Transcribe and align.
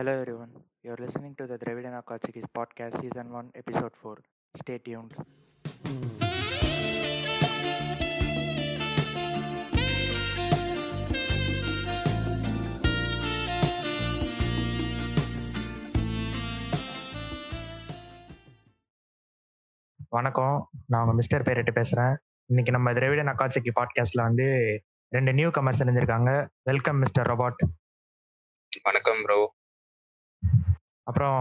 Hello 0.00 0.20
everyone, 0.20 0.50
you're 0.82 1.00
listening 1.00 1.34
to 1.34 1.48
the 1.48 1.56
Dravidana 1.56 2.02
Kachikis 2.06 2.44
podcast 2.58 2.94
season 2.94 3.30
1 3.30 3.50
episode 3.54 3.92
4. 4.02 4.16
Stay 4.64 4.78
tuned. 4.88 5.10
வணக்கம். 20.08 20.70
நான் 20.86 21.00
உங்கள் 21.00 21.14
mister 21.14 21.42
பேரட்டு 21.42 21.70
பேசுகிறேன் 21.70 22.18
இன்னைக்கு 22.46 22.72
நம்ம 22.72 22.92
திராவிட 22.92 23.22
நக்காட்சிக்கு 23.22 23.70
பாட்காஸ்ட்டில் 23.80 24.22
வந்து 24.22 24.80
ரெண்டு 25.08 25.34
நியூ 25.34 25.48
கமர்ஸ் 25.48 25.82
இருந்திருக்காங்க. 25.84 26.48
வெல்கம் 26.62 26.98
மிஸ்டர் 26.98 27.26
ரொபாட் 27.26 27.68
வணக்கம் 28.82 29.22
ப்ரோ 29.22 29.53
அப்புறம் 31.08 31.40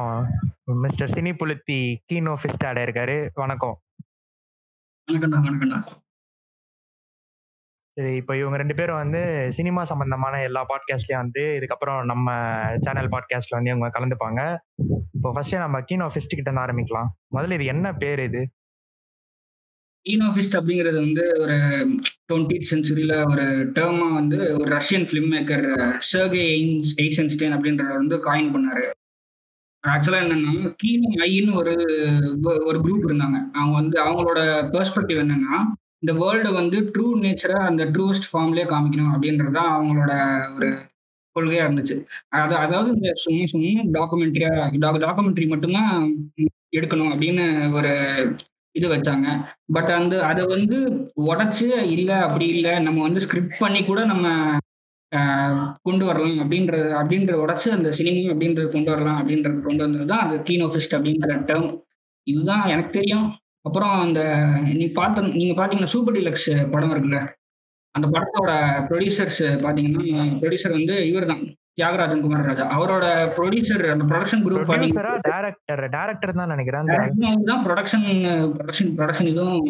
மிஸ்டர் 0.84 1.12
சினி 1.16 1.32
புலுத்தி 1.40 1.78
கீனோ 2.12 2.32
ஃபிஸ்டாட 2.42 2.80
இருக்காரு. 2.86 3.16
வணக்கம். 3.34 3.76
சரி 7.98 8.16
இப்போ 8.16 8.34
இவங்க 8.38 8.58
ரெண்டு 8.58 8.76
பேரும் 8.76 8.96
வந்து 8.96 9.22
சினிமா 9.52 9.84
சம்பந்தமான 9.84 10.42
எல்லா 10.42 10.62
பாட்காஸ்ட்லேயும் 10.70 11.24
வந்து 11.24 11.44
இதுக்கப்புறம் 11.58 12.00
நம்ம 12.12 12.36
சேனல் 12.80 13.10
பாட்காஸ்ட்ல 13.14 13.58
வந்து 13.58 13.72
இவங்க 13.74 13.90
கலந்துப்பாங்க. 13.98 14.42
இப்போ 15.16 15.32
ஃபர்ஸ்ட் 15.32 15.56
நம்ம 15.56 15.80
கீனோ 15.80 16.08
ஃபிஸ்ட் 16.14 16.38
கிட்ட 16.38 16.50
இருந்து 16.50 16.66
ஆரம்பிக்கலாம். 16.66 17.10
முதல்ல 17.36 17.58
இது 17.60 17.66
என்ன 17.66 17.94
பேர் 17.94 18.20
இது? 18.20 18.42
ஈனோஃபிஸ்ட் 20.06 20.58
அப்படிங்கிறது 20.60 20.98
வந்து 21.06 21.26
ஒரு 21.40 21.58
டுவெண்ட்டி 22.32 22.58
சென்ச்சுரியில் 22.72 23.16
ஒரு 23.32 23.46
டேர்மா 23.78 24.08
வந்து 24.14 24.40
ஒரு 24.60 24.70
Russian 24.76 25.08
film 25.10 25.30
maker 25.36 25.68
Sergei 26.12 26.44
Eisenstein 27.04 27.56
அப்படின்றவர் 27.58 28.02
வந்து 28.02 28.18
காயின் 28.18 28.52
பண்ணாரு. 28.56 28.86
ஆக்சுவலாக 29.84 30.26
என்னன்னா 30.26 30.52
கீனோ 30.82 31.10
ஐன்னு 31.28 31.58
ஒரு 31.62 31.74
ஒரு 32.70 32.78
குரூப் 32.84 33.08
இருந்தாங்க. 33.08 33.38
அவங்க 33.56 33.76
வந்து 33.82 33.98
அவங்களோட 34.04 34.40
பெர்ஸ்பெக்டிவ் 34.74 35.22
என்னன்னா 35.24 35.56
இந்த 36.04 36.14
வேர்ல்டை 36.22 36.52
வந்து 36.54 36.78
ட்ரூ 36.94 37.08
நேச்சரை 37.24 37.58
அந்த 37.68 37.84
ட்ரூவஸ்ட் 37.94 38.30
ஃபார்ம்லேயே 38.32 38.66
காமிக்கணும் 38.72 39.14
அப்படின்றது 39.14 39.54
தான் 39.60 39.72
அவங்களோட 39.76 40.14
ஒரு 40.56 40.70
கொள்கையாக 41.36 41.68
இருந்துச்சு. 41.68 41.96
அது 42.40 42.54
அதாவது 42.64 42.90
இந்த 42.96 43.12
சும்மா 43.24 43.46
சும்மா 43.54 43.70
டாக்குமெண்ட்ரியா 43.98 44.52
டாக்குமெண்ட்ரி 45.06 45.48
மட்டும்தான் 45.54 45.94
எடுக்கணும் 46.78 47.12
அப்படின்னு 47.14 47.46
ஒரு 47.78 47.92
இது 48.76 48.88
வச்சாங்க. 48.94 49.28
பட் 49.76 49.92
அந்த 49.98 50.16
அதை 50.30 50.44
வந்து 50.56 50.78
உடச்சு 51.26 51.68
இல்லை 51.96 52.18
அப்படி 52.28 52.46
இல்லை 52.56 52.74
நம்ம 52.80 53.02
வந்து 53.02 53.24
ஸ்கிரிப்ட் 53.26 53.62
பண்ணி 53.64 53.82
கூட 53.84 54.02
நம்ம 54.06 54.28
கொண்டு 55.86 56.04
வரலாம் 56.10 56.42
அப்படின்ற 56.44 56.76
அப்படின்ற 57.02 57.34
உடச்சு 57.44 57.68
அந்த 57.78 57.90
சினிமா 58.00 58.32
அப்படின்றது 58.34 58.68
கொண்டு 58.76 58.92
வரலாம் 58.94 59.20
அப்படின்றது 59.22 59.60
கொண்டு 59.68 59.84
வந்தது 59.86 60.06
தான் 60.12 60.24
அது 60.26 60.36
கீனோஃபிஸ்ட் 60.50 60.96
அப்படின்ற 60.98 61.38
டேர்ம் 61.50 61.70
இதுதான் 62.28 62.66
எனக்கு 62.74 62.92
தெரியும். 63.00 63.26
அப்புறம் 63.68 63.96
அந்த 64.06 64.22
நீ 64.80 64.86
பார்த்த 65.00 65.26
நீங்க 65.40 65.54
பாத்தீங்கன்னா 65.60 65.94
சூப்பர் 65.96 66.16
டிலக்ஸ் 66.18 66.50
படம் 66.74 66.94
இருக்குல்ல? 66.94 67.20
அந்த 67.96 68.06
படத்தோட 68.14 68.52
ப்ரொடியூசர்ஸ் 68.90 69.44
பாத்தீங்கன்னா 69.66 70.24
ப்ரொடியூசர் 70.42 70.78
வந்து 70.80 70.96
இவர் 71.10 71.30
தான் 71.32 71.44
தியாகராஜன் 71.80 72.24
குமார் 72.24 72.48
ராஜா. 72.50 72.66
அவரோட 72.76 73.06
ப்ரொடியூசர் 73.38 73.84
அந்த 73.94 74.06
ப்ரொடக்ஷன் 74.12 74.44
குரூப் 74.46 74.72
டேரக்டர் 75.30 75.84
டேரக்டர் 75.96 76.34
தான் 76.40 76.54
நினைக்கிறேன். 76.54 76.90
தான் 77.52 77.64
ப்ரொடக்ஷன் 77.68 78.08
ப்ரொடக்ஷன் 78.56 78.92
ப்ரொடக்ஷன் 79.00 79.30
இதுவும் 79.34 79.62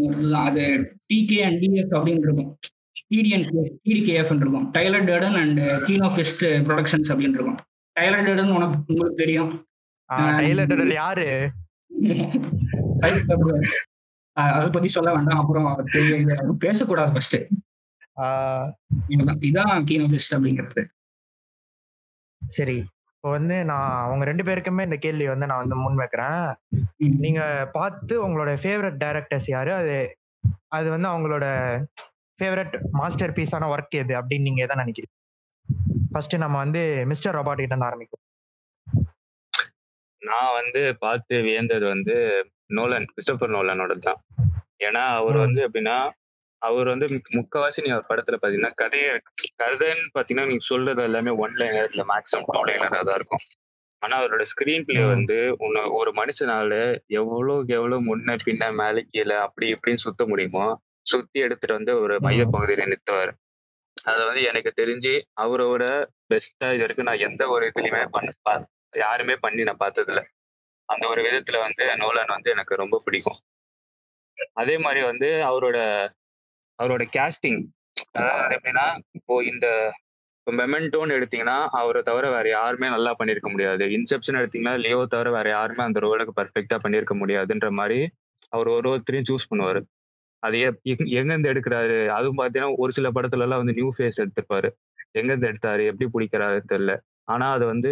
அது 0.48 0.66
டிகே 1.12 1.40
அண்ட் 1.48 1.62
டிஎஃப் 1.64 1.96
அப்படின்னு 1.98 2.26
இருக்கும் 2.28 2.52
டிடிஎன் 3.12 3.72
டிடிகேஎஃப் 3.86 4.36
இருக்கும் 4.36 4.74
Tyler 4.74 5.06
Dayton 5.06 5.36
and 5.36 5.60
Kino 5.88 6.16
Fest 6.16 6.68
productions 6.68 7.12
அப்படின்னு 7.12 7.38
இருக்கும் 7.38 7.58
டைலர் 7.96 8.26
டேடன் 8.26 8.52
உனக்கு 8.52 8.84
உங்களுக்கு 8.88 9.16
தெரியும். 9.16 9.66
டைலர் 10.40 10.68
டேடன் 10.68 10.98
யாரு? 11.02 11.52
அதை 14.34 14.70
பத்தி 14.70 14.90
சொல்ல 14.90 15.14
வேண்டாம். 15.14 15.40
அப்புறம் 15.40 15.86
பேசக்கூடாது 16.60 17.12
ஃபர்ஸ்ட் 17.12 17.36
இதான் 19.50 19.84
கீனோ 19.90 20.08
ஃபெஸ்ட் 20.12 20.36
அப்படிங்கிறது. 20.36 20.88
சரி. 22.46 22.84
இப்போ 23.16 23.38
வந்து 23.38 23.66
நான் 23.66 24.06
அவங்க 24.06 24.26
ரெண்டு 24.26 24.44
பேருக்குமே 24.44 24.84
இந்த 24.84 24.96
கேள்வி 24.96 25.28
வந்து 25.28 25.46
நான் 25.46 25.58
வந்து 25.58 25.76
முன் 25.76 25.96
வைக்கிறேன். 25.96 26.54
நீங்க 27.26 27.70
பார்த்து 27.74 28.28
உங்களோட 28.28 28.58
ஃபேவரட் 28.64 29.04
டைரக்டர்ஸ் 29.04 29.46
யாரு? 29.46 29.74
அது 29.74 30.18
அது 30.68 30.90
வந்து 30.90 31.08
அவங்களோட 31.08 31.46
ஃபேவரட் 32.44 32.74
மாஸ்டர் 33.00 33.34
பீஸான 33.36 33.68
ஒர்க் 33.74 33.96
எது 34.00 34.14
அப்படின்னு 34.20 34.48
நீங்க 34.48 34.62
எதை 34.66 34.76
நினைக்கிறீங்க? 34.82 35.14
ஃபர்ஸ்ட் 36.12 36.36
நம்ம 36.44 36.56
வந்து 36.64 36.82
மிஸ்டர் 37.12 37.36
ரொபாட் 37.38 37.62
கிட்ட 37.62 37.74
இருந்து 37.74 37.88
ஆரம்பிக்கும் 37.90 38.22
நான் 40.22 40.52
வந்து 40.58 40.82
பார்த்து 41.06 41.36
வியந்தது 41.46 41.86
வந்து 41.94 42.16
நோலன் 42.78 43.08
கிறிஸ்டோபர் 43.12 43.54
நோலனோட 43.56 43.94
தான். 44.08 44.20
ஏன்னா 44.88 45.04
அவர் 45.20 45.38
வந்து 45.46 45.60
எப்படின்னா 45.68 45.96
அவர் 46.62 46.88
வந்து 46.94 47.08
முக்கவாசி 47.38 47.80
நீங்க 47.86 47.98
படத்துல 48.12 48.38
பாத்தீங்கன்னா 48.42 48.74
கதையை 48.82 49.10
கதைன்னு 49.64 50.08
பாத்தீங்கன்னா 50.18 50.50
நீங்க 50.52 50.66
சொல்றது 50.72 51.04
எல்லாமே 51.10 51.32
ஒன் 51.44 51.58
லைனர் 51.62 51.92
இல்ல 51.94 52.06
மேக்ஸிமம் 52.14 52.48
டூ 52.56 52.62
லைனரா 52.70 53.02
தான் 53.10 53.18
இருக்கும். 53.20 53.44
ஆனா 54.02 54.16
அவரோட 54.22 54.46
ஸ்கிரீன் 54.52 54.88
பிளே 54.88 55.04
வந்து 55.16 55.38
உன்னை 55.66 55.84
ஒரு 56.00 56.14
மனுஷனால 56.22 56.74
எவ்வளவுக்கு 57.20 57.74
எவ்வளவு 57.80 58.08
முன்ன 58.10 58.38
பின்ன 58.48 58.72
மேலே 58.82 59.04
கீழே 59.14 59.38
அப்படி 59.48 59.68
இப்படின்னு 59.76 60.06
சுத்த 60.08 60.26
முடியுமோ 60.32 60.66
சுத்தி 61.06 61.40
எடுத்துட்டு 61.40 61.78
வந்து 61.78 61.94
ஒரு 62.02 62.16
மைய 62.26 62.44
பகுதியில 62.56 62.86
நிறுத்துவார். 62.86 63.32
அது 64.12 64.22
வந்து 64.26 64.44
எனக்கு 64.52 64.72
தெரிஞ்சு 64.82 65.14
அவரோட 65.44 65.84
பெஸ்டா 66.32 66.70
இது 66.76 66.84
வரைக்கும் 66.86 67.10
நான் 67.10 67.26
எந்த 67.28 67.44
ஒரு 67.56 67.66
இதுலயுமே 67.72 68.04
பண்ண 68.16 68.66
யாருமே 69.04 69.36
பண்ணி 69.36 69.62
நான் 69.64 69.84
பார்த்தது 69.84 70.12
இல்லை 70.14 70.24
அந்த 70.90 71.04
ஒரு 71.12 71.22
விதத்துல 71.28 71.60
வந்து 71.66 71.84
நோலன் 72.02 72.36
வந்து 72.36 72.50
எனக்கு 72.56 72.82
ரொம்ப 72.84 72.96
பிடிக்கும். 73.06 73.40
அதே 74.62 74.76
மாதிரி 74.78 75.02
வந்து 75.12 75.28
அவரோட 75.50 75.78
அவரோட 76.80 77.04
கேஸ்டிங் 77.16 77.62
அதாவது 78.18 78.56
எப்படின்னா 78.58 78.86
இப்போ 79.18 79.36
இந்த 79.52 79.68
இப்போ 80.40 80.54
மெமெண்டோன்னு 80.60 81.18
எடுத்தீங்கன்னா 81.18 81.58
அவரை 81.80 82.00
தவிர 82.08 82.26
வேற 82.30 82.48
யாருமே 82.50 82.88
நல்லா 82.90 83.12
பண்ணியிருக்க 83.20 83.50
முடியாது. 83.52 83.84
இன்செப்ஷன் 83.98 84.40
எடுத்தீங்கன்னா 84.40 84.74
லியோ 84.86 85.00
தவிர 85.14 85.30
வேற 85.32 85.48
யாருமே 85.50 85.84
அந்த 85.84 86.00
ரோலுக்கு 86.06 86.34
பர்ஃபெக்டா 86.40 86.78
பண்ணியிருக்க 86.86 87.16
முடியாதுன்ற 87.22 87.70
மாதிரி 87.80 88.00
அவர் 88.54 88.70
ஒரு 88.78 88.88
ஒருத்தரையும் 88.94 89.30
சூஸ் 89.30 89.50
பண்ணுவாரு. 89.52 89.82
அது 90.44 90.58
எங்கேருந்து 91.18 91.52
எடுக்கிறாரு? 91.52 91.98
அதுவும் 92.16 92.40
பார்த்தீங்கன்னா 92.40 92.76
ஒரு 92.84 92.92
சில 92.98 93.10
படத்துல 93.12 93.46
எல்லாம் 93.46 93.62
வந்து 93.62 93.78
நியூ 93.80 93.90
ஃபேஸ் 93.98 94.22
எடுத்திருப்பாரு. 94.24 94.70
எங்கேருந்து 95.20 95.50
எடுத்தாரு? 95.52 95.84
எப்படி 95.90 96.08
பிடிக்கிறாரு? 96.14 96.60
தெரியல. 96.72 96.94
ஆனா 97.34 97.46
அது 97.52 97.66
வந்து 97.66 97.92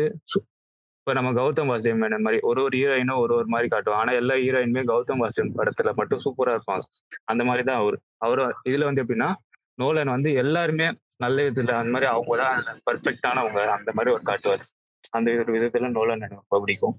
இப்போ 1.00 1.14
நம்ம 1.18 1.30
கௌதம் 1.38 1.70
வாசியம் 1.72 2.02
மேனன் 2.02 2.24
மாதிரி 2.26 2.40
ஒரு 2.50 2.60
ஒரு 2.64 2.76
ஹீரோயினும் 2.78 3.22
ஒரு 3.22 3.34
ஒரு 3.36 3.48
மாதிரி 3.48 3.68
காட்டுவோம் 3.70 4.00
ஆனா 4.00 4.12
எல்லா 4.12 4.36
ஹீரோயினுமே 4.36 4.82
கௌதம் 4.90 5.22
வாசியம் 5.24 5.50
படத்துல 5.60 5.92
மட்டும் 6.00 6.22
சூப்பரா 6.26 6.54
இருப்பாங்க. 6.58 6.84
அந்த 7.32 7.44
மாதிரி 7.44 7.64
தான் 7.70 7.80
அவர். 7.84 7.98
அவர் 8.18 8.42
இதுல 8.70 8.88
வந்து 8.90 9.04
எப்படின்னா 9.04 9.30
நோலன் 9.78 10.14
வந்து 10.16 10.32
எல்லாருமே 10.34 10.88
நல்ல 11.18 11.38
விதத்துல 11.46 11.76
அந்த 11.80 11.94
மாதிரி 11.94 12.10
அவங்க 12.12 12.38
தான் 12.44 12.82
பர்ஃபெக்டானவங்க 12.90 13.64
அந்த 13.78 13.92
மாதிரி 13.96 14.14
ஒரு 14.16 14.24
காட்டுவார். 14.24 14.64
அந்த 15.10 15.32
ஒரு 15.44 15.54
விதத்துல 15.58 15.90
நோலன் 15.98 16.24
எனக்கு 16.26 16.42
ரொம்ப 16.42 16.60
பிடிக்கும். 16.64 16.96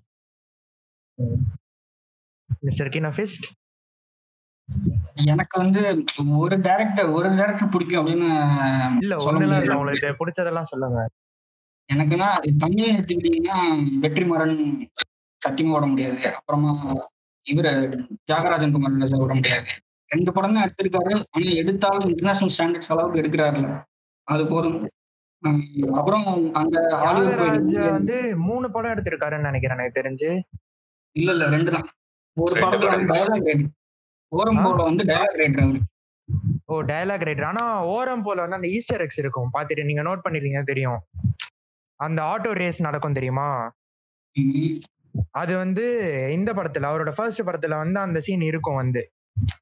மிஸ்டர் 2.63 2.93
கினோஃபிஸ்ட் 2.97 3.47
எனக்கு 5.25 5.57
வந்து 5.63 5.81
ஒரு 6.43 6.57
டேரக்டர் 6.67 7.09
ஒரு 7.17 7.29
டேரக்டர் 7.39 7.73
பிடிக்கும் 7.75 8.01
அப்படின்னு 8.01 8.31
இல்ல 9.05 9.17
ஒண்ணுல 9.29 9.59
இல்ல 9.63 9.77
உங்களுக்கு 9.79 10.11
பிடிச்சதெல்லாம் 10.21 10.71
சொல்லுங்க. 10.73 11.01
எனக்குன்னா 11.89 12.29
தமிழ் 12.63 12.93
எடுத்துக்கிட்டீங்கன்னா 12.95 13.57
வெற்றிமாறன் 14.05 14.57
சத்தியமா 15.43 15.75
விட 15.77 15.87
முடியாது. 15.93 16.21
அப்புறமா 16.39 16.73
இவரு 17.47 17.71
தியாகராஜன் 18.29 18.75
குமார் 18.75 18.99
விட 19.25 19.35
முடியாது. 19.41 19.71
ரெண்டு 20.11 20.31
படம் 20.37 20.55
தான் 20.57 20.65
எடுத்திருக்காரு. 20.67 21.13
ஆனா 21.35 21.53
எடுத்தாலும் 21.61 22.09
இன்டர்நேஷனல் 22.11 22.55
ஸ்டாண்டர்ட்ஸ் 22.57 22.93
அளவுக்கு 22.95 23.21
எடுக்கிறாருல 23.23 23.69
அது 24.29 24.43
போதும். 24.47 24.81
அப்புறம் 25.99 26.27
அந்த 26.61 26.77
ஹாலிவுட் 27.03 27.71
வந்து 27.97 28.17
மூணு 28.49 28.67
படம் 28.75 28.93
எடுத்திருக்காருன்னு 28.95 29.49
நினைக்கிறேன் 29.51 29.79
எனக்கு 29.79 29.99
தெரிஞ்சு. 30.01 30.31
இல்ல 31.17 31.31
இல்ல 31.37 31.47
ரெண்டு 31.55 31.71
தான். 31.77 31.89
ஒரு 32.37 32.55
படத்துல 32.63 32.91
ரைட் 32.93 33.65
ஓரம் 34.39 34.61
போல 34.65 34.79
வந்து 34.89 35.03
டயலாக் 35.11 35.39
ரைட்டர் 35.41 35.65
அவரு. 35.65 35.81
ஓ 36.73 36.75
டயலாக் 36.91 37.25
ரைட்டர் 37.29 37.49
ஆனா 37.51 37.65
ஓரம் 37.95 38.25
போல 38.27 38.41
வந்து 38.45 38.59
அந்த 38.59 38.69
ஈஸ்டர் 38.77 39.05
எக்ஸ் 39.05 39.21
இருக்கும். 39.23 39.49
பாத்துட்டு 39.55 39.89
நீங்க 39.89 40.03
நோட் 40.09 40.25
பண்ணிருக்கீங்க 40.25 40.63
தெரியும். 40.71 41.01
அந்த 42.01 42.21
ஆட்டோ 42.33 42.53
ரேஸ் 42.63 42.81
நடக்கும் 42.87 43.17
தெரியுமா? 43.19 43.49
அது 45.41 45.53
வந்து 45.63 45.85
இந்த 46.37 46.51
படத்துல 46.59 46.89
அவரோட 46.91 47.11
ஃபர்ஸ்ட் 47.17 47.43
படத்துல 47.49 47.77
வந்து 47.83 47.99
அந்த 48.07 48.19
சீன் 48.27 48.45
இருக்கும் 48.51 48.81
வந்து. 48.83 49.03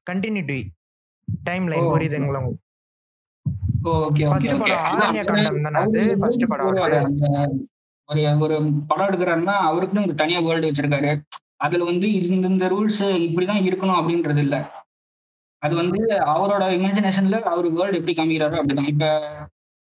கண்டினியூட்டி 0.09 0.59
டைம் 1.47 1.65
லைன் 1.71 1.89
புரியுதுங்களா? 1.93 2.41
ஃபர்ஸ்ட் 4.31 4.55
படம் 4.61 4.81
ஆரண்ய 4.87 5.23
காண்டம் 5.29 5.61
தானே 5.67 5.79
அது? 5.85 6.01
ஃபர்ஸ்ட் 6.21 6.45
படம் 6.51 6.67
ஒரு 8.09 8.21
ஒரு 8.45 8.55
படம் 8.89 9.07
எடுக்கிறாருன்னா 9.09 9.55
அவருக்குன்னு 9.69 10.19
தனியா 10.21 10.39
வேர்ல்டு 10.47 10.69
வச்சிருக்காரு. 10.69 11.11
அதுல 11.61 11.85
வந்து 11.89 12.07
இந்த 12.17 12.47
இந்த 12.53 12.67
ரூல்ஸ் 12.73 13.01
இப்படிதான் 13.27 13.65
இருக்கணும் 13.67 13.99
அப்படின்றது 13.99 14.41
இல்ல. 14.45 14.55
அது 15.61 15.73
வந்து 15.81 15.99
அவரோட 16.33 16.63
இமேஜினேஷன்ல 16.77 17.39
அவர் 17.51 17.67
வேர்ல்டு 17.77 17.99
எப்படி 17.99 18.15
காமிக்கிறாரோ 18.17 18.59
அப்படிதான். 18.61 18.91
இப்ப 18.93 19.05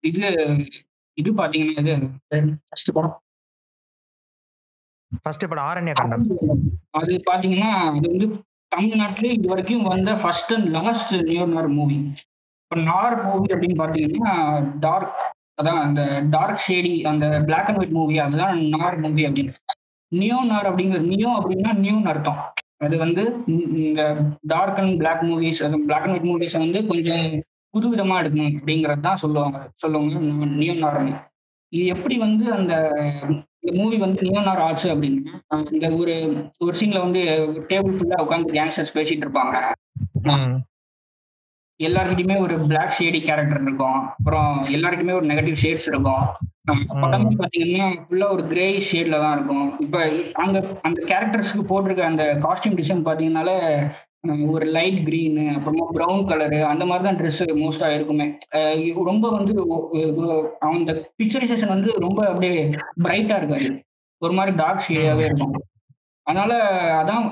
இது 0.04 0.24
இது 1.18 1.30
பாத்தீங்கன்னா 1.40 1.82
இது 1.84 1.94
ஃபர்ஸ்ட் 2.70 2.92
படம். 2.98 3.16
ஃபர்ஸ்ட் 5.24 5.46
படம் 5.50 5.68
ஆரண்ய 5.70 5.94
கண்டம். 5.98 6.24
அது 7.00 7.14
பாத்தீங்கன்னா 7.32 7.72
அது 7.88 8.08
வந்து 8.14 8.28
தமிழ்நாட்டிலே 8.72 9.32
இது 9.38 9.48
வரைக்கும் 9.48 9.84
வந்த 9.94 10.12
first 10.22 10.54
and 10.54 10.70
last 10.78 11.14
neo 11.30 11.44
noir 11.56 11.70
movie 11.78 11.98
இப்போ 12.64 12.78
நார் 12.90 13.16
மூவி 13.26 13.48
அப்படின்னு 13.54 13.78
பாத்தீங்கன்னா 13.82 14.32
டார்க் 14.86 15.20
அதான் 15.60 15.82
அந்த 15.86 16.02
டார்க் 16.36 16.64
ஷேடி 16.68 16.94
அந்த 17.12 17.26
பிளாக் 17.50 17.68
அண்ட் 17.70 17.80
ஒயிட் 17.82 17.98
மூவி 18.00 18.16
அதுதான் 18.26 18.62
நார் 18.76 18.98
மூவி 19.00 19.24
அப்படின்னு. 19.28 19.54
நியோ 20.14 20.46
நார் 20.46 20.76
அப்படிங்கிறது 20.76 21.06
நியோ 21.06 21.30
அப்படின்னா 21.42 21.74
நியூன்னு 21.74 22.04
அர்த்தம். 22.04 22.54
அது 22.78 22.98
வந்து 22.98 23.44
இந்த- 23.48 24.18
dark 24.42 24.80
and 24.80 24.98
black 24.98 25.22
movies 25.22 25.78
black 25.78 26.04
and 26.04 26.20
white 26.20 26.42
movies 26.42 26.58
வந்து 26.58 26.88
கொஞ்சம் 26.88 27.44
புதுவிதமா 27.74 28.14
எடுக்கணும் 28.14 28.60
அப்படிங்கறது 28.64 29.00
தான் 29.00 29.18
சொல்லுவாங்க. 29.18 29.72
சொல்லுவாங்க 29.76 30.46
நியோ 30.46 30.78
நார் 30.78 31.32
இது 31.70 31.86
எப்படி 31.86 32.18
வந்து 32.18 32.52
அந்த 32.52 32.74
இந்த 33.60 33.82
மூவி 33.84 33.98
வந்து 33.98 34.22
நியோனார் 34.22 34.58
ஆச்சு 34.58 34.96
அப்படின்னா 34.96 35.72
இந்த 35.72 35.90
ஒரு 35.90 36.46
ஒரு 36.60 36.78
சீன்ல 36.80 37.00
வந்து 37.00 37.22
டேபிள் 37.70 37.98
ஃபுல்லா 37.98 38.22
உட்காந்து 38.22 38.54
கேங்ஸ்டர்ஸ் 38.54 38.94
பேசிட்டு 38.94 39.28
இருப்பாங்க. 39.28 40.56
ம் 41.80 41.86
எல்லாருக்கிட்டையுமே 41.88 42.36
ஒரு 42.46 42.56
பிளாக் 42.70 42.96
ஷேடி 42.98 43.20
கேரக்டர் 43.28 43.64
இருக்கும். 43.68 44.00
அப்புறம் 44.18 44.50
எல்லாருக்குமே 44.76 45.14
ஒரு 45.20 45.26
நெகட்டிவ் 45.30 45.62
ஷேட்ஸ் 45.62 45.88
இருக்கும். 45.92 46.26
படமே 47.04 47.32
பாத்தீங்கன்னா 47.40 47.88
ஃபுல்லா 48.04 48.28
ஒரு 48.36 48.44
கிரே 48.52 48.66
ஷேட்ல 48.90 49.16
தான் 49.24 49.34
இருக்கும். 49.38 49.66
இப்ப 49.86 49.98
அங்க 50.44 50.58
அந்த 50.88 51.00
கேரக்டர்ஸ்க்கு 51.12 51.64
போட்டிருக்க 51.72 52.04
அந்த 52.12 52.26
காஸ்டியூம் 52.46 52.78
டிசைன் 52.80 53.06
பாத்தீங்கன்னாலே 53.08 53.58
ஒரு 54.56 54.66
லைட் 54.76 55.00
green 55.08 55.34
அப்புறமா 55.56 55.86
ப்ரௌன் 55.96 56.22
கலரு 56.30 56.60
அந்த 56.72 56.84
மாதிரி 56.90 57.04
தான் 57.08 57.18
ட்ரெஸ் 57.22 57.42
மோஸ்டா 57.64 57.88
இருக்குமே. 57.96 58.28
ரொம்ப 59.10 59.26
வந்து 59.38 59.54
அந்த 60.70 60.94
பிக்சரைசேஷன் 61.20 61.74
வந்து 61.76 61.92
ரொம்ப 62.06 62.20
அப்படியே 62.30 62.56
பிரைட்டா 63.06 63.38
இருக்காது. 63.42 63.70
ஒரு 64.22 64.34
மாதிரி 64.38 64.54
டார்க் 64.62 64.86
ஷேடாவே 64.88 65.26
இருக்கும். 65.30 65.56
அதனால 66.28 66.52
அதான் 67.00 67.24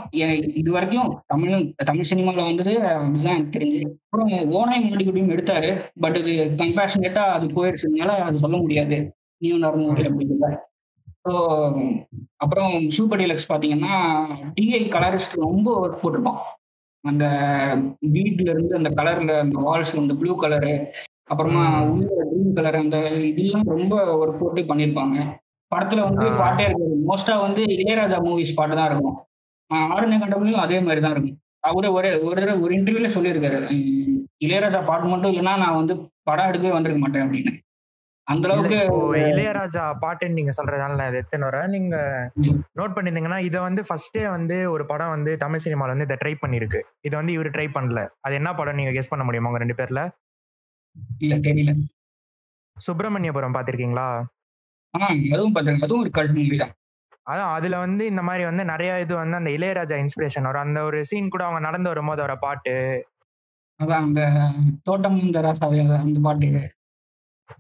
இது 0.62 0.70
வரைக்கும் 0.72 1.12
தமிழ் 1.28 1.54
தமிழ் 1.82 2.10
சினிமால 2.10 2.44
வந்தது 2.44 2.74
அதுதான் 2.88 3.36
எனக்கு 3.36 3.56
தெரிஞ்சு 3.56 3.82
அப்புறம் 4.02 4.32
ஓனாய் 4.54 4.86
மாடிக்குடியும் 4.86 5.34
எடுத்தாரு 5.36 5.70
பட் 6.00 6.18
இது 6.22 6.34
கம்பேஷனேட்டா 6.62 7.24
அது 7.36 7.46
போயிடுச்சுனால 7.56 8.16
அது 8.26 8.44
சொல்ல 8.44 8.58
முடியாது. 8.58 8.98
நியூ 9.42 9.58
நார்மல் 9.58 10.02
அப்படிங்கிறத 10.02 10.50
ஸோ 11.26 11.32
அப்புறம் 12.38 12.74
சூப்பர் 12.90 13.22
டீலக்ஸ் 13.22 13.50
பார்த்தீங்கன்னா 13.50 13.96
டிஐ 14.56 14.82
கலரிஸ்ட் 14.88 15.36
ரொம்ப 15.44 15.68
ஒர்க் 15.80 16.02
போட்டிருப்பான். 16.02 16.40
அந்த 17.04 17.26
வீட்ல 18.16 18.50
இருந்து 18.50 18.74
அந்த 18.76 18.90
கலர்ல 18.98 19.36
அந்த 19.40 19.58
வால்ஸ் 19.60 19.94
அந்த 19.96 20.16
ப்ளூ 20.16 20.34
கலரு 20.42 20.74
அப்புறமா 21.32 21.64
உள்ள 21.92 22.10
க்ரீன் 22.24 22.56
கலர் 22.58 22.78
அந்த 22.78 22.98
இதெல்லாம் 23.30 23.70
ரொம்ப 23.74 23.94
ஒர்க் 24.16 24.42
போட்டு 24.42 24.62
பண்ணியிருப்பாங்க 24.64 25.18
படத்துல 25.72 26.04
வந்து. 26.08 26.26
பாட்டே 26.42 26.64
இருக்காது 26.68 26.98
மோஸ்டா 27.10 27.36
வந்து 27.46 27.62
இளையராஜா 27.76 28.18
மூவிஸ் 28.28 28.58
பாட்டு 28.60 28.78
தான் 28.80 28.90
இருக்கும். 28.92 29.18
ஆரண்ய 29.94 30.20
கண்டம்லயும் 30.22 30.64
அதே 30.66 30.78
மாதிரி 30.86 31.02
தான் 31.06 31.14
இருக்கும். 31.16 31.38
அவரு 31.70 31.88
ஒரு 31.98 32.10
ஒரு 32.28 32.38
தடவை 32.42 32.62
ஒரு 32.66 32.74
இன்டர்வியூல 32.78 33.10
சொல்லியிருக்காரு. 33.16 33.60
இளையராஜா 34.46 34.80
பாட்டு 34.90 35.12
மட்டும் 35.12 35.32
இல்லைன்னா 35.34 35.54
நான் 35.64 35.80
வந்து 35.80 35.94
படம் 36.30 36.50
எடுக்கவே 36.52 36.74
வந்திருக்க 36.76 37.02
மாட்டேன் 37.04 37.26
அப்படின்னு. 37.26 37.54
அந்த 38.28 38.48
அளவுக்கு 38.48 38.78
இளையராஜா 39.30 39.84
பாட்டுன்னு 40.04 40.38
நீங்க 40.40 40.52
சொல்றதுனால 40.58 40.98
நான் 41.00 41.18
எத்தனை 41.22 41.44
வரேன். 41.48 41.74
நீங்க 41.76 41.96
நோட் 42.80 42.96
பண்ணிருந்தீங்கன்னா 42.96 43.40
இதை 43.48 43.60
வந்து 43.68 43.82
ஃபர்ஸ்டே 43.88 44.24
வந்து 44.36 44.58
ஒரு 44.74 44.84
படம் 44.92 45.14
வந்து 45.16 45.32
தமிழ் 45.44 45.64
சினிமால 45.66 45.94
வந்து 45.94 46.08
இதை 46.10 46.18
ட்ரை 46.24 46.34
பண்ணிருக்கு. 46.44 46.82
இதை 47.08 47.16
வந்து 47.20 47.36
இவர் 47.38 47.54
ட்ரை 47.56 47.68
பண்ணல. 47.78 48.02
அது 48.26 48.36
என்ன 48.40 48.52
படம் 48.60 48.78
நீங்க 48.80 48.94
கெஸ் 48.98 49.12
பண்ண 49.14 49.26
முடியுமா 49.28 49.50
உங்க 49.52 49.64
ரெண்டு 49.64 49.80
பேர்ல? 49.80 50.04
இல்ல 51.26 51.36
தெரியல. 51.48 51.74
சுப்பிரமணியபுரம் 52.78 53.58
பாத்திருக்கீங்களா? 53.58 54.08
ஆனா 54.94 55.06
அதுவும் 55.34 55.54
பாத்துருங்க 55.56 55.88
அதுவும் 55.88 56.04
ஒரு 56.04 56.12
கல்ட் 56.12 56.36
மூவி 56.38 56.58
தான். 56.58 56.74
அதான் 57.28 57.54
அதுல 57.58 57.76
வந்து 57.84 58.04
இந்த 58.12 58.22
மாதிரி 58.28 58.44
வந்து 58.46 58.64
நிறைய 58.66 58.92
இது 59.04 59.14
வந்து 59.16 59.40
அந்த 59.40 59.52
இளையராஜா 59.58 59.98
இன்ஸ்பிரேஷன் 60.04 60.48
வரும். 60.50 60.66
அந்த 60.66 60.80
ஒரு 60.88 61.00
சீன் 61.10 61.34
கூட 61.34 61.44
அவங்க 61.48 61.62
நடந்து 61.68 61.92
வரும்போது 61.92 62.22
வர 62.22 62.36
பாட்டு. 62.40 62.76
அதான் 63.80 64.04
அந்த 64.04 64.22
தோட்டம் 64.88 65.18
இந்த 65.24 65.40
ராசாவே 65.46 65.80
அந்த 66.00 66.20
பாட்டு. 66.28 66.50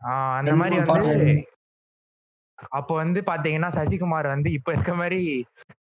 ஆஹ் 0.07 0.35
அந்த 0.37 0.49
ரெண்டு 0.49 0.61
மாதிரி 0.61 0.75
மூணு 0.75 0.85
வந்து 0.85 0.93
பாட்டு 0.93 1.49
அப்போ 2.73 2.93
வந்து 2.99 3.19
பாத்தீங்கன்னா 3.27 3.69
சசிகுமார் 3.77 4.27
வந்து 4.27 4.49
இப்ப 4.57 4.71
இருக்க 4.73 4.93
மாதிரி 4.95 5.19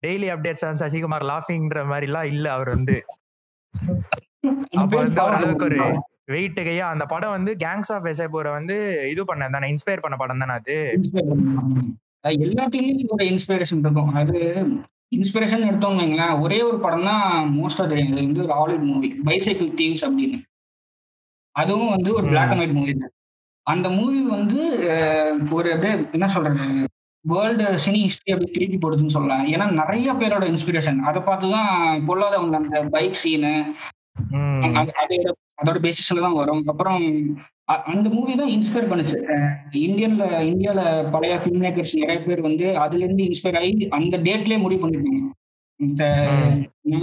டெய்லி 0.05 0.29
அப்டேட்ஸ் 0.35 0.67
வந்து 0.67 0.83
சசிகுமார் 0.85 1.25
லாஃபிங்ன்ற 1.31 1.81
மாதிரி 1.91 2.09
எல்லாம் 2.11 2.29
இல்ல 2.33 2.47
அவர் 2.57 2.71
வந்து. 2.77 2.97
அப்ப 4.81 4.93
வந்து 4.99 5.21
ஓரளவுக்கு 5.25 5.67
ஒரு 5.67 5.79
கையா 6.67 6.87
அந்த 6.95 7.05
படம் 7.13 7.35
வந்து 7.37 7.53
கேங்ஸ் 7.65 7.91
ஆஃப் 7.95 8.07
வெசைபூரை 8.07 8.51
வந்து 8.59 8.77
இது 9.13 9.23
பண்ண 9.31 9.49
தானே 9.55 9.71
இன்ஸ்பயர் 9.75 10.05
பண்ண 10.05 10.17
படம் 10.23 10.43
தானே. 10.43 10.57
அது 10.59 10.77
எல்லாத்துலயும் 12.47 13.13
ஒரு 13.17 13.25
இன்ஸ்பிரேஷன் 13.33 13.83
இருக்கும். 13.85 14.13
அது 14.21 14.39
இன்ஸ்பிரேஷன் 15.17 15.67
எடுத்தோம்னு 15.69 16.27
ஒரே 16.45 16.59
ஒரு 16.69 16.79
படம் 16.85 17.09
தான் 17.11 17.27
மோஸ்டா 17.59 17.85
தெரியும். 17.93 18.13
அது 18.15 18.27
வந்து 18.27 18.45
ஒரு 18.47 18.55
ஹாலிவுட் 18.59 18.87
மூவி 18.91 19.11
பைசைக்கிள் 19.29 19.71
தீவ்ஸ் 19.81 20.05
அப்படின்னு. 20.09 20.39
அதுவும் 21.57 21.93
வந்து 21.95 22.11
ஒரு 22.19 22.27
பிளாக் 22.33 22.53
அண்ட் 22.53 22.63
ஒயிட் 22.63 22.77
மூவி 22.79 22.93
தான். 23.03 23.15
அந்த 23.67 23.87
மூவி 23.99 24.21
வந்து 24.37 24.61
ஒரு 25.57 25.69
அப்படியே 25.75 25.95
என்ன 26.17 26.27
சொல்றது 26.35 26.67
வேர்ல்டு 27.25 27.65
சினி 27.85 28.01
ஹிஸ்டரி 28.07 28.33
அப்படி 28.35 28.51
திருப்பி 28.57 28.79
போடுதுன்னு 28.83 29.15
சொல்லலாம். 29.17 29.47
ஏன்னா 29.55 29.67
நிறைய 29.81 30.13
பேரோட 30.21 30.45
இன்ஸ்பிரேஷன் 30.53 30.99
அதை 31.11 31.21
பார்த்து 31.29 31.55
தான் 31.57 32.05
பொல்லாதவங்க 32.09 32.59
அந்த 32.61 32.81
பைக் 32.97 33.19
சீனு 33.23 33.53
அது- 34.73 35.33
அதோட 35.63 35.79
பேசிஸ்ல 35.79 36.21
தான் 36.21 36.35
வரும். 36.35 36.67
அப்புறம் 36.67 37.03
அந்த 37.65 38.09
மூவி 38.09 38.37
தான் 38.37 38.49
இன்ஸ்பயர் 38.49 38.91
பண்ணுச்சு. 38.91 39.19
இந்தியன்ல 39.73 40.25
இந்தியால 40.51 41.11
பழைய 41.11 41.37
ஃபில்ம் 41.37 41.63
மேக்கர்ஸ் 41.65 41.97
நிறைய 41.97 42.23
பேர் 42.23 42.41
வந்து 42.41 42.79
அதுல 42.79 43.05
இருந்து 43.05 43.25
இன்ஸ்பயர் 43.25 43.57
ஆகி 43.57 43.89
அந்த 43.89 44.17
டேட்லயே 44.19 44.59
முடிவு 44.59 44.89
பண்ணிருக்காங்க. 44.89 45.31
இந்த 45.77 46.05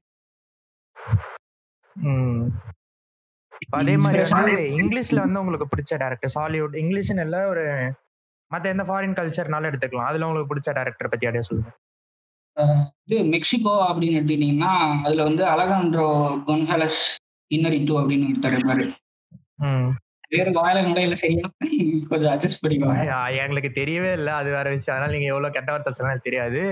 அதே 3.70 3.98
மாதிரி 3.98 4.24
இங்கிலீஷ்ல 4.76 5.16
வந்து 5.16 5.40
உங்களுக்கு 5.40 5.68
பிடிச்ச 5.76 6.00
டேரக்டர் 6.00 6.34
ஹாலிவுட் 6.34 6.76
இங்கிலீஷ்னு 6.76 7.22
இல்ல 7.22 7.48
ஒரு 7.48 7.94
மத்த 8.52 8.66
எந்த 8.74 8.84
ஃபாரின் 8.84 9.18
கல்ச்சர்னாலும் 9.20 9.70
எடுத்துக்கலாம். 9.70 10.10
அதுல 10.12 10.28
உங்களுக்கு 10.28 10.52
பிடிச்ச 10.54 10.76
டேரக்டர் 10.76 11.12
பத்தி 11.12 11.28
அப்படியே 11.28 11.42
சொல்லுங்க. 11.42 11.72
இது 13.04 13.24
மெக்சிகோ 13.24 13.74
அப்படின்னு 13.90 14.18
எடுத்துக்கிட்டீங்கன்னா 14.20 14.72
அதுல 15.04 15.24
வந்து 15.24 15.44
அலகாண்ட்ரோ 15.46 16.08
கொன்ஹாலஸ் 16.48 17.02
இன்னரிட்டு 17.52 17.94
அப்படின்னு 18.00 18.30
ஒருத்தர் 18.30 18.56
இருப்பாரு. 18.58 18.86
வேற 20.30 20.48
வாயில 20.52 20.80
நடையில 20.86 21.14
சரியா 21.14 21.46
கொஞ்சம் 22.10 22.32
அட்ஜஸ்ட் 22.34 22.64
பண்ணிக்கோங்க. 22.64 23.04
ஆ, 23.10 23.20
எங்களுக்கு 23.44 23.70
தெரியவே 23.82 24.10
இல்ல. 24.14 24.30
அது 24.36 24.50
வேற 24.52 24.68
விஷயம். 24.70 24.96
அதனால 24.96 25.16
நீங்க 25.16 25.34
எவ்வளவு 25.34 25.54
கெட்ட 25.54 25.72
வார்த்தை 25.72 25.94
சொன்னாலும் 25.94 26.26
தெரியாது. 26.28 26.64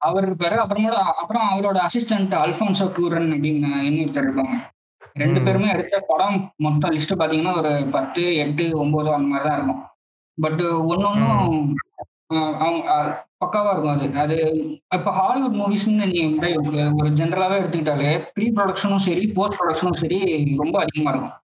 அவர் 0.00 0.26
இருப்பாரு. 0.28 0.56
அப்புறமோட 0.64 0.96
அப்புறம் 1.20 1.46
அவரோட 1.52 1.78
அசிஸ்டன்ட் 1.86 2.34
அல்ஃபான்சோ 2.42 2.86
கூரன் 2.96 3.30
அப்படின்னு 3.36 3.70
இன்னொருத்தர் 3.88 4.26
இருப்பாங்க. 4.26 4.56
ரெண்டு. 5.14 5.40
பேருமே 5.42 5.68
எடுத்த 5.68 6.04
படம் 6.08 6.36
மொத்தம் 6.56 6.92
லிஸ்ட் 6.96 7.18
பாத்தீங்கன்னா 7.20 7.54
ஒரு 7.56 7.72
பத்து 7.90 8.22
எட்டு 8.36 8.64
ஒன்பது 8.78 9.08
அந்த 9.12 9.28
மாதிரி 9.28 9.48
தான் 9.48 9.58
இருக்கும். 9.58 9.82
பட் 10.40 10.60
ஒன்னொன்னும் 10.60 11.72
அவங்க 12.30 13.26
பக்காவா 13.44 13.72
இருக்கும் 13.72 13.98
அது. 13.98 14.18
அது 14.18 14.56
இப்ப 14.94 15.10
ஹாலிவுட் 15.10 15.54
மூவிஸ்ன்னு 15.54 16.10
நீங்க 16.12 16.46
ஒரு- 16.46 17.12
ஜென்ரலாவே 17.12 17.62
எடுத்துக்கிட்டாலே 17.62 18.28
ப்ரீ 18.34 18.50
ப்ரொடக்ஷனும் 18.50 18.96
சரி 18.96 19.26
போஸ்ட் 19.26 19.60
ப்ரொடக்ஷனும் 19.60 19.94
சரி 19.94 20.54
ரொம்ப 20.58 20.80
அதிகமா 20.80 21.10
இருக்கும். 21.10 21.38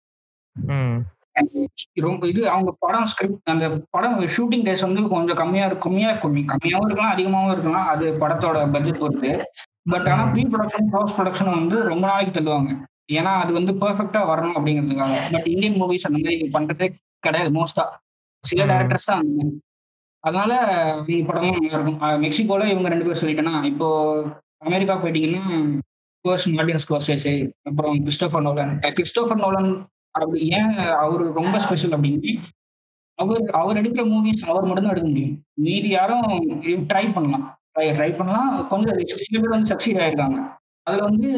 ரொம்ப 1.94 2.28
இது 2.28 2.48
அவங்க 2.48 2.76
படம் 2.78 3.06
ஸ்கிரிப்ட் 3.06 3.50
அந்த 3.50 3.82
படம் 3.90 4.20
ஷூட்டிங் 4.20 4.64
டேஸ் 4.64 4.80
வந்து 4.80 5.08
கொஞ்சம் 5.08 5.36
கம்மியா 5.36 5.66
இருக்கும் 5.66 5.92
கம்மியா 5.92 6.10
கம்மி 6.10 6.44
கம்மியாவும் 6.52 6.84
இருக்கலாம் 6.84 7.12
அதிகமாவும் 7.12 7.52
இருக்கலாம் 7.52 7.86
அது 7.86 8.12
படத்தோட 8.12 8.72
பட்ஜெட் 8.72 8.98
பொறுத்து. 8.98 9.44
பட் 9.82 10.08
ஆனா. 10.08 10.24
ப்ரீ 10.24 10.42
ப்ரொடக்ஷன் 10.42 10.88
போஸ்ட் 10.90 11.18
ப்ரொடக்ஷன் 11.18 11.50
வந்து 11.50 11.82
ரொம்ப 11.82 12.06
நாளைக்கு 12.06 12.40
தள்ளுவாங்க. 12.40 12.82
ஏன்னா 13.12 13.40
அது 13.40 13.52
வந்து 13.52 13.72
பெர்ஃபெக்டா 13.72 14.16
வரணும் 14.16 14.52
அப்படிங்கிறதுக்காக. 14.54 15.32
பட் 15.32 15.46
இந்தியன் 15.46 15.82
மூவிஸ் 15.82 16.02
அந்த 16.02 16.18
மாதிரி 16.22 16.50
பண்றதே 16.52 16.94
கிடையாது 17.18 17.52
மோஸ்டா 17.54 17.84
சில. 18.44 18.64
டேரக்டர்ஸ் 18.64 19.06
தான் 19.06 19.20
அந்த 19.20 19.32
மாதிரி. 19.36 19.58
அதனால 20.24 20.52
இந்த 21.06 21.26
படமும் 21.26 21.56
நல்லா 21.56 21.78
இருக்கும் 21.78 22.00
மெக்சிகோல 22.24 22.70
இவங்க 22.70 22.88
ரெண்டு 22.88 23.04
பேரும் 23.04 23.22
சொல்லிட்டேன்னா 23.22 23.64
இப்போ 23.64 23.88
அமெரிக்கா 24.64 24.94
போயிட்டீங்கன்னா 24.96 25.44
மார்டின் 26.54 26.82
ஸ்கோர்சேஸே 26.84 27.34
அப்புறம் 27.62 27.98
Christopher 27.98 28.42
Nolan 28.42 28.72
ah 28.78 28.92
Christopher 28.92 29.36
Nolan 29.36 29.70
அப்படி 30.14 30.48
ஏன் 30.50 30.72
அவர் 31.02 31.32
ரொம்ப 31.32 31.60
ஸ்பெஷல் 31.60 31.90
அப்படின்னு 31.90 32.32
அவர் 33.18 33.42
அவர் 33.52 33.76
எடுக்கிற 33.76 34.02
மூவிஸ் 34.12 34.44
அவர் 34.44 34.64
மட்டும் 34.64 34.84
தான் 34.84 34.92
எடுக்க 34.92 35.08
முடியும். 35.08 35.34
மீதி 35.56 35.88
யாரும் 35.88 36.28
ட்ரை 36.90 37.12
பண்ணலாம். 37.12 37.44
ட்ரை 37.78 38.16
பண்ணலாம். 38.16 38.66
கொஞ்சம் 38.68 38.96
சில 39.24 39.40
பேர் 39.40 39.48
வந்து 39.48 39.74
சக்சீட் 39.74 40.00
ஆயிருக்காங்க. 40.02 40.38
அதுல 40.86 41.02
வந்து. 41.02 41.28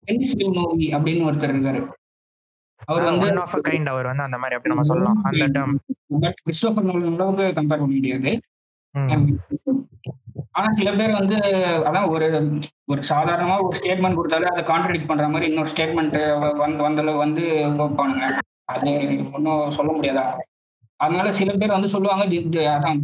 பென்சில் 0.00 0.52
மூவி 0.58 0.86
அப்படின்னு 0.96 1.26
ஒருத்தர் 1.28 1.52
இருக்காரு. 1.54 1.80
அவர் 2.90 3.08
வந்து 3.08 3.26
ஒன் 3.28 3.40
ஆஃப் 3.42 3.56
கைண்ட் 3.68 3.90
அவர் 3.92 4.08
வந்து 4.10 4.26
அந்த 4.26 4.38
மாதிரி 4.42 4.56
அப்படி 4.56 4.72
நம்ம 4.72 4.86
சொல்லலாம். 4.90 5.18
அந்த 5.28 5.46
டேர்ம் 5.56 5.76
பட் 6.24 6.38
கிறிஸ்டோபர் 6.44 6.86
நோலன் 6.88 7.16
அளவுக்கு 7.16 7.46
கம்பேர் 7.58 7.82
பண்ண 7.82 7.94
முடியாது. 7.98 8.32
ஆனா 10.56 10.68
சில 10.78 10.88
பேர் 10.98 11.18
வந்து 11.18 11.36
அதான் 11.88 12.08
ஒரு 12.14 12.26
ஒரு 12.92 13.02
சாதாரணமா 13.10 13.54
ஒரு 13.66 13.76
ஸ்டேட்மெண்ட் 13.80 14.18
கொடுத்தாலே 14.18 14.48
அதை 14.52 14.62
கான்ட்ரடிக்ட் 14.70 15.10
பண்ற 15.10 15.26
மாதிரி 15.34 15.48
இன்னொரு 15.50 15.72
ஸ்டேட்மெண்ட் 15.72 16.16
வந்து 16.64 16.82
வந்தல 16.88 17.14
வந்து 17.24 17.44
வைப்பானுங்க. 17.80 18.26
அது 18.74 18.90
ஒன்றும் 19.36 19.76
சொல்ல 19.78 19.90
முடியாதா? 19.92 20.24
அதனால 21.00 21.28
சில 21.38 21.52
பேர் 21.60 21.74
வந்து 21.76 21.92
சொல்லுவாங்க 21.94 22.24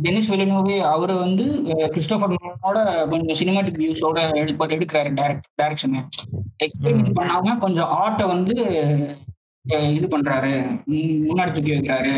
டெனிஸ் 0.05 0.29
வெலினோவே 0.33 0.77
அவரு 0.91 1.15
வந்து 1.23 1.45
கிறிஸ்டோபர் 1.95 2.35
நோலனோட 2.35 2.79
கொஞ்சம் 3.13 3.39
சினிமாட்டிக் 3.41 3.81
வியூஸோட 3.83 4.19
எடுப்ப 4.43 4.69
எடுக்கிறாரு 4.77 5.11
டைரக்ட் 5.21 5.49
டைரக்ஷன் 5.63 5.97
எக்ஸ்பெரிமெண்ட் 6.67 7.19
பண்ணாம 7.19 7.57
கொஞ்சம் 7.65 7.91
ஆர்ட்டை 8.01 8.27
வந்து 8.35 8.55
இது 9.69 10.07
பண்றாரு 10.07 10.53
முன்- 10.87 11.25
முன்னாடி 11.29 11.53
தூக்கி 11.53 11.73
வைக்கிறாரு 11.73 12.13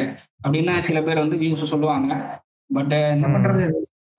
அப்படின்னு 0.44 0.78
சில 0.78 1.02
பேர் 1.02 1.18
வந்து 1.18 1.36
வியூஸ் 1.36 1.64
சொல்லுவாங்க. 1.64 2.12
பட் 2.70 2.92
என்ன 2.92 3.28
ம். 3.28 3.34
பண்றது 3.34 3.64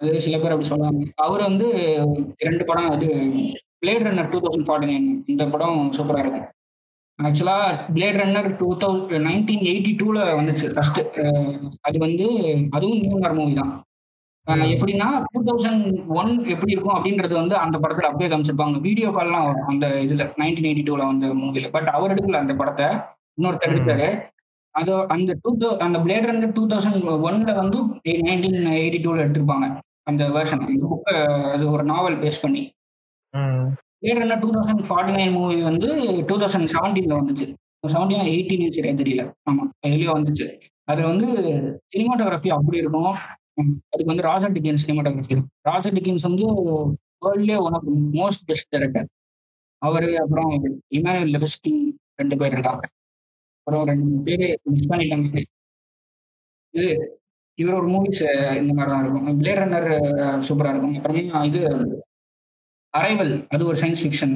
அது 0.01 0.21
சில 0.21 0.37
பேர் 0.37 0.51
அப்படி 0.51 0.69
சொல்லுவாங்க. 0.69 1.03
அவர் 1.15 1.41
வந்து 1.41 1.67
ரெண்டு 2.37 2.65
படம் 2.65 2.89
அது 2.89 3.07
Blade 3.81 4.05
Runner 4.07 4.29
two 4.29 4.39
thousand 4.39 4.67
forty 4.67 4.89
nine 4.91 5.23
இந்த 5.25 5.45
படம் 5.47 5.93
சூப்பரா 5.93 6.19
இருக்கு. 6.19 6.41
ஆக்சுவலா 7.19 7.55
Blade 7.93 8.19
Runner 8.21 8.57
two 8.57 8.77
thousand 8.77 9.13
nineteen 9.27 9.65
eighty 9.71 9.93
டூல 10.01 10.19
வந்துச்சு 10.39 10.73
ஃபர்ஸ்ட் 10.73 10.99
அது 11.81 11.97
வந்து 11.99 12.27
அதுவும் 12.71 13.01
நியூமார் 13.01 13.35
மூவி 13.35 13.53
தான். 13.53 13.71
எப்படின்னா 14.47 15.07
டூ 15.31 15.39
தௌசண்ட் 15.43 15.83
ஒன் 16.19 16.31
எப்படி 16.45 16.71
இருக்கும் 16.71 16.95
அப்படின்றது 16.95 17.33
வந்து 17.33 17.55
அந்த 17.55 17.77
படத்துல 17.79 18.07
அப்படியே 18.09 18.29
காமிச்சிருப்பாங்க. 18.29 18.79
வீடியோ 18.81 19.09
கால்லாம் 19.09 19.45
வரும் 19.45 19.67
அந்த 19.67 19.87
இதுல 19.87 20.25
நைன்டீன் 20.41 20.67
எயிட்டி 20.69 20.85
டூல 20.85 21.05
வந்த 21.05 21.27
மூவில 21.41 21.69
பட் 21.71 21.87
அவர் 21.97 22.13
எடுக்கல 22.13 22.41
அந்த 22.43 22.53
படத்தை. 22.53 22.87
இன்னொருத்தர் 23.37 23.71
ம். 23.71 23.75
எடுத்தாரு 23.75 24.09
அது 24.75 24.91
அந்த 25.13 25.31
டூ 25.41 25.51
அந்த 25.85 25.97
பிளேட் 25.99 26.27
ரன்னர் 26.27 26.53
டூ 26.57 26.63
தௌசண்ட் 26.67 27.07
ஒன்ல 27.27 27.53
வந்து 27.55 27.77
நைன்டீன் 28.27 28.59
எயிட்டி 28.75 28.99
டூல 29.05 29.23
எடுத்திருப்பாங்க. 29.23 29.67
அந்த 30.09 30.23
வெர்ஷன் 30.35 30.63
அந்த 30.67 30.83
புக்கை 30.91 31.15
அது 31.53 31.63
ஒரு 31.71 31.83
நாவல் 31.83 32.17
பேஸ் 32.21 32.41
பண்ணி. 32.41 32.63
Blade 34.03 34.21
Runner 34.21 34.43
two 34.43 34.49
thousand 34.53 34.85
forty 34.89 35.13
nine 35.17 35.35
movie 35.37 35.57
வந்து 35.61 35.87
டூ 36.29 36.37
தௌசண்ட் 36.37 36.71
செவன்டீன்ல 36.75 37.17
வந்துச்சு. 37.21 37.47
செவன்டீன் 37.87 38.31
எயிட்டீன் 38.31 38.73
சரியா 38.77 38.93
தெரியல. 38.93 39.23
ஆமா 39.49 39.63
எதுலயோ 39.87 40.13
வந்துச்சு. 40.17 40.47
அது 40.87 41.01
வந்து 41.03 41.27
சினிமாட்டோகிராஃபி 41.93 42.49
அப்படி 42.57 42.77
இருக்கும். 42.77 43.13
அதுக்கு 43.91 44.11
வந்து 44.13 44.27
ராஜர் 44.29 44.51
டிகின்ஸ் 44.51 44.83
சினிமாட்டோகிராஃபி 44.85 45.35
ராஜர் 45.61 45.93
டிகின்ஸ் 45.93 46.25
வந்து 46.27 46.45
வேர்ல்ட்லேயே 47.23 47.57
one 47.65 47.75
of 47.77 47.89
most 48.19 48.45
best 48.45 48.69
director 48.69 49.07
அவரு 49.81 50.09
அப்புறம் 50.21 50.51
இமானுவல் 50.95 51.33
லெபஸ்கி 51.35 51.73
ரெண்டு 52.15 52.35
பேர் 52.37 52.51
இருக்காங்க. 52.51 52.83
அப்புறம் 53.61 53.87
ரெண்டு 53.89 54.05
மூணு 54.05 54.23
பேர் 54.23 54.43
மிஸ் 54.63 54.91
பண்ணிட்டாங்க. 54.91 55.41
இது 56.73 56.87
இவரோட 57.57 57.85
மூவிஸ் 57.93 58.21
இந்த 58.59 58.71
மாதிரி 58.73 58.91
தான் 58.91 59.03
இருக்கும் 59.03 59.39
பிளேட் 59.41 59.61
ரன்னர் 59.61 59.89
சூப்பரா 60.47 60.71
இருக்கும். 60.73 60.95
அப்புறமா 60.99 61.41
இது 61.49 61.61
அரைவல் 62.93 63.33
அது 63.53 63.65
ஒரு 63.65 63.77
சயின்ஸ் 63.81 64.03
ஃபிக்ஷன் 64.03 64.35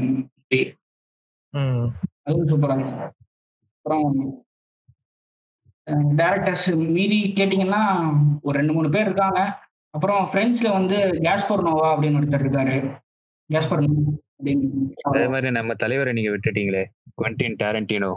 ம். 1.54 1.86
அதுவும் 2.28 2.50
சூப்பரா 2.52 2.76
இருக்கும். 2.78 3.14
அப்புறம் 3.76 4.08
டேரக்டர்ஸ் 6.20 6.68
மீதி 6.96 7.20
கேட்டிங்கன்னா 7.36 7.82
ஒரு 8.42 8.56
ரெண்டு 8.60 8.74
மூணு 8.74 8.90
பேர் 8.90 9.08
இருக்காங்க. 9.10 9.40
அப்புறம் 9.94 10.24
ஃப்ரெண்ட்ஸ்ல 10.32 10.70
வந்து 10.72 10.98
கேஸ்பர் 11.26 11.66
நோவா 11.68 11.90
அப்படின்னு 11.96 12.20
ஒருத்தர் 12.22 12.46
இருக்காரு. 12.46 12.76
கேஸ்பர் 13.50 13.84
நோவா 13.86 14.06
அப்படின்னு. 14.38 14.70
அதே 15.10 15.28
மாதிரி 15.28 15.52
நம்ம 15.52 15.76
தலைவரை 15.84 16.14
நீங்க 16.14 16.32
விட்டுட்டீங்களே 16.32 16.84
குவென்டின் 17.18 17.60
டாரண்டினோ 17.64 18.12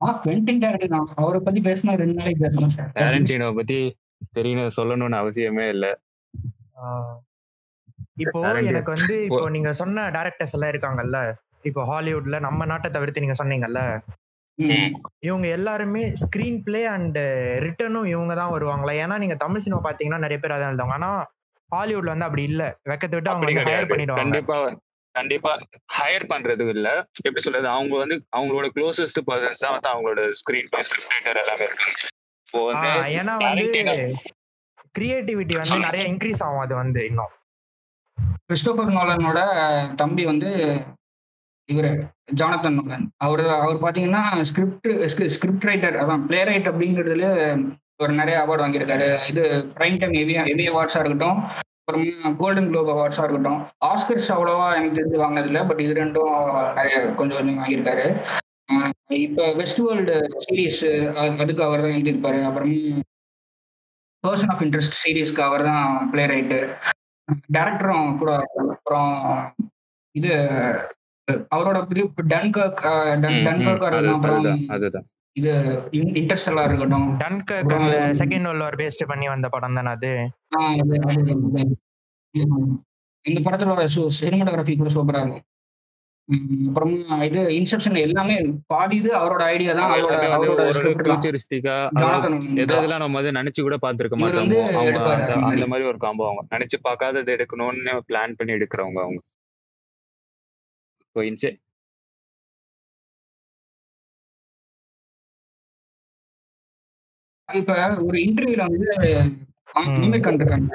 ஆ 0.00 0.08
குவென்டின் 0.22 0.62
அவரை 1.16 1.38
பத்தி 1.40 1.60
பேசினா 1.66 1.92
ரெண்டு 2.00 2.16
நாளைக்கு 2.18 2.44
பேசலாம் 2.44 2.74
சார் 2.74 2.90
டாரண்டினோ 2.98 3.48
பத்தி 3.54 3.78
தெரியணும் 4.36 4.76
சொல்லணும்னு 4.76 5.18
அவசியமே 5.20 5.66
இல்ல. 5.68 5.86
இப்போ. 8.22 8.38
எனக்கு 8.70 8.90
வந்து 8.94 9.14
இப்போ 9.26 9.48
நீங்க 9.54 9.70
சொன்ன 9.80 10.04
டேரக்டர்ஸ் 10.16 10.54
எல்லாம் 10.56 10.72
இருக்காங்கல்ல 10.72 11.18
இப்போ 11.64 11.82
ஹாலிவுட்ல 11.88 12.36
நம்ம 12.40 12.66
நாட்டை 12.66 12.88
தவிர்த்து 12.90 13.22
நீங்க 13.24 13.36
சொன்னீங்கல்ல. 13.38 13.80
இவங்க 15.22 15.46
எல்லாருமே 15.56 16.02
ஸ்கிரீன் 16.20 16.60
பிளே 16.62 16.82
அண்ட் 16.92 17.18
ரிட்டர்னும் 17.64 18.10
இவங்க 18.12 18.34
தான் 18.34 18.52
வருவாங்களா? 18.52 18.92
ஏன்னா 19.02 19.16
நீங்க 19.18 19.36
தமிழ் 19.42 19.64
சினிமா 19.64 19.80
பாத்தீங்கன்னா 19.84 20.22
நிறைய 20.22 20.38
பேர் 20.38 20.54
அதான் 20.56 20.72
எழுதுவாங்க. 20.72 20.96
ஆனா 20.98 21.10
ஹாலிவுட்ல 21.70 22.14
வந்து 22.14 22.28
அப்படி 22.28 22.44
இல்ல. 22.50 22.62
வெக்கத்தை 22.90 23.16
விட்டு 23.16 23.32
அவங்க 23.32 23.46
ஹையர் 23.68 23.90
பண்ணிடுவாங்க. 23.92 24.22
கண்டிப்பா 25.16 25.52
ஹையர் 25.96 26.30
பண்றது 26.32 26.64
இல்ல. 26.74 26.88
எப்படி 27.26 27.44
சொல்றது? 27.44 27.68
அவங்க 27.74 27.94
வந்து 28.02 28.16
அவங்களோட 28.36 28.66
க்ளோசஸ்ட் 28.76 29.20
பர்சன்ஸ் 29.28 29.62
தான் 29.64 29.74
வந்து 29.76 29.90
அவங்களோட 29.92 30.22
ஸ்கிரீன் 30.40 30.70
பிளே 30.72 30.82
ஸ்கிரிப்ட் 30.88 31.40
எல்லாமே 31.44 31.68
வந்து 32.68 32.90
ஏன்னா 33.18 33.34
வந்து 33.44 33.94
கிரியேட்டிவிட்டி 34.94 35.54
வந்து 35.60 35.78
நிறைய 35.86 36.04
இன்க்ரீஸ் 36.12 36.42
ஆகும். 36.44 36.64
அது 36.64 36.74
வந்து 36.74 37.00
இன்னும். 37.10 37.32
கிறிஸ்டோபர் 38.48 38.94
நோலனோட 38.96 39.40
தம்பி 39.96 40.24
வந்து 40.24 40.50
இவரு 41.68 41.90
ஜானத்தன் 42.40 42.76
நோலன் 42.78 43.06
அவர் 43.24 43.42
அவர் 43.56 43.82
பாத்தீங்கன்னா 43.84 44.22
ஸ்கிரிப்ட் 44.50 44.88
ஸ்கிரிப்ட் 45.34 45.66
ரைட்டர் 45.70 45.96
அதான் 46.02 46.24
பிளே 46.28 46.40
ரைட் 46.50 46.70
அப்படிங்கிறதுல 46.70 47.28
ஒரு 48.02 48.12
நிறைய 48.12 48.36
அவார்டு 48.40 48.64
வாங்கியிருக்காரு. 48.64 49.08
இது 49.30 49.42
பிரைம் 49.76 49.98
டைம் 50.00 50.16
எவி 50.22 50.34
எவி 50.52 50.64
அவார்ட்ஸா 50.72 51.00
இருக்கட்டும் 51.02 51.38
அப்புறமா 51.88 52.30
கோல்டன் 52.38 52.68
குளோப் 52.70 52.88
அவார்ட்ஸா 52.92 53.24
இருக்கட்டும். 53.24 53.60
ஆஸ்கர்ஸ் 53.88 54.28
அவ்வளவா 54.34 54.64
எனக்கு 54.76 54.96
தெரிஞ்சு 54.98 55.18
வாங்கினதில்ல. 55.22 55.60
பட் 55.68 55.82
இது 55.84 55.92
ரெண்டும் 56.00 56.32
கொஞ்சம் 57.18 57.36
கொஞ்சம் 57.38 57.58
வாங்கியிருக்காரு. 57.58 58.06
இப்ப 59.26 59.52
வெஸ்ட் 59.60 59.80
வேர்ல்டு 59.84 60.14
சீரீஸ் 60.46 60.80
அதுக்கு 61.42 61.62
அவர் 61.66 61.84
தான் 61.84 61.94
எழுதியிருப்பாரு. 61.96 62.38
அப்புறமா 62.48 63.02
பர்சன் 64.24 64.52
ஆஃப் 64.54 64.62
இன்ட்ரெஸ்ட் 64.66 64.98
சீரீஸ்க்கு 65.02 65.42
அவர் 65.48 65.62
தான் 65.70 66.10
பிளே 66.12 66.24
ரைட்டு 66.32 66.58
டேரக்டரும் 67.56 68.16
கூட 68.22 68.32
அப்புறம் 68.74 69.12
இது 70.14 70.32
அவரோட 71.54 71.78
டன்கர்க் 72.32 72.82
டன்கர்க் 73.24 73.86
அதுதான். 74.76 75.06
இது 75.36 75.50
இன்ட்ரெஸ்டெல்லாம் 76.20 76.66
இருக்கட்டும். 76.68 77.08
டன்கர்க் 77.22 77.74
அந்த 77.78 77.96
செகண்ட் 78.20 78.46
வேர்ல்ட் 78.48 78.64
வார் 78.66 78.78
பேஸ்ட் 78.82 79.10
பண்ணி 79.10 79.26
வந்த 79.32 79.48
படம் 79.54 79.76
தானே 79.78 79.90
அது? 79.96 80.12
இந்த 83.24 83.38
படத்தோட 83.46 83.84
சினிமாட்டோகிராஃபி 84.20 84.74
கூட 84.80 84.90
சூப்பரா 84.96 85.20
இருக்கும். 85.22 85.44
அப்புறமா 86.68 87.16
இது 87.26 87.40
இன்செப்ஷன் 87.58 87.96
எல்லாமே 88.04 88.36
பாதி 88.72 88.96
இது 89.00 89.10
அவரோட 89.18 89.42
ஐடியா 89.52 89.72
தான். 89.78 89.92
அவரோட. 90.36 90.62
ஃபியூச்சரிஸ்டிக்கா 91.02 91.76
எதெல்லாம் 92.64 93.02
நம்ம 93.04 93.18
வந்து 93.20 93.36
நினைச்சு 93.40 93.60
கூட 93.66 93.76
பார்த்திருக்க 93.84 94.16
மாட்டோமோ 94.22 94.62
அந்த 94.80 94.98
மாதிரி. 95.04 95.36
அந்த 95.52 95.68
மாதிரி 95.72 95.88
ஒரு 95.92 96.00
காம்போ 96.06 96.26
அவங்க. 96.28 96.44
நினைச்சு 96.56 96.78
பார்க்காதது 96.88 97.36
எடுக்கணும்னு 97.36 97.94
பிளான் 98.10 98.36
பண்ணி 98.40 98.56
எடுக்கிறவங்க 98.58 99.00
அவங்க. 99.06 99.22
இப்ப 107.48 107.72
ஒரு 108.02 108.18
இன்டர்வியூல 108.18 108.64
வந்து 108.66 108.88
ம். 109.18 109.30
அனிமேக்கன் 109.92 110.38
இருக்காங்க 110.38 110.72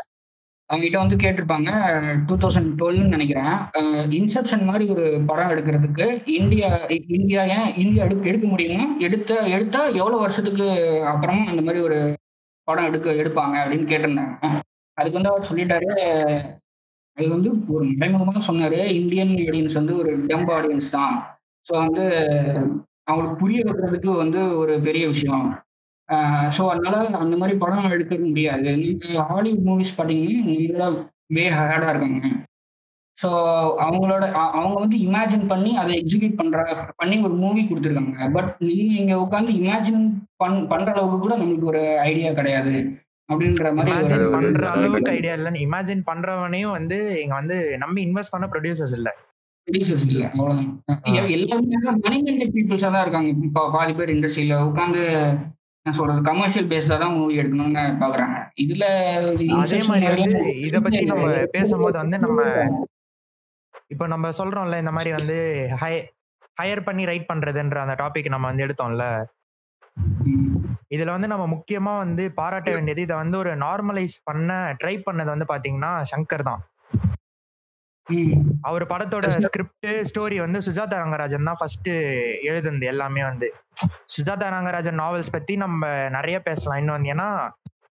அவங்க 0.70 0.84
கிட்ட 0.84 0.98
வந்து 1.00 1.16
கேட்டிருப்பாங்க 1.16 1.70
டூ 2.28 2.36
தௌசண்ட் 2.36 2.70
டுவெல்னு 2.80 3.14
நினைக்கிறேன். 3.14 3.56
இன்செப்ஷன் 4.18 4.64
மாதிரி 4.64 4.86
ஒரு 4.90 5.06
படம் 5.26 5.50
எடுக்கிறதுக்கு 5.50 6.06
இந்தியா 6.36 6.70
இந்தியா 7.16 7.42
ஏன் 7.56 7.72
இந்தியா 7.76 8.06
எடுக்க 8.06 8.30
எடுக்க 8.30 8.48
முடியுமா? 8.48 8.84
எடுத்த 9.00 9.40
எடுத்தா 9.48 9.82
எவ்வளவு 10.00 10.20
வருஷத்துக்கு 10.20 10.68
அப்புறமா 11.06 11.44
அந்த 11.48 11.62
மாதிரி 11.62 11.82
ஒரு 11.84 11.98
படம் 12.68 12.88
எடுக்க 12.90 13.10
எடுப்பாங்க 13.22 13.56
அப்படின்னு 13.64 13.90
கேட்டிருந்தாங்க. 13.92 14.36
அதுக்கு 14.98 15.20
வந்து 15.20 15.34
அவர் 15.34 15.50
சொல்லிட்டாரு 15.50 15.90
அது 17.18 17.28
வந்து 17.30 17.50
ஒரு 17.74 17.86
மறைமுகமாக 17.94 18.42
சொன்னாரு 18.48 18.80
இந்தியன் 18.94 19.34
ஆடியன்ஸ் 19.44 19.74
வந்து 19.74 19.96
ஒரு 19.98 20.12
டம்ப் 20.28 20.52
ஆடியன்ஸ் 20.52 20.90
தான். 20.90 21.16
ஸோ 21.68 21.74
வந்து 21.78 22.06
அவங்களுக்கு 23.06 23.36
புரிய 23.36 23.62
வைக்கிறதுக்கு 23.64 24.12
வந்து 24.16 24.42
ஒரு 24.58 24.74
பெரிய 24.82 25.06
விஷயம். 25.08 25.46
ஸோ 26.58 26.70
அதனால 26.70 27.08
அந்த 27.18 27.38
மாதிரி 27.38 27.58
படம் 27.58 27.90
எடுக்க 27.90 28.16
முடியாது. 28.16 28.78
நீங்க 28.78 29.24
ஹாலிவுட் 29.24 29.66
மூவிஸ் 29.66 29.98
பார்த்தீங்கன்னா 29.98 30.42
நம்மளோட 30.44 31.06
வே 31.28 31.50
ஹேடாக 31.50 31.90
இருக்காங்க. 31.90 32.22
ஸோ 33.24 33.30
அவங்களோட 33.78 34.32
அவங்க 34.32 34.80
வந்து 34.80 34.98
இமேஜின் 34.98 35.48
பண்ணி 35.48 35.78
அதை 35.78 36.04
எக்ஸிக்யூட் 36.04 36.36
பண்ற 36.36 36.92
பண்ணி 36.96 37.20
ஒரு 37.20 37.34
மூவி 37.34 37.62
கொடுத்துருக்காங்க. 37.62 38.32
பட் 38.32 38.56
நீங்க 38.60 38.94
இங்க 38.94 39.16
உட்காந்து 39.16 39.52
இமேஜின் 39.52 40.02
பண் 40.36 40.68
பண்ற 40.68 40.92
அளவுக்கு 40.92 41.20
கூட 41.20 41.38
நம்மளுக்கு 41.38 41.64
ஒரு 41.64 42.00
ஐடியா 42.00 42.34
கிடையாது. 42.34 42.74
அப்படின்ற 43.30 43.74
மாதிரி 43.74 44.30
பண்ற 44.32 44.70
அளவுக்கு 44.70 45.12
ஐடியா 45.12 45.34
இல்ல 45.34 45.50
இமேஜின் 45.50 46.04
பண்றவனையும் 46.06 46.72
வந்து 46.72 47.22
இங்க 47.22 47.34
வந்து 47.34 47.78
நம்பி 47.78 48.06
இன்வெஸ்ட் 48.06 48.32
பண்ண 48.32 48.48
ப்ரொடியூசர்ஸ் 48.48 48.94
இல்ல. 48.94 49.10
ப்ரொடியூசர்ஸ் 49.68 50.08
இல்ல 50.08 50.30
அவ்வளவுதான். 50.30 50.82
எ- 51.04 51.32
எல்லாருமே 51.32 51.76
மணி 52.02 52.24
மைண்டட் 52.24 52.56
பீப்புள்ஸா 52.56 52.92
தான் 52.92 53.02
இருக்காங்க. 53.02 53.28
இப்போ 53.44 53.70
பாதி 53.72 53.94
பேர் 53.94 54.10
இண்டஸ்ட்ரியில 54.10 54.62
உட்காந்து 54.62 55.04
என்ன 55.86 55.94
சொல்றது 55.98 56.22
கமர்ஷியல் 56.30 56.68
பேஸ்ல 56.72 56.98
தான் 57.04 57.14
மூவி 57.18 57.38
எடுக்கணும்னு 57.42 57.84
பாக்குறாங்க. 58.02 58.36
இதுல 58.64 58.86
அதே 59.62 59.80
மாதிரி 59.90 60.08
வந்து 60.16 60.42
இத 60.68 60.80
பத்தி 60.86 61.04
நம்ம 61.12 61.30
பேசும்போது 61.56 61.98
வந்து 62.02 62.18
நம்ம 62.26 62.42
இப்போ 63.94 64.06
நம்ம 64.14 64.28
சொல்றோம்ல 64.40 64.78
இந்த 64.84 64.92
மாதிரி 64.96 65.12
வந்து 65.18 65.38
ஹை 65.82 65.94
ஹையர் 66.60 66.86
பண்ணி 66.88 67.04
ரைட் 67.10 67.30
பண்றதுன்ற 67.32 67.78
அந்த 67.84 67.96
டாபிக் 68.02 68.34
நம்ம 68.34 68.48
வந்து 68.52 68.66
எடுத்தோம்ல. 68.66 69.06
இதுல 70.96 71.14
வந்து 71.16 71.32
நம்ம 71.32 71.46
முக்கியமா 71.56 71.94
வந்து 72.04 72.24
பாராட்ட 72.40 72.70
வேண்டியது 72.76 73.06
இதை 73.08 73.16
வந்து 73.24 73.38
ஒரு 73.42 73.52
நார்மலைஸ் 73.66 74.18
பண்ண 74.30 74.52
ட்ரை 74.82 74.96
பண்ணது 75.08 75.30
வந்து 75.34 75.48
பாத்தீங்கன்னா 75.52 75.92
சங்கர் 76.12 76.48
தான். 76.50 76.62
அவர் 78.70 78.84
படத்தோட 78.94 79.26
ஸ்கிரிப்ட் 79.48 79.90
ஸ்டோரி 80.10 80.38
வந்து 80.46 80.60
சுஜாதா 80.68 81.02
ரங்கராஜன் 81.04 81.50
தான் 81.50 81.60
ஃபர்ஸ்ட் 81.60 81.90
எழுதுனது 82.50 82.88
எல்லாமே 82.94 83.24
வந்து. 83.32 83.50
சுஜாதா 84.16 84.48
நாகராஜன் 84.56 85.00
நாவல்ஸ் 85.04 85.34
பத்தி 85.36 85.54
நம்ம 85.64 85.90
நிறைய 86.18 86.38
பேசலாம். 86.48 86.80
இன்னும் 86.82 86.98
வந்து 86.98 87.12
ஏன்னா 87.16 87.28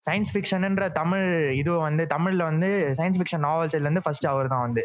சயின்ஸ் 0.07 0.33
ஃபிக்ஷன்ன்ற 0.35 0.85
தமிழ் 1.01 1.27
இது 1.61 1.73
வந்து 1.89 2.03
தமிழ்ல 2.15 2.43
வந்து 2.51 2.69
சயின்ஸ் 2.99 3.19
ஃபிக்ஷன் 3.21 3.45
நாவல்ஸ் 3.49 3.77
இருந்து 3.79 4.03
ஃபர்ஸ்ட் 4.05 4.29
அவர் 4.33 4.53
தான் 4.55 4.65
வந்து. 4.67 4.83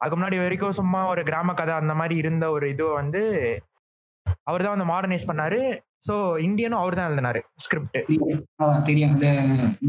அதுக்கு 0.00 0.16
முன்னாடி 0.16 0.38
வரைக்கும் 0.42 0.78
சும்மா 0.78 1.00
ஒரு 1.12 1.22
கிராம 1.28 1.54
கதை 1.60 1.74
அந்த 1.82 1.94
மாதிரி 2.00 2.16
இருந்த 2.22 2.44
ஒரு 2.56 2.66
இது 2.74 2.84
வந்து 3.00 3.22
அவர் 4.48 4.64
தான் 4.64 4.74
வந்து 4.76 4.90
மாடர்னைஸ் 4.92 5.28
பண்ணாரு. 5.30 5.60
ஸோ 6.06 6.14
இந்தியனும் 6.46 6.80
அவர் 6.80 6.96
தான் 6.98 7.08
எழுதினாரு 7.10 7.40
ஸ்கிரிப்ட் 7.64 7.94
தெரியும். 7.94 8.42
அது 9.14 9.32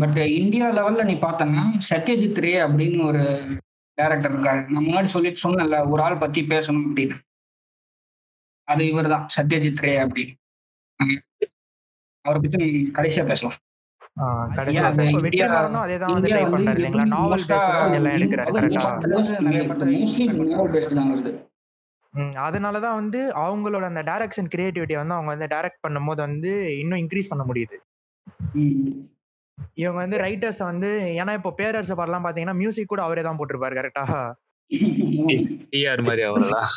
பட் 0.02 0.20
இந்தியா 0.42 0.68
லெவல்ல 0.78 1.04
நீ 1.10 1.16
பார்த்தனா 1.26 1.64
சத்யஜித் 1.90 2.42
ரே 2.46 2.54
அப்படின்னு 2.68 3.00
ஒரு 3.10 3.24
டேரக்டர் 3.98 4.34
இருக்காரு. 4.34 4.62
நான் 4.74 4.86
முன்னாடி 4.88 5.10
சொல்லிட்டு 5.16 5.44
சொன்னல 5.46 5.80
ஒரு 5.94 6.02
ஆள் 6.06 6.24
பத்தி 6.24 6.42
பேசணும் 6.54 6.86
அப்படின்னு. 6.90 7.18
அது 8.70 8.84
இவர் 8.88 9.10
தான் 9.10 9.26
சத்யஜித் 9.36 9.84
ரே 9.86 9.94
அப்படின்னு 10.04 10.34
ம். 11.00 11.20
அவரை 12.26 12.40
பத்தி 12.40 12.60
கடைசியா 12.96 13.24
பேசலாம். 13.26 13.58
அதனாலதான் 22.44 22.98
வந்து 22.98 23.20
அவங்களோட 23.42 23.84
அந்த 23.86 24.02
டைரக்ஷன் 24.08 24.52
கிரியேட்டிவிட்டி 24.54 24.96
வந்து 24.96 25.16
அவங்க 25.16 25.32
வந்து 25.34 25.48
டைரக்ட் 25.48 25.84
பண்ணும்போது 25.86 26.22
வந்து 26.22 26.52
இன்னும் 26.80 27.02
இன்க்ரீஸ் 27.02 27.32
பண்ண 27.32 27.44
முடியுது. 27.44 27.78
இவங்க 29.78 30.00
வந்து 30.00 30.18
ரைட்டர்ஸ் 30.18 30.62
வந்து 30.64 30.90
ஏன்னா 31.18 31.34
இப்போ 31.34 31.52
பேரரசு 31.52 31.96
பாடலாம் 31.96 32.26
பாத்தீங்கன்னா 32.26 32.56
மியூசிக் 32.56 32.92
கூட 32.92 33.02
அவரே 33.04 33.24
தான் 33.24 33.40
போட்டிருப்பாரு 33.40 33.78
கரெக்டா 33.80 34.06
டிஆர் 35.74 36.02
மாதிரி 36.02 36.24
அவரெல்லாம் 36.24 36.70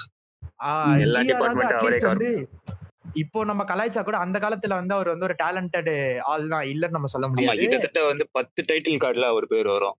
இப்போ 3.22 3.38
நம்ம 3.44 3.62
கலாய்ச்சா 3.64 4.02
கூட 4.02 4.16
அந்த 4.16 4.37
காலத்துல 4.38 4.76
வந்து 4.80 4.94
அவர் 4.94 5.08
வந்து 5.08 5.26
ஒரு 5.28 5.37
டேலண்டட் 5.42 5.90
ஆள் 6.32 6.46
தான். 6.49 6.64
இல்லன்னு 6.72 6.96
நம்ம 6.96 7.11
சொல்ல 7.14 7.26
முடியாது. 7.28 7.61
கிட்டத்தட்ட 7.62 8.02
வந்து 8.06 8.25
பத்து 8.32 8.61
டைட்டில் 8.70 9.02
கார்டுல 9.02 9.28
அவர் 9.32 9.46
பேர் 9.46 9.68
வரும். 9.75 9.96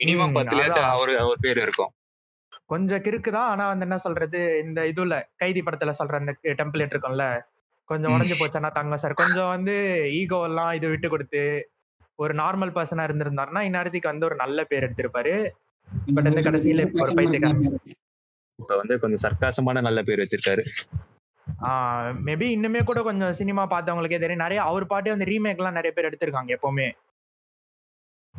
மினிமம் 0.00 0.36
பத்துலயாச்சும். 0.36 0.90
அவர் 0.94 1.12
அவர் 1.16 1.40
பேர் 1.40 1.60
இருக்கும். 1.64 1.92
கொஞ்சம் 2.70 3.02
கிறுக்கு 3.06 3.30
தான். 3.30 3.48
ஆனா 3.52 3.64
வந்து 3.68 3.86
என்ன 3.88 3.98
சொல்றது? 3.98 4.40
இந்த 4.64 4.80
இதுல 4.92 5.14
கைதி 5.36 5.62
படத்துல 5.62 5.94
சொல்ற 6.00 6.20
அந்த 6.22 6.32
டெம்ப்ளேட் 6.60 6.94
இருக்கும்ல. 6.94 7.26
கொஞ்சம். 7.88 8.12
உடஞ்சு 8.14 8.36
போச்சுன்னா 8.40 8.70
தங்க 8.72 8.96
சார் 8.96 9.14
கொஞ்சம் 9.14 9.50
வந்து 9.54 9.74
ஈகோ 10.20 10.40
எல்லாம் 10.50 10.72
இது 10.72 10.86
விட்டு 10.88 11.08
கொடுத்து 11.08 11.42
ஒரு 12.18 12.34
நார்மல் 12.34 12.74
பர்சனா 12.76 13.06
இருந்திருந்தாருன்னா 13.08 13.62
இந்நேரத்துக்கு 13.68 14.12
வந்து 14.12 14.28
ஒரு 14.28 14.36
நல்ல 14.36 14.64
பேர் 14.64 14.86
எடுத்திருப்பாரு. 14.88 15.34
பட் 16.08 16.28
வந்து 16.28 16.46
கடைசியில 16.48 16.84
இப்ப 16.86 17.02
ஒரு 17.06 17.14
பைத்தியக்காரன். 17.18 17.64
இப்ப 18.58 18.76
வந்து 18.76 18.94
கொஞ்சம் 19.00 19.22
சர்க்காசமான 19.26 19.80
நல்ல 19.80 20.00
பேர் 20.02 20.22
வச்சிருக்காரு. 20.22 20.64
மேபி 22.26 22.46
இன்னுமே 22.56 22.80
கூட 22.84 23.00
கொஞ்சம் 23.02 23.32
சினிமா 23.32 23.62
பார்த்தவங்களுக்கே 23.70 24.20
தெரியும். 24.20 24.44
நிறைய 24.44 24.60
அவர் 24.62 24.84
பாட்டே 24.86 25.10
வந்து 25.10 25.30
ரீமேக் 25.30 25.60
எல்லாம் 25.60 25.78
நிறைய 25.78 25.92
பேர் 25.94 26.08
எடுத்திருக்காங்க 26.08 26.50
எப்பவுமே. 26.56 26.88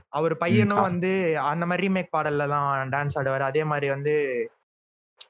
அவர் 0.10 0.34
பையனும் 0.38 0.86
வந்து 0.88 1.10
அந்த 1.52 1.64
மாதிரி 1.66 1.84
ரீமேக் 1.84 2.14
பாடல்ல 2.16 2.48
தான் 2.48 2.92
டான்ஸ் 2.92 3.18
ஆடுவார். 3.20 3.50
அதே 3.50 3.64
மாதிரி 3.64 3.90
வந்து 3.90 4.14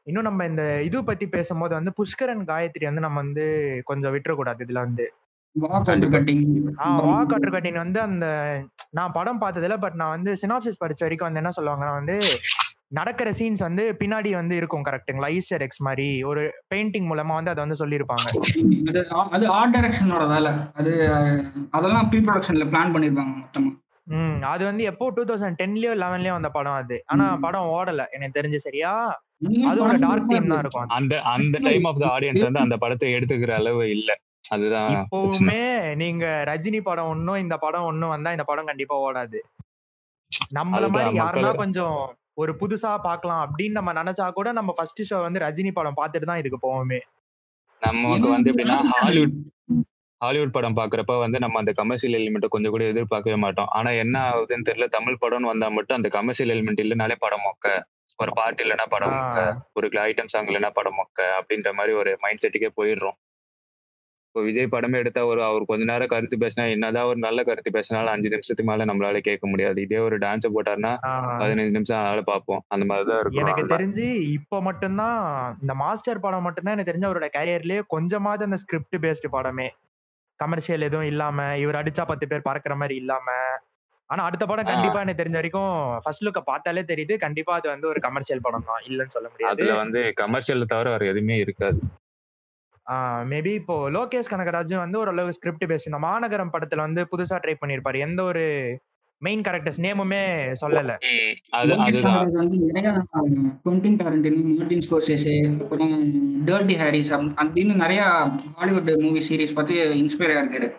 இன்னும் 0.05 0.23
நம்ம 0.23 0.45
இந்த 0.45 0.63
இது 0.81 0.99
பத்தி 1.03 1.25
பேசும்போது 1.27 1.73
வந்து 1.73 1.91
புஷ்கரன் 1.99 2.43
காயத்ரி 2.49 2.85
வந்து 2.85 3.05
நம்ம 3.05 3.19
வந்து 3.19 3.45
கொஞ்சம் 3.85 4.13
விட்டுறக்கூடாது 4.15 4.65
இதுல 4.65 4.81
வந்து. 4.85 5.05
கட்டிங். 6.13 6.43
ஆஹ் 6.83 7.01
வா 7.01 7.17
காற்று 7.23 7.49
கட்டின் 7.51 7.81
வந்து 7.81 7.99
அந்த 8.01 8.25
நான் 8.91 9.11
படம் 9.11 9.41
பார்த்ததில்ல 9.41 9.77
பட் 9.77 9.93
நான் 9.93 10.15
வந்து 10.15 10.31
சினாப்சிஸ் 10.41 10.81
படிச்ச 10.83 11.01
வரைக்கும் 11.05 11.27
வந்து 11.29 11.41
என்ன 11.41 11.51
சொல்லுவாங்கன்னா 11.57 11.93
வந்து 11.99 12.15
நடக்கிற 12.93 13.29
சீன்ஸ் 13.31 13.61
வந்து 13.61 13.83
பின்னாடி 13.99 14.29
வந்து 14.33 14.55
இருக்கும் 14.55 14.85
கரெக்ட்டுங்களா 14.85 15.29
ஈஸ்டர் 15.33 15.61
எக்ஸ் 15.61 15.81
மாதிரி 15.81 16.23
ஒரு 16.23 16.41
பெயிண்டிங் 16.73 17.07
மூலமா 17.09 17.33
வந்து 17.33 17.51
அதை 17.51 17.61
வந்து 17.65 17.79
சொல்லியிருப்பாங்க. 17.81 18.25
அது 18.89 19.01
அது 19.31 19.45
ஆர்ட் 19.51 19.73
டைரக்ஷனோட 19.75 20.25
வேலை 20.27 20.51
அது 20.75 20.91
அதெல்லாம் 21.71 22.09
ப்ரீ 22.09 22.19
ப்ரொடக்ஷன்ல 22.19 22.67
பிளான் 22.71 22.93
பண்ணிருப்பாங்க 22.95 23.33
மொத்தமா. 23.37 23.71
ம் 24.13 24.39
அது 24.45 24.63
வந்து 24.65 24.83
எப்போ 24.83 25.05
டூ 25.09 25.23
தௌசண்ட் 25.23 25.59
டென்லயோ 25.59 25.91
லெவன்லயோ 25.99 26.31
வந்த 26.31 26.49
படம் 26.49 26.73
அது. 26.73 26.95
ஆனா. 27.05 27.25
படம் 27.37 27.67
ஓடல. 27.69 28.01
எனக்கு 28.11 28.37
தெரிஞ்சு 28.39 28.57
சரியா? 28.57 28.91
அது 29.69 29.79
ஒரு 29.83 29.97
டார்க் 29.99 30.29
தீம் 30.29 30.49
தான். 30.49 30.59
இருக்கும். 30.59 30.89
அந்த 30.89 31.13
அந்த 31.31 31.57
டைம் 31.59 31.85
ஆஃப் 31.85 32.01
த 32.01 32.07
ஆடியன்ஸ் 32.13 32.43
வந்து 32.43 32.59
அந்த 32.59 32.77
படத்தை 32.77 33.09
எடுத்துக்கிற 33.15 33.53
அளவு 33.53 33.83
இல்ல. 33.89 34.09
அதுதான். 34.49 34.89
இப்பவுமே 34.95 35.61
நீங்க 35.95 36.25
ரஜினி 36.47 36.81
படம் 36.81 37.11
ஒன்னும் 37.11 37.37
இந்த 37.37 37.57
படம் 37.57 37.83
ஒன்னும் 37.83 38.09
வந்தா 38.09 38.31
இந்த 38.31 38.43
படம் 38.43 38.65
கண்டிப்பா 38.65 38.97
ஓடாது. 39.03 39.39
நம்மள 40.55 40.85
மாதிரி 40.89 41.17
யாருன்னா 41.19 41.53
கொஞ்சம் 41.55 41.97
ஒரு 42.37 42.51
புதுசா 42.53 42.91
பார்க்கலாம் 42.99 43.41
அப்படின்னு 43.45 43.71
நம்ம 43.71 43.93
நினைச்சா 43.93 44.31
கூட 44.33 44.51
நம்ம 44.51 44.73
ஃபர்ஸ்ட் 44.77 45.01
ஷோ 45.09 45.21
வந்து 45.21 45.39
ரஜினி 45.39 45.71
படம் 45.71 45.97
பார்த்துட்டு 46.01 46.29
தான் 46.29 46.37
இதுக்கு 46.37 46.59
போவோமே. 46.67 46.99
நமக்கு 47.81 48.29
வந்து 48.29 48.51
எப்படின்னா 48.51 48.77
ஹாலிவுட் 48.93 49.35
ஹாலிவுட் 50.21 50.51
படம் 50.51 50.75
பாக்குறப்ப 50.75 51.13
வந்து 51.19 51.39
நம்ம 51.39 51.59
அந்த 51.59 51.71
கமர்ஷியல் 51.71 52.15
எலிமெண்ட்டை 52.19 52.47
கொஞ்சம் 52.47 52.71
கூட 52.71 52.83
எதிர்பார்க்கவே 52.83 53.35
மாட்டோம். 53.35 53.69
ஆனா 53.71 53.89
என்ன 54.03 54.15
ஆகுதுன்னு 54.29 54.67
தெரியல. 54.69 54.87
தமிழ் 54.87 55.21
படம்னு 55.21 55.51
வந்தா 55.51 55.67
மட்டும் 55.69 55.95
அந்த 55.95 56.09
கமர்ஷியல் 56.09 56.49
எலிமெண்ட் 56.49 56.83
இல்லைனாலே 56.83 57.15
படம் 57.19 57.45
மொக்க. 57.47 57.67
ஒரு 58.17 58.31
பாட்டு 58.33 58.63
இல்லைன்னா 58.63 58.85
படம் 58.89 59.13
மொக்க. 59.13 59.39
ஒரு 59.73 59.87
ஐட்டம் 60.07 60.25
சாங் 60.25 60.45
இல்லைன்னா 60.45 60.69
படம் 60.69 60.97
மொக்க. 60.97 61.19
அப்படின்ற 61.39 61.73
மாதிரி 61.73 61.93
ஒரு 61.93 62.17
மைண்ட் 62.19 62.43
செட்டுக்கே 62.45 62.71
போயிடுறோம். 62.81 63.17
இப்போ 64.35 64.43
விஜய் 64.45 64.69
படமே 64.71 64.99
எடுத்தா 64.99 65.21
ஒரு 65.25 65.41
அவர் 65.43 65.63
கொஞ்ச 65.65 65.83
நேரம் 65.89 66.09
கருத்து 66.09 66.35
பேசினா 66.37 66.63
என்னதான் 66.71 67.09
ஒரு 67.09 67.19
நல்ல 67.19 67.39
கருத்து 67.43 67.71
பேசினாலும் 67.71 68.13
அஞ்சு 68.13 68.29
நிமிஷத்துக்கு 68.29 68.69
மேல 68.71 68.85
நம்மளால 68.85 69.19
கேட்க 69.19 69.45
முடியாது. 69.47 69.77
இதே 69.81 69.99
ஒரு 69.99 70.15
டான்ஸ் 70.17 70.47
போட்டாருன்னா 70.55 70.93
பதினஞ்சு 71.41 71.75
நிமிஷம் 71.75 71.99
அதனால 71.99 72.21
பார்ப்போம். 72.21 72.61
அந்த 72.67 72.85
மாதிரிதான் 72.85 73.19
இருக்கும். 73.19 73.41
எனக்கு. 73.43 73.63
தெரிஞ்சு 73.73 74.05
இப்போ 74.31 74.59
மட்டும்தான் 74.61 75.19
இந்த 75.61 75.75
மாஸ்டர் 75.75 76.19
படம் 76.19 76.45
மட்டும்தான் 76.47 76.75
எனக்கு 76.75 76.91
தெரிஞ்ச 76.91 77.07
அவரோட 77.09 77.29
கேரியர்லயே 77.37 77.83
கொஞ்சமாவது 77.87 78.47
அந்த 78.49 78.57
ஸ்கிரிப்ட் 78.57 78.97
பேஸ்டு 79.05 79.33
படமே. 79.33 79.67
கமர்ஷியல் 80.39 80.81
எதுவும் 80.81 81.09
இல்லாம 81.11 81.37
இவர் 81.57 81.81
அடிச்சா 81.81 82.05
பத்து 82.05 82.27
பேர் 82.27 82.41
பறக்கிற 82.41 82.75
மாதிரி 82.75 82.95
இல்லாம. 82.95 83.27
ஆனா 84.09 84.23
அடுத்த 84.23 84.45
படம். 84.45 84.69
கண்டிப்பா 84.71 85.01
எனக்கு 85.01 85.23
தெரிஞ்ச 85.23 85.33
வரைக்கும் 85.33 85.71
ஃபர்ஸ்ட் 86.01 86.25
லுக்க 86.25 86.41
பார்த்தாலே 86.45 86.83
தெரியுது. 86.89 87.15
கண்டிப்பா 87.17 87.53
அது 87.53 87.69
வந்து 87.69 87.87
ஒரு 87.87 87.99
கமர்ஷியல் 87.99 88.41
படம் 88.41 88.65
தான் 88.65 88.83
இல்லைன்னு 88.85 89.15
சொல்ல 89.17 89.29
முடியாது. 89.29 89.53
அதுல 89.53 89.75
வந்து 89.77 90.01
கமர்ஷியல் 90.15 90.71
தவிர 90.71 90.89
வேற 90.89 91.05
எதுவுமே 91.05 91.37
இருக்காது. 91.37 91.79
மேபி 92.91 93.53
இப்போ 93.53 93.89
லோகேஷ் 93.89 94.31
கனகராஜும் 94.31 94.75
வந்து 94.75 94.99
ஓரளவு 94.99 95.33
ஸ்கிரிப்ட் 95.33 95.63
பேஸ்ட் 95.63 95.85
இந்த 95.85 95.97
மாநகரம் 95.97 96.53
படத்துல 96.53 96.75
வந்து 96.75 97.07
புதுசா 97.17 97.33
ட்ரை 97.33 97.55
பண்ணியிருப்பாரு 97.65 97.99
எந்த 97.99 98.23
ஒரு 98.23 98.79
மெயின் 99.17 99.41
கேரக்டர்ஸ் 99.41 99.81
நேமுமே 99.81 100.53
சொல்லல. 100.61 100.97
அது 101.49 101.77
அதுதான். 101.77 102.27
கனகராஜ் 102.27 102.31
வந்து 102.31 102.57
நிறைய 102.57 103.03
குவென்டின் 103.65 103.97
டாரண்டினோ 103.97 104.55
மார்டின் 104.55 104.87
ஸ்கோர்சேஸே 104.89 105.61
அப்புறம் 105.61 106.15
டர்ட்டி 106.47 106.77
ஹாரிஸ் 106.77 107.11
அப்~ 107.11 107.39
அப்படின்னு 107.39 107.75
நிறைய 107.75 108.03
ஹாலிவுட் 108.55 109.01
மூவி 109.01 109.19
சீரிஸ் 109.19 109.53
பார்த்து 109.53 109.73
இன்ஸ்பயர் 109.73 110.37
ஆயிருக்காரு. 110.37 110.73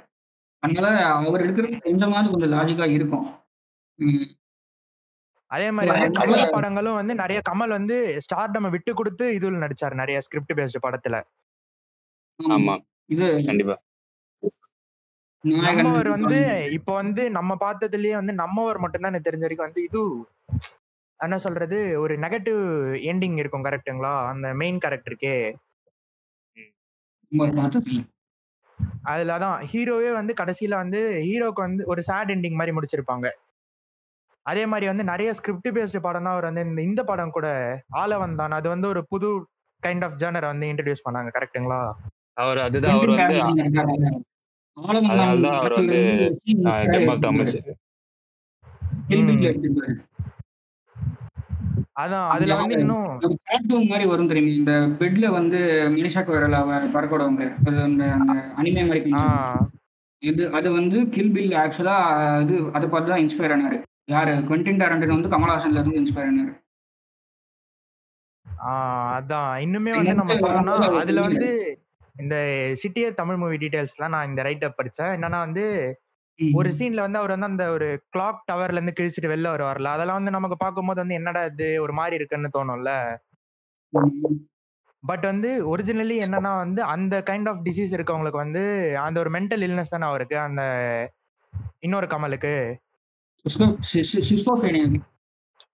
அதனால 0.59 1.05
அவர் 1.07 1.47
எடுக்கிறது 1.47 1.81
கொஞ்சமாவது 1.81 2.31
கொஞ்சம் 2.31 2.59
லாஜிக்கா 2.59 2.91
இருக்கும். 2.91 3.27
அதே 5.47 5.71
மாதிரி 5.71 5.99
வந்து 5.99 6.21
கமல் 6.21 6.51
படங்களும் 6.51 6.95
வந்து 6.95 7.15
நிறைய 7.15 7.43
கமல் 7.51 7.69
வந்து 7.69 8.19
ஸ்டார்டம் 8.19 8.71
விட்டு 8.71 8.95
கொடுத்து 8.95 9.33
இதுல 9.33 9.65
நடிச்சாரு. 9.65 9.95
நிறைய 9.95 10.21
ஸ்கிரிப்ட் 10.21 10.61
பேஸ்டு 10.61 10.85
படத்துல. 10.87 11.23
ஆமா. 12.41 12.75
இது 13.11 13.27
கண்டிப்பா. 13.49 13.75
நாயகன் 15.45 15.79
நம்மவர் 15.79 16.09
வந்து 16.15 16.39
இப்போ 16.77 16.93
வந்து 17.01 17.23
நம்ம 17.37 17.53
பார்த்ததுலயே 17.63 18.15
வந்து 18.19 18.33
நம்மவர் 18.41 18.79
மட்டும்தான் 18.85 19.13
எனக்கு 19.13 19.29
தெரிஞ்ச 19.29 19.45
வரைக்கும் 19.47 19.69
வந்து 19.69 19.83
இது 19.85 20.01
என்ன 21.21 21.37
சொல்றது? 21.45 21.79
ஒரு 22.03 22.15
நெகட்டிவ் 22.25 22.63
எண்டிங் 23.11 23.37
இருக்கும் 23.43 23.67
கரெக்ட்டுங்களா 23.67 24.15
அந்த 24.31 24.47
மெயின் 24.61 24.81
கேரக்டருக்கே 24.85 25.35
ஒரு 27.33 27.53
பார்த்தது 27.55 27.89
இல்ல. 27.93 28.01
அதுல 29.09 29.35
அதான் 29.37 29.59
ஹீரோவே 29.71 30.11
வந்து 30.19 30.33
கடைசியில 30.41 30.75
வந்து 30.83 31.01
ஹீரோக்கு 31.27 31.63
வந்து 31.67 31.83
ஒரு 31.93 32.03
சேட் 32.09 32.33
எண்டிங் 32.35 32.59
மாதிரி 32.59 32.75
முடிச்சிருப்பாங்க. 32.77 33.27
அதே 34.47 34.65
மாதிரி 34.73 34.87
வந்து 34.91 35.05
நிறைய 35.11 35.31
ஸ்கிரிப்ட் 35.39 35.71
பேஸ்டு 35.77 36.01
படம் 36.07 36.27
தான் 36.27 36.35
அவர் 36.35 36.49
வந்து 36.49 36.65
இந்த 36.67 36.83
இந்த 36.89 37.03
படம் 37.11 37.35
கூட 37.37 37.49
ஆள 38.01 38.13
வந்தான் 38.25 38.57
அது 38.59 38.69
வந்து 38.75 38.89
ஒரு 38.93 39.03
புது 39.13 39.29
கைண்ட் 39.83 40.07
ஆஃப் 40.07 40.19
ஜேனர் 40.23 40.51
வந்து 40.53 40.69
இன்ட்ரடியூஸ் 40.73 41.07
பண்ணாங்க 41.07 41.31
கரெக்ட்டுங்களா 41.37 41.81
அவர் 42.37 42.59
அதுதான் 42.61 42.95
அவர் 42.97 43.11
வந்து 43.13 43.37
அதனாலதான் 43.41 44.21
அவர் 45.57 45.75
வந்து, 45.77 45.99
படத்துல 45.99 45.99
வந்து 46.13 46.29
scene 46.39 46.63
ஆஹ், 46.71 46.87
ஜெம் 46.93 47.11
ஆஃப் 47.11 47.23
தாமஸ். 47.25 47.57
அதான் 51.97 52.25
அதுல 52.35 52.55
வந்து 52.61 52.77
இன்னும் 52.79 53.09
கார்ட்டூன் 53.43 53.91
மாதிரி 53.91 54.07
வரும் 54.09 54.31
தெரியுமா? 54.31 54.53
இந்த 54.55 54.73
பெட்ல 55.01 55.27
வந்து 55.33 55.59
மினிஷாக்கு 55.95 56.33
வரல 56.35 56.59
பறக்கோடவங்க 56.95 57.45
அது 57.63 57.77
அந்த 57.85 58.05
அந்த 58.17 58.33
அனிமே 58.59 58.85
மாதிரி 58.89 59.13
இது 60.23 60.45
அது 60.55 60.69
வந்து 60.73 60.99
கில் 61.15 61.33
பில் 61.33 61.55
ஆக்சுவலா 61.63 61.97
இது 62.45 62.55
அதை 62.73 62.87
பார்த்து 62.89 63.11
தான் 63.11 63.23
இன்ஸ்பயர் 63.25 63.55
ஆனாரு. 63.55 63.79
யாரு? 64.09 64.33
குவென்டின் 64.47 64.81
டாரண்டினோ 64.81 65.17
வந்து 65.17 65.33
கமல்ஹாசன்ல 65.33 65.81
இருந்து 65.81 66.01
இன்ஸ்பயர் 66.01 66.31
ஆனாரு. 66.31 66.53
ஆஹ் 68.67 69.11
அதான். 69.17 69.51
இன்னுமே 69.65 69.93
வந்து 69.97 70.15
நம்ம 70.21 70.37
சொல்லணும்னா 70.41 70.77
அவர் 70.81 71.03
அதுல 71.03 71.23
வந்து 71.27 71.49
இந்த 72.15 72.37
சிட்டியர் 72.83 73.15
தமிழ் 73.15 73.37
மூவி 73.37 73.57
டீடைல்ஸ்லாம் 73.57 74.09
நான் 74.09 74.29
இந்த 74.29 74.43
ரைட் 74.43 74.65
அப் 74.65 74.79
படிச்சேன் 74.79 75.13
என்னன்னா 75.17 75.41
வந்து. 75.41 75.65
ஒரு 76.39 76.71
சீன்ல 76.79 77.01
வந்து 77.01 77.19
அவர் 77.19 77.33
வந்து 77.33 77.47
அந்த 77.47 77.65
ஒரு 77.71 77.87
கிளாக் 78.13 78.41
டவர்ல 78.49 78.73
இருந்து 78.73 78.95
கிழிச்சிட்டு 78.97 79.33
வெளில 79.33 79.49
வருவார்ல 79.53 79.89
அதெல்லாம் 79.89 80.19
வந்து 80.19 80.31
நமக்கு 80.31 80.57
பார்க்கும்போது 80.57 81.01
வந்து 81.01 81.15
என்னடா 81.15 81.45
இது 81.45 81.83
ஒரு 81.83 81.93
மாதிரி 81.93 82.17
இருக்குன்னு 82.17 82.51
தோணும்ல. 82.55 82.91
பட் 85.03 85.25
வந்து 85.25 85.51
ஒரிஜினலி 85.71 86.17
என்னன்னா 86.25 86.53
வந்து 86.59 86.83
அந்த 86.93 87.23
கைண்ட் 87.27 87.49
ஆஃப் 87.49 87.63
டிசீஸ் 87.67 87.95
இருக்கவங்களுக்கு 87.97 88.43
வந்து 88.43 88.63
அந்த 89.01 89.21
ஒரு 89.21 89.31
மென்டல் 89.31 89.65
இல்னஸ் 89.67 89.89
தானே 89.89 90.07
அவருக்கு 90.07 90.39
அந்த 90.41 90.63
இன்னொரு 91.83 92.07
கமலுக்கு. 92.07 92.55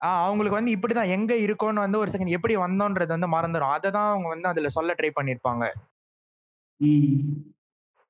ஆஹ் 0.05 0.23
அவங்களுக்கு 0.25 0.59
வந்து 0.59 0.75
இப்படிதான் 0.77 1.13
எங்க 1.13 1.35
இருக்கோன்னு 1.41 1.81
வந்து 1.81 1.99
ஒரு 1.99 2.11
செகண்ட் 2.11 2.31
எப்படி 2.31 2.57
வந்தோன்றது 2.59 3.09
வந்து 3.09 3.29
மறந்துடும் 3.29 3.75
அதை 3.75 3.91
தான் 3.91 4.11
அவங்க 4.11 4.29
வந்து 4.29 4.49
அதுல 4.49 4.69
சொல்ல 4.71 4.95
ட்ரை 4.95 5.11
பண்ணியிருப்பாங்க 5.17 5.65
ம். 5.75 5.90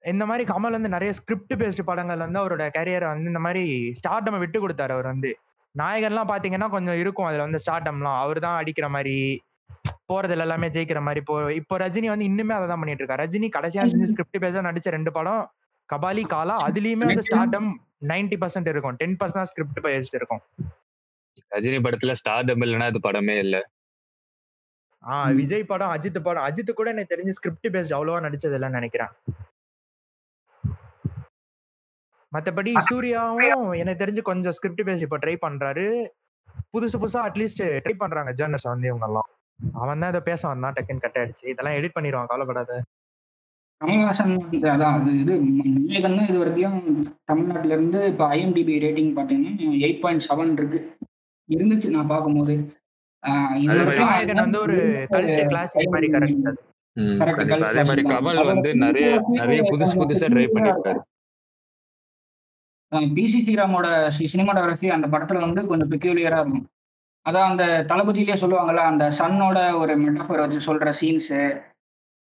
இந்த 0.04 0.24
மாதிரி 0.28 0.44
கமல் 0.50 0.76
வந்து 0.76 0.94
நிறைய 0.94 1.10
ஸ்கிரிப்ட் 1.18 1.54
பேஸ்டு 1.60 1.88
படங்கள் 1.88 2.24
வந்து 2.24 2.40
அவரோட 2.42 2.64
கேரியரை 2.76 3.08
வந்து 3.12 3.30
இந்த 3.32 3.42
மாதிரி 3.46 3.64
ஸ்டார்டம் 3.98 4.40
விட்டு 4.42 4.58
கொடுத்தாரு 4.64 4.92
அவர் 4.96 5.08
வந்து. 5.12 5.30
நாயகன்லாம் 5.74 6.30
பாத்தீங்கன்னா 6.32 6.68
கொஞ்சம் 6.74 6.98
இருக்கும் 7.02 7.28
அதுல 7.28 7.46
வந்து 7.46 7.60
ஸ்டார்டம்லாம் 7.64 8.18
அவர் 8.24 8.38
தான் 8.46 8.58
அடிக்கிற 8.60 8.86
மாதிரி 8.96 9.16
போறதுல 10.10 10.44
எல்லாமே 10.46 10.68
ஜெயிக்கிற 10.76 11.00
மாதிரி 11.06 11.20
இப்போ 11.22 11.34
இப்போ 11.60 11.74
ரஜினி 11.82 12.08
வந்து 12.12 12.28
இன்னுமே 12.30 12.54
அதை 12.56 12.66
தான் 12.70 12.80
பண்ணிட்டு 12.82 13.02
இருக்காரு. 13.02 13.22
ரஜினி 13.24 13.48
கடைசியா 13.56 13.82
இருந்து 13.86 14.10
ஸ்கிரிப்ட் 14.12 14.40
பேஸா 14.44 14.62
நடிச்ச 14.68 14.90
ரெண்டு 14.96 15.10
படம் 15.18 15.42
கபாலி 15.88 16.24
காலா 16.34 16.56
அதுலயுமே 16.68 17.06
வந்து 17.10 17.26
ஸ்டார்டம் 17.28 17.68
நைன்டி 18.10 18.36
பர்சன்ட் 18.42 18.70
இருக்கும். 18.72 18.96
டென் 19.00 19.16
பர்சன்ட் 19.20 19.40
தான் 19.40 19.50
ஸ்கிரிப்ட் 19.52 19.80
பேஸ்ட் 19.86 20.16
இருக்கும். 20.20 20.42
ரஜினி 21.54 21.78
படத்துல 21.86 22.14
ஸ்டார் 22.20 22.48
டபுள் 22.48 22.68
இல்லைன்னா 22.68 22.88
அது 22.92 23.00
படமே 23.08 23.36
இல்ல. 23.44 23.56
ஆஹ். 25.04 25.30
விஜய் 25.38 25.64
படம் 25.64 25.92
அஜித் 25.94 26.18
படம் 26.22 26.46
அஜித் 26.46 26.72
கூட 26.74 26.88
எனக்கு 26.90 27.12
தெரிஞ்சு 27.12 27.36
ஸ்கிரிப்ட் 27.36 27.68
பேஸ்ட் 27.74 27.96
அவ்வளவா 27.96 28.18
நடிச்சது 28.26 28.56
இல்லைன்னு 28.58 28.78
நினைக்கிறேன். 28.80 29.12
மத்தபடி 32.32 32.72
சூர்யாவும் 32.88 33.52
எனக்கு 33.80 34.02
தெரிஞ்சு 34.02 34.22
கொஞ்சம் 34.26 34.54
ஸ்கிரிப்ட் 34.56 34.84
பேஸ்ட் 34.88 35.06
இப்போ 35.06 35.18
ட்ரை 35.22 35.36
பண்றாரு. 35.40 35.86
புதுசு 36.74 36.96
புதுசா 36.98 37.20
அட்லீஸ்ட் 37.28 37.62
ட்ரை 37.84 37.94
பண்றாங்க 37.96 38.32
ஜேர்னல்ஸ் 38.38 38.70
வந்து 38.70 38.88
இவங்க 38.88 39.06
எல்லாம் 39.08 39.28
அவன் 39.80 40.02
தான் 40.02 40.12
இதை 40.12 40.20
பேச 40.28 40.42
வந்தான் 40.48 40.74
டக்குன்னு 40.76 41.04
கட் 41.04 41.18
ஆயிடுச்சு. 41.20 41.44
இதெல்லாம் 41.52 41.76
எடிட் 41.78 41.96
பண்ணிடுவான் 41.96 42.30
கவலைப்படாத. 42.30 42.72
கமல்ஹாசன் 43.80 44.32
அதான் 44.70 44.94
அது 44.96 45.10
இது 45.18 45.34
தான் 46.06 46.26
இது 46.26 46.38
வரைக்கும் 46.38 46.78
தமிழ்நாட்டுல 47.24 47.72
இருந்து 47.72 48.00
இப்போ 48.06 48.24
ஐஎம்டிபி 48.34 48.74
ரேட்டிங் 48.84 49.12
பார்த்தீங்கன்னா 49.16 49.52
எயிட் 49.80 50.02
பாயிண்ட் 50.02 50.26
செவன் 50.26 50.52
இருக்கு. 50.58 50.80
இருந்துச்சு 51.48 51.94
நான் 51.94 52.08
பார்க்கும்போது. 52.08 52.54
வந்து 54.42 54.60
ஒரு 54.66 54.76
கல்ட் 55.12 55.48
கிளாசிக் 55.50 55.94
மாதிரி 55.94 56.08
கரெக்ட் 56.12 56.50
அதே 57.70 57.82
மாதிரி. 57.88 58.02
கமல் 58.12 58.42
வந்து 58.50 58.70
நிறைய 58.84 59.08
நிறைய 59.40 59.60
புதுசு 59.70 59.94
புதுசா 60.00 60.28
ட்ரை 60.34 60.46
பண்ணிருக்காரு. 60.54 61.00
பிசி 63.16 63.38
ஸ்ரீராமோட 63.44 63.86
சினிமாட்டோகிராஃபி 64.32 64.88
அந்த 64.94 65.08
படத்துல 65.12 65.44
வந்து 65.46 65.60
கொஞ்சம் 65.72 65.90
பெக்யூலியரா 65.92 66.38
இருக்கும். 66.42 66.64
அதான் 67.26 67.50
அந்த 67.50 67.64
தளபதியிலே 67.90 68.36
சொல்லுவாங்கல்ல 68.42 68.84
அந்த 68.92 69.04
சன்னோட 69.18 69.58
ஒரு 69.80 69.94
மெட்டாஃபர் 70.04 70.42
வச்சு 70.44 70.66
சொல்ற 70.68 70.94
சீன்ஸ் 71.00 71.32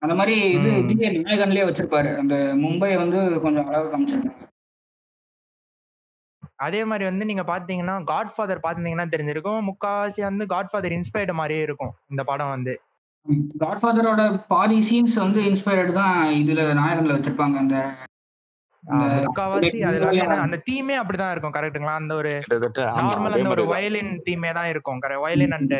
அந்த 0.02 0.14
மாதிரி 0.18 0.34
இது. 0.56 0.70
இதுலயே 0.82 1.08
நாயகன்லயே 1.16 1.64
வச்சிருப்பாரு. 1.68 2.10
அந்த 2.20 2.34
மும்பை 2.62 2.92
வந்து 3.02 3.18
கொஞ்சம் 3.46 3.68
அழகு 3.70 3.90
காமிச்சிருக்காங்க 3.92 4.46
அதே 6.60 6.80
மாதிரி 6.90 7.04
வந்து 7.08 7.28
நீங்க 7.30 7.44
பாத்தீங்கன்னா 7.50 7.96
காட் 8.10 8.32
ஃபாதர் 8.34 8.64
பாத்தீங்கன்னா 8.66 9.06
தெரிஞ்சிருக்கும். 9.14 9.60
முக்காவாசி 9.70 10.20
வந்து 10.28 10.46
காட் 10.54 10.70
ஃபாதர் 10.70 10.96
இன்ஸ்பயர்டு 10.98 11.34
மாதிரியே 11.40 11.64
இருக்கும் 11.68 11.92
இந்த 12.12 12.22
படம் 12.30 12.54
வந்து. 12.54 12.74
காட்ஃபாதரோட 13.62 14.22
பாதி 14.52 14.78
சீன்ஸ் 14.88 15.16
வந்து 15.24 15.40
இன்ஸ்பயர்டு 15.48 15.92
தான் 16.00 16.14
இதுல 16.40 16.60
நாயகன்ல 16.80 17.16
வச்சிருப்பாங்க 17.16 17.58
அந்த 17.64 17.76
முக்காவாசி 19.24 19.78
அதுல 19.88 20.36
அந்த 20.44 20.58
தீமே 20.68 20.94
அப்படிதான் 21.00 21.32
இருக்கும் 21.34 21.56
கரெக்ட்டுங்களா 21.56 21.96
அந்த 22.00 22.12
ஒரு 22.20 22.30
நார்மல் 23.00 23.36
அந்த 23.36 23.50
ஒரு. 23.54 23.64
வயலின் 23.72 24.12
தீமே 24.28 24.52
தான் 24.58 24.70
இருக்கும் 24.72 25.02
வயலின் 25.24 25.56
அண்ட் 25.58 25.76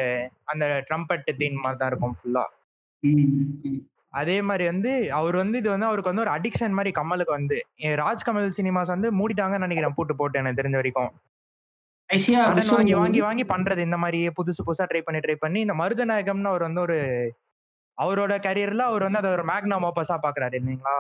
அந்த 0.53 0.67
ட்ரம்பட் 0.89 1.31
தீம் 1.41 1.63
மாதிரி 1.65 1.81
தான் 1.83 1.91
இருக்கும் 1.93 2.17
ஃபுல்லா. 2.19 2.45
அதே 4.13 4.37
மாதிரி 4.41 4.65
வந்து 4.67 4.91
அவர் 5.19 5.37
வந்து 5.37 5.59
இது 5.59 5.69
வந்து 5.71 5.87
அவருக்கு 5.87 6.11
வந்து 6.11 6.25
ஒரு 6.25 6.33
அடிக்ஷன் 6.37 6.77
மாதிரி 6.77 6.91
கமலுக்கு 6.97 7.33
வந்து. 7.39 7.59
என் 7.87 7.99
ராஜ் 8.01 8.25
கமல் 8.27 8.57
சினிமாஸ் 8.59 8.95
வந்து 8.95 9.09
மூடிட்டாங்கன்னு 9.19 9.67
நினைக்கிறேன் 9.67 9.97
பூட்டு 9.99 10.15
போட்டு 10.17 10.41
எனக்கு 10.41 10.61
தெரிஞ்ச 10.61 10.79
வரைக்கும். 10.81 11.11
வாங்கி 12.77 12.95
வாங்கி 13.01 13.21
வாங்கி 13.21 13.45
பண்றது 13.53 13.81
இந்த 13.89 13.99
மாதிரி 14.05 14.21
புதுசு 14.39 14.61
புதுசா 14.67 14.85
ட்ரை 14.91 15.03
பண்ணி 15.09 15.21
ட்ரை 15.25 15.37
பண்ணி 15.45 15.59
இந்த 15.61 15.75
மருதநாயகம்னு 15.81 16.51
அவர் 16.53 16.67
வந்து 16.69 16.81
ஒரு 16.81 16.97
அவரோட 17.99 18.35
கரியர்ல 18.47 18.83
அவர் 18.91 19.05
வந்து 19.07 19.21
அதை 19.21 19.31
ஒரு 19.37 19.45
மேக்னம் 19.51 19.87
ஆப்பஸா 19.89 20.17
பாக்குறாரு 20.25 20.55
இல்லைங்களா? 20.61 20.97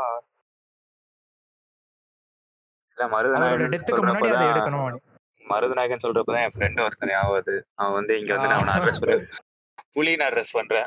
டெத்துக்கு 3.75 4.03
முன்னாடி 4.03 4.29
அதை 4.33 4.46
எடுக்கணும் 4.53 4.99
மருதநாயகன் 5.44 6.05
சொல்றப்பதான் 6.05 6.44
என் 6.46 6.55
ஃப்ரெண்ட் 6.55 6.83
ஒருத்தன் 6.85 7.11
ஞாபகம் 7.12 7.35
வருது. 7.37 7.55
அவன் 7.81 7.96
வந்து 7.99 8.12
இங்க 8.20 8.33
வந்து 8.37 8.51
நான் 8.53 8.73
அட்ரஸ் 8.77 9.03
புலின்னு 9.96 10.27
அட்ரஸ் 10.29 10.57
பண்றேன். 10.59 10.87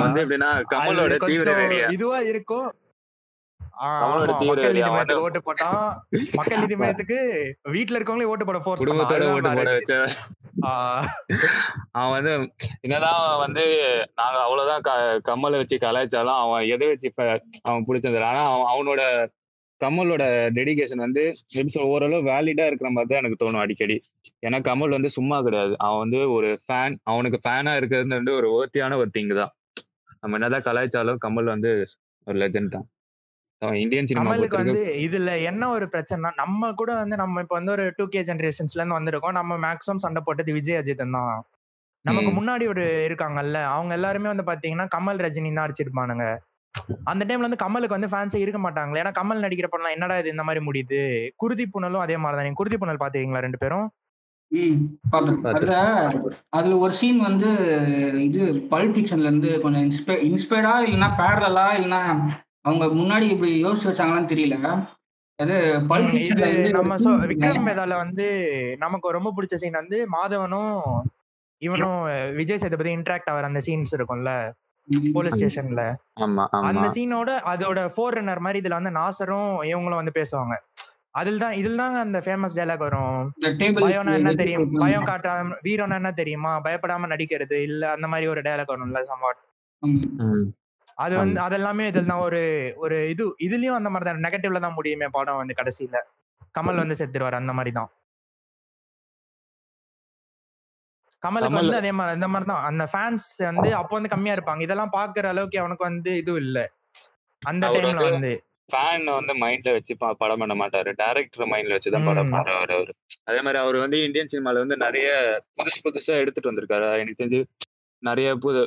வந்து 0.00 0.20
எப்படின்னா 0.22 0.50
கமலோட 0.72 1.14
தீவிர 1.24 1.54
இதுவா 1.90 2.18
இருக்கும். 2.28 2.68
மக்கள் 4.50 4.74
நீதி 4.76 4.90
மையத்துக்கு 4.90 5.24
ஓட்டு 5.24 5.40
போட்டான் 5.40 5.82
மக்கள் 6.32 6.60
நீதி 6.60 6.76
மையத்துக்கு 6.76 7.18
வீட்டுல 7.70 7.98
இருக்கவங்களே 7.98 8.24
ஓட்டு 8.24 8.44
போட 8.44 8.58
ஃபோர்ஸ் 8.58 8.80
ஓட்டு 9.34 9.98
அவன் 11.92 12.14
வந்து 12.14 12.32
என்னதான் 12.80 13.20
வந்து 13.38 13.64
நாங்க 14.14 14.38
அவ்வளவுதான் 14.38 14.82
க- 14.82 14.96
கமலை 15.28 15.56
வச்சு 15.56 15.76
கலாய்ச்சாலும் 15.78 16.40
அவன் 16.40 16.66
எதை 16.68 16.88
வச்சு 16.88 17.10
அவன் 17.62 17.86
பிடிச்சது 17.88 18.24
ஆனா 18.24 18.42
அவன் 18.48 18.70
அவனோட 18.72 19.02
கமலோட 19.80 20.24
டெடிகேஷன் 20.58 21.04
வந்து 21.06 21.22
எப்படி 21.54 21.72
சொல்ல 21.74 21.92
ஓரளவு 21.94 22.28
வேலிடா 22.30 22.64
இருக்கிற 22.70 22.88
மாதிரி 22.94 23.10
தான் 23.10 23.22
எனக்கு 23.22 23.40
தோணும் 23.42 23.62
அடிக்கடி. 23.64 23.96
ஏன்னா 24.46 24.58
கமல் 24.68 24.96
வந்து 24.96 25.10
சும்மா 25.16 25.38
கிடையாது. 25.46 25.74
அவன் 25.86 26.02
வந்து 26.04 26.20
ஒரு 26.36 26.50
ஃபேன் 26.66 26.96
அவனுக்கு 27.12 27.40
ஃபேனா 27.44 27.74
இருக்கிறது 27.80 28.18
வந்து 28.18 28.34
ஒரு 28.40 28.48
ஓர்த்தியான 28.58 28.98
ஒரு 29.02 29.10
திங் 29.16 29.34
தான். 29.40 29.52
நம்ம 30.22 30.36
என்னதான் 30.38 30.66
கலாய்ச்சாலும் 30.68 31.20
கமல் 31.26 31.52
வந்து 31.54 31.72
ஒரு 32.26 32.38
லெஜெண்ட் 32.42 32.74
தான். 32.76 32.86
இந்தியன் 33.82 34.08
சினிமா 34.08 34.24
கமலுக்கு 34.24 34.58
வந்து 34.62 34.82
இதுல 35.04 35.30
என்ன 35.50 35.68
ஒரு 35.76 35.86
பிரச்சனைனா 35.94 36.30
நம்ம 36.42 36.70
கூட 36.80 36.90
வந்து 37.02 37.16
நம்ம 37.22 37.40
இப்ப 37.44 37.54
வந்து 37.58 37.72
ஒரு 37.76 37.84
டூ 37.98 38.04
கே 38.14 38.20
ஜெனரேஷன்ஸ்ல 38.28 38.80
இருந்து 38.80 38.98
வந்திருக்கோம். 38.98 39.36
நம்ம 39.40 39.56
மேக்ஸிமம் 39.64 40.02
சண்டை 40.04 40.20
போட்டது 40.26 40.52
விஜய் 40.58 40.78
அஜித் 40.80 41.02
தான் 41.16 41.16
நமக்கு. 42.04 42.30
முன்னாடி 42.36 42.64
ஒரு 42.72 42.84
இருக்காங்கல்ல 43.06 43.60
அவங்க 43.76 43.92
எல்லாருமே 43.98 44.28
வந்து 44.32 44.46
பாத்தீங்கன்னா 44.50 44.86
கமல் 44.94 45.22
ரஜினி 45.26 45.50
தான் 45.56 45.66
அடிச்சிருப்பானுங்க. 45.66 46.26
அந்த 47.10 47.22
டைம்ல 47.28 47.46
வந்து 47.46 47.62
கமலுக்கு 47.62 47.96
வந்து 47.96 48.10
ஃபேன்ஸே 48.12 48.40
இருக்க 48.44 48.60
மாட்டாங்களே. 48.64 49.00
ஏன்னா 49.02 49.12
கமல் 49.18 49.44
நடிக்கிற 49.44 49.68
படம் 49.72 49.94
என்னடா 49.96 50.16
இது? 50.20 50.34
இந்த 50.34 50.44
மாதிரி 50.48 50.60
முடியுது. 50.68 51.00
குருதி 51.42 51.64
புனலும் 51.74 52.04
அதே 52.04 52.16
மாதிரி 52.22 52.38
தான். 52.38 52.46
நீங்க 52.48 52.60
குருதி 52.62 52.78
புனல் 52.82 53.02
பாத்தீங்களா 53.04 53.44
ரெண்டு 53.46 53.60
பேரும். 53.64 53.86
அதுல 55.50 55.72
அதுல 56.58 56.76
ஒரு 56.84 56.92
சீன் 57.00 57.18
வந்து 57.26 57.48
இது 58.28 58.42
பல்ப் 58.70 58.94
ஃபிக்ஷன்ல 58.94 59.30
இருந்து 59.30 59.50
கொஞ்சம் 59.64 59.84
இன்ஸ்பை 59.86 60.14
இன்ஸ்பயர்டா 60.28 60.74
இல்லைன்னா 60.86 61.08
பேரலா 61.20 61.66
இல்லைன்னா 61.78 62.00
அவங்க 62.66 62.84
முன்னாடி 63.00 63.26
இப்படி 63.34 63.50
யோசிச்சு 63.64 63.90
வச்சாங்களான்னு 63.90 64.32
தெரியல. 64.32 64.56
அது 65.38 65.56
இது 66.22 66.46
நம்ம 66.76 66.94
சொ 67.02 67.10
விக்ரம் 67.32 67.68
வேதால 67.68 67.96
வந்து 68.02 68.24
நமக்கு 68.84 69.16
ரொம்ப 69.16 69.30
பிடிச்ச 69.36 69.56
சீன் 69.62 69.80
வந்து 69.80 69.98
மாதவனும் 70.16 70.72
இவனும் 71.62 72.00
விஜய் 72.38 72.62
சேதுபதி 72.62 72.90
இன்டராக்ட் 72.96 73.30
ஆகிற 73.32 73.50
அந்த 73.50 73.60
சீன்ஸ் 73.68 73.94
இருக்கும்ல. 73.98 74.32
போலீஸ் 75.14 75.36
ஸ்டேஷன்ல. 75.36 75.82
ஆமா 76.24 76.44
ஆமா. 76.50 76.66
அந்த 76.70 76.86
சீனோட 76.96 77.30
அதோட 77.52 77.80
ஃபோர் 77.94 78.16
ரன்னர் 78.18 78.44
மாதிரி 78.46 78.60
இதுல 78.62 78.78
வந்து 78.80 78.92
நாசரும் 78.98 79.50
இவங்களும் 79.70 80.00
வந்து 80.02 80.14
பேசுவாங்க. 80.18 80.54
அதில் 81.18 81.42
தான் 81.42 81.56
இதில் 81.60 81.80
தாங்க 81.80 81.98
அந்த 82.06 82.18
ஃபேமஸ் 82.24 82.56
டைலாக் 82.58 82.84
வரும். 82.86 83.20
பயம்னா 83.84 84.14
என்ன 84.18 84.32
தெரியும்? 84.40 84.66
பயம் 84.82 85.06
காட்டாம 85.10 85.56
வீரம்னா 85.66 85.98
என்ன 86.02 86.12
தெரியுமா? 86.20 86.52
பயப்படாம 86.66 87.08
நடிக்கிறது 87.12 87.58
இல்ல 87.68 87.84
அந்த 87.96 88.06
மாதிரி 88.12 88.28
ஒரு 88.34 88.42
டைலாக் 88.48 88.72
வரும்ல 88.74 89.02
சம்வாட். 89.12 89.40
அது 90.98 91.14
வந்து 91.22 91.40
அதெல்லாமே 91.46 91.84
இதில் 91.90 92.10
தான் 92.12 92.24
ஒரு 92.26 92.40
ஒரு 92.84 92.96
இது 93.12 93.24
இதுலயும் 93.46 93.78
அந்த 93.80 93.90
மாதிரி 93.90 94.08
தான் 94.08 94.24
நெகட்டிவ்ல 94.26 94.60
தான் 94.64 94.76
முடியுமே 94.78 95.08
படம் 95.16 95.40
வந்து 95.42 95.58
கடைசியில. 95.60 95.96
கமல் 96.54 96.82
வந்து 96.82 96.98
செத்துருவாரு 97.00 97.36
அந்த 97.40 97.52
மாதிரி 97.58 97.72
தான். 97.78 97.90
கமலுக்கு 101.22 101.48
கமல். 101.48 101.62
வந்து 101.62 101.78
அதே 101.80 101.92
மாதிரி 101.98 102.16
இந்த 102.18 102.28
மாதிரி 102.32 102.48
தான் 102.50 102.64
அந்த 102.68 102.84
ஃபேன்ஸ் 102.92 103.28
வந்து 103.48 103.68
அப்போ 103.78 103.94
வந்து 103.98 104.12
கம்மியா 104.12 104.34
இருப்பாங்க. 104.36 104.62
இதெல்லாம் 104.66 104.92
பாக்குற 104.96 105.26
அளவுக்கு 105.32 105.62
அவனுக்கு 105.62 105.84
வந்து 105.88 106.12
இது 106.20 106.34
இல்ல. 106.44 106.58
அந்த 107.42 107.64
டைம்ல 107.76 108.04
வந்து 108.08 108.30
ஃபேன் 108.70 109.06
வந்து 109.12 109.34
மைண்ட்ல 109.42 109.70
வச்சு 109.76 109.92
படம் 110.20 110.40
பண்ண 110.42 110.54
மாட்டாரு. 110.60 110.90
டேரக்டர் 111.00 111.50
மைண்ட்ல 111.52 111.76
வச்சு 111.76 111.92
தான் 111.94 112.08
படம் 112.08 112.28
ம். 112.28 112.32
பண்றவர் 112.34 112.72
அவரு 112.74 112.92
அதே 113.28 113.40
மாதிரி 113.44 113.58
அவர் 113.62 113.76
வந்து 113.84 113.98
இந்தியன் 114.06 114.30
சினிமால 114.32 114.62
வந்து 114.64 114.76
நிறைய 114.84 115.08
புதுசு 115.58 115.78
புதுசா 115.86 116.16
எடுத்துட்டு 116.22 116.50
வந்திருக்காரு. 116.50 116.88
எனக்கு 116.96 117.20
தெரிஞ்சு 117.22 117.40
நிறைய 118.02 118.28
புது 118.42 118.60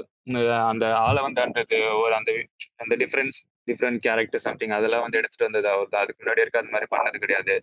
அந்த 0.70 0.86
ஆளை 1.04 1.22
வந்தான்றது 1.28 1.78
ஒரு 2.02 2.14
அந்த 2.18 2.32
அந்த 2.82 2.94
டிஃப்ரென்ஸ் 3.02 3.38
டிஃப்ரெண்ட் 3.68 4.02
கேரக்டர் 4.06 4.44
சம்திங் 4.46 4.76
அதெல்லாம் 4.78 5.06
வந்து 5.06 5.20
எடுத்துட்டு 5.20 5.48
வந்தது 5.50 5.68
அவர் 5.74 6.02
அதுக்கு 6.02 6.22
முன்னாடி 6.22 6.44
இருக்க 6.44 6.64
அந்த 6.64 6.74
மாதிரி 6.76 6.90
பண்ணது 6.96 7.22
கிடையாது. 7.24 7.56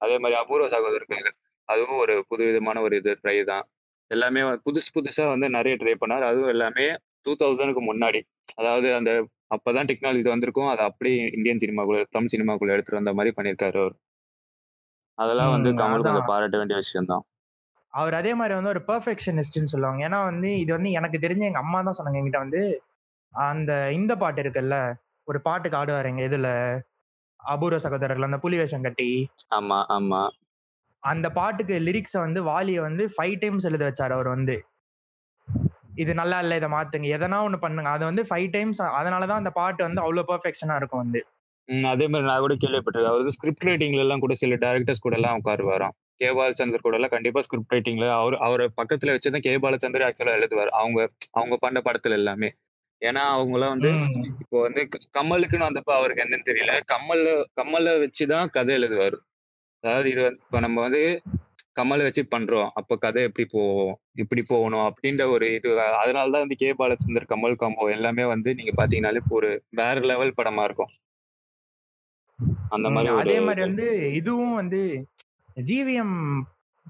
அதே 0.00 0.16
மாதிரி 0.18 0.36
அபூர்வ 0.40 0.68
சகோதரர்கள் 0.74 1.26
அதுவும் 1.68 2.00
ஒரு 2.02 2.14
புது 2.30 2.42
விதமான 2.48 2.80
ஒரு 2.86 2.94
இது 3.00 3.12
ட்ரை 3.22 3.36
தான். 3.50 3.64
எல்லாமே 4.10 4.40
புதுசு 4.66 4.90
புதுசா 4.96 5.24
வந்து 5.30 5.48
நிறைய 5.56 5.74
ட்ரை 5.80 5.94
பண்ணார். 6.02 6.26
அதுவும் 6.28 6.52
எல்லாமே 6.54 6.86
டூ 7.26 7.32
தௌசண்ட்க்கு 7.40 7.82
முன்னாடி. 7.88 8.20
அதாவது 8.56 8.88
அந்த 8.98 9.10
அப்பதான் 9.54 9.88
டெக்னாலஜி 9.90 10.28
வந்திருக்கும். 10.28 10.70
அதை 10.72 10.82
அப்படியே 10.90 11.16
இந்தியன் 11.36 11.62
சினிமாக்குள்ள 11.64 12.02
தமிழ் 12.14 12.32
சினிமாக்குள்ள 12.34 12.74
எடுத்துட்டு 12.76 13.00
வந்த 13.00 13.14
மாதிரி 13.18 13.32
பண்ணியிருக்காரு 13.36 13.78
அவர். 13.82 13.96
அதெல்லாம் 15.18 15.54
வந்து 15.54 15.70
கமல் 15.80 16.04
கொஞ்சம். 16.06 16.28
பாராட்ட 16.30 16.56
வேண்டிய 16.60 16.78
விஷயம் 16.82 17.10
தான் 17.12 17.24
அவர் 17.94 18.14
அதே 18.14 18.32
மாதிரி 18.38 18.54
வந்து 18.56 18.72
ஒரு 18.72 18.82
பெர்ஃபெக்ஷனிஸ்ட்னு 18.88 19.72
சொல்லுவாங்க. 19.72 20.00
ஏன்னா 20.06 20.18
வந்து 20.30 20.48
இது 20.62 20.70
வந்து 20.76 20.90
எனக்கு 20.98 21.18
தெரிஞ்ச 21.22 21.44
எங்க 21.48 21.60
அம்மா 21.64 21.78
தான் 21.80 21.96
சொன்னாங்க 21.98 22.20
என்கிட்ட 22.20 22.42
வந்து 22.44 22.62
அந்த 23.34 23.72
இந்த 23.98 24.12
பாட்டு 24.22 24.42
இருக்குல்ல 24.44 24.76
ஒரு 25.28 25.38
பாட்டுக்கு 25.46 25.78
ஆடுவார் 25.80 26.10
எங்க 26.10 26.22
இதுல 26.28 26.48
அபூர்வ 27.40 27.78
சகோதரர்கள் 27.84 28.28
அந்த 28.28 28.38
புலி 28.44 28.58
வேஷம் 28.60 28.86
கட்டி. 28.86 29.08
ஆமா 29.56 29.78
ஆமா. 29.94 30.22
அந்த 31.02 31.26
பாட்டுக்கு 31.30 31.74
லிரிக்ஸை 31.78 32.20
வந்து 32.20 32.40
வாலியை 32.42 32.80
வந்து 32.80 33.04
ஃபைவ் 33.06 33.36
டைம்ஸ் 33.38 33.66
எழுத 33.66 33.82
வச்சார் 33.84 34.10
அவர் 34.10 34.28
வந்து. 34.28 34.56
இது 35.94 36.14
நல்லா 36.14 36.38
இல்லை 36.40 36.56
இதை 36.56 36.68
மாத்துங்க. 36.68 37.06
எதனா 37.08 37.42
ஒன்று 37.42 37.58
பண்ணுங்க. 37.58 37.90
அதை 37.90 38.04
வந்து 38.06 38.22
ஃபைவ் 38.22 38.48
டைம்ஸ் 38.50 38.80
அதனால 38.98 39.26
தான் 39.26 39.36
அந்த 39.36 39.50
பாட்டு 39.50 39.82
வந்து 39.82 40.00
அவ்வளோ 40.02 40.24
பெர்ஃபெக்ஷனாக 40.28 40.76
இருக்கும் 40.76 40.98
வந்து. 40.98 41.20
அதே 41.90 42.06
மாதிரி 42.06 42.26
நான் 42.26 42.40
கூட 42.40 42.54
கேள்விப்பட்டிருக்கேன். 42.54 43.12
அவருக்கு 43.12 43.32
ஸ்கிரிப்ட் 43.32 43.64
ரைட்டிங்ல 43.64 43.98
எல்லாம் 43.98 44.20
கூட 44.20 44.34
சில 44.34 44.54
டேரக்டர்ஸ் 44.56 45.00
கூட 45.00 45.16
எல்லாம் 45.16 45.38
உட்காருவாராம். 45.40 45.94
கே 46.16 46.28
பாலச்சந்தர் 46.30 46.80
கூட 46.80 46.96
எல்லாம் 46.96 47.10
கண்டிப்பா 47.10 47.40
ஸ்கிரிப்ட் 47.42 47.72
ரைட்டிங்ல 47.72 48.06
அவர் 48.18 48.36
அவரை 48.38 48.66
பக்கத்துல 48.76 49.14
வச்சுதான் 49.14 49.40
கே 49.40 49.54
பாலச்சந்தர் 49.56 50.06
ஆக்சுவலா 50.08 50.36
எழுதுவார். 50.38 50.70
அவங்க 50.72 50.98
அவங்க 51.32 51.56
பண்ண 51.56 51.80
படத்துல 51.80 52.12
எல்லாமே. 52.12 52.50
ஏன்னா 53.02 53.22
அவங்க 53.30 53.54
எல்லாம் 53.54 53.74
வந்து 53.74 53.90
இப்போ 54.40 54.60
வந்து 54.60 54.82
கமலுக்குன்னு 55.18 55.68
வந்தப்ப 55.68 55.92
அவருக்கு 55.92 56.24
என்னன்னு 56.24 56.48
தெரியல. 56.48 56.74
கமல்ல 56.92 57.26
கமலை 57.60 57.92
வச்சுதான் 58.04 58.48
கதை 58.48 58.74
எழுதுவாரு. 58.76 59.18
அதாவது 59.84 60.10
இது 60.10 60.22
இப்போ 60.42 60.60
நம்ம 60.60 60.80
வந்து 60.80 61.02
கமலை 61.76 62.02
வச்சு 62.02 62.22
பண்றோம். 62.30 62.68
அப்ப 62.74 62.96
கதை 62.96 63.22
எப்படி 63.22 63.44
போகும் 63.46 63.94
இப்படி 64.14 64.42
போகணும் 64.42 64.84
அப்படின்ற 64.86 65.22
ஒரு 65.28 65.54
இது. 65.54 65.70
அதனாலதான் 66.02 66.44
வந்து 66.44 66.56
கே. 66.56 66.68
பாலச்சந்தர் 66.72 67.30
கமல் 67.32 67.60
காம்போ 67.60 67.90
எல்லாமே 67.90 68.24
வந்து 68.24 68.54
நீங்க 68.54 68.72
பாத்தீங்கன்னாலே 68.76 69.22
ஒரு 69.28 69.50
வேற 69.70 70.00
லெவல் 70.00 70.36
படமா 70.36 70.64
இருக்கும். 70.64 70.92
அந்த 72.68 72.88
மாதிரி 72.90 73.12
அதே 73.14 73.40
மாதிரி 73.40 73.60
வந்து 73.60 73.86
இதுவும் 74.12 74.54
வந்து 74.54 74.80
ஜிவிஎம் 75.62 76.16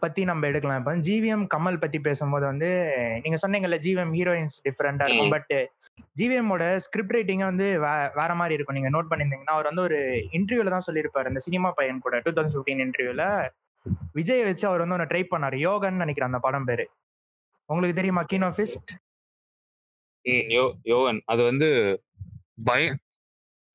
பத்தி 0.04 0.22
நம்ம 0.30 0.46
எடுக்கலாம். 0.50 0.80
இப்போ 0.80 0.92
ஜிவிஎம் 1.06 1.44
கமல் 1.54 1.78
பத்தி 1.82 1.98
பேசும்போது 2.06 2.44
வந்து 2.50 2.68
நீங்க 3.24 3.38
சொன்னீங்கல்ல 3.44 3.76
ஜிவிஎம் 3.86 4.12
ஹீரோயின்ஸ் 4.18 4.56
டிஃப்ரெண்டா 4.66 5.06
இருக்கும். 5.08 5.32
பட் 5.36 5.52
ஜிவிஎம்மோட 6.20 6.64
ஸ்கிரிப்ட் 6.86 7.14
ரைட்டிங்க 7.16 7.44
வந்து 7.50 7.66
வேற 8.20 8.30
மாதிரி 8.40 8.56
இருக்கும். 8.58 8.78
நீங்க 8.78 8.90
நோட் 8.96 9.10
பண்ணியிருந்தீங்கன்னா 9.10 9.56
அவர் 9.56 9.70
வந்து 9.70 9.84
ஒரு 9.88 9.98
இன்டர்வியூல 10.38 10.74
தான் 10.74 10.86
சொல்லியிருப்பாரு. 10.88 11.30
இந்த 11.32 11.42
சினிமா 11.46 11.70
பையன் 11.78 12.04
கூட 12.06 12.20
டூ 12.26 12.32
தௌசண்ட் 12.36 12.56
ஃபிஃப்டீன் 12.56 12.84
இன்டர்வியூல 12.86 13.24
விஜய் 14.18 14.46
வச்சு 14.48 14.64
அவர் 14.68 14.82
வந்து 14.82 14.96
ஒன்று 14.98 15.10
ட்ரை 15.10 15.22
பண்ணாரு. 15.32 15.56
யோகன்னு 15.66 16.04
நினைக்கிறேன் 16.04 16.30
அந்த 16.30 16.40
படம் 16.46 16.68
பேரு. 16.70 16.86
உங்களுக்கு 17.68 17.98
தெரியுமா? 18.00 18.24
கீனோ 18.32 18.48
ஃபிஸ்ட் 18.56 18.92
ம், 20.24 20.46
யோ 20.54 20.62
யோவன் 20.92 21.18
அது 21.24 21.42
வந்து 21.42 21.66
பய 22.64 22.84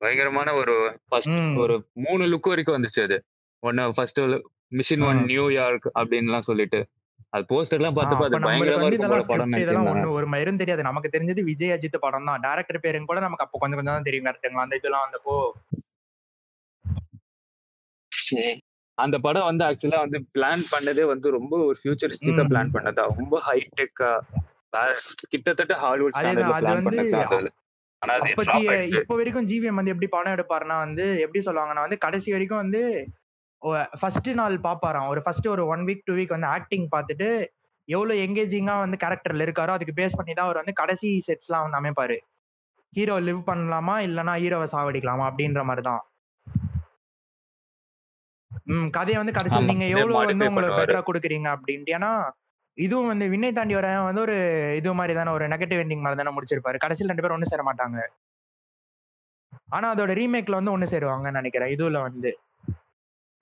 பயங்கரமான 0.00 0.48
ஒரு. 0.54 0.74
ஒரு 1.62 1.74
மூணு 2.04 2.22
லுக் 2.32 2.50
வரைக்கும் 2.52 2.76
வந்துச்சு 2.76 3.00
அது. 3.02 3.16
ஒன்னு 3.62 3.82
ஃபர்ஸ்ட் 3.96 4.20
மிஷின் 4.72 5.04
ஒன். 5.08 5.20
நியூயார்க் 5.30 5.86
அப்படின்லாம் 5.98 6.48
சொல்லிட்டு. 6.50 6.80
அது 7.34 7.44
போஸ்டர் 7.50 7.78
எல்லாம் 7.80 7.96
பார்த்தப்ப 7.96 8.24
அது 8.26 8.36
அப்ப 8.36 8.44
நம்மளுக்கு 8.44 8.72
பயங்கரமா 8.72 8.88
இருக்கும் 8.88 9.32
படம் 9.32 9.52
நினைச்சிருந்தாங்க 9.52 10.10
ஒரு 10.18 10.26
மயிரும் 10.32 10.60
தெரியாது. 10.62 10.82
நமக்கு 10.88 11.12
தெரிஞ்சது 11.14 11.42
விஜய் 11.50 11.74
அஜித் 11.76 12.02
படம் 12.04 12.28
தான் 12.30 12.42
டேரக்டர் 12.46 12.84
பேருங்க 12.86 13.10
கூட 13.10 13.20
நமக்கு 13.26 13.44
அப்போ 13.46 13.58
கொஞ்சம் 13.62 13.78
கொஞ்சம் 13.80 13.96
தான் 13.96 14.08
தெரியும். 14.08 14.26
கரெக்டுங்களா 14.28 14.66
அந்த 14.66 14.78
இதெல்லாம் 14.80 15.04
வந்தப்போ. 15.06 15.36
அந்த 18.98 19.16
படம் 19.26 19.48
வந்து 19.50 19.64
ஆக்சுவலா 19.68 20.00
வந்து 20.04 20.18
பிளான் 20.34 20.64
பண்ணதே 20.72 21.04
வந்து 21.12 21.28
ரொம்ப 21.38 21.54
ஒரு 21.68 21.76
ஃபியூச்சரிஸ்டிக்கா. 21.80 22.44
பிளான் 22.50 22.74
பண்ணதா? 22.76 23.04
ரொம்ப 23.20 23.40
ஹைடெக்கா 23.48 24.10
கிட்டத்தட்ட 25.32 25.74
ஹாலிவுட் 25.84 26.18
பிளான் 26.18 26.86
பண்ணது 26.88 27.50
இப்போ 29.00 29.14
வரைக்கும் 29.18 29.48
ஜிவிஎம் 29.50 29.78
வந்து 29.78 29.92
எப்படி 29.94 30.08
படம் 30.14 30.34
எடுப்பாருன்னா 30.36 30.76
வந்து 30.84 31.04
எப்படி 31.24 31.40
சொல்லுவாங்கன்னா 31.48 31.84
வந்து 31.86 31.98
கடைசி 32.04 32.28
வரைக்கும் 32.34 32.62
வந்து 32.62 32.80
ஃபர்ஸ்ட் 34.00 34.30
நாள் 34.40 34.54
பாப்பாராம். 34.66 35.08
ஒரு 35.12 35.20
ஃபர்ஸ்ட் 35.24 35.48
ஒரு 35.54 35.64
ஒன் 35.72 35.82
வீக் 35.88 36.06
டூ 36.08 36.14
வீக் 36.18 36.34
வந்து 36.36 36.48
ஆக்டிங் 36.56 36.86
பார்த்துட்டு 36.94 37.28
எவ்வளவு 37.88 38.22
எங்கேஜிங்கா 38.26 38.74
வந்து 38.84 38.96
கேரக்டர்ல 39.02 39.44
இருக்காரோ 39.46 39.72
அதுக்கு 39.76 39.94
பேஸ் 40.00 40.16
பண்ணி 40.18 40.32
தான் 40.38 40.46
அவர் 40.48 40.60
வந்து 40.62 40.74
கடைசி 40.80 41.08
செட்ஸ்லாம் 41.28 41.64
வந்து 41.66 41.78
அமைப்பாரு. 41.80 42.16
ஹீரோ 42.96 43.16
லிவ் 43.28 43.42
பண்ணலாமா 43.50 43.94
இல்லைன்னா 44.06 44.34
ஹீரோவை 44.42 44.66
சாவடிக்கலாமா 44.74 45.24
அப்படின்ற 45.30 45.62
மாதிரி 45.68 45.84
தான். 45.90 46.02
ம் 48.72 48.88
கதையை 48.96 49.18
வந்து 49.20 49.36
கடைசியில் 49.36 49.70
நீங்க 49.70 49.86
எவ்வளவு 49.94 50.18
வந்து 50.18 50.34
modify 50.34 50.48
உங்களை 50.50 50.64
பண்ணுவாரு. 50.66 50.80
பெட்டரா 50.80 51.02
கொடுக்குறீங்க 51.08 51.48
அப்படின்ட்டு. 51.56 51.94
ஏன்னா 51.98 52.10
இதுவும் 52.78 53.10
வந்து 53.12 53.26
விண்ணை 53.32 53.50
தாண்டி 53.56 53.74
வர 53.78 53.88
வந்து 54.08 54.22
ஒரு 54.26 54.36
இது 54.80 54.92
மாதிரி 54.98 55.14
தானே 55.18 55.30
ஒரு 55.36 55.44
நெகட்டிவ் 55.52 55.82
எண்டிங் 55.84 56.04
மாதிரி 56.04 56.20
தானே 56.20 56.34
முடிச்சிருப்பாரு. 56.36 56.76
கடைசியில் 56.84 57.10
ரெண்டு 57.12 57.24
பேரும் 57.24 57.36
ஒண்ணு 57.38 57.50
சேர 57.52 57.62
மாட்டாங்க. 57.70 57.98
ஆனா 59.76 59.86
அதோட 59.94 60.12
ரீமேக்ல 60.20 60.58
வந்து 60.60 60.74
ஒண்ணு 60.76 60.92
சேருவாங்கன்னு 60.94 61.40
நினைக்கிறேன் 61.40 61.72
இதுல 61.76 62.00
வந்து. 62.08 62.32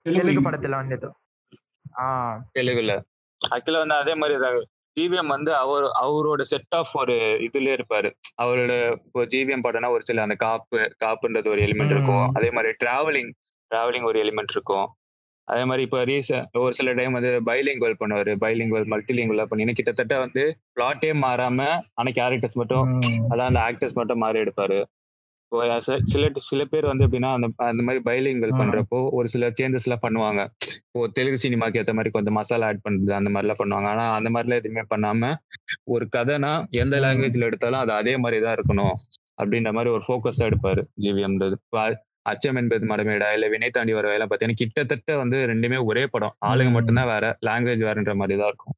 தெலுங்கு 0.01 0.49
படத்துல 0.49 0.69
வந்து 0.69 0.95
இது. 0.95 1.13
ஆ. 1.99 2.35
தெலுங்குல. 2.59 3.01
ஆக்சுவலா 3.49 3.77
வந்து 3.77 3.95
அதே 3.95 4.15
மாதிரி 4.15 4.65
ஜிவிஎம் 4.99 5.25
வந்து 5.25 5.55
அவர் 5.55 5.83
அவரோட 5.83 6.41
செட் 6.41 6.61
ஆஃப் 6.69 6.97
ஒரு 6.97 7.13
இதுல 7.13 7.77
இருப்பாரு. 7.77 8.11
அவரோட 8.41 8.91
இப்போ 8.91 9.25
ஜிவிஎம் 9.25 9.63
படம்னா 9.63 9.89
ஒரு 9.89 10.01
சில 10.03 10.21
அந்த 10.21 10.35
காப்பு 10.35 10.95
காப்புன்றது 11.05 11.47
ஒரு 11.47 11.61
எலிமெண்ட் 11.61 11.91
இருக்கும். 11.91 12.31
அதே 12.33 12.51
மாதிரி 12.51 12.73
டிராவலிங் 12.85 13.31
டிராவலிங் 13.75 14.03
ஒரு 14.03 14.23
எலிமெண்ட் 14.23 14.49
இருக்கும். 14.49 14.87
அதே 15.43 15.63
மாதிரி 15.63 15.83
இப்போ 15.83 16.05
ரீசன் 16.05 16.45
ஒரு 16.51 16.73
சில 16.73 16.93
டைம் 16.93 17.11
வந்து 17.11 17.41
பைலிங்குவல் 17.45 17.95
பண்ணுவாரு. 17.99 18.35
பைலிங்குவல் 18.41 18.87
மல்டிலிங்குவல் 18.89 19.45
பண்ணி. 19.45 19.73
கிட்டத்தட்ட 19.73 20.19
வந்து 20.19 20.57
பிளாட்டே 20.75 21.13
மாறாம 21.13 21.81
ஆனா 21.93 22.11
கேரக்டர்ஸ் 22.11 22.53
மட்டும். 22.53 22.99
அதான் 23.29 23.55
அந்த 23.55 23.59
ஆக்டர்ஸ் 23.59 23.93
மட்டும் 23.93 24.17
மாறி 24.17 24.39
எடுப்பாரு. 24.39 24.83
சில 26.11 26.25
சில 26.45 26.61
பேர் 26.65 26.89
வந்து 26.89 27.05
எப்படின்னா 27.05 27.31
அந்த 27.33 27.47
அந்த 27.65 27.81
மாதிரி 27.83 28.01
பைலிங்கல் 28.05 28.53
ம். 28.53 28.59
பண்றப்போ 28.61 28.99
ஒரு 29.17 29.27
சில 29.27 29.49
சேஞ்சஸ் 29.57 29.87
எல்லாம் 29.87 30.03
பண்ணுவாங்க 30.03 30.41
இப்போ 30.85 31.07
தெலுங்கு 31.17 31.41
சினிமாக்கு 31.43 31.79
ஏத்த 31.81 31.93
மாதிரி 31.93 32.11
கொஞ்சம் 32.11 32.37
மசாலா 32.37 32.67
ஆட் 32.67 32.83
பண்றது 32.85 33.13
அந்த 33.17 33.29
மாதிரி 33.29 33.45
எல்லாம் 33.45 33.61
பண்ணுவாங்க 33.61 33.89
ஆனா 33.93 34.05
அந்த 34.17 34.29
மாதிரிலாம் 34.29 34.61
எதுவுமே 34.61 34.83
பண்ணாம 34.91 35.31
ஒரு 35.87 36.05
கதைனா 36.13 36.51
எந்த. 36.81 36.95
லாங்குவேஜ்ல 37.03 37.49
எடுத்தாலும் 37.49 37.81
அது 37.81 37.93
அதே 37.93 38.13
மாதிரி 38.17 38.39
தான் 38.41 38.55
இருக்கணும் 38.57 38.95
அப்படின்ற 39.37 39.71
மாதிரி 39.71 39.91
ஒரு 39.91 40.03
ஃபோக்கஸா 40.07 40.47
எடுப்பாரு 40.49 40.81
ஜிவிஎம்ன்றது 41.03 41.57
அச்சம் 42.25 42.57
என்பது 42.59 42.85
மடமேடா 42.89 43.27
இல்ல 43.33 43.45
வினை 43.49 43.69
தாண்டி 43.71 43.93
வர 43.93 44.07
வேலை 44.07 44.25
பார்த்தீங்கன்னா 44.25 44.59
கிட்டத்தட்ட 44.59 45.15
வந்து 45.21 45.37
ரெண்டுமே 45.47 45.77
ஒரே 45.87 46.03
படம் 46.07 46.35
ஆளுங்க. 46.49 46.71
மட்டும்தான் 46.75 47.11
வேற 47.11 47.25
லாங்குவேஜ் 47.47 47.85
வேறன்ற 47.87 48.13
மாதிரி 48.15 48.35
தான் 48.37 48.51
இருக்கும் 48.51 48.75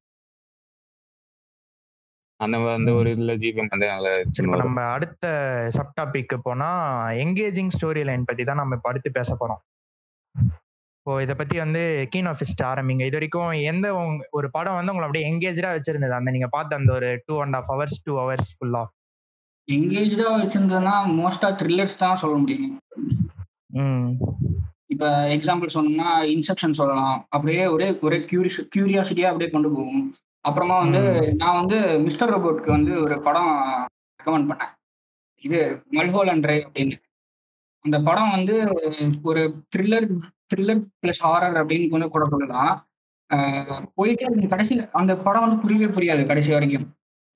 அந்த 2.40 2.56
அந்த 2.78 2.90
ஒரு 2.92 3.08
இதுல 3.14 3.32
ஜிவிஎம் 3.42 3.70
வந்து 3.72 3.88
நல்லா. 3.90 4.64
நம்ம 4.64 4.80
அடுத்த 4.94 5.26
சப் 5.76 5.94
டாபிக் 6.00 6.34
போனா 6.42 6.70
எங்கேஜிங் 7.24 7.72
ஸ்டோரி 7.76 8.02
லைன் 8.04 8.24
பத்தி 8.24 8.44
தான் 8.44 8.60
நம்ம 8.62 8.74
இப்போ 8.74 8.88
அடுத்து 8.88 9.10
பேச 9.10 9.36
போறோம். 9.40 9.60
இப்போ 10.98 11.22
இதை 11.22 11.34
பத்தி 11.34 11.56
வந்து 11.58 12.08
கீன் 12.12 12.28
ஆஃபிஸ்ட் 12.30 12.62
ஆரம்பிங்க. 12.64 13.02
இது 13.08 13.16
வரைக்கும் 13.18 13.50
எந்த 13.70 13.86
ஒரு 14.30 14.50
படம் 14.50 14.74
வந்து 14.74 14.92
உங்களை 14.92 15.06
அப்படியே 15.06 15.26
எங்கேஜா 15.32 15.70
வச்சிருந்தது? 15.76 16.10
அந்த 16.10 16.30
நீங்க 16.30 16.48
பார்த்த 16.48 16.76
அந்த 16.76 16.92
ஒரு 16.92 17.22
two 17.26 17.34
and 17.42 17.56
half 17.56 17.70
hours 17.72 17.98
two 18.04 18.14
hours 18.20 18.52
ஃபுல்லா 18.56 18.82
எங்கேஜா 19.68 20.28
வச்சிருந்ததுன்னா 20.40 20.94
மோஸ்டா 21.18 21.50
த்ரில்லர்ஸ் 21.60 21.96
தான் 21.96 22.16
சொல்ல 22.16 22.36
முடியும். 22.36 22.72
ம். 23.82 24.08
இப்ப 24.86 25.06
எக்ஸாம்பிள் 25.36 25.74
சொன்னோம்னா 25.74 26.10
இன்செப்ஷன் 26.34 26.78
சொல்லலாம். 26.80 27.16
அப்படியே 27.28 27.66
ஒரே 27.66 27.98
ஒரே 28.00 28.18
கியூரிஸ் 28.30 28.58
கியூரியாசிட்டியா 28.74 29.30
அப்படியே 29.30 29.50
கொண்டு 29.50 29.70
போகும். 29.70 30.04
அப்புறமா 30.44 30.76
வந்து 30.84 31.02
நான் 31.40 31.58
வந்து 31.60 31.76
மிஸ்டர் 32.06 32.32
ரோபோட்க்கு 32.34 32.70
வந்து 32.76 32.92
ஒரு 33.04 33.16
படம் 33.26 33.52
ரெக்கமெண்ட் 34.20 34.48
பண்ணேன். 34.50 34.72
இது 35.46 35.58
மல்ஹோல் 35.96 36.30
அண்ட் 36.32 36.44
ட்ரைவ் 36.46 36.64
அப்படின்னு. 36.66 36.96
அந்த 37.84 37.96
படம் 38.08 38.34
வந்து 38.36 38.54
ஒரு 39.28 39.42
த்ரில்லர் 39.72 40.06
த்ரில்லர் 40.50 40.82
பிளஸ் 41.02 41.22
ஹாரர் 41.26 41.56
அப்படின்னு 41.60 41.90
கொஞ்சம் 41.92 42.12
கூட 42.14 42.24
சொல்லலாம். 42.32 42.74
போயிட்டே 43.98 44.24
இருக்கு. 44.26 44.52
கடைசியில் 44.52 44.84
அந்த 45.00 45.12
படம் 45.26 45.44
வந்து 45.44 45.60
புரியவே 45.62 45.88
புரியாது 45.96 46.22
கடைசி 46.30 46.50
வரைக்கும். 46.56 46.86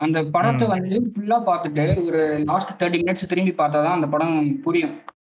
அந்த 0.00 0.18
படத்தை. 0.34 0.66
வந்து 0.74 0.96
ஃபுல்லா 1.12 1.38
பார்த்துட்டு 1.48 1.84
ஒரு 2.08 2.20
லாஸ்ட் 2.50 2.72
தேர்ட்டி 2.80 2.98
மினிட்ஸ் 3.02 3.30
திரும்பி 3.30 3.52
பார்த்தா 3.60 3.78
தான் 3.86 3.96
அந்த 3.98 4.08
படம் 4.14 4.36
புரியும். 4.66 4.94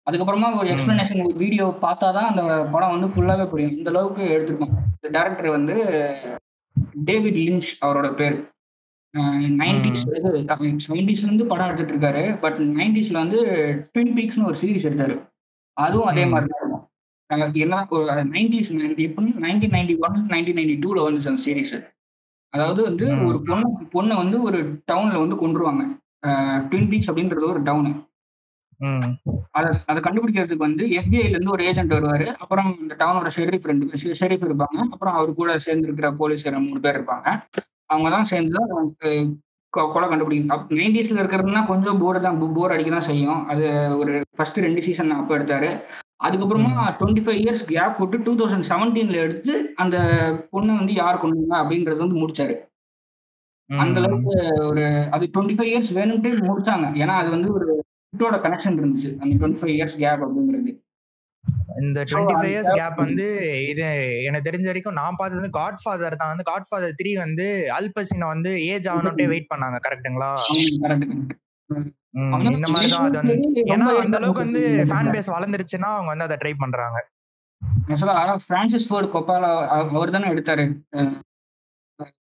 அதுக்கப்புறமா 0.06 0.48
ஒரு. 0.60 0.68
எக்ஸ்பிளனேஷன் 0.72 1.22
வீடியோ 1.42 1.66
பார்த்தா 1.86 2.08
தான் 2.18 2.30
அந்த 2.32 2.42
படம் 2.74 2.94
வந்து 2.94 3.08
ஃபுல்லாவே 3.14 3.46
புரியும். 3.52 3.76
இந்த 3.78 3.90
அளவுக்கு 3.94 4.22
எடுத்திருக்கோம். 4.36 4.74
இந்த 4.96 5.08
டேரக்டர் 5.16 5.50
வந்து 5.56 5.76
டேவிட் 7.04 7.38
லிஞ்ச் 7.46 7.68
அவரோட 7.86 8.08
பேர். 8.14 8.36
நைன்டிஸ் 9.60 10.02
செவன்டிஸ்ல 10.86 11.26
இருந்து 11.26 11.46
படம் 11.52 11.70
எடுத்துட்டு 11.70 11.94
இருக்காரு. 11.94 12.22
பட் 12.44 12.58
நைன்டிஸ்ல 12.78 13.16
வந்து 13.22 13.38
ட்வின் 13.92 14.12
பீக்ஸ்னு 14.18 14.48
ஒரு 14.50 14.58
சீரிஸ் 14.62 14.86
எடுத்தாரு. 14.90 15.16
அதுவும் 15.76 16.10
அதே. 16.10 16.24
மாதிரி 16.24 16.50
தான் 16.50 16.60
இருக்கும். 16.62 16.84
என்ன 17.64 17.80
ஒரு 17.90 18.04
நைன்டிஸ் 18.34 18.70
எப்படின்னு 19.06 19.42
nineteen 19.46 19.74
ninety 19.76 19.94
one 20.06 20.20
nineteen 20.34 20.58
ninety 20.60 20.76
டூல 20.84 21.04
வந்துச்சு 21.06 21.32
அந்த 21.32 21.42
சீரிஸ் 21.46 21.74
அதாவது 22.52 22.80
வந்து. 22.82 23.06
ஒரு 23.28 23.38
பொண்ணு 23.48 23.66
பொண்ணை 23.94 24.14
வந்து 24.22 24.38
ஒரு 24.42 24.58
டவுன்ல 24.92 25.20
வந்து 25.24 25.36
கொண்டுருவாங்க 25.42 25.82
ட்வின் 26.70 26.88
பீக்ஸ் 26.90 27.10
அப்படின்றது 27.10 27.52
ஒரு 27.52 27.60
டவுனு 27.62 27.92
அதை 29.58 29.70
அதை 29.90 29.98
கண்டுபிடிக்கிறதுக்கு 30.04 30.66
வந்து 30.68 30.84
எஃபிஐல 31.00 31.34
இருந்து 31.34 31.54
ஒரு 31.56 31.62
ஏஜென்ட் 31.70 31.94
வருவாரு. 31.96 32.26
அப்புறம் 32.42 32.68
இந்த 32.82 32.94
டவுனோட 33.00 33.30
ஷெரீஃப் 33.36 33.68
ரெண்டு 33.70 34.00
ஷெரீஃப் 34.20 34.46
இருப்பாங்க. 34.48 34.78
அப்புறம் 34.94 35.16
அவர் 35.18 35.38
கூட 35.40 35.58
சேர்ந்து 35.66 35.88
இருக்கிற 35.88 36.10
போலீஸ் 36.22 36.46
மூணு 36.68 36.82
பேர் 36.86 36.98
இருப்பாங்க. 36.98 37.28
அவங்க 37.92 38.10
தான் 38.16 38.30
சேர்ந்து 38.32 38.58
தான் 38.58 38.70
கொலை 39.94 40.06
கண்டுபிடிக்கும் 40.08 40.78
நைன்டிஸ்ல 40.78 41.20
இருக்கிறதுனா 41.22 41.60
கொஞ்சம் 41.72 42.00
போர் 42.02 42.24
தான் 42.24 42.38
போர் 42.56 42.72
அடிக்க 42.74 42.90
தான் 42.94 43.08
செய்யும். 43.10 43.42
அது 43.52 43.66
ஒரு 44.00 44.14
ஃபர்ஸ்ட் 44.36 44.64
ரெண்டு 44.66 44.80
சீசன் 44.86 45.18
அப்போ 45.18 45.34
எடுத்தாரு. 45.38 45.68
அதுக்கப்புறமா 46.26 46.72
டுவெண்ட்டி 46.98 47.22
ஃபைவ் 47.26 47.38
இயர்ஸ் 47.42 47.62
கேப் 47.68 47.98
போட்டு 47.98 48.16
டூ 48.24 48.32
தௌசண்ட் 48.40 48.68
செவன்டீன்ல 48.70 49.20
எடுத்து 49.26 49.52
அந்த 49.82 49.96
பொண்ணு 50.54 50.72
வந்து 50.80 50.94
யார் 51.02 51.22
கொண்டு 51.22 51.60
அப்படின்றது 51.60 52.04
வந்து 52.04 52.20
முடிச்சாரு. 52.22 52.56
அந்த 53.70 53.96
அளவுக்கு 54.00 54.34
ஒரு 54.70 54.84
அது 55.14 55.24
டுவெண்ட்டி 55.34 55.56
ஃபைவ் 55.58 55.70
இயர்ஸ் 55.72 55.92
வேணும்ட்டு 56.00 56.30
முடிச்சாங்க. 56.50 56.86
ஏன்னா 57.02 57.14
அது 57.22 57.30
வந்து 57.36 57.50
ஒரு 57.58 57.68
ஹிட்டோட 58.12 58.36
கனெக்ஷன் 58.44 58.78
இருந்துச்சு. 58.80 59.10
அந்த 59.22 59.32
டுவெண்ட்டி 59.40 59.60
ஃபைவ் 59.60 59.74
இயர்ஸ் 59.76 59.96
கேப் 60.04 60.22
அப்படிங்கிறது. 60.26 60.70
இந்த 61.82 61.98
டுவெண்ட்டி 62.10 62.34
ஃபைவ் 62.38 62.52
இயர்ஸ் 62.54 62.70
கேப் 62.78 62.96
வந்து 63.04 63.26
இது 63.72 63.84
எனக்கு 64.28 64.46
தெரிஞ்ச 64.48 64.66
வரைக்கும் 64.70 64.98
நான் 65.00 65.18
பார்த்தது 65.20 65.40
வந்து 65.40 65.56
காட் 65.58 65.78
ஃபாதர் 65.82 66.16
தான். 66.22 66.32
வந்து 66.32 66.46
காட் 66.50 66.66
ஃபாதர் 66.68 66.96
த்ரீ 67.00 67.12
வந்து 67.24 67.46
அல்பசினா 67.76 68.28
வந்து 68.34 68.50
ஏஜ் 68.72 68.88
ஆகணும்ட்டே 68.94 69.28
வெயிட் 69.32 69.50
பண்ணாங்க. 69.52 69.78
கரெக்ட்டுங்களா 69.86 70.30
இந்த 72.56 72.68
மாதிரி 72.74 72.90
தான் 72.92 73.06
அது 73.08 73.18
வந்து 73.20 73.34
ஏன்னா 73.72 73.88
அந்த 74.04 74.16
அளவுக்கு 74.20 74.44
வந்து 74.46 74.62
ஃபேன் 74.90 75.12
பேஸ் 75.14 75.34
வளர்ந்துருச்சுன்னா 75.36 75.90
அவங்க 75.96 76.10
வந்து 76.14 76.26
அதை 76.28 76.36
ட்ரை 76.42 76.54
பண்றாங்க. 76.64 76.98
ஆக்சுவலா 77.90 78.36
பிரான்சிஸ் 78.50 78.86
ஃபோர்ட் 78.90 79.12
கொப்பாலா 79.16 79.50
அவர் 79.96 80.14
தானே 80.16 80.30
எடுத்தாரு 80.34 80.64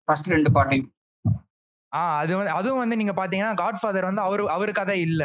ஃபர்ஸ்ட் 0.08 0.32
ரெண்டு 0.36 0.50
பாட்டையும். 0.56 0.88
ஆ 1.92 2.00
அது 2.22 2.32
வந்து 2.38 2.56
அதுவும் 2.58 2.82
வந்து 2.84 2.98
நீங்க 3.00 3.14
பாத்தீங்கன்னா 3.20 3.54
காட் 3.62 3.80
ஃபாதர் 3.82 4.08
வந்து 4.10 4.22
அவரு 4.28 4.42
அவரு 4.56 4.72
கதை 4.80 4.98
இல்ல. 5.08 5.22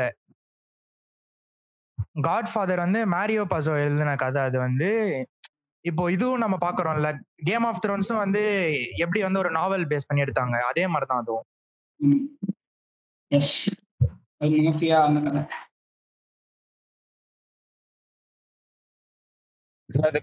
காட் 2.15 2.51
ஃபாதர் 2.54 2.84
வந்து 2.84 2.99
மேரியோ 3.12 3.43
பசோ 3.54 3.73
எழுதின 3.86 4.15
கதை. 4.15 4.41
அது 4.41 4.58
வந்து 4.60 4.89
இப்போ 5.86 6.12
இதுவும் 6.12 6.43
நம்ம 6.43 6.56
பாக்குறோம்ல 6.62 7.10
கேம் 7.36 7.63
ஆஃப் 7.63 7.82
த்ரோன்ஸும் 7.86 8.21
வந்து 8.23 8.43
எப்படி 8.97 9.21
வந்து 9.21 9.39
ஒரு 9.39 9.51
நாவல் 9.51 9.88
பேஸ் 9.88 10.08
பண்ணி 10.08 10.23
எடுத்தாங்க? 10.23 10.56
அதே 10.71 10.88
மாதிரி 10.88 11.10
தான் 11.12 11.21
அதுவும் 11.21 11.45
எஸ் 13.32 13.54
மாஃபியா 14.41 14.97
அந்த 15.08 15.19
கதை. 15.25 15.43
அது 19.89 20.19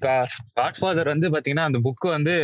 காட்ஃபாதர் 0.60 1.12
வந்து 1.12 1.28
பாத்தீங்கன்னா 1.30 1.68
அந்த 1.68 1.80
புக்கு 1.86 2.08
வந்து 2.16 2.34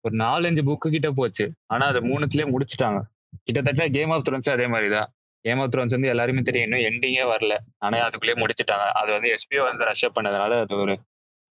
ஒரு 0.00 0.14
நாலஞ்சு 0.16 0.62
புக்கு 0.68 0.88
கிட்ட 0.90 1.08
போச்சு. 1.10 1.46
ஆனா 1.66 1.86
அது 1.86 2.00
மூணுத்துலயே 2.10 2.46
முடிச்சுட்டாங்க. 2.52 3.00
கிட்டத்தட்ட 3.42 3.88
கேம் 3.88 4.10
ஆஃப் 4.10 4.24
த்ரோன்ஸ் 4.28 4.50
அதே 4.50 4.66
மாதிரிதான். 4.66 5.10
கேம் 5.44 5.58
ஆஃப் 5.58 5.70
த்ரோன்ஸ் 5.72 5.96
வந்து 5.96 6.08
எல்லாருமே 6.08 6.40
தெரியும். 6.40 6.66
இன்னும் 6.66 6.86
எண்டிங்கே 6.88 7.24
வரல. 7.32 7.54
ஆனா 7.78 7.98
அதுக்குள்ளேயே 8.06 8.40
முடிச்சுட்டாங்க. 8.42 8.86
அது 9.00 9.10
வந்து 9.12 9.30
எஸ்பிஓ 9.36 9.62
வந்து 9.70 9.88
ரஷ்அப் 9.90 10.16
பண்ணதுனால 10.18 10.58
அது 10.64 10.76
ஒரு 10.76 10.94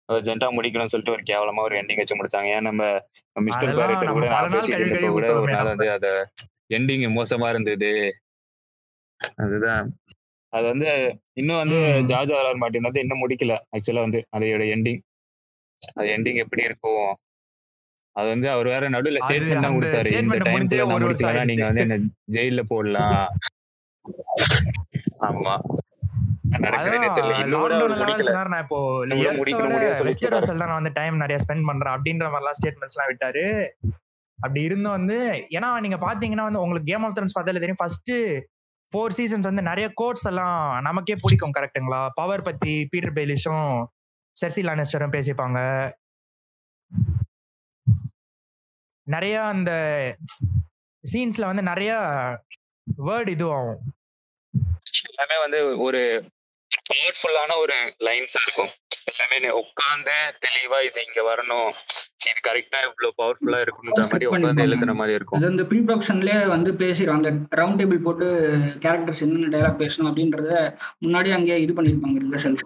ஜென்டா 0.09 0.49
முடிக்கணும்னு 0.57 0.93
சொல்லிட்டு 0.93 1.15
ஒரு 1.15 1.23
கேவலமா 1.23 1.63
ஒரு 1.69 1.77
எண்டிங் 1.81 1.97
வச்சு 1.97 2.19
முடிச்சாங்க. 2.19 2.49
ஏன் 2.57 2.63
நம்ம 2.63 2.83
மிஸ்டர் 3.37 3.77
பேரட் 3.79 4.13
கூட 4.19 4.29
நான் 4.29 4.53
பேசிட்டு 4.53 5.11
கூட 5.17 5.33
ஒரு 5.41 5.53
நாள் 5.53 5.71
வந்து 5.73 5.91
அத 5.91 6.09
எண்டிங் 6.75 7.05
மோசமா 7.19 7.49
இருந்தது. 7.49 7.91
அதுதான். 9.37 9.87
அது 10.53 10.65
வந்து 10.67 10.89
இன்னும் 11.33 11.57
வந்து 11.57 11.79
ஜார்ஜ் 12.11 12.33
ஆர் 12.33 12.61
மார்டின் 12.63 12.89
வந்து 12.89 13.03
இன்னும் 13.05 13.23
முடிக்கல. 13.23 13.55
ஆக்சுவலா 13.75 14.05
வந்து 14.07 14.21
அதோட 14.37 14.65
எண்டிங் 14.75 15.01
அது 15.97 16.07
எண்டிங் 16.17 16.41
எப்படி 16.45 16.63
இருக்கும்? 16.63 17.09
அது 18.17 18.29
வந்து 18.29 18.51
அவர் 18.51 18.67
வேற 18.67 18.85
நடுவுல 18.91 19.23
ஸ்டேட்மெண்ட் 19.25 19.65
தான் 19.65 19.75
கொடுத்தாரு. 19.77 20.11
இந்த 20.13 20.87
முடிக்கலன்னா 20.93 21.45
நீங்க 21.45 21.65
வந்து 21.65 21.81
என்ன 21.81 21.99
ஜெயில 22.33 22.63
போடலாம். 22.69 23.27
ஆமா. 25.21 25.55
டைம் 30.93 31.17
நிறைய 31.17 31.45
ஸ்பெண்ட் 31.45 31.67
பண்றேன் 31.67 31.95
அப்படின்ற 31.95 32.27
மாதிரிலாம் 32.27 32.59
ஸ்டேட்மெண்ட்ஸ் 32.59 32.97
எல்லாம் 32.97 33.11
விட்டாரு. 33.11 33.69
அப்படி 34.39 34.63
இருந்தும் 34.63 34.91
வந்து 34.91 35.47
ஏன்னா 35.51 35.81
நீங்க 35.81 35.97
பாத்தீங்கன்னா 35.97 36.43
வந்து 36.43 36.61
உங்களுக்கு 36.61 36.93
கேம் 36.93 37.05
ஆஃப் 37.05 37.13
த்ரோன்ஸ் 37.13 37.37
பார்த்தாலே 37.39 37.59
தெரியும் 37.59 37.79
ஃபர்ஸ்ட் 37.79 38.13
ஃபோர் 38.93 39.15
சீசன்ஸ் 39.17 39.49
வந்து 39.51 39.63
நிறைய 39.63 39.91
கோட்ஸ் 39.95 40.27
எல்லாம் 40.27 40.83
நமக்கே 40.83 41.17
பிடிக்கும் 41.21 41.53
கரெக்டுங்களா 41.59 42.09
பவர் 42.15 42.43
பத்தி 42.43 42.87
பீட்டர் 42.91 43.13
பெய்லிஷும் 43.13 43.85
செர்சி 44.37 44.63
லானிஸ்டரும் 44.69 45.15
பேசிப்பாங்க. 45.17 45.59
நிறைய 49.03 49.43
அந்த 49.43 49.71
சீன்ஸ்ல 51.13 51.45
வந்து 51.45 51.63
நிறைய 51.63 51.93
வேர்ட் 53.07 53.31
இதுவாகும். 53.35 53.96
எல்லாமே 55.11 55.37
வந்து 55.45 55.59
ஒரு 55.87 56.01
பவர்ஃபுல்லான 56.91 57.57
ஒரு 57.65 57.77
லைன்ஸா 58.07 58.41
இருக்கும். 58.47 58.73
எல்லாமே 59.11 59.51
உட்காந்து 59.63 60.15
தெளிவா 60.45 60.79
இது 60.89 61.01
இங்க 61.09 61.21
வரணும். 61.23 61.71
இது 62.31 62.41
கரெக்டா 62.49 62.79
இவ்வளவு 62.87 63.17
பவர்ஃபுல்லா 63.21 63.59
இருக்குன்ற 63.65 64.05
மாதிரி 64.13 64.27
உட்காந்து 64.27 64.65
எழுதுற 64.67 64.95
மாதிரி 64.95 65.17
இருக்கும். 65.19 65.39
அது 65.39 65.51
வந்து 65.51 65.67
ப்ரீ 65.67 65.81
ப்ரொடக்ஷன்லயே 65.81 66.39
வந்து 66.47 66.71
பேசிடும் 66.75 67.19
அந்த 67.19 67.31
ரவுண்ட் 67.61 67.81
டேபிள் 67.81 68.05
போட்டு 68.07 68.27
கேரக்டர்ஸ் 68.85 69.23
என்னென்ன 69.27 69.51
டைலாக் 69.55 69.83
பேசணும் 69.83 70.09
அப்படின்றத 70.11 70.51
முன்னாடி 71.05 71.31
அங்கேயே 71.39 71.59
இது 71.67 71.75
பண்ணிருப்பாங்க 71.75 72.25
ரிஹர்சல் 72.25 72.59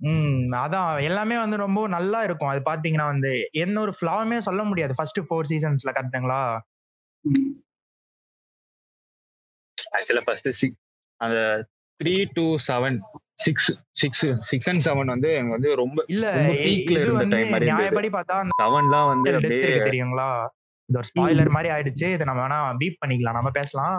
ம் 0.00 0.52
அதான். 0.56 1.02
எல்லாமே 1.02 1.36
வந்து 1.38 1.56
ரொம்ப 1.56 1.80
நல்லா 1.88 2.20
இருக்கும். 2.22 2.50
அது 2.52 2.60
பாத்தீங்கன்னா 2.70 3.06
வந்து 3.06 3.32
எந்த 3.52 3.76
ஒரு 3.80 3.92
ஃபிளாவுமே 3.96 4.38
சொல்ல 4.38 4.62
முடியாது. 4.64 4.92
ஃபர்ஸ்ட் 4.98 5.20
ஃபோர் 5.20 5.48
சீசன்ஸ்ல 5.50 5.92
கரெக்டுங்களா 5.98 6.42
ஆக்சுவலா 9.96 10.24
ஃபர்ஸ்ட் 10.26 10.48
சிக்ஸ் 10.50 10.80
அந்த 11.20 11.38
three 12.00 12.14
two 12.32 12.44
seven 12.68 12.98
six 13.34 13.68
six 13.92 14.24
six 14.40 14.68
and 14.68 14.82
seven 14.86 15.06
வந்து 15.06 15.28
எனக்கு 15.32 15.56
வந்து 15.56 15.70
ரொம்ப 15.74 15.98
இல்ல 16.08 16.26
பீக்ல 16.64 16.98
இருந்த 16.98 17.26
டைம் 17.34 17.52
மாதிரி 17.52 17.68
நியாயப்படி 17.70 18.10
பார்த்தா 18.16 18.38
செவன்லாம் 18.62 19.08
வந்து 19.08 19.30
அப்படியே 19.34 19.68
தெரியுங்களா? 19.80 20.28
இது 20.88 20.98
ஒரு 20.98 21.08
ஸ்பாயிலர் 21.10 21.48
மாதிரி 21.48 21.68
ஆயிடுச்சு. 21.74 22.06
இதை 22.14 22.24
நம்ம 22.26 22.42
வேணா 22.42 22.58
பீப் 22.78 23.00
பண்ணிக்கலாம். 23.02 23.38
நம்ம 23.38 23.50
பேசலாம். 23.50 23.98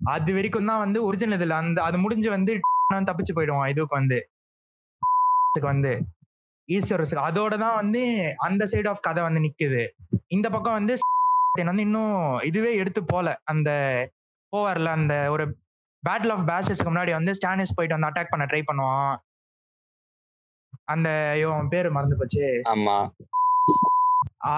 அது 0.00 0.32
வரைக்கும் 0.34 0.66
தான் 0.66 0.78
வந்து 0.78 0.98
ஒரிஜினல் 1.04 1.38
இதுல 1.38 1.56
அந்த 1.62 1.78
அது 1.82 1.98
முடிஞ்சு 1.98 2.30
வந்து 2.30 2.52
தப்பிச்சு 3.06 3.32
போயிடுவோம். 3.36 3.68
இதுக்கு 3.68 3.96
வந்து. 3.96 4.18
வந்து. 5.66 5.92
ஈஸ்வரஸுக்கு 6.68 7.22
அதோட 7.28 7.54
தான் 7.58 7.76
வந்து 7.76 8.02
அந்த 8.38 8.62
சைடு 8.72 8.88
ஆஃப் 8.88 9.00
கதை 9.00 9.22
வந்து 9.22 9.40
நிக்குது. 9.40 9.82
இந்த 10.28 10.46
பக்கம் 10.50 10.72
வந்து 10.72 10.94
வந்து 11.72 11.82
இன்னும் 11.82 12.14
இதுவே 12.42 12.76
எடுத்து 12.76 13.00
போல. 13.04 13.28
அந்த 13.44 13.70
போவார்ல 14.52 14.90
அந்த 14.98 15.14
ஒரு 15.30 15.44
பேட்டில் 16.06 16.34
ஆஃப் 16.34 16.44
பேஸ்டர்ஸ்க்கு 16.50 16.92
முன்னாடி 16.92 17.12
வந்து 17.18 17.32
ஸ்டானிஸ் 17.38 17.76
போயிட்டு 17.76 17.96
வந்து 17.96 18.08
அட்டாக் 18.10 18.32
பண்ண 18.32 18.44
ட்ரை 18.50 18.62
பண்ணுவான். 18.70 19.12
அந்த 20.94 21.08
இவன் 21.42 21.72
பேரு 21.72 21.88
மறந்து 21.96 22.18
போச்சு 22.20 22.44
ஆமா. 22.74 22.96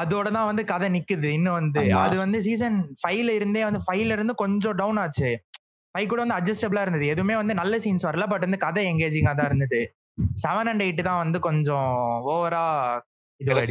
அதோட 0.00 0.26
தான் 0.37 0.48
வந்து 0.50 0.62
கதை 0.72 0.88
நிக்குது. 0.96 1.28
இன்னும் 1.38 1.59
வந்து 1.61 1.83
அது 2.02 2.16
வந்து 2.24 2.38
சீசன் 2.46 2.76
ஃபைவ்ல 3.00 3.31
இருந்தே 3.38 3.64
வந்து 3.68 3.81
ஃபைவ்ல 3.87 4.16
இருந்து 4.16 4.35
கொஞ்சம் 4.42 4.76
டவுன் 4.81 5.00
ஆச்சு. 5.05 5.31
ஃபைவ் 5.94 6.11
கூட 6.12 6.20
வந்து 6.24 6.38
அட்ஜஸ்டபிளா 6.38 6.83
இருந்தது. 6.85 7.07
எதுவுமே 7.14 7.35
வந்து 7.40 7.55
நல்ல 7.61 7.78
சீன்ஸ் 7.85 8.07
வரல 8.09 8.26
பட் 8.33 8.46
வந்து 8.46 8.61
கதை 8.66 8.85
எங்கேஜிங்கா 8.92 9.33
தான் 9.40 9.50
இருந்தது. 9.50 9.81
செவன் 10.44 10.68
அண்ட் 10.70 10.85
எயிட் 10.87 11.02
தான் 11.09 11.22
வந்து 11.24 11.38
கொஞ்சம் 11.48 11.90
ஓவரா 12.35 12.64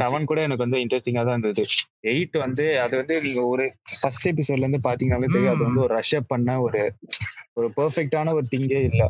செவன் 0.02 0.28
கூட 0.30 0.40
எனக்கு 0.46 0.64
வந்து 0.66 0.80
இன்ட்ரெஸ்டிங்கா 0.84 1.22
தான் 1.28 1.36
இருந்தது. 1.36 1.64
எயிட் 2.12 2.36
வந்து 2.44 2.64
அது 2.84 2.94
வந்து 3.00 3.14
நீங்க 3.26 3.42
ஒரு 3.52 3.64
ஃபர்ஸ்ட் 4.02 4.28
எபிசோட்ல 4.32 4.66
இருந்து 4.66 4.80
பாத்தீங்கன்னாலே 4.88 5.30
தெரியும். 5.34 5.54
அது 5.56 5.64
வந்து 5.68 5.82
ஒரு 5.86 5.92
ரஷ் 5.98 6.14
அப் 6.18 6.32
பண்ண 6.32 6.60
ஒரு 6.66 6.82
ஒரு 7.60 7.68
பெர்ஃபெக்டான 7.78 8.34
ஒரு 8.38 8.46
திங்கே 8.54 8.80
இல்ல. 8.90 9.04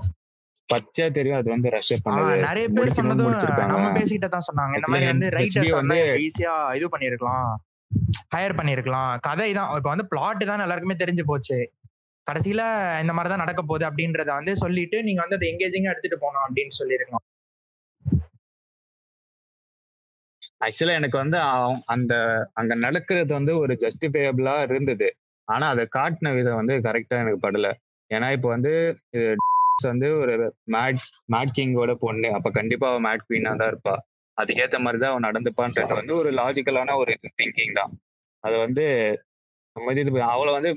பச்சையா 0.69 1.07
தெரியும் 1.19 1.39
அது 1.41 1.49
வந்து 1.55 1.71
ரஷ் 1.77 1.93
அப் 1.95 2.07
பண்ணது. 2.07 2.35
நிறைய 2.49 2.67
பேர் 2.77 2.97
சொன்னதும் 2.99 3.35
நம்ம 3.75 3.91
பேசிக்கிட்ட 3.99 4.31
தான் 4.37 4.47
சொன்னாங்க. 4.49 4.75
இந்த 4.81 4.91
மாதிரி 4.93 5.11
வந்து 5.13 5.29
ரைட்டர்ஸ் 5.37 5.77
வந்து 5.81 5.99
ஈஸியா 6.27 6.55
இது 6.79 6.89
பண்ணிருக்கலாம். 6.95 7.51
ஹையர் 8.35 8.59
பண்ணிருக்கலாம். 8.59 9.13
கதை 9.29 9.49
தான். 9.59 9.71
இப்ப 9.79 9.89
வந்து 9.95 10.09
பிளாட் 10.13 10.45
தான் 10.51 10.65
எல்லாருக்குமே 10.67 10.97
தெரிஞ்சு 11.03 11.25
போச்சு. 11.31 11.59
கடைசியில 12.27 12.63
இந்த 13.03 13.13
மாதிரி 13.17 13.31
தான் 13.33 13.43
நடக்க 13.45 13.61
போகுது 13.63 13.85
அப்படின்றத 13.89 14.31
வந்து 14.39 14.53
சொல்லிட்டு 14.63 14.97
நீங்க 15.07 15.21
வந்து 15.25 15.39
அதை 15.39 15.47
எங்கேஜிங்கா 15.53 15.93
எடுத்துட்டு 15.93 16.19
போனோம் 16.25 16.45
அப்படின்னு 16.47 16.75
சொல்லியிருக்கலாம். 16.81 17.25
ஆக்சுவலா 20.63 20.99
எனக்கு 21.01 21.17
வந்து 21.19 21.39
அந்த 21.87 22.15
அங்க 22.53 22.73
நடக்கிறது 22.85 23.33
வந்து 23.35 23.53
ஒரு 23.59 23.75
ஜஸ்டிஃபையபிளா 23.77 24.55
இருந்தது. 24.67 25.09
ஆனா 25.49 25.67
அதை 25.69 25.85
காட்டின 25.97 26.33
விதம் 26.35 26.61
வந்து 26.61 26.75
கரெக்டா 26.87 27.17
எனக்கு 27.23 27.41
படல. 27.47 27.69
ஏன்னா 28.11 28.29
இப்போ 28.33 28.49
வந்து 28.49 28.73
வந்து 29.91 30.09
ஒரு 30.19 30.35
மேட் 30.73 30.99
மேட் 31.33 31.55
கிங்கோட 31.57 31.93
பொண்ணு. 32.01 32.29
அப்ப 32.33 32.49
கண்டிப்பா 32.51 32.87
அவன் 32.91 33.05
மேட் 33.07 33.25
குவீனா 33.27 33.53
தான் 33.57 33.71
இருப்பா. 33.73 33.95
அதுக்கேத்த 34.39 34.79
மாதிரிதான் 34.79 35.13
அவன் 35.13 35.27
நடந்துப்பான்றது. 35.29 35.93
வந்து 36.01 36.15
ஒரு 36.15 36.31
லாஜிக்கலான 36.33 36.97
ஒரு 36.97 37.13
திங்கிங் 37.39 37.75
தான். 37.75 37.93
அது 38.45 38.57
வந்து 38.59 38.85
அவளை 40.29 40.53
வந்து 40.53 40.71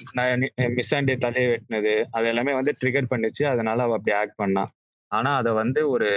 மிஸ் 0.77 0.93
ஆண்டி 0.95 1.13
தலையை 1.17 1.47
வெட்டினது. 1.51 1.93
அது 2.11 2.25
எல்லாமே 2.27 2.53
வந்து 2.53 2.73
ட்ரிகர் 2.81 3.11
பண்ணிச்சு. 3.13 3.43
அதனால 3.53 3.83
அவ 3.83 3.95
அப்படி 3.97 4.15
ஆக்ட் 4.21 4.39
பண்ணான் 4.43 4.71
ஆனா 5.11 5.31
அதை 5.38 5.51
வந்து 5.53 5.81
ஒரு 5.89 6.09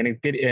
எனக்கு 0.00 0.18
தெரிய 0.26 0.44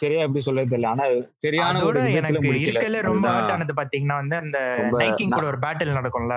சரியா 0.00 0.20
எப்படி 0.26 0.42
சொல்றது 0.46 0.72
தெரியல. 0.72 0.90
ஆனா 0.94 1.04
சரியான 1.44 1.82
ஒரு 1.88 2.00
எனக்கு 2.20 2.50
இருக்கல 2.64 3.00
ரொம்ப 3.10 3.26
ஹார்ட் 3.34 3.52
ஆனது 3.54 3.74
பாத்தீங்கன்னா 3.80 4.16
வந்து 4.22 4.36
அந்த 4.44 4.58
நைக்கிங் 5.02 5.34
கூட 5.36 5.46
ஒரு 5.52 5.60
பேட்டில் 5.64 5.96
நடக்கும்ல. 5.98 6.36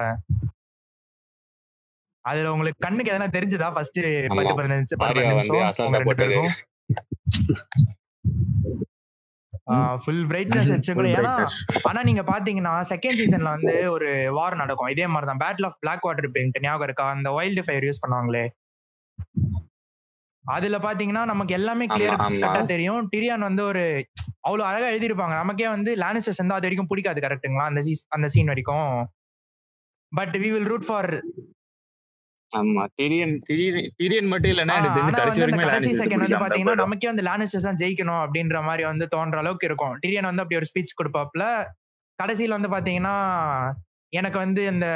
அதுல 2.25 2.53
உங்களுக்கு 2.53 2.85
கண்ணுக்கு 2.85 3.11
எதனா 3.11 3.27
தெரிஞ்சதா? 3.35 3.67
ஃபர்ஸ்ட் 3.75 3.99
பத்து 4.37 4.55
பதினஞ்சு 4.61 4.95
போட்டது. 6.07 6.39
ஃபுல் 10.03 10.25
பிரைட்னஸ் 10.31 10.69
வச்சு 10.73 10.91
கூட 10.97 11.07
Full 11.07 11.17
ஏன்னா. 11.21 11.33
ஆனா 11.89 11.99
நீங்க 12.09 12.23
பாத்தீங்கன்னா 12.31 12.73
செகண்ட் 12.91 13.19
சீசன்ல 13.21 13.49
வந்து 13.55 13.73
ஒரு 13.95 14.09
வார் 14.37 14.61
நடக்கும். 14.61 14.91
இதே 14.93 15.07
மாதிரி 15.13 15.29
தான் 15.31 15.41
battle 15.43 15.67
of 15.69 15.79
black 15.83 16.05
water 16.07 16.29
paint 16.35 16.59
ஞாபகம் 16.65 16.87
இருக்கா? 16.87 17.05
அந்த 17.15 17.29
வைல்டு 17.37 17.63
ஃபயர் 17.67 17.87
யூஸ் 17.89 18.03
பண்ணுவாங்களே. 18.03 18.45
அதுல 20.55 20.77
பாத்தீங்கன்னா 20.85 21.23
நமக்கு 21.31 21.53
எல்லாமே 21.59 21.85
கிளியர். 21.93 22.17
கட்டா 22.43 22.61
தெரியும். 22.73 23.01
டிரியான் 23.13 23.45
வந்து 23.47 23.63
ஒரு 23.71 23.83
அவ்வளவு 24.47 24.67
அழகா 24.69 24.87
எழுதியிருப்பாங்க. 24.91 25.35
நமக்கே 25.41 25.67
வந்து 25.75 25.91
லானிஸ்டர்ஸ் 26.03 26.41
வந்து 26.43 26.57
அது 26.57 26.67
வரைக்கும் 26.67 26.89
பிடிக்காது 26.91 27.21
கரெக்ட்டுங்களா 27.25 27.65
அந்த 27.71 27.81
சீஸ் 27.87 28.03
அந்த 28.17 28.27
சீன் 28.35 28.51
வரைக்கும். 28.53 28.91
But 30.11 30.35
we 30.43 30.49
will 30.55 30.69
root 30.73 30.87
for 30.89 31.09
ஆமா 32.51 32.83
டிரியன் 32.99 33.33
டிரியன் 34.01 34.29
மட்டும் 34.33 34.59
ஆனா 34.75 34.75
கடைசி 35.65 35.91
செகண்ட் 36.01 36.23
வந்து 36.25 36.39
பாத்தீங்கன்னா. 36.43 36.75
நமக்கே 36.83 37.09
வந்து 37.11 37.25
லானிஸ்டர்ஸ் 37.29 37.67
தான் 37.69 37.81
ஜெயிக்கணும் 37.81 38.21
அப்படின்ற 38.25 38.59
மாதிரி 38.67 38.83
வந்து 38.91 39.07
தோன்ற 39.15 39.37
அளவுக்கு 39.43 39.67
இருக்கும். 39.69 39.95
டிரியன் 40.03 40.29
வந்து 40.29 40.43
அப்படி 40.43 40.59
ஒரு 40.61 40.69
ஸ்பீச் 40.71 40.97
கொடுப்பாப்ல 41.01 41.45
கடைசியில 42.19 42.57
வந்து 42.57 42.73
பாத்தீங்கன்னா 42.75 43.15
எனக்கு 44.13 44.37
வந்து 44.45 44.61
இந்த 44.73 44.87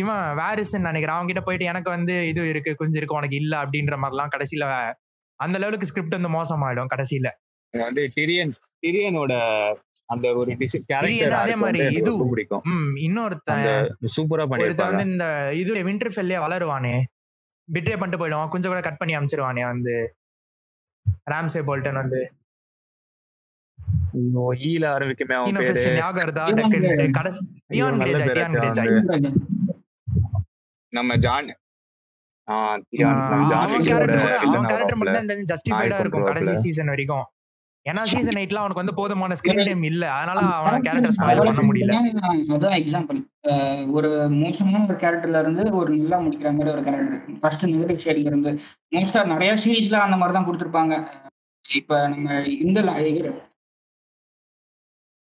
இவன் 0.00 0.22
வாரிசுன்னு 0.40 0.88
நினைக்கிறேன். 0.90 1.16
அவங்க 1.16 1.30
கிட்ட 1.30 1.42
போயிட்டு 1.46 1.70
எனக்கு 1.72 1.90
வந்து 1.96 2.14
இது 2.30 2.42
இருக்கு 2.52 2.72
கொஞ்சம் 2.80 3.00
இருக்கு 3.00 3.18
உனக்கு 3.20 3.40
இல்ல 3.42 3.54
அப்படின்ற 3.62 3.96
மாதிரிலாம் 4.02 4.32
கடைசியில 4.34 4.66
அந்த 5.40 5.56
லெவலுக்கு 5.62 5.88
ஸ்கிரிப்ட் 5.90 6.16
வந்து 6.18 6.34
மோசமாயிடும் 6.36 6.92
கடைசியில. 6.92 7.28
வந்து 7.74 8.02
டிரியன் 8.16 8.52
டிரியனோட 8.84 9.32
அந்த 10.12 10.26
ஒரு 10.40 10.50
அதே 11.40 11.54
மாதிரி 11.62 11.80
இது 11.98 12.10
பிடிக்கும். 12.32 12.64
இன்னொருத்தன் 13.06 13.64
சூப்பரா 14.16 14.44
பண்ணிருப்பாங்க 14.50 14.90
வந்து 14.92 15.06
இந்த 15.12 15.26
இது 15.62 15.82
விண்டர் 15.88 16.14
ஃபெல்லே 16.16 16.40
வளருவானே. 16.44 16.94
பிட்ரே 17.68 17.96
பண்ணிட்டு 18.00 18.20
போயிடுவான் 18.22 18.52
கொஞ்சம் 18.54 18.72
கூட 18.72 18.82
கட் 18.86 19.00
பண்ணி 19.00 19.16
அமிச்சிருவானே 19.18 19.64
வந்து. 19.72 19.96
ராம்சே 21.32 21.62
போல்டன் 21.68 22.00
வந்து. 22.02 22.20
ஈல 24.70 24.84
ஆரம்பிக்குமே 24.94 25.34
அவன் 25.38 25.56
பேரு. 25.60 25.80
டக்குன்னு 26.36 26.90
Grey. 26.94 27.08
கடைசி 27.18 27.40
டியான் 27.72 28.00
பேரு 28.04 28.20
டியான் 28.36 28.56
அது 28.56 28.60
கிரேஜாய் 28.60 28.92
நம்ம 30.96 31.16
ஜான் 31.26 31.50
கடைசி. 36.28 36.54
சீசன் 36.64 36.90
வரைக்கும். 36.92 37.24
ஏன்னா 37.86 38.02
சீசன் 38.10 38.38
எயிட்ல 38.40 38.60
அவனுக்கு 38.60 38.82
வந்து 38.82 38.94
போதுமான 38.98 39.36
ஸ்கிரீன் 39.38 39.66
டைம் 39.68 39.82
இல்ல. 39.90 40.04
அதனால 40.18 40.38
அவன 40.58 40.78
கேரக்டர் 40.86 41.14
ஸ்பாயில் 41.16 41.42
பண்ண 41.48 41.64
முடியல. 41.68 41.96
அதான் 42.56 42.76
எக்ஸாம்பிள் 42.80 43.18
ஒரு 43.96 44.10
மோசமான 44.42 44.82
ஒரு 44.88 44.96
கேரக்டர்ல 45.02 45.42
இருந்து 45.44 45.64
ஒரு 45.80 45.90
நல்லா 45.96 46.18
முடிக்கிற 46.24 46.52
மாதிரி 46.58 46.74
ஒரு 46.76 46.84
கேரக்டர் 46.88 47.38
ஃபர்ஸ்ட் 47.42 47.66
நெகட்டிவ் 47.72 48.02
ஷேடிங் 48.04 48.28
இருந்து. 48.30 48.52
மோஸ்டா 48.96 49.22
நிறைய 49.32 49.52
சீரீஸ்ல 49.64 50.00
அந்த 50.06 50.18
மாதிரி 50.22 50.36
தான் 50.38 50.48
கொடுத்துருப்பாங்க 50.48 50.96
இப்ப 51.64 52.00
நம்ம 52.14 52.40
இந்த 52.64 52.78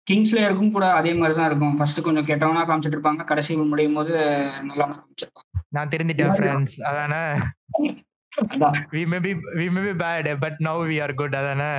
கிங்ஸ்லேயருக்கும் 0.08 0.74
கூட 0.76 0.86
அதே 1.00 1.12
மாதிரி 1.20 1.36
தான் 1.38 1.50
இருக்கும். 1.50 1.76
ஃபர்ஸ்ட் 1.78 2.06
கொஞ்சம் 2.08 2.28
கெட்டவனா 2.30 2.62
காமிச்சிட்டு 2.68 2.98
இருப்பாங்க 2.98 3.24
கடைசி 3.32 3.56
முடியும் 3.74 3.98
போது 4.00 4.14
நல்லா 4.70 4.86
காமிச்சிருப்பாங்க. 4.92 5.48
நான் 5.76 5.92
தெரிஞ்சிட்டேன் 5.94 6.36
ஃப்ரெண்ட்ஸ் 6.38 6.78
அதானே? 6.90 7.22
We 8.94 9.02
may 9.12 9.18
be 9.26 9.32
we 9.60 9.66
may 9.76 9.82
be 9.88 9.94
bad 10.04 10.30
but 10.44 10.60
now 10.68 10.82
we 10.92 10.98
are 11.06 11.14
good 11.22 11.38
அதானே? 11.42 11.72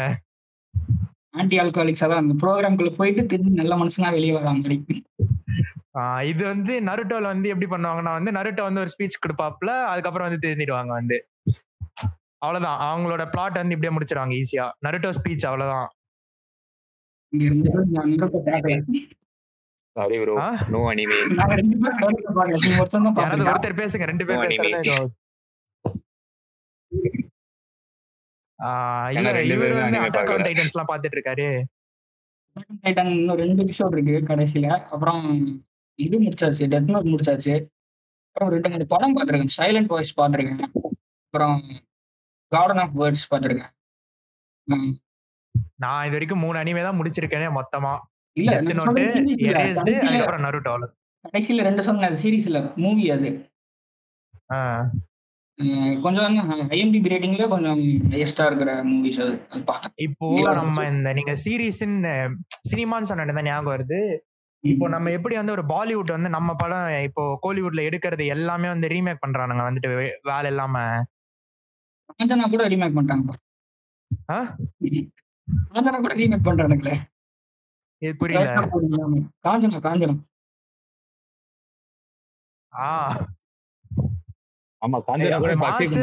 ஆன்டி 1.41 1.57
ஆல்கஹாலிக்ஸ் 1.63 2.05
அதான். 2.05 2.23
அந்த 2.25 2.35
ப்ரோக்ராம்குள்ள 2.43 2.91
போயிட்டு 3.01 3.23
திரும்பி 3.33 3.61
நல்ல 3.63 3.75
மனுஷனா 3.83 4.11
வெளியே 4.17 4.35
வராங்க 4.39 4.75
இது 6.31 6.43
வந்து 6.53 6.73
நருட்டோல 6.89 7.27
வந்து 7.33 7.51
எப்படி 7.53 7.69
பண்ணுவாங்கன்னா 7.73 8.13
வந்து 8.17 8.31
நருட்டோ 8.37 8.63
வந்து 8.67 8.83
ஒரு 8.83 8.91
ஸ்பீச் 8.95 9.23
கொடுப்பாப்ல 9.25 9.71
அதுக்கப்புறம் 9.93 10.29
வந்து 10.29 10.45
தெரிஞ்சிடுவாங்க 10.45 10.93
வந்து. 11.01 11.17
அவ்வளவுதான். 12.43 12.81
அவங்களோட 12.89 13.23
பிளாட் 13.33 13.61
வந்து 13.61 13.75
இப்படியே 13.77 13.95
முடிச்சிருவாங்க 13.95 14.35
ஈஸியா 14.41 14.67
நருட்டோ 14.87 15.11
ஸ்பீச் 15.19 15.47
அவ்வளவுதான். 15.51 15.89
இங்க 17.33 17.45
ரெண்டு 17.47 17.69
பேரும் 17.69 17.95
நான் 17.95 18.11
நெருப்பை 18.13 18.41
பார்க்கல. 18.47 18.77
சாரி 19.97 20.17
ப்ரோ 20.21 20.35
ஆ? 20.41 20.49
நோ 20.73 20.81
அனிமே 20.91 21.17
நாங்க 21.39 21.55
ரெண்டு 21.61 21.77
பேரும் 21.79 22.01
நெருப்பை 22.05 22.33
பார்க்கல. 22.33 22.61
நீ 22.65 22.71
ஒருத்தன் 22.81 23.07
தான் 23.07 23.15
யாராவது 23.15 23.19
பார்த்திருக்க. 23.19 23.53
ஒருத்தர் 23.53 23.81
பேசுங்க 23.81 24.11
ரெண்டு 24.11 24.27
பேர் 24.27 24.43
பேசுறது 24.45 24.71
இல்ல 29.13 29.33
இவர் 29.51 29.75
வந்து 29.79 29.99
அட்டாக் 30.05 30.31
ஆன். 30.33 30.45
டைட்டன்ஸ் 30.47 30.75
எல்லாம் 30.75 30.91
பாத்துட்டு 30.91 31.19
இருக்காரு 31.19 31.49
Titan 32.83 33.09
இன்னும் 33.13 33.39
ரெண்டு 33.41 33.61
எபிசோட் 33.65 33.93
இருக்கு 33.95 34.15
கடைசியில 34.29 34.69
அப்புறம் 34.87 35.25
இது 35.99 36.17
முடிச்சாச்சு 36.23 36.65
டெத் 36.73 36.89
நோட் 36.89 37.11
முடிச்சாச்சு 37.11 37.55
அப்புறம் 38.27 38.51
ரெண்டு 38.55 38.71
மூணு 38.73 38.87
படம் 38.91 39.15
பார்த்துருக்கேன் 39.15 39.55
சைலண்ட் 39.57 39.93
வாய்ஸ் 39.93 40.11
பார்த்துருக்கேன் 40.19 40.63
அப்புறம் 41.19 41.61
கார்டன் 42.53 42.81
ஆஃப் 42.83 42.97
வேர்ட்ஸ் 43.01 43.27
பார்த்துருக்கேன் 43.31 43.71
ம். 44.69 44.91
நான் 45.85 46.07
இது 46.07 46.17
வரைக்கும் 46.17 46.43
மூணு 46.45 46.57
அனிமே 46.63 46.83
தான் 46.87 46.99
முடிச்சிருக்கேனே 46.99 47.51
மொத்தமா. 47.59 47.93
இல்ல 48.37 48.51
டெத் 48.57 48.79
நோட்டு. 48.81 49.05
எரேஸ்டு 49.51 49.93
அதுக்கப்புறம் 50.01 50.47
நருட்டோ 50.47 50.75
கடைசியில 51.25 51.65
ரெண்டு 51.69 51.83
சொன்ன 51.87 52.11
சீரீஸ் 52.23 52.49
இல்ல 52.51 52.59
மூவி 52.83 53.05
அது. 53.15 53.31
கொஞ்சம் 56.05 56.37
ஐஎம்டிபி 56.75 57.11
ரேட்டிங்ல 57.13 57.47
கொஞ்சம் 57.53 57.81
ஹையஸ்டா 58.13 58.45
இருக்கிற 58.49 58.73
மூவிஸ் 58.91 59.19
அது 59.25 59.35
இப்போ 60.07 60.27
நம்ம 60.61 60.85
இந்த 60.93 61.13
நீங்க 61.19 61.33
சீரீஸ்ன்னு 61.45 62.13
சினிமான்னு 62.71 63.11
சொன்னது 63.11 63.37
தான் 63.39 63.49
ஞாபகம் 63.49 63.75
வருது. 63.75 64.01
இப்போ 64.65 64.87
நம்ம 64.95 65.11
எப்படி 65.17 65.35
வந்து 65.39 65.55
ஒரு 65.57 65.65
பாலிவுட் 65.73 66.15
வந்து 66.15 66.31
நம்ம 66.37 66.55
படம் 66.63 66.87
இப்போ 67.09 67.25
கோலிவுட்ல 67.45 67.83
எடுக்கிறது 67.89 68.25
எல்லாமே 68.37 68.69
வந்து 68.73 68.93
ரீமேக் 68.95 69.23
பண்றானுங்க 69.25 69.65
வந்துட்டு 69.69 69.91
வேலை 70.31 70.49
இல்லாம. 70.53 70.77
கூட 72.55 72.65
ரீமேக் 72.73 72.97
பண்ணிட்டாங்க 72.97 73.37
ஆ? 75.49 75.73
காஞ்சனா 75.75 76.01
கூட 76.01 76.15
ரீமேக் 76.15 76.47
பண்றானுங்களே. 76.49 76.95
இது 78.03 78.13
புரியல. 78.17 78.49
காஞ்சனா 79.47 79.79
காஞ்சனா 79.87 80.17
ஆ. 82.73 82.89
ஆமா 84.83 84.99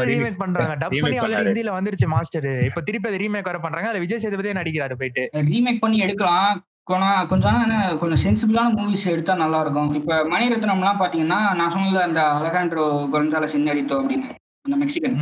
ரீமேக் 0.09 0.37
பண்றாங்க. 0.37 0.73
டப் 0.75 0.95
பண்ணி 1.01 1.17
ஆல்ரெடி. 1.17 1.43
ஹிந்தில 1.43 1.75
வந்துருச்சு 1.75 2.07
மாஸ்டர் 2.07 2.47
இப்போ 2.65 2.81
திருப்பி 2.81 3.09
அதை 3.09 3.19
ரீமேக் 3.19 3.43
வர 3.43 3.59
பண்றாங்க. 3.59 3.87
அதுல 3.87 3.99
விஜய் 3.99 4.23
சேதுபதியே 4.23 4.57
நடிக்கிறாரு 4.57 4.93
போயிட்டு. 4.93 5.23
ரீமேக் 5.51 5.79
பண்ணி 5.79 5.97
எடுக்கலாம். 5.97 6.49
கொஞ்சம் 6.83 7.27
கொஞ்சம் 7.27 7.61
என்ன, 7.61 7.75
கொஞ்சம் 7.97 8.21
சென்சிபிளான 8.23 8.73
மூவிஸ் 8.75 9.05
எடுத்தா 9.05 9.35
நல்லா 9.35 9.61
இருக்கும் 9.61 9.93
இப்ப 9.93 10.17
மணிரத்னம்லாம் 10.29 10.99
பாத்தீங்கன்னா 10.99 11.39
நான் 11.55 11.71
சொன்னது 11.71 12.01
அந்த 12.01 12.21
அலகாண்ட்ரோ 12.39 12.83
கொலந்தால 13.13 13.47
சின்னரித்தோ 13.53 13.95
அப்படின்னு 14.01 14.27
அந்த 14.61 14.75
மெக்சிகன் 14.77 15.15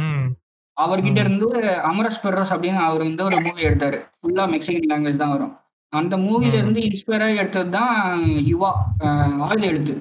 அவர்கிட்ட. 0.78 1.20
இருந்து 1.26 1.48
அமரஸ் 1.90 2.22
பெர்ரோஸ் 2.24 2.54
அப்படின்னு 2.54 2.82
அவர் 2.88 3.04
வந்து 3.08 3.24
ஒரு 3.30 3.38
மூவி 3.46 3.62
எடுத்தாரு. 3.70 3.98
ஃபுல்லா 4.20 4.46
மெக்சிகன் 4.54 4.90
லாங்குவேஜ் 4.92 5.22
தான் 5.24 5.34
வரும். 5.36 5.54
அந்த 5.94 6.16
மூவில. 6.26 6.54
இருந்து 6.60 6.82
இன்ஸ்பயர் 6.88 7.24
ஆகி 7.26 7.36
எடுத்தது 7.42 7.70
தான் 7.78 7.96
யுவா 8.52 8.70
ஆயுத 9.48 9.64
எழுத்து. 9.72 9.96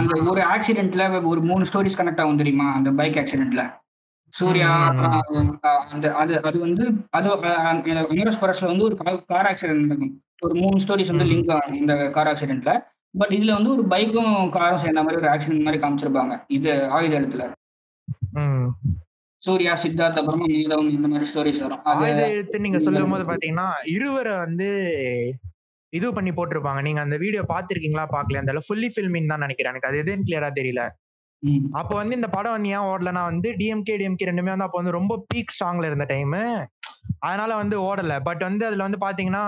அந்த 0.00 0.12
ஒரு 0.30 0.40
ஆக்சிடென்ட்ல 0.54 1.02
ஒரு 1.30 1.40
மூணு 1.50 1.64
ஸ்டோரிஸ் 1.70 1.98
கனெக்ட் 2.00 2.22
ஆகும் 2.22 2.40
தெரியுமா? 2.42 2.66
அந்த 2.78 2.90
பைக் 3.00 3.18
ஆக்சிடென்ட்ல 3.22 3.62
சூர்யா 4.34 4.70
அந்த 5.92 6.06
அது 6.20 6.34
அது 6.48 6.58
வந்து 6.64 6.84
அது 7.16 7.28
அமரஸ் 8.14 8.40
பெர்ரோஸ்ல 8.40 8.70
வந்து 8.72 8.86
ஒரு 8.88 8.96
கார் 9.32 9.48
ஆக்சிடென்ட் 9.50 9.84
நடக்கும். 9.84 10.14
ஒரு 10.46 10.54
மூணு 10.62 10.76
ஸ்டோரிஸ் 10.84 11.12
வந்து. 11.12 11.28
லிங்க் 11.32 11.52
ஆகும் 11.56 11.78
இந்த 11.80 11.94
கார் 12.16 12.30
ஆக்சிடென்ட்ல 12.32 12.72
பட் 13.14 13.34
இதுல 13.36 13.56
வந்து 13.58 13.72
ஒரு 13.74 13.84
பைக்கும் 13.92 14.32
காரும் 14.56 14.82
சேர்ந்த 14.84 15.02
மாதிரி 15.04 15.20
ஒரு 15.22 15.30
ஆக்சிடென்ட் 15.34 15.66
மாதிரி 15.66 15.82
காமிச்சிருப்பாங்க. 15.82 16.36
இது 16.56 16.72
ஆயுத 16.96 17.14
எழுத்துல. 17.20 17.44
சூர்யா 19.44 19.72
சித்தார்த் 19.82 20.18
அப்புறமா 20.20 20.46
மீதம் 20.52 20.86
இந்த 20.96 21.06
மாதிரி 21.12 21.26
ஸ்டோரிஸ் 21.30 21.58
வரும். 21.62 21.82
ஆயுத 21.92 22.20
எழுத்து 22.34 22.62
நீங்க 22.66 22.78
சொல்லும் 22.84 23.12
போது 23.14 23.24
பாத்தீங்கன்னா 23.30 23.66
இருவரை 23.94 24.34
வந்து 24.44 24.68
இது 25.92 26.06
பண்ணி 26.16 26.30
போட்டிருப்பாங்க. 26.36 26.80
நீங்க 26.86 27.00
அந்த 27.06 27.16
வீடியோ 27.24 27.42
பாத்திருக்கீங்களா 27.50 28.04
பாக்கல 28.14 28.40
அந்த 28.42 28.62
ஃபுல்லி 28.66 28.88
ஃபில்மிங் 28.94 29.30
தான் 29.32 29.44
நினைக்கிறேன். 29.44 29.72
எனக்கு 29.74 29.88
அது 29.90 30.00
எதுன்னு 30.02 30.26
கிளியரா 30.28 30.48
தெரியல. 30.60 30.82
அப்போ 31.80 31.94
வந்து 32.00 32.16
இந்த 32.18 32.28
படம் 32.34 32.54
வந்து 32.56 32.70
ஏன் 32.76 32.86
ஓடலனா 32.90 33.22
வந்து 33.30 33.48
டிஎம்கே 33.60 33.96
டிஎம்கே 34.00 34.28
ரெண்டுமே 34.30 34.52
வந்து 34.52 34.66
அப்போ 34.66 34.78
வந்து 34.80 34.94
ரொம்ப 34.98 35.14
பீக் 35.32 35.52
ஸ்ட்ராங்ல 35.54 35.88
இருந்த 35.90 36.06
டைம் 36.12 36.36
அதனால 37.26 37.50
வந்து 37.62 37.76
ஓடல. 37.88 38.14
பட் 38.28 38.42
வந்து 38.48 38.64
அதுல 38.68 38.86
வந்து 38.86 39.00
பாத்தீங்கன்னா 39.06 39.44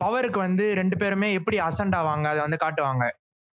பவருக்கு 0.00 0.38
வந்து 0.46 0.64
ரெண்டு 0.80 0.96
பேருமே 1.02 1.28
எப்படி 1.38 1.58
அசண்ட் 1.68 1.96
ஆவாங்க 2.00 2.26
அதை 2.32 2.40
வந்து 2.46 2.58
காட்டுவாங்க. 2.64 3.04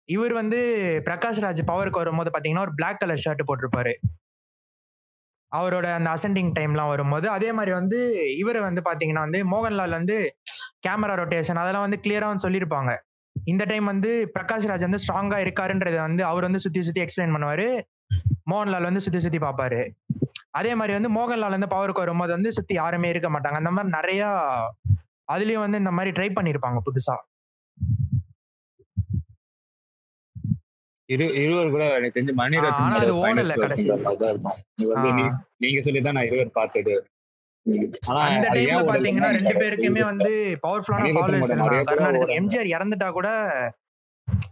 இவர் 0.08 0.34
வந்து 0.40 0.60
பிரகாஷ் 1.08 1.42
ராஜ் 1.44 1.62
பவருக்கு 1.70 2.02
வரும்போது 2.02 2.32
பாத்தீங்கன்னா 2.34 2.66
ஒரு 2.68 2.74
Black 2.80 2.98
கலர் 3.02 3.24
ஷர்ட் 3.26 3.48
போட்டிருப்பாரு. 3.50 3.94
அவரோட 5.58 5.86
அந்த 5.98 6.08
அசெண்டிங் 6.16 6.50
டைம்லாம் 6.58 6.90
வரும்போது 6.92 7.26
அதே 7.36 7.50
மாதிரி 7.58 7.72
வந்து 7.78 7.98
இவர் 8.42 8.60
வந்து 8.68 8.82
பார்த்தீங்கன்னா 8.88 9.24
வந்து 9.26 9.40
மோகன்லால் 9.52 9.96
வந்து 9.98 10.16
கேமரா 10.86 11.14
ரொட்டேஷன் 11.20 11.60
அதெல்லாம் 11.62 11.86
வந்து 11.86 11.98
கிளியராக 12.04 12.30
வந்து 12.32 12.44
சொல்லியிருப்பாங்க. 12.46 12.92
இந்த 13.36 13.62
டைம் 13.70 13.86
வந்து 13.92 14.10
பிரகாஷ் 14.36 14.68
ராஜ் 14.70 14.86
வந்து 14.86 15.02
ஸ்ட்ராங்கா 15.04 15.38
இருக்காருன்றத 15.44 15.96
வந்து 16.06 16.22
அவர் 16.30 16.46
வந்து 16.48 16.62
சுத்தி 16.64 16.80
சுத்தி 16.88 17.02
எக்ஸ்பிளைன் 17.04 17.34
பண்ணுவாரு. 17.36 17.66
மோகன்லால் 18.50 18.88
வந்து 18.90 19.02
சுத்தி 19.04 19.20
சுத்தி 19.24 19.38
பார்ப்பாரு 19.38 19.80
அதே 20.58 20.72
மாதிரி 20.78 20.92
வந்து 20.96 21.10
மோகன்லால் 21.18 21.56
வந்து 21.56 21.72
பவருக்கு 21.74 22.02
வரும்போது 22.04 22.32
வந்து 22.36 22.50
சுத்தி 22.56 22.74
யாருமே 22.74 23.10
இருக்க 23.12 23.28
மாட்டாங்க. 23.34 23.58
அந்த 23.62 23.70
மாதிரி 23.76 23.92
நிறைய 23.98 24.22
அதுலயும் 25.34 25.64
வந்து 25.64 25.80
இந்த 25.82 25.92
மாதிரி 25.98 26.10
ட்ரை 26.16 26.28
பண்ணிருப்பாங்க 26.38 26.80
புதுசா. 26.88 27.14
இரு 31.14 31.26
இருவர் 31.42 31.72
கூட 31.74 31.84
எனக்கு 31.98 32.16
தெரிஞ்சு 32.16 32.34
மணிரத்னம் 32.40 32.92
நீங்க 35.62 35.80
சொல்லிதான் 35.86 36.16
நான் 36.18 36.28
இருவர் 36.30 36.56
பார்த்தது. 36.60 36.94
அந்த 38.28 38.46
டைம்ல 38.54 38.80
பாத்தீங்கன்னா 38.90 39.30
ரெண்டு 39.38 39.54
பேருக்குமே 39.60 40.02
வந்து 40.10 40.30
பவர்ஃபுல்லான 40.64 41.10
ஃபாலோவர்ஸ். 41.16 42.32
எம்ஜிஆர் 42.38 42.72
இறந்துட்டா 42.76 43.08
கூட 43.18 43.28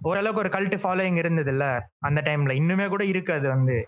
ஓரளவுக்கு 0.09 0.43
ஒரு 0.43 0.51
கல்ட்டு 0.55 0.77
ஃபாலோயிங் 0.83 1.19
இருந்தது 1.23 1.51
இல்ல 1.55 1.65
அந்த 2.09 2.21
டைம்ல 2.29 2.55
இன்னுமே 2.61 2.87
கூட 2.95 3.03
இருக்கு 3.13 3.33
அது 3.39 3.49
வந்து. 3.55 3.79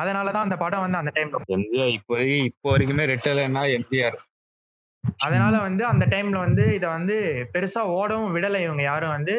அதனாலதான் 0.00 0.46
அந்த 0.46 0.56
படம் 0.62 0.84
வந்து 0.84 1.00
அந்த 1.02 1.12
டைம்ல 1.16 1.42
எம்ஜிஆர் 1.56 1.92
இப்போ 1.98 2.14
இப்போ 2.48 2.68
வரைக்குமே 2.72 3.04
ரெட்டலைன்னா 3.12 3.62
எம்ஜிஆர். 3.76 4.16
அதனால 5.24 5.54
வந்து 5.66 5.82
அந்த 5.92 6.04
டைம்ல 6.12 6.38
வந்து 6.46 6.64
இத 6.78 6.86
வந்து 6.96 7.16
பெருசா 7.54 7.82
ஓடவும் 7.98 8.34
விடலை 8.36 8.60
இவங்க 8.66 8.82
யாரும் 8.90 9.14
வந்து. 9.16 9.36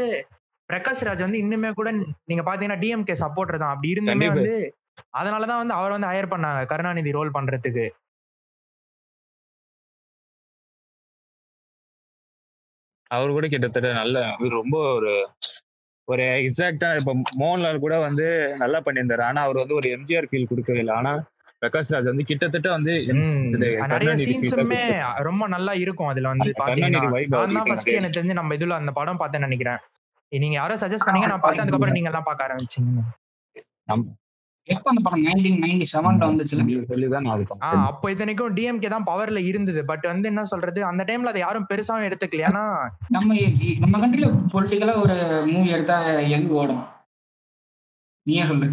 பிரகாஷ் 0.69 1.03
ராஜ் 1.07 1.25
வந்து 1.25 1.41
இன்னுமே 1.43 1.69
கூட 1.79 1.89
நீங்க 2.29 2.43
பாத்தீங்கன்னா 2.47 2.81
டிஎம்கே 2.83 3.15
சப்போர்ட்டர் 3.23 3.61
தான். 3.63 3.73
அப்படி 3.73 3.93
இருந்துமே. 3.95 4.27
வந்து 4.35 4.55
அதனாலதான் 5.19 5.61
வந்து 5.61 5.75
அவர் 5.79 5.95
வந்து 5.95 6.09
ஹையர் 6.11 6.33
பண்ணாங்க. 6.33 6.61
கருணாநிதி 6.71 7.11
ரோல் 7.17 7.35
பண்றதுக்கு. 7.37 7.85
அவர் 13.11 13.35
கூட 13.35 13.47
கிட்டத்தட்ட 13.51 13.89
நல்ல 14.01 14.17
அவர் 14.31 14.59
ரொம்ப 14.61 14.77
ஒரு 14.97 15.11
ஒரு 16.07 16.23
எக்ஸாக்டா 16.41 16.89
இப்ப 16.99 17.13
மோகன்லால் 17.41 17.83
கூட 17.85 17.95
வந்து 18.07 18.25
நல்லா 18.61 18.79
பண்ணியிருந்தாரு. 18.85 19.23
ஆனா 19.29 19.39
அவர் 19.45 19.61
வந்து 19.61 19.77
ஒரு 19.79 19.87
எம்ஜிஆர் 19.95 20.27
ஃபீல் 20.29 20.49
கொடுக்கவே 20.51 20.81
இல்லை. 20.83 20.93
ஆனா 20.99 21.11
பிரகாஷ் 21.61 21.91
ராஜ் 21.93 22.09
வந்து 22.11 22.25
கிட்டத்தட்ட 22.29 22.69
வந்து 22.77 22.93
நிறைய 23.93 24.13
சீன்ஸுமே 24.25 24.81
ரொம்ப 25.27 25.43
நல்லா 25.55 25.73
இருக்கும் 25.83 26.11
அதுல 26.11 26.31
வந்து 26.33 26.49
பாத்தீங்கன்னா. 26.61 27.01
எனக்கு 27.99 28.17
தெரிஞ்சு 28.17 28.39
நம்ம 28.39 28.57
இதுல 28.59 28.79
அந்த 28.81 28.93
படம் 28.99 29.21
பார்த்தேன்னு 29.21 29.49
நினைக்கிறேன். 29.49 29.81
நீங்க 30.31 30.55
யாரோ 30.55 30.75
சஜஸ்ட் 30.75 31.07
பண்ணீங்க 31.07 31.29
நான் 31.31 31.43
பார்த்தேன் 31.43 31.65
அதுக்கப்புறம் 31.65 31.97
நீங்க 31.97 32.11
தான் 32.15 32.27
பார்க்க 32.29 32.47
ஆரம்பிச்சீங்க. 32.47 33.03
எப்போ 34.67 34.87
அந்த 34.91 35.01
படம் 35.03 35.21
நைன்டீன் 35.25 35.59
நைன்டி 35.63 35.85
செவன்ல 35.91 36.23
பார்த்தேன். 36.29 37.83
அப்போ 37.89 38.07
இத்தனைக்கும் 38.13 38.55
டிஎம்கே 38.57 38.89
தான் 38.93 39.07
பவர்ல 39.09 39.39
இருந்தது. 39.51 39.81
பட் 39.91 40.05
வந்து 40.11 40.29
என்ன 40.31 40.43
சொல்றது 40.53 40.79
அந்த 40.89 41.03
டைம்ல 41.09 41.31
அதை 41.33 41.41
யாரும் 41.45 41.67
பெருசாவும் 41.71 42.07
எடுத்துக்கல. 42.07 42.43
ஏன்னா 42.49 42.63
நம்ம 43.15 43.37
நம்ம 43.83 43.95
கண்ட்ரில 44.03 44.29
பொலிட்டிக்கலா 44.55 44.95
ஒரு 45.05 45.15
மூவி 45.53 45.69
எடுத்தா 45.77 45.97
எங்க 46.37 46.51
ஓடும்? 46.61 46.83
நீயே 48.27 48.45
சொல்லு. 48.45 48.69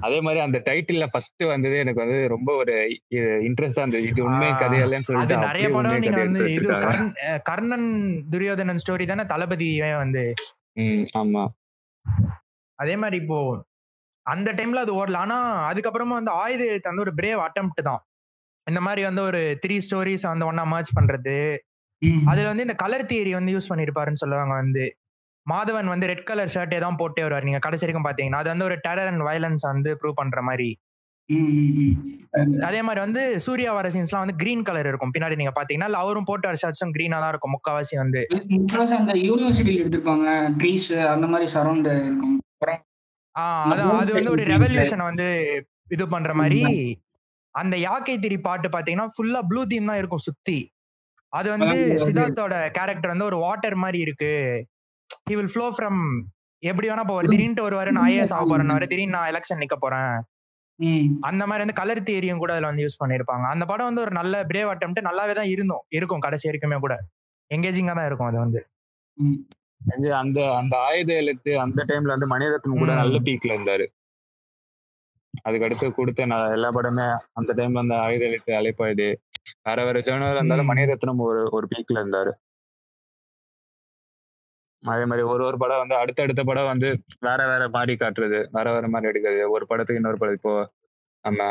அதே 0.00 0.18
மாதிரி 0.20 0.40
அந்த 0.40 0.58
டைட்டில்ல 0.66 1.04
ஃபர்ஸ்ட் 1.12 1.44
வந்தது 1.44 1.76
எனக்கு 1.78 2.02
வந்து 2.04 2.18
ரொம்ப 2.28 2.50
ஒரு 2.54 2.74
இன்ட்ரெஸ்டா 3.48 3.82
இருந்தது. 3.82 4.08
இது 4.10 4.20
உண்மை 4.24 4.50
கதையல்லன்னு 4.54 5.08
சொல்லிட்டு 5.08 5.38
நிறைய 5.48 5.68
படம் 5.68 6.04
நீங்க 6.04 6.20
வந்து 6.20 6.44
இது 6.52 6.68
கர்ணன் 7.50 7.88
துரியோதனன் 8.30 8.82
ஸ்டோரி 8.84 9.06
தானே 9.06 9.24
தளபதியே 9.24 9.90
வந்து. 10.02 10.24
ம், 10.76 11.04
ஆமா. 11.16 11.44
அதே 12.78 12.96
மாதிரி 12.96 13.16
இப்போ 13.22 13.38
அந்த 14.26 14.48
டைம்ல 14.52 14.84
அது 14.86 14.92
ஓடல. 15.00 15.20
ஆனா 15.24 15.36
அதுக்கப்புறமா 15.70 16.14
வந்து 16.20 16.32
ஆயுத 16.42 16.62
எழுத்து 16.64 16.90
வந்து 16.90 17.04
ஒரு 17.06 17.14
பிரேவ் 17.14 17.40
அட்டம்ப்ட் 17.46 17.82
தான். 17.82 18.02
இந்த 18.66 18.80
மாதிரி 18.80 19.02
வந்து 19.04 19.22
ஒரு 19.22 19.40
த்ரீ 19.62 19.76
ஸ்டோரிஸ் 19.78 20.26
வந்து 20.32 20.46
ஒன்னா 20.50 20.64
மர்ஜ் 20.72 20.96
பண்றது. 20.98 21.36
அதுல 22.28 22.48
வந்து 22.50 22.64
இந்த 22.66 22.74
கலர் 22.74 23.08
தியரி 23.10 23.32
வந்து 23.34 23.54
யூஸ் 23.54 23.70
பண்ணிருப்பாருன்னு 23.70 24.22
சொல்லுவாங்க 24.22 24.54
வந்து. 24.54 24.84
மாதவன் 25.52 25.90
வந்து 25.92 26.08
ரெட் 26.10 26.26
கலர் 26.28 26.52
ஷர்ட்டே 26.54 26.78
தான் 26.84 26.98
போட்டே 27.00 27.22
வருவார். 27.24 27.46
நீங்க 27.48 27.60
கடைசி 27.66 27.84
வரைக்கும் 27.84 28.06
பாத்தீங்கன்னா 28.08 28.40
அது 28.42 28.50
வந்து 28.52 28.66
ஒரு 28.68 28.76
டெரர் 28.86 29.10
அண்ட் 29.12 29.24
வயலன்ஸ் 29.28 29.64
வந்து 29.72 29.90
ப்ரூவ் 30.00 30.20
பண்ற 30.20 30.40
மாதிரி. 30.48 30.70
அதே 32.66 32.80
மாதிரி 32.86 33.00
வந்து 33.04 33.22
சூர்யா 33.44 33.70
வர 33.78 33.86
சீன்ஸ்லாம் 33.94 34.24
வந்து 34.24 34.36
கிரீன் 34.42 34.64
கலர் 34.68 34.88
இருக்கும். 34.90 35.12
பின்னாடி 35.14 35.36
நீங்க 35.40 35.52
பாத்தீங்கன்னா 35.58 36.00
அவரும் 36.04 36.28
போட்ட 36.30 36.52
ஷர்ட்ஸும் 36.62 36.94
கிரீனா 36.96 37.18
தான் 37.22 37.32
இருக்கும். 37.32 37.54
முக்காவாசி 37.56 37.96
வந்து. 38.02 38.20
அந்த 39.00 39.14
யூனிவர்சிட்டியில் 39.28 39.82
எடுத்திருப்பாங்க. 39.82 40.28
ட்ரீஸ் 40.60 40.88
அந்த 41.14 41.26
மாதிரி 41.32 41.48
சரௌண்ட் 41.56 41.90
இருக்கும். 42.08 42.36
அது 43.72 43.82
வந்து 43.90 44.32
ஒரு 44.36 44.44
ரெவல்யூஷனை 44.54 45.04
வந்து 45.10 45.28
இது 45.96 46.06
பண்ற 46.14 46.32
மாதிரி. 46.40 46.62
அந்த 47.54 47.74
யாக்கை 47.88 48.16
திரி 48.24 48.38
பாட்டு 48.48 48.68
பாத்தீங்கன்னா 48.74 49.08
ஃபுல்லா 49.14 49.40
ப்ளூ 49.50 49.60
தீம் 49.70 49.90
தான் 49.90 50.00
இருக்கும் 50.00 50.26
சுத்தி. 50.28 50.58
அது 51.32 51.48
வந்து 51.54 51.76
சித்தார்த்தோட 52.06 52.56
கேரக்டர் 52.78 53.12
வந்து 53.14 53.28
ஒரு 53.30 53.38
வாட்டர் 53.44 53.76
மாதிரி 53.84 53.98
இருக்கு. 54.06 54.34
ஹி 55.28 55.34
வில் 55.38 55.52
ஃப்ளோ 55.52 55.66
ஃப்ரம் 55.76 56.00
எப்படி 56.62 56.86
வேணா 56.90 57.04
போவார். 57.08 57.30
திடீர்னு 57.32 57.66
வருவாரு 57.66 57.90
நான் 57.96 58.06
ஐஏஎஸ் 58.10 58.34
ஆக 58.36 58.44
போறேன் 58.50 58.90
திடீர்னு 58.92 59.16
நான் 59.16 59.30
எலெக்ஷன் 59.32 59.60
நிக்க 59.62 59.76
போறேன். 59.84 60.14
அந்த 61.28 61.42
மாதிரி 61.48 61.62
வந்து 61.64 61.78
கலர் 61.80 62.06
தியரியும் 62.08 62.40
கூட 62.42 62.50
அதுல 62.54 62.70
வந்து 62.70 62.84
யூஸ் 62.84 63.00
பண்ணிருப்பாங்க 63.02 63.44
அந்த 63.54 63.64
படம் 63.70 63.88
வந்து 63.90 64.02
ஒரு 64.06 64.12
நல்ல 64.18 64.42
பிரேவ் 64.50 64.72
அட்டம்ப்ட் 64.72 65.06
நல்லாவே 65.08 65.34
தான் 65.38 65.50
இருந்தோம். 65.54 65.84
இருக்கும் 65.98 66.24
கடைசி 66.26 66.48
வரைக்குமே 66.48 66.78
கூட. 66.84 66.96
எங்கேஜிங்கா 67.50 67.94
தான் 67.98 68.08
இருக்கும் 68.10 68.28
அது 68.30 68.38
வந்து. 68.44 68.60
அந்த 70.18 70.38
அந்த 70.60 70.74
ஆயுத 70.88 71.10
எழுத்து 71.22 71.52
அந்த 71.64 71.80
டைம்ல 71.90 72.14
வந்து 72.16 72.30
மணிரத்னம் 72.34 72.82
கூட. 72.82 72.92
நல்ல 73.02 73.18
பீக்ல 73.28 73.52
இருந்தாரு. 73.56 73.86
அதுக்கு 75.46 75.66
அடுத்து 75.66 75.86
கொடுத்த 75.98 76.26
எல்லா 76.58 76.70
படமே 76.76 77.06
அந்த 77.40 77.50
டைம்ல 77.58 77.84
அந்த 77.84 77.96
ஆயுத 78.06 78.24
எழுத்து 78.30 78.52
அலைப்பாயுது 78.60 79.08
வேற 79.66 79.78
வேற 79.88 79.98
ஜேர்னல் 80.08 80.36
இருந்தாலும். 80.36 80.70
மணிரத்னம் 80.72 81.24
ஒரு 81.28 81.42
ஒரு 81.56 81.66
பீக்ல 81.72 82.02
இருந்தாரு. 82.02 82.32
அதே 84.82 85.04
மாதிரி 85.04 85.26
ஒரு 85.26 85.44
ஒரு 85.44 85.56
படம் 85.58 85.78
வந்து 85.78 85.96
அடுத்தடுத்த 85.96 86.44
படம் 86.44 86.66
வந்து 86.66 86.88
வேற 87.20 87.46
வேற 87.46 87.68
மாதிரி 87.68 87.94
காட்டுறது. 87.96 88.38
வேற 88.50 88.66
வேற 88.72 88.88
மாதிரி 88.88 89.08
எடுக்கிறது 89.10 89.50
ஒரு 89.50 89.66
படத்துக்கு 89.66 89.94
இன்னொரு 89.94 90.18
படம். 90.18 90.34
இப்போ 90.34 90.52
நம்ம 91.24 91.42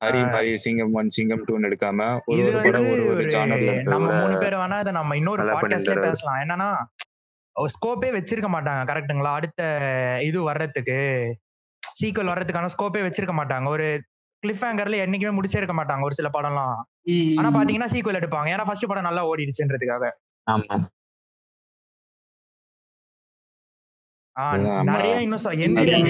ஹரி 0.00 0.54
சிங்கம் 0.56 0.92
ஒன் 0.92 1.08
சிங்கம் 1.08 1.44
டூன்னு 1.46 1.68
எடுக்காம 1.68 2.06
ஒரு 2.24 2.38
இது 2.38 2.48
ஒரு 2.50 2.62
படம் 2.62 2.80
வந்து 2.80 2.92
ஒரு 2.92 3.04
ஒரு 3.04 3.16
ஒரு 3.16 3.28
ஜானர்ல 3.34 3.72
நம்ம 3.86 4.08
மூணு 4.14 4.36
பேர் 4.38 4.56
வேணா 4.56 4.80
இதை 4.80 4.92
நம்ம 4.92 5.16
இன்னொரு. 5.16 5.42
பேசலாம். 6.06 6.40
என்னன்னா 6.42 6.68
ஸ்கோப்பே 7.56 8.10
வச்சிருக்க 8.12 8.48
மாட்டாங்க 8.48 8.82
கரெக்ட்டுங்களா 8.90 9.32
அடுத்த 9.32 9.62
இது 10.22 10.42
வர்றதுக்கு 10.42 10.98
சீக்வல் 11.82 12.30
வர்றதுக்கான 12.32 12.70
ஸ்கோப்பே 12.74 13.02
வச்சிருக்க 13.06 13.34
மாட்டாங்க. 13.38 13.68
ஒரு 13.68 13.86
கிளிஃப் 14.42 14.62
ஹேங்கர்ல 14.62 15.02
என்னைக்குமே 15.04 15.34
முடிச்சே 15.36 15.56
இருக்க 15.56 15.74
மாட்டாங்க 15.74 16.02
ஒரு 16.02 16.14
சில 16.14 16.28
படம்லாம். 16.32 16.76
ஆனா. 17.36 17.48
பாத்தீங்கன்னா 17.50 17.88
சீக்வல் 17.92 18.20
எடுப்பாங்க. 18.20 18.48
ஏன்னா 18.54 18.64
ஃபர்ஸ்ட் 18.64 18.86
படம் 18.86 19.02
நல்லா 19.02 19.22
ஓடிடுச்சுன்றதுக்காக. 19.28 20.04
நிறைய 24.90 25.14
இன்னும் 25.20 25.60
எந்திரன். 25.66 26.08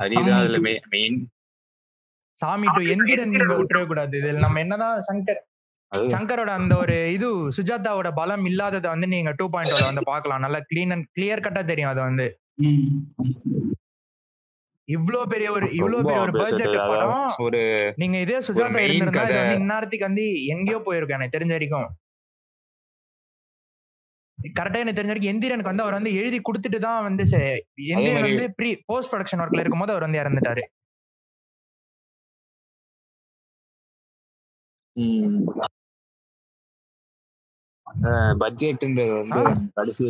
ஹரிதான் 0.00 0.38
அதுல 0.38 0.58
மெயின் 0.94 1.18
சாமி 2.38 2.66
டு 2.68 2.80
எந்திரன் 2.94 3.30
நீங்க 3.32 3.54
விட்டுறவே 3.60 3.86
கூடாது. 3.86 4.16
இதுல 4.20 4.40
நம்ம 4.44 4.60
என்னதான் 4.60 4.98
சங்கர் 5.08 5.42
சங்கரோட 6.10 6.50
அந்த 6.52 6.74
ஒரு 6.76 6.96
இது 7.12 7.26
சுஜாதாவோட 7.56 8.08
பலம் 8.14 8.44
இல்லாததை 8.44 8.88
வந்து 8.90 9.06
நீங்க 9.06 9.30
டூ 9.38 9.46
பாயிண்ட் 9.50 9.86
வந்து 9.86 10.10
பார்க்கலாம். 10.10 10.42
நல்லா 10.44 10.60
கிளீன் 10.70 10.92
அண்ட் 10.96 11.06
கிளியர் 11.16 11.44
கட்டா 11.46 11.62
தெரியும் 11.64 11.92
அது 11.92 12.00
வந்து. 12.00 12.26
ம். 12.64 12.82
இவ்ளோ 14.88 15.20
பெரிய 15.26 15.48
ஒரு 15.52 15.66
இவ்ளோ 15.76 15.94
ரொம்ப 15.94 16.08
பெரிய 16.08 16.24
ஒரு. 16.24 16.32
பட்ஜெட் 16.40 16.76
படம். 16.90 17.14
ஒரு 17.46 17.60
நீங்க 17.96 18.16
இதே 18.18 18.38
சுஜாதா 18.48 18.82
இருந்திருந்தா 18.84 19.24
இந்நேரத்துக்கு 19.56 20.08
வந்து 20.08 20.24
எங்கேயோ 20.54 20.80
போயிருக்கும் 20.86 21.18
எனக்கு 21.18 21.36
தெரிஞ்ச 21.36 21.54
வரைக்கும். 21.56 21.88
கரெக்டா 24.38 24.76
எனக்கு 24.76 24.98
தெரிஞ்ச 24.98 25.06
வரைக்கும் 25.06 25.32
எந்திரனுக்கு 25.32 25.64
வந்து 25.64 25.82
அவர் 25.82 25.92
வந்து 25.92 26.14
எழுதி 26.14 26.40
கொடுத்துட்டு 26.40 26.78
தான் 26.78 27.02
வந்து 27.02 27.24
செ- 27.24 27.60
எந்திரன் 27.88 28.24
வந்து 28.26 28.46
ப்ரீ 28.54 28.70
போஸ்ட் 28.86 29.12
ப்ரொடக்ஷன் 29.12 29.42
ஒர்க்ல 29.42 29.60
இருக்கும்போது 29.60 29.92
அவர் 29.92 30.06
வந்து 30.06 30.20
இறந்துட்டாரு. 30.20 30.64
பட்ஜெட்ன்றது 38.40 39.12
வந்து. 39.18 39.42
கடைசி 39.74 40.04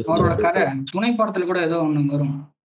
துணை 0.92 1.10
படத்துல 1.12 1.44
கூட 1.44 1.60
ஏதோ 1.60 1.78
ஒண்ணு 1.82 2.04
வரும். 2.06 2.34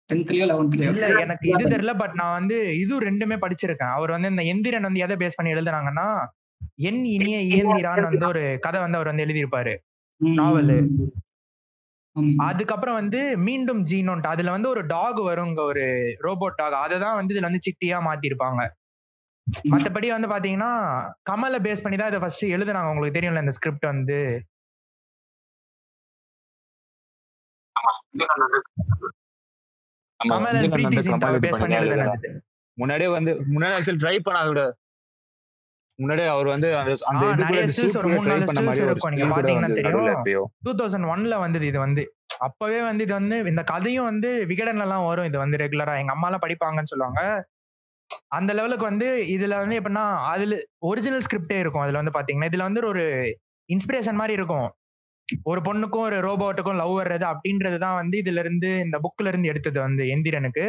டென்த்லயோ 0.10 0.46
லெவன்த்லயோ 0.46 0.90
இல்ல 0.92 1.08
எனக்கு 1.20 1.46
இது 1.50 1.64
தெரியல 1.70 1.98
பட் 1.98 2.14
நான் 2.14 2.38
வந்து 2.40 2.56
இது 2.78 3.02
ரெண்டுமே 3.02 3.38
படிச்சிருக்கேன். 3.42 3.94
அவர் 3.94 4.12
வந்து 4.12 4.30
இந்த 4.30 4.44
எந்திரன் 4.44 4.82
வந்து 4.82 5.00
எதை 5.00 5.16
பேஸ் 5.18 5.38
பண்ணி 5.38 5.54
எழுதுனாங்கன்னா 5.54 6.08
என் 6.82 7.06
இனிய 7.08 7.38
இயந்திரான்னு 7.52 8.10
வந்து 8.10 8.28
ஒரு 8.28 8.58
கதை 8.62 8.80
வந்து 8.82 8.98
அவர் 8.98 9.08
வந்து 9.08 9.26
எழுதியிருப்பாரு. 9.26 9.74
நாவலு. 10.22 10.78
அதுக்கப்புறம் 12.50 12.98
வந்து 13.02 13.20
மீண்டும் 13.48 13.82
ஜீனோன்ட் 13.90 14.26
அதுல 14.32 14.54
வந்து 14.56 14.70
ஒரு 14.74 14.82
டாக் 14.94 15.20
வருங்க 15.30 15.60
ஒரு 15.72 15.84
ரோபோட் 16.28 16.58
டாக். 16.62 16.76
அதை 16.86 16.96
தான் 17.06 17.18
வந்து 17.20 17.34
இதுல 17.36 17.50
வந்து 17.50 17.66
சிட்டியா 17.68 17.98
மாத்திருப்பாங்க. 18.08 18.62
மத்தபடி 19.74 20.08
வந்து 20.16 20.30
பாத்தீங்கன்னா 20.34 20.72
கமலை 21.30 21.60
பேஸ் 21.68 21.84
பண்ணி 21.84 21.98
தான் 22.02 22.12
இதை 22.12 22.20
ஃபர்ஸ்ட் 22.24 22.46
எழுதுனாங்க. 22.56 22.92
உங்களுக்கு 22.94 23.18
தெரியும்ல 23.20 23.44
இந்த 23.46 23.56
ஸ்கிரிப்ட் 23.60 23.88
வந்து. 23.94 24.20
கமல் 30.20 30.58
and 30.60 30.72
பிரீத்தி 30.74 31.02
சிந்தாவை 31.06 31.38
பேஸ் 31.46 31.62
பண்ணி 31.62 31.76
எழுதுனது. 31.80 32.30
முன்னாடியே 32.78 33.10
வந்து 33.18 33.32
முன்னாடி 33.54 33.94
ட்ரை 34.04 34.16
பண்ணாத 34.28 34.64
முன்னாடியே 36.02 36.28
அவர் 36.36 36.48
வந்து 36.54 36.70
அந்த 36.78 36.94
நிறைய 37.44 37.62
ஒரு 38.02 38.10
மூணு 38.16 38.28
நாலு 38.32 38.46
இருக்கும். 38.88 39.14
நீங்க 39.14 39.28
பாத்தீங்கன்னா 39.36 39.70
தெரியும். 39.80 40.50
டூ 40.66 40.74
தௌசண்ட் 40.82 41.10
ஒன்ல 41.14 41.38
வந்தது 41.46 41.66
இது 41.72 41.80
வந்து. 41.86 42.04
அப்பவே 42.48 42.82
வந்து 42.90 43.04
இது 43.08 43.14
வந்து 43.20 43.38
இந்த 43.52 43.64
கதையும் 43.72 44.10
வந்து 44.12 44.30
விகடன்ல 44.52 44.86
எல்லாம் 44.88 45.08
வரும். 45.10 45.28
இது 45.30 45.38
வந்து 45.44 45.58
ரெகுலரா 45.64 45.96
எங்க 46.02 46.14
அம்மா 46.16 46.28
எல்லாம் 46.30 46.46
படிப்பாங்கன்னு 46.46 46.92
சொல்லுவாங்க. 46.94 47.22
அந்த 48.38 48.52
லெவலுக்கு 48.58 48.86
வந்து 48.90 49.08
இதுல 49.36 49.56
வந்து 49.62 49.78
எப்படின்னா 49.80 50.06
அதுல 50.34 50.56
ஒரிஜினல் 50.90 51.24
ஸ்கிரிப்டே 51.26 51.58
இருக்கும். 51.64 51.84
அதுல 51.86 52.00
வந்து 52.02 52.16
பாத்தீங்கன்னா 52.18 52.50
இதுல 52.52 52.68
வந்து 52.70 52.82
ஒரு 52.94 53.04
இன்ஸ்பிரேஷன் 53.70 54.20
மாதிரி 54.22 54.38
இருக்கும். 54.40 54.70
ஒரு 55.44 55.60
பொண்ணுக்கும் 55.62 56.06
ஒரு 56.08 56.18
ரோபோட்டுக்கும் 56.28 56.80
லவ் 56.82 56.94
வர்றது 57.00 57.26
அப்படின்றது 57.32 57.78
தான் 57.78 57.98
வந்து 58.02 58.16
இதுல 58.24 58.40
இருந்து 58.40 58.70
இந்த 58.86 58.98
புக்ல 59.04 59.32
இருந்து 59.32 59.52
எடுத்தது 59.52 59.80
வந்து 59.80 60.04
எந்திரனுக்கு. 60.16 60.66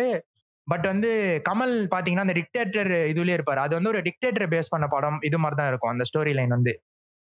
பட் 0.72 0.86
வந்து 0.90 1.10
கமல் 1.48 1.74
பாத்தீங்கன்னா 1.94 2.24
அந்த 2.24 2.34
டிக்டேட்டர் 2.38 2.90
இதுலயே 3.12 3.36
இருப்பாரு. 3.38 3.60
அது 3.64 3.74
வந்து 3.76 3.90
ஒரு 3.92 4.00
டிக்டேட்டர் 4.06 4.46
பேஸ் 4.54 4.72
பண்ண 4.74 4.86
படம். 4.94 5.18
இது 5.28 5.38
மாதிரி 5.38 5.56
தான் 5.60 5.70
இருக்கும். 5.72 5.92
அந்த 5.94 6.04
ஸ்டோரி 6.10 6.32
லைன் 6.38 6.54
வந்து. 6.56 6.72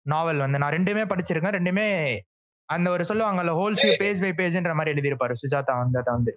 நாவல் 0.06 0.42
வந்து. 0.44 0.58
நான் 0.64 0.74
ரெண்டுமே 0.74 1.04
படிச்சிருக்கேன். 1.12 1.56
ரெண்டுமே 1.58 1.88
அந்த 2.70 2.88
ஒரு 2.96 3.04
சொல்லுவாங்கல்ல 3.10 3.54
ஹோல் 3.60 3.78
வியூ 3.82 3.94
பேஜ் 3.98 4.20
பை 4.24 4.32
பேஜ்ன்ற 4.40 4.74
மாதிரி 4.74 4.94
எழுதியிருப்பாரு. 4.94 5.36
சுஜாதா 5.44 5.76
வந்து 5.82 6.00
அதை 6.02 6.14
வந்து. 6.14 6.34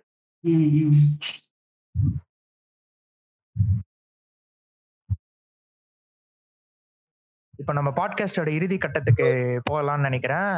இப்போ 7.60 7.72
நம்ம 7.78 7.90
பாட்காஸ்டோட 7.96 8.50
இறுதி 8.58 8.76
கட்டத்துக்கு 8.78 9.26
போகலாம்னு 9.70 10.06
நினைக்கிறேன். 10.08 10.54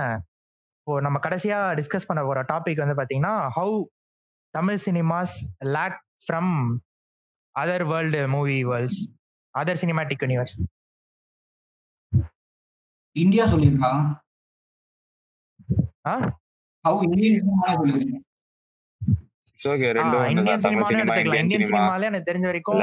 இப்போ 0.78 0.94
நம்ம 1.00 1.18
கடைசியா 1.26 1.58
டிஸ்கஸ் 1.78 2.08
பண்ண 2.10 2.20
போற 2.22 2.40
டாபிக் 2.52 2.82
வந்து 2.84 2.98
பாத்தீங்கன்னா 3.00 3.34
how 3.56 3.76
Tamil 4.54 4.80
cinemas 4.86 5.36
lag 5.74 5.98
from 6.22 6.54
other 7.54 7.84
world 7.84 8.20
movie 8.34 8.58
worlds 8.64 9.00
other 9.54 9.80
cinematic 9.82 10.22
universe 10.24 10.56
India 13.16 13.44
சொல்லியிருக்கா? 13.46 13.88
ஆ? 16.06 16.12
How 16.84 17.00
Indian. 17.06 17.34
இந்தியன் 17.34 18.22
எடுத்துக்கலாம். 19.88 20.30
இந்தியன் 20.30 20.62
இந்தியன் 21.40 21.64
சினிமா 21.64 21.80
சினிமாலே 21.80 22.08
எனக்கு 22.10 22.28
தெரிஞ்ச 22.30 22.46
வரைக்கும் 22.46 22.80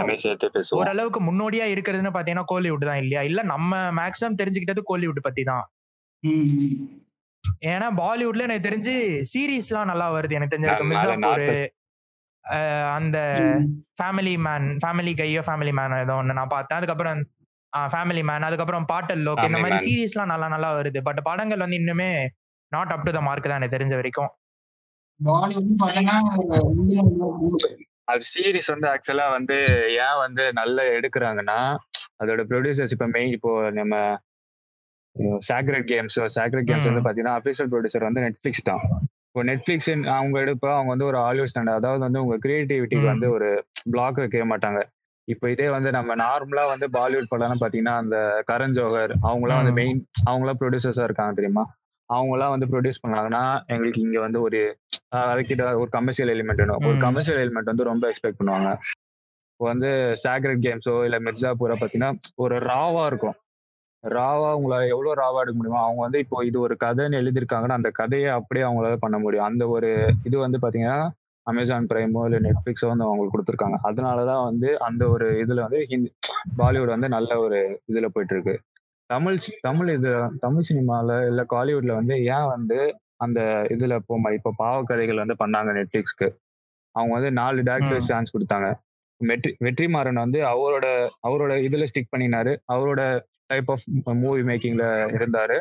ஓரளவுக்கு 0.79 1.19
முன்னோடியா 1.21 1.65
இருக்கிறதுன்னு 1.73 2.13
பாத்தீங்கன்னா 2.15 2.45
கோலிவுட் 2.51 2.87
தான் 2.89 3.01
இல்லையா? 3.03 3.23
இல்ல 3.29 3.41
நம்ம 3.53 3.71
மேக்ஸிமம் 3.99 4.39
தெரிஞ்சுக்கிட்டது 4.41 4.83
கோலிவுட் 4.91 5.25
பத்தி 5.27 5.43
தான். 5.43 5.65
ஏன்னா 7.69 7.87
பாலிவுட்ல 7.99 8.45
எனக்கு 8.47 8.67
தெரிஞ்சு 8.67 8.93
சீரீஸ்லாம் 9.31 9.89
நல்லா 9.91 10.07
வருது. 10.15 10.37
எனக்கு 10.39 10.55
தெரிஞ்ச 10.55 10.69
மிர்சாப்பூர் 10.91 11.45
அந்த. 12.95 13.17
ஃபேமிலி 13.99 14.33
மேன் 14.45 14.67
ஃபேமிலி 14.81 15.11
கையோ 15.19 15.41
ஃபேமிலி 15.47 15.71
மேன் 15.79 15.95
ஏதோ 15.97 16.15
ஒன்று 16.19 16.37
நான் 16.37 16.53
பார்த்தேன் 16.53 16.79
அதுக்கப்புறம் 16.79 17.19
ஃபேமிலி 17.73 18.21
மேன் 18.29 18.47
அதுக்கப்புறம் 18.47 18.85
பாட்டல் 18.91 19.23
லோக் 19.25 19.39
இந்த 19.39 19.47
Family 19.47 19.63
மாதிரி 19.63 19.75
Man. 19.75 19.85
சீரீஸ்லாம் 19.87 20.31
நல்லா 20.31 20.47
நல்லா 20.53 20.69
வருது 20.77 20.99
பட் 21.07 21.19
படங்கள் 21.27 21.63
வந்து 21.63 21.79
இன்னுமே 21.81 22.11
not 22.71 22.93
up 22.95 23.05
to 23.07 23.11
the 23.11 23.21
mark 23.27 23.49
தான் 23.49 23.59
எனக்கு 23.59 23.75
தெரிஞ்ச 23.75 23.95
வரைக்கும் 23.99 24.31
அது 28.11 28.23
சீரிஸ் 28.31 28.71
வந்து 28.73 28.87
ஆக்சுவலா 28.91 29.27
வந்து 29.35 29.57
ஏன் 30.03 30.19
வந்து 30.23 30.43
நல்லா 30.59 30.83
எடுக்கிறாங்கன்னா 30.97 31.57
அதோட 32.21 32.41
ப்ரொடியூசர்ஸ் 32.51 32.95
இப்ப 32.95 33.07
மெயின் 33.15 33.35
இப்போ 33.37 33.51
நம்ம 33.77 33.95
சாக்ரெட் 35.49 35.87
கேம்ஸ் 35.91 36.17
சாக்ரெட் 36.37 36.67
கேம்ஸ் 36.69 36.89
வந்து. 36.89 37.05
பாத்தீங்கன்னா 37.05 37.37
அபிஷியல் 37.39 37.69
ப்ரொடியூசர் 37.71 38.07
வந்து 38.07 38.23
நெட்ஃபிளிக்ஸ் 38.25 38.67
தான் 38.69 38.83
இப்போ 39.29 39.41
நெட்ஃபிளிக்ஸ் 39.47 39.89
அவங்க 40.13 40.37
எடுப்ப 40.43 40.67
அவங்க 40.73 40.91
வந்து 40.91 41.05
ஒரு 41.05 41.17
ஹாலிவுட் 41.17 41.51
ஸ்டாண்டர்ட் 41.51 41.79
அதாவது 41.79 42.01
வந்து 42.05 42.21
உங்க 42.23 42.35
கிரியேட்டிவிட்டிக்கு 42.45 43.05
ம். 43.05 43.11
வந்து 43.11 43.27
ஒரு 43.31 43.49
பிளாக் 43.91 44.21
வைக்க 44.21 44.45
மாட்டாங்க 44.49 44.79
இப்போ 45.27 45.45
இதே 45.49 45.67
வந்து 45.69 45.89
நம்ம 45.91 46.11
நார்மலா 46.21 46.63
வந்து 46.71 46.85
பாலிவுட் 46.93 47.29
படம்லாம் 47.31 47.61
பாத்தீங்கன்னா 47.61 47.95
அந்த 47.97 48.15
கரண் 48.47 48.75
ஜோஹர் 48.77 49.11
அவங்களாம் 49.23 49.59
வந்து. 49.61 49.73
மெயின் 49.79 49.99
அவங்களாம் 50.25 50.59
ப்ரொடியூசர்ஸா 50.61 51.03
இருக்காங்க 51.03 51.33
தெரியுமா 51.35 51.63
அவங்களாம் 52.09 52.53
வந்து 52.53 52.69
ப்ரொடியூஸ் 52.71 53.01
பண்ணாங்கன்னா 53.03 53.41
எங்களுக்கு 53.67 54.01
இங்க 54.05 54.19
வந்து 54.19 54.39
ஒரு 54.41 54.59
அதுக்கிட்ட 55.23 55.65
ஒரு 55.81 55.89
கமர்ஷியல் 55.91 56.31
எலிமெண்ட் 56.33 56.63
வேணும் 56.63 56.87
ஒரு. 56.87 56.97
கமர்ஷியல் 57.05 57.41
எலிமெண்ட் 57.43 57.71
வந்து 57.71 57.89
ரொம்ப 57.89 58.07
எக்ஸ்பெக்ட் 58.11 58.39
பண்ணுவாங்க 58.39 58.71
இப்போ 59.51 59.67
வந்து 59.69 59.89
சாக்ரெட் 60.23 60.65
கேம்ஸோ 60.65 60.95
இல்ல 61.05 61.19
மிர்சாபூரா 61.19 61.77
பாத்தீங்கன்னா 61.77 62.11
ஒரு 62.37 62.57
ராவா 62.67 63.03
இருக்கும் 63.07 63.37
ராவா 64.03 64.49
உங்களால 64.55 64.83
எவ்வளவு 64.87 65.15
ராவா 65.15 65.39
எடுக்க 65.41 65.57
முடியுமோ 65.57 65.81
அவங்க 65.83 66.01
வந்து 66.01 66.19
இப்போ 66.19 66.43
இது 66.45 66.57
ஒரு 66.59 66.75
கதைன்னு 66.83 67.19
எழுதியிருக்காங்கன்னா 67.21 67.77
அந்த 67.79 67.89
கதையை 67.91 68.29
அப்படியே 68.29 68.65
அவங்களால 68.65 68.95
பண்ண 68.95 69.17
முடியும். 69.19 69.47
அந்த 69.49 69.63
ஒரு 69.67 69.89
இது 70.23 70.35
வந்து 70.37 70.57
பாத்தீங்கன்னா 70.57 70.99
அமேசான் 71.47 71.87
பிரைமோ 71.89 72.21
இல்ல 72.25 72.39
நெட்ஃபிளிக்ஸோ 72.39 72.87
வந்து 72.87 73.05
அவங்களுக்கு 73.05 73.35
கொடுத்துருக்காங்க. 73.35 73.77
அதனாலதான் 73.83 74.43
வந்து 74.43 74.69
அந்த 74.79 75.03
ஒரு 75.09 75.27
இதுல 75.43 75.63
வந்து 75.67 75.79
ஹிந்தி 75.91 76.09
பாலிவுட் 76.57 76.95
வந்து 76.95 77.09
நல்ல 77.09 77.31
ஒரு 77.39 77.59
இதுல 77.87 78.07
போயிட்டு 78.07 78.35
இருக்கு 78.35 78.55
தமிழ் 79.09 79.37
தமிழ் 79.61 79.89
இது 79.89 80.09
தமிழ் 80.39 80.67
சினிமால 80.69 81.15
இல்ல 81.29 81.41
காலிவுட்ல 81.53 81.93
வந்து 81.99 82.15
ஏன் 82.35 82.49
வந்து 82.55 82.77
அந்த 83.17 83.39
இதுல 83.69 83.93
போக 84.07 84.33
இப்ப 84.33 84.53
பாவக்கதைகள் 84.57 85.21
வந்து 85.23 85.35
பண்ணாங்க 85.39 85.71
நெட்ஃபிளிக்ஸ்க்கு 85.77 86.27
அவங்க 86.95 87.13
வந்து 87.17 87.31
நாலு 87.31 87.59
டேரக்டர்ஸ். 87.61 88.09
சான்ஸ் 88.11 88.35
கொடுத்தாங்க. 88.35 88.67
வெற்றி 89.21 89.51
வெற்றிமாறன் 89.65 90.21
வந்து 90.23 90.39
அவரோட 90.45 90.85
அவரோட 91.27 91.53
இதுல 91.67 91.87
ஸ்டிக் 91.91 92.13
பண்ணினாரு. 92.13 92.51
அவரோட 92.73 93.01
டைப் 93.49 93.71
ஆஃப் 93.71 93.85
மூவி 94.23 94.41
மேக்கிங்ல 94.41 94.85
இருந்தாரு. 95.19 95.57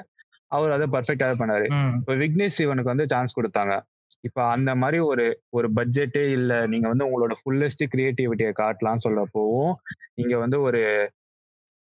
அவர் 0.53 0.75
அதை 0.77 0.87
பர்ஃபெக்டாக 0.93 1.35
பண்ணாரு. 1.41 1.67
இப்போ 1.97 2.15
விக்னேஷ் 2.15 2.59
சிவனுக்கு 2.59 2.93
வந்து 2.93 3.07
சான்ஸ் 3.07 3.39
கொடுத்தாங்க. 3.39 3.75
இப்போ 4.21 4.43
அந்த 4.49 4.71
மாதிரி 4.75 4.99
ஒரு 5.11 5.25
ஒரு 5.49 5.67
பட்ஜெட்டே 5.77 6.23
இல்ல. 6.31 6.53
நீங்க 6.67 6.87
வந்து 6.89 7.07
உங்களோட 7.09 7.35
ஃபுல்லஸ்ட் 7.41 7.85
கிரியேட்டிவிட்டியை 7.95 8.53
காட்டலாம்னு 8.59 9.05
சொல்றப்போவும் 9.09 9.73
நீங்க 10.15 10.39
வந்து 10.39 10.59
ஒரு 10.61 10.83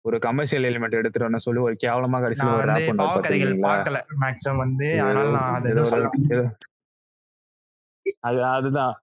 ஒரு 0.05 0.19
கமர்ஷியல் 0.19 0.67
எலிமெண்ட் 0.69 0.99
எடுத்துட்டோம்னு 0.99 1.45
சொல்லி 1.47 1.61
ஒரு 1.61 1.77
கேவலமா 1.85 2.19
கடைசியில் 2.21 2.55
ஒரு 2.55 2.67
ரேப் 2.73 3.65
பார்க்கல. 3.67 4.01
மேக்ஸிமம் 4.21 4.63
வந்து 4.65 4.89
அதனால 5.03 5.31
நான் 5.31 5.55
அது 8.21 8.45
அதுதான். 8.51 8.95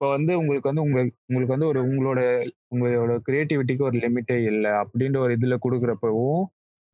இப்போ 0.00 0.08
வந்து 0.10 0.32
உங்களுக்கு 0.38 0.68
வந்து 0.68 0.82
உங்க 0.82 0.98
உங்களுக்கு 1.28 1.54
வந்து 1.54 1.68
ஒரு 1.70 1.80
உங்களோட 1.86 2.20
உங்களோட 2.72 3.14
கிரியேட்டிவிட்டிக்கு 3.26 3.82
ஒரு 3.82 3.96
லிமிட்டே 3.98 4.36
இல்லை 4.50 4.70
அப்படின்ற 4.82 5.16
ஒரு 5.18 5.32
இதுல 5.36 5.54
கொடுக்குறப்பவும் 5.64 6.42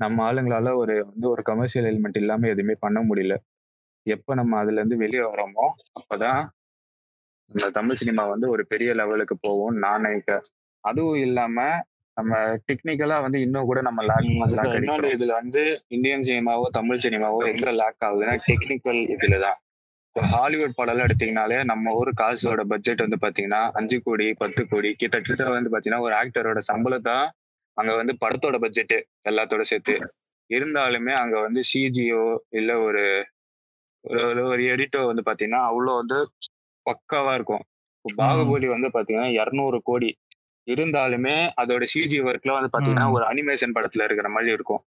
நம்ம 0.01 0.23
ஆளுங்களால 0.29 0.71
ஒரு 0.75 0.95
வந்து 1.03 1.27
ஒரு 1.29 1.43
கமர்ஷியல் 1.43 1.89
எலிமெண்ட் 1.91 2.17
இல்லாம 2.17 2.49
எதுவுமே 2.49 2.75
பண்ண 2.81 3.01
முடியல. 3.01 3.35
எப்ப 4.07 4.35
நம்ம 4.35 4.57
அதுல 4.59 4.79
இருந்து 4.81 4.97
வெளியே 4.97 5.25
வரோமோ 5.27 5.67
அப்பதான் 6.01 6.41
இந்த 7.51 7.69
தமிழ் 7.71 8.01
சினிமா 8.03 8.25
வந்து 8.27 8.49
ஒரு 8.49 8.65
பெரிய 8.67 8.95
லெவலுக்கு 8.95 9.37
போகும்னு 9.47 9.85
நான் 9.87 10.07
நினைக்கிறேன். 10.07 10.47
அதுவும் 10.85 11.21
இல்லாம 11.27 11.59
நம்ம 12.17 12.33
டெக்னிக்கலா 12.69 13.19
வந்து 13.23 13.39
இன்னும் 13.41 13.67
கூட 13.67 13.81
நம்ம 13.81 14.03
லேக் 14.03 15.15
இதுல 15.15 15.35
வந்து 15.41 15.63
இந்தியன் 15.89 16.27
சினிமாவோ 16.31 16.67
தமிழ் 16.71 17.05
சினிமாவோ 17.07 17.43
எங்க 17.53 17.71
லேக் 17.73 18.07
ஆகுதுன்னா 18.09 18.37
டெக்னிக்கல் 18.49 19.03
இதுலதான். 19.17 19.61
இப்போ 20.15 20.27
ஹாலிவுட் 20.27 20.75
படம் 20.75 20.99
எடுத்தீங்கனாலே 20.99 21.65
நம்ம 21.65 21.93
ஊர் 21.93 22.13
காசோட 22.17 22.61
பட்ஜெட் 22.61 23.03
வந்து 23.07 23.17
பாத்தீங்கன்னா 23.21 23.71
அஞ்சு 23.73 24.03
கோடி 24.03 24.33
பத்து 24.33 24.69
கோடி 24.69 24.95
கிட்டத்தட்ட 24.95 25.45
வந்து 25.45 25.79
பாத்தீங்கன்னா 25.79 26.01
ஒரு 26.01 26.15
ஆக்டரோட 26.15 26.59
சம்பளத்தான் 26.73 27.29
அங்க 27.73 27.95
வந்து 27.95 28.17
படத்தோட 28.21 28.59
பட்ஜெட் 28.59 29.07
எல்லாத்தோட 29.29 29.61
சேர்த்து. 29.61 30.15
இருந்தாலுமே 30.51 31.13
அங்க 31.13 31.41
வந்து 31.41 31.63
சிஜிஓ 31.75 32.37
இல்ல 32.49 32.79
ஒரு 32.79 33.27
ஒரு- 34.09 34.69
எடிட்டோ 34.75 35.15
வந்து 35.15 35.23
பாத்தீங்கன்னா 35.27 35.61
அவ்வளோ 35.61 35.95
வந்து 35.95 36.31
பக்காவா 36.87 37.35
இருக்கும். 37.35 37.63
இப்போ 38.03 38.25
பாகுபலி 38.25 38.67
வந்து 38.67 38.89
பாத்தீங்கன்னா 38.89 39.41
இருநூறு 39.41 39.81
கோடி. 39.83 40.17
இருந்தாலுமே 40.67 41.51
அதோட 41.61 41.87
சிஜி 41.95 42.19
ஒர்க்ல 42.23 42.61
வந்து 42.61 42.79
பாத்தீங்கன்னா. 42.79 43.13
ஒரு 43.13 43.25
அனிமேஷன் 43.25 43.75
படத்துல 43.75 44.05
இருக்கிற 44.05 44.29
மாதிரி 44.29 44.53
இருக்கும். 44.53 44.83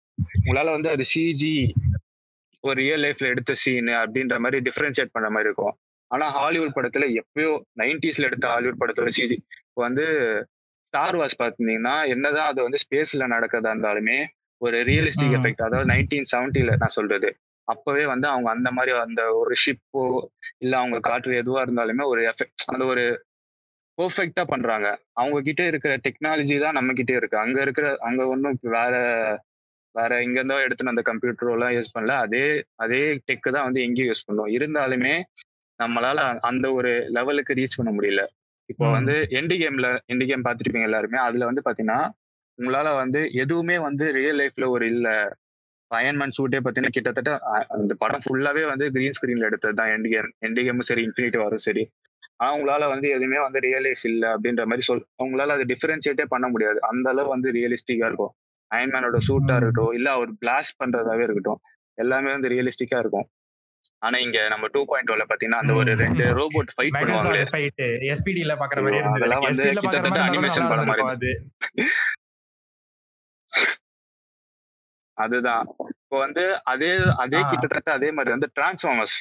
உங்களால 0.44 0.70
வந்து 0.70 0.88
அது 0.88 1.04
சிஜி 1.14 1.72
ஒரு 2.64 2.76
ரியல் 2.82 3.02
லைஃப்ல 3.04 3.26
எடுத்த 3.26 3.52
சீன் 3.54 3.90
அப்படின்ற 4.02 4.36
மாதிரி 4.38 4.58
டிஃபரன்ஷியேட் 4.68 5.12
பண்ண 5.12 5.28
மாதிரி 5.30 5.48
இருக்கும். 5.48 5.74
ஆனா 6.10 6.26
ஹாலிவுட் 6.28 6.76
படத்துல 6.76 7.04
எப்பயோ 7.20 7.52
நைன்டிஸ்ல 7.78 8.24
எடுத்த 8.24 8.46
ஹாலிவுட் 8.48 8.80
படத்தோட 8.80 9.10
சிஜி 9.18 9.36
வந்து 9.76 10.04
ஸ்டார் 10.88 11.16
வார்ஸ் 11.16 11.40
பாத்தீங்கன்னா 11.42 11.94
என்னதான் 12.06 12.46
அது 12.46 12.60
வந்து 12.62 12.80
ஸ்பேஸ்ல 12.84 13.26
நடக்கிறதா 13.26 13.72
இருந்தாலுமே 13.74 14.18
ஒரு 14.60 14.76
ரியலிஸ்டிக். 14.82 15.34
எஃபெக்ட் 15.38 15.64
அதாவது 15.66 15.90
நைன்டீன் 15.92 16.30
செவன்டில 16.32 16.74
நான் 16.76 16.96
சொல்றது. 16.98 17.30
அப்பவே 17.68 18.04
வந்து 18.06 18.26
அவங்க 18.28 18.48
அந்த 18.50 18.68
மாதிரி 18.70 18.92
அந்த 18.98 19.22
ஒரு 19.34 19.54
ஷிப்போ 19.64 20.02
இல்ல 20.58 20.74
அவங்க 20.76 20.98
காற்று 21.00 21.38
எதுவா 21.42 21.60
இருந்தாலுமே 21.66 22.04
ஒரு 22.04 22.22
எஃபெக்ட் 22.32 22.64
அந்த 22.66 22.84
ஒரு 22.84 23.04
பெர்ஃபெக்டா 23.98 24.44
பண்றாங்க. 24.44 24.86
அவங்க 25.12 25.38
கிட்ட 25.40 25.62
இருக்கிற 25.66 25.92
டெக்னாலஜி 25.96 26.56
தான் 26.58 26.72
நம்ம 26.72 26.92
கிட்ட 26.92 27.12
இருக்கு. 27.12 27.36
அங்க 27.38 27.58
இருக்கிற 27.60 27.88
அங்க 28.00 28.22
ஒன்றும் 28.26 28.58
வேற 28.76 28.94
வேற 29.94 30.12
எங்க 30.24 30.36
இருந்தோ 30.40 30.56
எடுத்துன்னு 30.64 30.92
அந்த 30.92 31.02
கம்ப்யூட்டர் 31.08 31.52
எல்லாம் 31.54 31.74
யூஸ் 31.76 31.94
பண்ணல. 31.94 32.14
அதே 32.24 32.44
அதே 32.84 33.00
டெக் 33.28 33.48
தான் 33.48 33.66
வந்து 33.68 33.82
எங்கேயும் 33.86 34.10
யூஸ் 34.10 34.26
பண்ணுவோம் 34.28 34.52
இருந்தாலுமே 34.56 35.14
நம்மளால 35.80 36.18
அந்த 36.48 36.66
ஒரு 36.72 36.90
லெவலுக்கு 37.16 37.58
ரீச் 37.58 37.78
பண்ண 37.78 37.90
முடியல. 37.94 38.22
இப்போ. 38.68 38.84
வந்து 38.96 39.14
எண்டி 39.38 39.56
கேம்ல 39.62 39.88
எண்டி 40.12 40.26
கேம் 40.26 40.44
பார்த்துருப்பீங்க 40.46 40.88
எல்லாருமே. 40.90 41.18
அதுல 41.26 41.48
வந்து 41.50 41.64
பாத்தீங்கன்னா 41.66 42.00
உங்களால 42.58 42.88
வந்து 42.98 43.20
எதுவுமே 43.42 43.76
வந்து 43.86 44.04
ரியல் 44.18 44.38
லைஃப்ல 44.40 44.66
ஒரு 44.74 44.84
இல்ல. 44.94 45.08
அயன்மேன் 45.90 46.34
சூட்டே 46.36 46.58
பார்த்தீங்கன்னா 46.58 46.96
கிட்டத்தட்ட 46.96 47.32
அந்த 47.74 47.92
படம் 48.00 48.22
ஃபுல்லாவே 48.24 48.62
வந்து 48.70 48.86
கிரீன் 48.94 49.16
ஸ்கிரீன்ல 49.16 49.48
எடுத்தது 49.50 49.76
தான் 49.80 49.90
எண்ட் 49.94 50.08
கேம் 50.12 50.30
எண்ட் 50.46 50.60
கேமும் 50.66 50.88
சரி 50.88 51.02
இன்ஃபினிட்டி 51.08 51.38
வரும் 51.42 51.64
சரி. 51.66 51.84
ஆனா 52.40 52.50
உங்களால 52.56 52.84
வந்து 52.92 53.08
எதுவுமே 53.16 53.38
வந்து 53.44 53.58
ரியல் 53.66 53.84
லைஃப் 53.86 54.04
இல்ல 54.10 54.24
அப்படின்ற 54.34 54.62
மாதிரி 54.66 54.84
சொல் 54.88 55.02
உங்களால 55.24 55.56
அதை 55.56 55.66
டிஃபரன்ஷியேட்டே 55.72 56.26
பண்ண 56.32 56.46
முடியாது. 56.54 56.78
அந்த 56.90 57.06
அளவு 57.12 57.28
வந்து 57.34 57.48
ரியலிஸ்டிக்கா 57.56 58.08
இருக்கும். 58.10 58.32
அயன்மேனோட 58.70 59.18
சூட்டா. 59.28 59.54
இருக்கட்டும் 59.56 59.94
இல்ல 59.98 60.08
அவர் 60.16 60.30
பிளாஸ்ட் 60.42 60.78
பண்றதாவே 60.82 61.24
இருக்கட்டும் 61.26 61.60
எல்லாமே 61.98 62.30
வந்து 62.36 62.50
ரியலிஸ்டிக்கா 62.54 62.98
இருக்கும். 63.04 63.26
ஆனா 64.06 64.16
இங்க 64.24 64.38
நம்ம 64.52 64.66
டூ 64.72 64.80
பாயிண்ட் 64.90 65.10
ஒன்ல 65.12 65.24
பாத்தீங்கன்னா 65.28 65.60
அந்த 65.62 65.74
ஒரு. 65.80 65.92
ரெண்டு 66.04 66.24
ரோபோட் 66.40 66.70
ஃபைட் 66.74 66.96
ஃபைட் 67.52 67.82
எஸ்பிடில 68.12 68.54
பாக்குற 68.62 68.80
மாதிரி 68.86 69.00
அதெல்லாம் 69.12 69.44
வந்து 69.46 69.66
கிட்டத்தட்ட 69.82 70.20
நல்லா 70.26 70.68
படம் 70.72 71.08
மாதிரி. 71.10 71.32
அதுதான். 75.16 75.64
இப்போ 75.90 76.16
வந்து 76.24 76.44
அதே 76.72 76.90
அதே. 77.24 77.40
கிட்டத்தட்ட 77.50 77.90
அதே 77.98 78.08
மாதிரி 78.16 78.32
வந்து 78.36 78.48
டிரான்ஸ்ஃபார்மர்ஸ் 78.56 79.16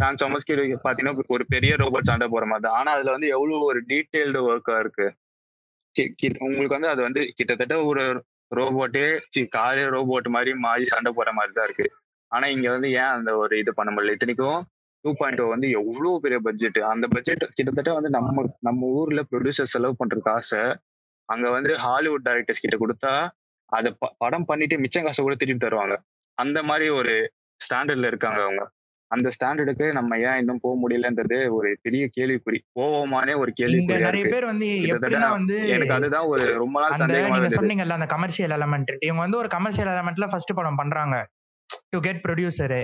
டிரான்ஸ்ஃபார்மர்ஸ் 0.00 0.46
பாத்தீங்கன்னா 0.86 1.14
ஒரு 1.36 1.44
பெரிய 1.54 1.72
ரோபோட் 1.82 2.08
சண்டை 2.10 2.28
போற 2.34 2.46
மாதிரி 2.52 2.72
ஆனா 2.78 2.90
அதுல 2.96 3.14
வந்து 3.16 3.28
எவ்வளவு 3.36 3.66
ஒரு 3.70 3.80
டீடைல்டு 3.90 4.40
ஒர்க்கா 4.50 4.76
இருக்கு. 4.84 5.06
உங்களுக்கு 6.46 6.76
வந்து 6.78 6.90
அது 6.94 7.02
வந்து 7.02 7.20
கிட்டத்தட்ட 7.36 7.76
ஒரு 7.90 8.02
ரோபோட்டே 8.50 9.04
காரே 9.52 9.84
ரோபோட் 9.90 10.28
மாதிரி 10.28 10.54
மாறி 10.58 10.84
சண்டை 10.84 11.12
போற 11.12 11.32
மாதிரி 11.32 11.52
தான் 11.52 11.64
இருக்கு. 11.64 11.86
ஆனா 12.32 12.46
இங்க 12.46 12.70
வந்து 12.70 12.90
ஏன் 12.92 13.12
அந்த 13.16 13.36
ஒரு 13.36 13.58
இது 13.58 13.74
பண்ண 13.74 13.90
முடியல? 13.92 14.10
இத்தனைக்கும் 14.10 14.60
டூ 15.04 15.12
பாயிண்ட் 15.18 15.40
oh 15.40 15.48
வந்து 15.48 15.70
எவ்வளவு 15.70 16.20
பெரிய 16.20 16.38
பட்ஜெட் 16.38 16.78
அந்த 16.84 17.06
பட்ஜெட் 17.08 17.44
கிட்டத்தட்ட 17.54 17.92
வந்து 17.92 18.10
நம்ம 18.10 18.44
நம்ம 18.60 18.86
ஊர்ல 18.92 19.20
ப்ரொடியூசர் 19.30 19.72
செலவு 19.74 19.94
பண்ற 19.96 20.16
காசை 20.20 20.62
அங்க 21.28 21.50
வந்து 21.50 21.72
ஹாலிவுட் 21.76 22.26
டைரக்டர்ஸ் 22.28 22.62
கிட்ட 22.62 22.76
கொடுத்தா 22.76 23.12
அதை 23.72 23.90
ப- 24.00 24.14
படம் 24.18 24.44
பண்ணிட்டு 24.44 24.78
மிச்சம் 24.78 25.04
காசை 25.04 25.24
கூட 25.24 25.34
திருப்பி 25.34 25.66
தருவாங்க. 25.66 25.94
அந்த 26.38 26.62
மாதிரி 26.62 26.88
ஒரு 26.98 27.14
ஸ்டாண்டர்ட்ல 27.60 28.06
இருக்காங்க 28.06 28.40
அவங்க. 28.42 28.62
அந்த 29.10 29.28
ஸ்டாண்டர்டுக்கு 29.34 29.86
நம்ம 29.92 30.18
ஏன் 30.18 30.38
இன்னும் 30.38 30.60
போக 30.60 30.74
முடியலன்றது 30.82 31.36
ஒரு 31.50 31.68
பெரிய 31.82 32.04
கேள்விக்குறி. 32.16 32.58
போவோமானே 32.78 33.34
ஒரு 33.38 33.50
கேள்விக்குறியா 33.60 34.06
நிறைய 34.06 34.24
பேர் 34.24 34.44
வந்து 34.44 34.68
எப்படின்னா 34.92 35.30
வந்து 35.30 35.56
எனக்கு 35.68 35.94
அதுதான் 35.94 36.26
ஒரு 36.26 36.44
ரொம்ப 36.54 36.76
நாள் 36.80 37.00
சந்தேகமா 37.02 37.36
நீங்க 37.36 37.50
சொன்னீங்கல்ல 37.56 37.98
அந்த 37.98 38.06
கமர்ஷியல் 38.06 38.54
எலமெண்ட் 38.56 38.92
இவங்க 39.00 39.22
வந்து 39.22 39.38
ஒரு 39.38 39.48
கமர்ஷியல் 39.48 39.90
எலமெண்ட்ல 39.94 40.28
ஃபர்ஸ்ட் 40.28 40.54
படம் 40.54 40.76
பண்றாங்க. 40.76 41.16
டு 41.90 42.00
கெட் 42.00 42.22
ப்ரொடியூசர் 42.24 42.78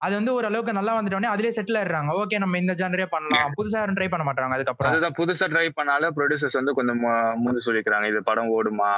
அது 0.00 0.14
வந்து 0.14 0.32
ஓரளவுக்கு 0.34 0.72
நல்லா 0.72 0.92
வந்துட்டோடனே 0.94 1.32
அதுலயே 1.32 1.52
செட்டில் 1.56 1.78
ஆயிடுறாங்க. 1.80 2.12
ஓகே 2.12 2.38
நம்ம 2.38 2.58
இந்த 2.58 2.72
ஜானரே 2.72 3.06
பண்ணலாம். 3.06 3.50
புதுசா 3.58 3.78
யாரும் 3.78 3.96
ட்ரை 3.98 4.08
பண்ண 4.08 4.24
மாட்டாங்க 4.24 4.54
அதுக்கப்புறம். 4.54 4.92
அதுதான் 4.92 5.16
புதுசா 5.18 5.46
ட்ரை 5.46 5.68
பண்ணாலும் 5.70 6.14
ப்ரொடியூசர்ஸ் 6.16 6.58
வந்து 6.58 6.74
கொஞ்சம் 6.74 7.00
முந்து 7.42 7.66
சொல்லிக்கிறாங்க. 7.66 8.06
இது 8.06 8.22
படம் 8.22 8.50
ஓடுமா? 8.52 8.90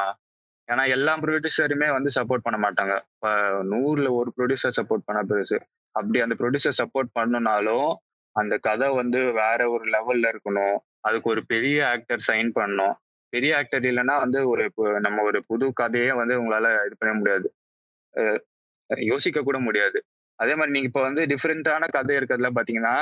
ஏன்னா 0.68 0.88
எல்லா 0.88 1.12
ப்ரொடியூசருமே 1.16 1.88
வந்து 1.92 2.10
சப்போர்ட் 2.14 2.46
பண்ண 2.46 2.58
மாட்டாங்க. 2.58 2.94
இப்ப 3.14 3.30
நூறுல 3.72 4.10
ஒரு 4.14 4.32
ப்ரொடியூசர் 4.36 4.76
சப்போர்ட் 4.78 5.06
பண்ண 5.06 5.22
பெருசு. 5.22 5.58
அப்படி 5.94 6.18
அந்த 6.20 6.34
ப்ரொடியூசர் 6.40 6.80
சப்போர்ட் 6.80 7.10
பண்ணுனாலும் 7.18 7.88
அந்த 8.36 8.54
கதை 8.58 8.88
வந்து 8.94 9.20
வேற 9.32 9.60
ஒரு 9.70 9.84
லெவல்ல 9.86 10.30
இருக்கணும். 10.34 10.76
அதுக்கு 11.00 11.28
ஒரு 11.30 11.42
பெரிய 11.46 11.78
ஆக்டர் 11.88 12.22
சைன் 12.28 12.50
பண்ணணும். 12.56 12.94
பெரிய 13.32 13.52
ஆக்டர் 13.56 13.84
இல்லைன்னா 13.84 14.16
வந்து 14.20 14.40
ஒரு 14.48 14.64
நம்ம 15.00 15.22
ஒரு 15.22 15.38
புது 15.46 15.66
கதையே 15.72 16.12
வந்து 16.12 16.34
உங்களால 16.42 16.68
இது 16.86 16.96
பண்ண 16.98 17.12
முடியாது. 17.14 17.46
யோசிக்க 19.08 19.42
கூட 19.42 19.58
முடியாது. 19.58 19.98
அதே 20.38 20.54
மாதிரி 20.54 20.72
நீங்க 20.72 20.88
இப்ப 20.88 21.02
வந்து 21.02 21.22
டிஃப்ரெண்டான 21.26 21.88
கதை 21.88 22.14
இருக்கிறதுல 22.16 22.50
பாத்தீங்கன்னா 22.58 22.96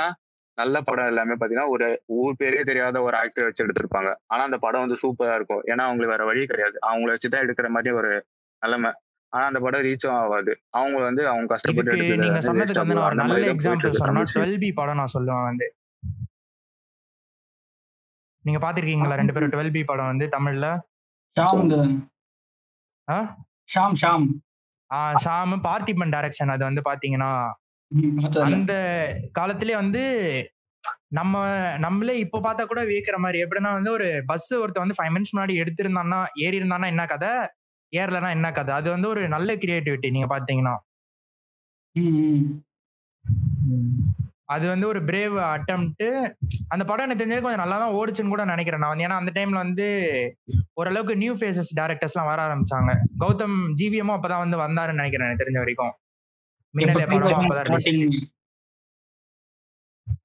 நல்ல 0.57 0.77
படம் 0.81 1.09
எல்லாமே 1.11 1.33
பாத்தீங்கன்னா 1.33 1.69
ஒரு 1.69 1.87
ஊர் 2.17 2.35
பேரே 2.39 2.61
தெரியாத 2.63 2.97
ஒரு 3.01 3.15
ஆக்டர் 3.17 3.47
வச்சு 3.47 3.65
எடுத்திருப்பாங்க. 3.65 4.09
ஆனா 4.27 4.41
அந்த 4.43 4.57
படம் 4.57 4.83
வந்து 4.85 4.97
சூப்பரா 5.03 5.35
இருக்கும். 5.35 5.63
ஏன்னா 5.71 5.83
அவங்களுக்கு 5.87 6.15
வேற 6.15 6.25
வழி 6.25 6.43
கிடையாது. 6.45 6.77
அவங்கள 6.89 7.11
வச்சுதான் 7.15 7.43
எடுக்கிற 7.45 7.69
மாதிரி 7.69 7.91
ஒரு 7.95 8.11
நிலைமை. 8.61 8.91
ஆனா 9.33 9.45
அந்த 9.45 9.59
படம் 9.59 9.81
ரீச்சும் 9.81 10.15
ஆகாது. 10.15 10.51
அவங்க 10.69 10.97
வந்து 11.03 11.27
அவங்க 11.27 11.45
கஷ்டப்பட்டு 11.45 11.95
நீங்க 12.17 12.39
சொன்னதுக்கு 12.39 12.81
வந்து 12.83 12.95
நான் 12.95 13.21
நல்ல 13.21 13.37
எக்ஸாம்பிள் 13.53 13.99
சொன்னா. 14.01 14.21
டுவெல் 14.33 14.59
பி 14.59 14.73
படம் 14.73 14.95
நான் 14.95 15.13
சொல்லுவேன் 15.13 15.43
வந்து. 15.43 15.67
நீங்க 18.45 18.59
பாத்திருக்கீங்களா 18.59 19.15
ரெண்டு 19.15 19.33
பேரும்? 19.33 19.49
டுவெல் 19.49 19.71
பி 19.71 19.83
படம் 19.83 20.05
வந்து 20.05 20.25
தமிழ்ல? 20.27 20.67
ஷாம் 21.37 21.61
இந்த 21.61 21.77
ஆ? 23.07 23.17
ஷாம் 23.75 23.95
ஷாம். 24.01 24.25
ஆஹ் 24.91 25.15
ஷாம் 25.23 25.53
பார்த்திபன் 25.63 26.13
டைரக்ஷன் 26.15 26.51
அது 26.51 26.63
வந்து 26.63 26.81
பாத்தீங்கன்னா. 26.81 27.31
அந்த 28.49 28.73
காலத்திலே 29.31 29.75
வந்து 29.75 30.03
நம்ம 31.07 31.33
நம்மளே 31.77 32.19
இப்ப 32.19 32.39
பார்த்தா 32.39 32.63
கூட 32.65 32.83
வியக்கிற 32.83 33.17
மாதிரி. 33.17 33.43
எப்படின்னா 33.43 33.71
வந்து 33.71 33.91
ஒரு 33.91 34.23
பஸ் 34.25 34.55
ஒருத்த 34.55 34.83
வந்து 34.83 34.95
ஃபைவ் 34.97 35.11
மினிட்ஸ் 35.15 35.35
முன்னாடி 35.35 35.55
எடுத்திருந்தான்னா 35.61 36.19
ஏறி 36.35 36.59
இருந்தான்னா 36.59 36.85
என்ன 36.85 37.05
கதை? 37.05 37.33
ஏறலனா 37.93 38.29
என்ன 38.29 38.51
கதை? 38.51 38.73
அது 38.75 38.89
வந்து 38.89 39.07
ஒரு 39.07 39.27
நல்ல 39.27 39.55
கிரியேட்டிவிட்டி 39.55 40.11
நீங்க 40.11 40.29
பாத்தீங்கன்னா. 40.29 40.75
அது 44.45 44.67
வந்து 44.67 44.87
ஒரு 44.87 44.99
பிரேவ் 45.03 45.35
அட்டம்ப்ட் 45.49 46.05
அந்த 46.67 46.83
படம் 46.83 47.05
எனக்கு 47.05 47.23
தெரிஞ்சது 47.23 47.41
கொஞ்சம் 47.41 47.63
நல்லா 47.63 47.77
தான் 47.77 47.93
ஓடிச்சுன்னு 47.93 48.27
கூட 48.27 48.45
நினைக்கிறேன் 48.45 48.79
நான். 48.79 48.89
வந்து 48.89 49.05
ஏன்னா 49.05 49.19
அந்த 49.21 49.31
டைம்ல 49.35 49.53
வந்து 49.57 49.85
ஓரளவுக்கு 50.73 51.17
நியூ 51.17 51.33
ஃபேஸஸ் 51.35 51.71
டேரக்டர்ஸ்லாம் 51.75 52.25
வர 52.25 52.39
ஆரம்பிச்சாங்க. 52.47 52.91
கௌதம் 53.19 53.57
ஜிவிஎமும் 53.79 54.15
அப்பதான் 54.17 54.43
வந்து 54.45 54.57
வந்தாருன்னு 54.57 55.01
நினைக்கிறேன் 55.01 55.27
எனக்கு 55.27 55.43
தெரிஞ்ச 55.43 55.57
வரைக்கும். 55.57 55.93
மின்னலே 56.73 57.05
படம் 57.05 57.39
அப்பதான் 57.39 57.67
release. 57.67 57.87
2013 57.87 58.29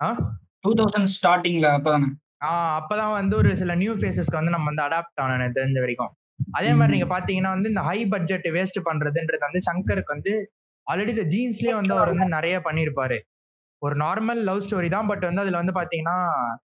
ஆ? 0.02 0.08
2000 0.64 1.06
ஸ்டார்டிங்ல 1.16 1.66
அப்பதானே? 1.76 2.08
ஆஹ் 2.44 2.72
அப்பதான் 2.78 3.12
வந்து 3.12 3.36
ஒரு 3.36 3.56
சில 3.56 3.74
நியூ 3.74 3.94
ஃபேஸஸ்க்கு 3.94 4.40
வந்து 4.40 4.50
நம்ம 4.50 4.70
வந்து 4.72 4.82
அடாப்ட் 4.82 5.20
ஆனோம் 5.20 5.34
எனக்கு 5.34 5.60
தெரிஞ்ச 5.60 5.78
வரைக்கும். 5.80 6.12
அதே 6.52 6.74
மாதிரி. 6.74 6.98
நீங்க 6.98 7.18
பாத்தீங்கன்னா 7.18 7.48
வந்து 7.48 7.68
இந்த 7.68 7.80
ஹை 7.80 8.06
பட்ஜெட் 8.06 8.46
வேஸ்ட் 8.48 8.80
பண்றதுன்றது 8.84 9.38
வந்து 9.38 9.60
சங்கருக்கு 9.70 10.06
வந்து 10.06 10.52
ஆல்ரெடி 10.92 11.08
இந்த 11.08 11.22
ஜீன்ஸ்லயே 11.22 11.74
வந்து 11.74 11.94
அவர் 11.94 12.08
வந்து 12.08 12.26
நிறைய 12.26 12.60
பண்ணியிருப்பாரு 12.64 13.18
ஒரு 13.78 13.96
நார்மல் 13.96 14.40
லவ் 14.42 14.62
ஸ்டோரி 14.66 14.88
தான் 14.88 15.06
பட் 15.06 15.24
வந்து 15.24 15.40
அதுல 15.40 15.56
வந்து 15.56 15.72
பாத்தீங்கன்னா 15.72 16.16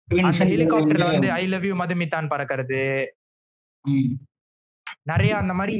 அந்த 0.10 0.46
ஹெலிகாப்டர்ல 0.46 1.06
வந்து 1.12 1.32
ஐ 1.32 1.48
லவ் 1.48 1.66
யூ 1.66 1.76
மதுமிதான் 1.76 2.32
பறக்கிறது. 2.34 2.82
நிறைய 5.02 5.38
அந்த 5.38 5.54
மாதிரி 5.54 5.78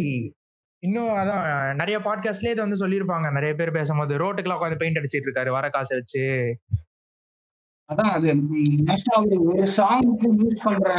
இன்னும் 0.80 1.10
அதான் 1.10 1.76
நிறைய 1.76 2.00
பாட்காஸ்ட்லயே 2.00 2.54
இதை 2.54 2.66
வந்து 2.66 2.88
சொல்லியிருப்பாங்க. 2.88 3.32
நிறைய 3.32 3.56
பேர் 3.56 3.72
பேசும்போது 3.72 4.14
ரோட்டுக்குலாம் 4.18 4.60
உட்காந்து 4.60 4.76
பெயிண்ட் 4.76 5.00
அடிச்சிட்டு 5.00 5.28
இருக்காரு 5.30 5.50
வர 5.50 5.70
காசை 5.70 5.98
வச்சு. 5.98 6.24
அதான் 7.90 8.12
அது 8.12 8.28
ஒரு 9.46 9.66
சாங்க்கு 9.78 10.28
யூஸ் 10.42 10.64
பண்ற 10.64 10.90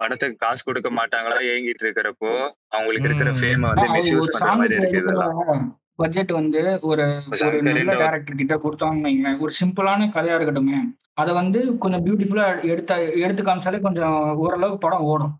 படத்துக்கு 0.00 0.36
காசு 0.36 0.62
கொடுக்க 0.64 0.88
மாட்டாங்களா 0.90 1.38
ஏங்கிட்டு 1.52 1.84
இருக்கிறப்போ 1.84 2.30
அவங்களுக்கு 2.70 3.08
இருக்கிற. 3.08 3.30
ஃபேமை 3.40 3.66
வந்து 3.70 3.88
மிஸ்யூஸ் 3.88 4.32
பண்ற 4.32 4.52
மாதிரி 4.54 4.74
இருக்கு 4.74 4.98
இதெல்லாம். 4.98 5.66
பட்ஜெட் 5.94 6.32
வந்து 6.32 6.60
ஒரு 6.82 7.04
ஒரு 7.30 7.62
நல்ல 7.62 7.92
டேரக்டர் 7.94 8.40
கிட்ட 8.40 8.54
கொடுத்தாங்கன்னு 8.56 9.40
ஒரு 9.40 9.52
சிம்பிளான 9.60 10.08
கதையா 10.16 10.36
இருக்கட்டுமே. 10.38 10.78
அதை 11.14 11.34
வந்து 11.34 11.78
கொஞ்சம் 11.78 12.04
பியூட்டிஃபுல்லா 12.04 12.62
எடுத்த 12.62 12.92
எடுத்து 13.24 13.42
காமிச்சாலே 13.42 13.80
கொஞ்சம் 13.80 14.36
ஓரளவுக்கு 14.36 14.78
படம் 14.78 15.00
ஓடும். 15.02 15.32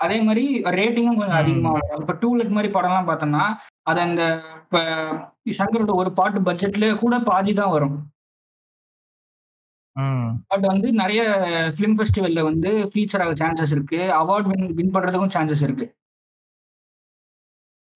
அதே 0.00 0.20
மாதிரி 0.20 0.44
ரேட்டிங்கும் 0.78 1.16
கொஞ்சம் 1.16 1.36
ம். 1.36 1.42
அதிகமா 1.42 1.70
வரும். 1.70 2.00
இப்ப 2.00 2.16
டூலெட் 2.22 2.48
மாதிரி 2.48 2.72
படம்லாம் 2.72 3.08
பார்த்தோம்னா 3.08 3.44
அது 3.82 4.00
அந்த 4.00 4.22
இப்ப 4.64 4.78
சங்கரோட 5.58 5.94
ஒரு 5.94 6.12
பாட்டு 6.12 6.40
பட்ஜெட்ல 6.40 6.96
கூட 6.96 7.18
பாதி 7.20 7.54
தான் 7.54 7.70
வரும். 7.70 7.96
பட் 10.50 10.66
வந்து 10.72 10.88
நிறைய 11.02 11.22
ஃபிலிம் 11.76 11.96
ஃபெஸ்டிவல்ல 11.98 12.42
வந்து 12.50 12.70
ஃபீச்சர் 12.92 13.22
ஆக 13.24 13.34
சான்சஸ் 13.42 13.74
இருக்கு. 13.76 14.00
அவார்ட் 14.20 14.50
வின் 14.50 14.74
வின் 14.78 14.94
பண்றதுக்கும் 14.96 15.34
சான்சஸ் 15.36 15.64
இருக்கு. 15.68 15.86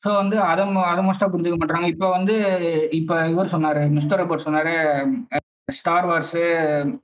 ஸோ 0.02 0.10
வந்து 0.20 0.36
அதை 0.50 0.62
அதை 0.90 1.00
மோஸ்டா 1.06 1.26
புரிஞ்சுக்க 1.32 1.58
மாட்டாங்க 1.58 1.88
இப்போ 1.94 2.06
வந்து 2.10 2.36
இப்போ 3.00 3.16
இவர் 3.32 3.52
சொன்னாரு 3.54 3.82
மிஸ்டர் 3.96 4.20
ரோபோட் 4.20 4.46
சொன்னாரு 4.46 4.72
ஸ்டார் 5.72 6.06
வார்ஸ் 6.10 6.38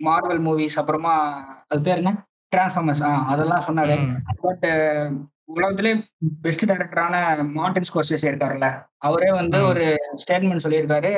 மார்வல் 0.07 0.41
மூவிஸ் 0.47 0.79
அப்புறமா 0.81 1.13
அது 1.69 1.81
பேர் 1.83 2.01
என்ன? 2.03 2.13
டிரான்ஸ்ஃபார்மர்ஸ் 2.53 3.03
ஆ 3.09 3.11
அதெல்லாம் 3.33 3.67
சொன்னாரு. 3.69 3.95
பட் 4.43 4.67
உலகத்திலே 5.55 5.93
பெஸ்ட் 6.43 6.65
டைரக்டரான 6.71 7.15
மார்டின் 7.59 7.89
ஸ்கோர்சேஸ் 7.89 8.27
இருக்காருல்ல. 8.29 8.69
அவரே 9.09 9.31
வந்து. 9.41 9.59
ஒரு 9.71 9.85
ஸ்டேட்மெண்ட் 10.23 10.65
சொல்லியிருக்காரு. 10.65 11.13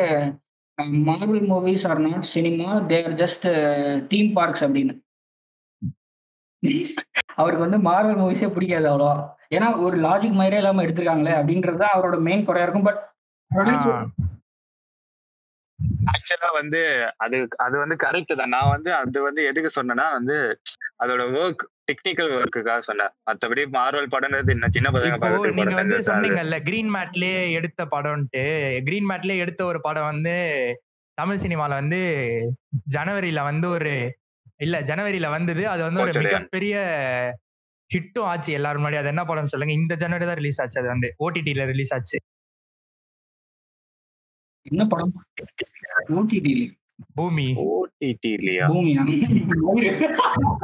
Marvel 0.78 1.46
movies 1.50 1.86
are 1.90 2.00
not 2.00 2.26
cinema 2.34 2.68
they're 2.92 3.14
just 3.22 3.46
theme 4.08 4.30
parks 4.38 4.64
அப்படின்னு. 4.66 4.94
அவருக்கு 7.40 7.66
வந்து 7.66 7.78
மார்வல் 7.88 8.20
மூவிஸே 8.22 8.48
பிடிக்காது 8.54 8.88
அவ்வளோ 8.92 9.10
ஏன்னா 9.56 9.68
ஒரு 9.84 9.96
லாஜிக் 10.00 10.38
மாதிரியே 10.40 10.60
இல்லாம 10.62 10.82
எடுத்திருக்காங்களே 10.84 11.32
அப்படின்றது 11.38 11.80
தான் 11.82 11.94
அவரோட 11.94 12.16
மெயின் 12.26 12.46
குறையா 12.48 12.66
இருக்கும். 12.66 12.88
பட். 12.88 13.00
ஆக்சுவலா 16.12 16.50
வந்து 16.58 16.80
அது 17.24 17.36
அது 17.64 17.76
வந்து 17.82 17.96
கரெக்ட் 18.04 18.32
தான். 18.40 18.54
நான் 18.56 18.72
வந்து 18.74 18.90
அது 18.94 19.18
வந்து 19.28 19.42
எதுக்கு 19.50 19.70
சொன்னேன்னா 19.78 20.06
வந்து 20.18 20.36
அதோட 21.02 21.22
ஒர்க் 21.40 21.64
டெக்னிக்கல் 21.90 22.32
ஒர்க்குக்காக 22.36 22.78
சொன்னேன் 22.78 23.12
மத்தபடி 23.30 23.62
மார்வல் 23.70 24.12
படம்ன்றது 24.12 24.50
என்ன 24.50 24.70
சின்ன 24.70 24.90
பசங்க 24.90 25.16
நீங்க 25.50 25.74
வந்து 25.74 25.96
படம் 25.96 26.08
சொன்னீங்கல்ல 26.10 26.58
கிரீன் 26.62 26.94
மேட்லயே 26.94 27.52
எடுத்த 27.52 27.84
படம்ட்டு 27.86 28.44
கிரீன் 28.82 29.08
மேட்லயே 29.10 29.38
எடுத்த 29.38 29.64
ஒரு 29.64 29.80
படம் 29.80 30.04
வந்து 30.04 30.34
தமிழ் 31.18 31.42
சினிமால 31.42 31.68
வந்து 31.68 32.00
ஜனவரியில 32.94 33.42
வந்து 33.42 33.68
ஒரு 33.68 33.92
இல்ல 34.58 34.76
ஜனவரியில 34.80 35.30
வந்தது. 35.30 35.62
அது 35.68 35.82
வந்து 35.82 36.00
ஒரு. 36.00 36.12
மிகப்பெரிய 36.20 36.74
ஹிட்டும் 37.90 38.24
ஆச்சு. 38.24 38.50
எல்லாரும் 38.52 38.82
முன்னாடி 38.84 38.98
அது 38.98 39.08
என்ன 39.08 39.24
படம் 39.24 39.46
சொல்லுங்க. 39.46 39.72
இந்த 39.72 39.94
ஜனவரி 39.94 40.24
தான் 40.24 40.34
ரிலீஸ் 40.34 40.60
ஆச்சு. 40.60 40.80
அது 40.80 40.88
வந்து 40.88 41.08
ஓடிடில 41.24 41.64
ரிலீஸ் 41.66 41.94
ஆச்சு. 41.94 42.18
என்ன 44.66 44.84
படம்? 44.86 45.12
ஓடிடி 46.14 46.54
பூமி. 47.16 47.46
ஓடிடி 47.66 48.30
இல்லையா 48.38 48.64
பூமியா 48.70 49.02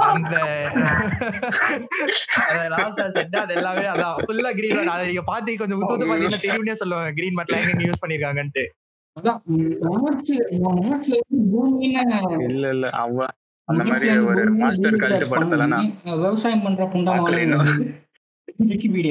அந்த 0.08 0.34
செட் 3.16 3.36
அது 3.36 3.54
எல்லாமே 3.54 3.84
அதான். 3.92 4.16
ஃபுல்லா 4.22 4.50
கிரீன் 4.58 4.76
மேட் 4.78 4.92
அதை 4.94 5.06
நீங்க 5.06 5.24
பாத்து 5.26 5.56
கொஞ்சம் 5.56 5.80
உத்து 5.80 5.94
உத்து 5.94 6.08
பாத்தீங்கன்னா 6.10 6.42
தெரியும்னே 6.44 6.76
சொல்லுவாங்க. 6.82 7.10
கிரீன் 7.18 7.38
மேட்ல 7.38 7.60
எங்க 7.64 7.86
யூஸ் 7.88 8.02
பண்ணிருக்காங்கன்ட்டு. 8.02 8.64
இல்ல 12.48 12.64
இல்ல. 12.68 12.86
அவ 13.00 13.26
அந்த 13.68 13.82
மாதிரி 13.84 14.08
ஒரு 14.26 14.42
மாஸ்டர் 14.58 14.92
release 14.94 15.02
கல்ட்டு 15.04 15.30
படத்துல 15.30 15.64
நான் 15.66 15.86
பண்ணி, 16.00 16.18
விவசாயம் 16.18 16.64
பண்ற 16.64 16.82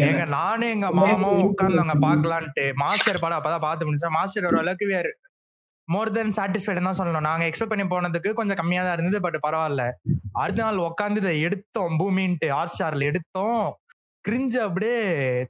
எங்க 0.06 0.24
நானும் 0.34 0.72
எங்க 0.76 0.88
மாமாவும் 0.94 1.42
உட்கார்ந்தாங்க 1.48 1.96
பாக்கலான்ட்டு 2.04 2.66
மாஸ்டர் 2.82 3.20
படம் 3.20 3.40
அப்பதான் 3.40 3.66
பார்த்து 3.66 3.88
முடிச்சோம் 3.88 4.16
மாஸ்டர் 4.18 4.48
ஓரளவுக்கு 4.50 4.86
வேறு 4.94 5.12
மோர் 5.88 6.12
தென் 6.16 6.34
சாட்டிஸ்ஃபைடு 6.38 6.86
தான் 6.88 6.98
சொல்லணும். 7.00 7.28
நாங்க 7.30 7.44
எக்ஸ்பெக்ட் 7.50 7.74
பண்ணி 7.74 7.86
போனதுக்கு 7.92 8.30
கொஞ்சம் 8.40 8.60
கம்மியா 8.60 8.82
தான் 8.84 8.96
இருந்தது 8.98 9.20
பட் 9.26 9.38
பரவாயில்ல. 9.46 9.84
அடுத்த 10.42 10.60
நாள் 10.62 10.86
உட்காந்து 10.88 11.22
இதை 11.24 11.34
எடுத்தோம் 11.48 11.98
பூமின்ட்டு 12.02 12.48
ஹாட் 12.56 12.74
ஸ்டார்ல 12.74 13.10
எடுத்தோம். 13.12 13.66
கிரிஞ்சு 14.26 14.60
அப்படியே 14.68 14.98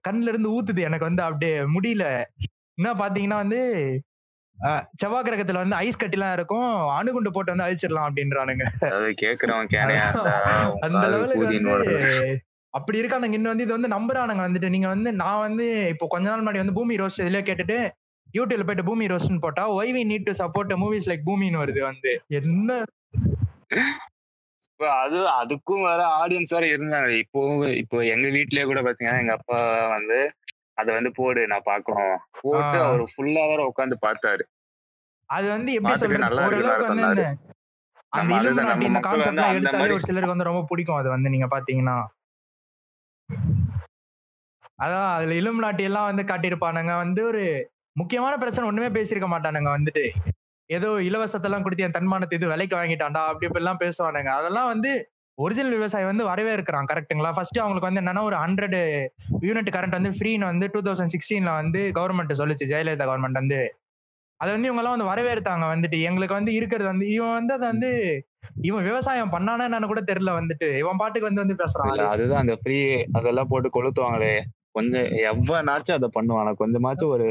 கண்ணுல 0.07 0.31
இருந்து 0.33 0.53
ஊத்துது. 0.55 0.81
எனக்கு 0.89 1.09
வந்து 1.09 1.23
அப்படியே 1.27 1.53
முடியல. 1.75 2.05
என்ன 2.79 2.91
பாத்தீங்கன்னா 3.03 3.39
வந்து 3.43 3.61
செவ்வாய் 5.01 5.25
கிரகத்துல 5.27 5.61
வந்து 5.63 5.77
ஐஸ் 5.85 6.01
கட்டிலாம் 6.01 6.35
இருக்கும். 6.37 6.67
அணுகுண்டு 6.97 7.31
போட்டு 7.35 7.53
வந்து 7.53 7.65
அழிச்சிடலாம் 7.65 8.07
அப்படின்றானுங்க. 8.09 8.65
அந்த 10.85 11.03
லெவலுக்கு. 11.13 11.47
அப்படி 12.73 12.99
இருக்கானுங்க. 13.01 13.37
இன்னும் 13.37 13.53
வந்து 13.53 13.65
இது 13.67 13.77
வந்து 13.77 13.91
நம்புறானுங்க 13.95 14.43
வந்துட்டு. 14.45 14.71
நீங்க 14.75 14.87
வந்து 14.93 15.09
நான் 15.21 15.43
வந்து 15.47 15.65
இப்போ 15.93 16.05
கொஞ்ச 16.13 16.25
நாள் 16.29 16.41
முன்னாடி 16.41 16.61
வந்து 16.63 16.77
பூமி 16.79 16.99
ரோஸ் 17.01 17.21
இதுல 17.25 17.41
கேட்டுட்டு 17.49 17.77
யூடியூப்ல 18.35 18.65
போயிட்டு 18.67 18.87
பூமி 18.89 19.05
ரோஸ்ட்னு 19.11 19.43
போட்டா 19.45 19.63
why 19.77 19.93
we 19.97 20.03
need 20.11 20.27
to 20.29 20.33
support 20.41 20.73
movies 20.83 21.09
like 21.11 21.27
பூமின்னு 21.29 21.61
வருது 21.63 21.81
வந்து. 21.89 22.11
என்ன? 22.39 22.69
அது 25.01 25.19
அதுக்கும் 25.41 25.85
வேற 25.89 26.01
ஆடியன்ஸ் 26.21 26.53
வேற 26.55 26.65
இருந்தாங்க. 26.73 27.11
இப்போ 27.23 27.41
இப்போ 27.81 27.97
எங்க 28.13 28.27
வீட்லயே 28.37 28.65
கூட 28.71 28.81
பாத்தீங்கன்னா 28.87 29.21
எங்க 29.23 29.35
அப்பா 29.39 29.59
வந்து 29.95 30.17
அத 30.81 30.87
வந்து 30.97 31.11
போடு 31.19 31.41
நான் 31.51 31.67
பாக்கணும். 31.69 32.17
போட்டு. 32.41 32.77
அவர் 32.87 33.03
ஃபுல்லா 33.11 33.43
வேற 33.51 33.61
உட்காந்து 33.71 33.97
பார்த்தாரு 34.05 34.43
அது 35.29 35.47
வந்து 35.53 35.71
எப்படி 35.77 35.93
சொல்றது? 35.99 36.41
ஓரளவுக்கு 36.47 36.89
வந்து 36.89 37.25
அந்த 38.13 38.31
இலுமினாட்டி 38.39 38.85
இந்த 38.89 38.99
கான்செப்ட்லாம் 39.05 39.55
எடுத்தாலே 39.59 39.95
ஒரு 39.95 40.05
சிலருக்கு 40.07 40.33
வந்து 40.33 40.49
ரொம்ப 40.49 40.61
பிடிக்கும் 40.71 40.99
அது 40.99 41.09
வந்து 41.13 41.31
நீங்க 41.33 41.47
பாத்தீங்கன்னா. 41.53 41.95
அதான் 44.83 45.09
அதுல 45.15 45.35
இலுமினாட்டி 45.41 45.83
எல்லாம் 45.89 46.09
வந்து 46.09 46.23
காட்டியிருப்பானுங்க. 46.29 46.93
வந்து 47.03 47.21
ஒரு 47.31 47.43
முக்கியமான 47.95 48.33
பிரச்சனை 48.37 48.67
ஒண்ணுமே 48.69 48.89
பேசியிருக்க 48.95 49.27
மாட்டானுங்க 49.33 49.69
வந்துட்டு. 49.77 50.05
ஏதோ 50.69 50.89
இலவசத்தெல்லாம் 51.07 51.63
கொடுத்து 51.65 51.83
என் 51.83 51.97
தன்மானத்தை 51.97 52.35
இது 52.37 52.47
விலைக்கு 52.53 52.75
வாங்கிட்டான்டா 52.79 53.21
அப்படி 53.31 53.47
இப்படி 53.47 53.63
எல்லாம் 53.63 53.81
பேசுவானுங்க. 53.83 54.31
அதெல்லாம் 54.39 54.69
வந்து 54.73 54.91
ஒரிஜினல் 55.37 55.75
விவசாயி 55.77 56.05
வந்து 56.09 56.23
வரவே 56.23 56.51
இருக்கிறான் 56.53 56.89
கரெக்டுங்களா 56.91 57.31
ஃபர்ஸ்ட் 57.37 57.59
அவங்களுக்கு 57.61 57.87
வந்து 57.89 58.01
என்னன்னா 58.01 58.21
ஒரு 58.23 58.37
ஹண்ட்ரட் 58.43 58.77
யூனிட் 59.47 59.71
கரண்ட் 59.75 59.97
வந்து 59.97 60.11
ஃப்ரீன்னு 60.17 60.45
வந்து 60.51 60.67
டூ 60.73 60.81
தௌசண்ட் 60.87 61.13
சிக்ஸ்டீன்ல 61.15 61.53
வந்து 61.61 61.81
கவர்மெண்ட் 61.97 62.39
சொல்லுச்சு 62.41 62.69
ஜெயலலிதா 62.71 63.07
கவர்மெண்ட் 63.09 63.41
வந்து. 63.41 63.59
அதை 64.39 64.49
வந்து 64.53 64.67
இவங்க 64.69 64.81
எல்லாம் 64.81 64.95
வந்து 64.95 65.11
வரவேற்றாங்க 65.11 65.65
வந்துட்டு. 65.73 65.97
எங்களுக்கு 66.01 66.37
வந்து 66.39 66.53
இருக்கிறது 66.53 66.89
வந்து 66.93 67.05
இவன் 67.17 67.35
வந்து 67.39 67.53
அதை 67.53 67.65
வந்து 67.73 67.89
இவன் 68.61 68.83
விவசாயம் 68.83 69.33
பண்ணானா 69.35 69.65
என்னன்னு 69.67 69.91
கூட 69.91 70.01
தெரியல 70.11 70.31
வந்துட்டு. 70.39 70.67
இவன் 70.81 70.99
பாட்டுக்கு 71.01 71.29
வந்து 71.29 71.43
வந்து 71.43 71.59
பேசுறான். 71.63 71.91
அதுதான் 72.13 72.43
அந்த 72.43 72.55
ஃப்ரீ 72.61 72.79
அதெல்லாம் 73.19 73.51
போட்டு 73.53 73.69
கொளுத்துவாங்களே. 73.77 74.35
கொஞ்சம் 74.75 75.05
எவ்வளனாச்சும் 75.31 75.97
அதை 75.97 76.09
பண்ணுவாங்க 76.17 76.51
கொஞ்சமாச்சும் 76.61 77.13
ஒரு 77.15 77.27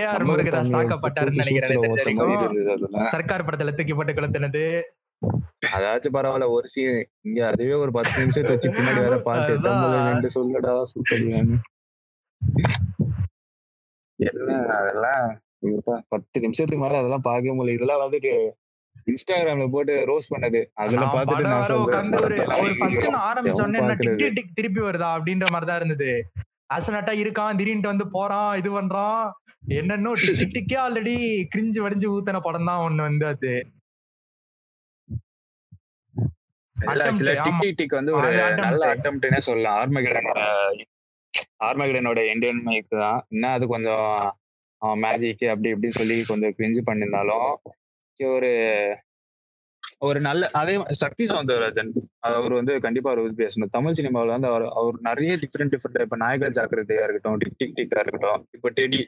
ஏஆர் 0.00 0.26
முருகதாஸ் 0.28 0.74
தாக்கப்பட்டாருன்னு 0.76 1.46
தூக்கி 1.48 1.62
நினைக்கிறேன் 1.62 3.12
சர்க்கார் 3.14 3.46
படத்துல 3.48 3.74
தூக்கி 3.78 3.96
போட்டு 3.98 4.16
கொளுத்துனது. 4.18 4.64
அதாச்சும் 5.76 6.14
பரவாயில்ல 6.16 6.46
ஒரு 6.56 6.66
சீன் 6.74 6.98
இங்க 7.28 7.40
அதுவே 7.50 7.74
ஒரு 7.84 7.92
பத்து 7.96 8.20
நிமிஷத்தை 8.22 8.52
வச்சு 8.54 8.74
பின்னாடி 8.76 9.00
வேற 9.06 9.16
பாட்டு 9.28 10.30
சொல்லடா 10.36 10.74
சுத்தடியான்னு 10.92 11.56
என்ன 14.18 14.54
அதெல்லாம் 14.78 15.26
பத்து 16.12 16.42
நிமிஷத்துக்கு 16.44 16.82
மேல 16.84 17.00
அதெல்லாம் 17.00 17.26
பார்க்க 17.28 17.56
முடியல. 17.58 17.76
இதெல்லாம் 17.76 18.02
வந்துட்டு 18.04 18.32
இன்ஸ்டாகிராம்ல 19.10 19.66
போட்டு 19.74 19.94
ரோஸ் 20.08 20.32
பண்ணது. 20.32 20.60
அதுல 20.82 21.04
படம் 21.14 21.44
நான் 21.52 22.14
ஒரு 22.24 22.74
ஃபர்ஸ்ட் 22.80 23.06
நான் 23.14 23.26
ஆரம்பிச்ச 23.30 23.60
உடனே 23.66 23.96
டிக் 24.02 24.36
டிக் 24.38 24.56
திருப்பி 24.58 24.80
வருதா 24.86 25.08
அப்படின்ற 25.16 25.46
மாதிரி 25.54 25.68
தான் 25.70 25.80
இருந்தது. 25.80 26.10
அசனட்டா 26.70 27.12
இருக்கான் 27.22 27.58
திடீர்னு 27.58 27.92
வந்து 27.92 28.06
போறான் 28.16 28.50
இது 28.60 28.70
பண்றான். 28.78 29.22
என்னன்னோ 29.78 30.10
டிக் 30.20 30.38
டிக் 30.40 30.54
டிக்கே 30.56 30.76
ஆல்ரெடி 30.84 31.14
கிரிஞ்சு 31.54 31.80
வடிஞ்சு 31.84 32.08
ஊத்தின 32.14 32.40
படம் 32.46 32.68
தான் 32.70 32.84
ஒண்ணு 32.86 33.02
வந்து 33.08 33.26
அது. 33.32 33.52
வந்து 37.98 38.12
ஒரு. 38.18 38.28
நல்ல 38.66 38.82
அட்டம்ப்ட்னே 38.94 39.40
சொல்லலாம். 39.48 39.78
ஆர்மகிடனோட 39.82 40.40
ஆர்மகிடனோட 41.66 42.20
இந்தியன் 42.32 42.62
மைக் 42.66 42.94
தான். 43.04 43.20
என்ன 43.34 43.50
அது 43.56 43.66
கொஞ்சம் 43.74 44.06
மேஜிக் 45.04 45.44
அப்படி 45.52 45.72
இப்படின்னு 45.74 45.98
சொல்லி 46.00 46.16
கொஞ்சம் 46.30 46.54
கிரிஞ்சு 46.58 46.82
பண்ணியிருந்தாலும் 46.88 47.48
ஒரு 48.20 48.50
ஒரு 49.98 50.20
நல்ல 50.20 50.48
அதே 50.52 50.74
சக்தி 50.94 51.24
சௌந்தரராஜன் 51.26 51.90
அவர் 52.28 52.52
வந்து 52.52 52.80
கண்டிப்பா 52.80 53.10
அவர் 53.10 53.32
பேசணும். 53.34 53.70
தமிழ் 53.70 53.92
சினிமாவில் 53.92 54.30
வந்து 54.30 54.48
அவர் 54.48 54.64
அவர் 54.72 54.96
நிறைய 55.00 55.32
டிஃப்ரெண்ட் 55.36 55.72
டிஃப்ரெண்ட் 55.74 56.02
இப்ப 56.02 56.16
நாயகர் 56.16 56.50
ஜாக்கிரதையா 56.50 57.02
இருக்கட்டும் 57.02 57.36
டிக் 57.36 57.58
டிக் 57.58 57.76
டிக்கா 57.76 58.02
இருக்கட்டும் 58.02 58.46
இப்ப 58.50 58.70
டெடி 58.70 59.00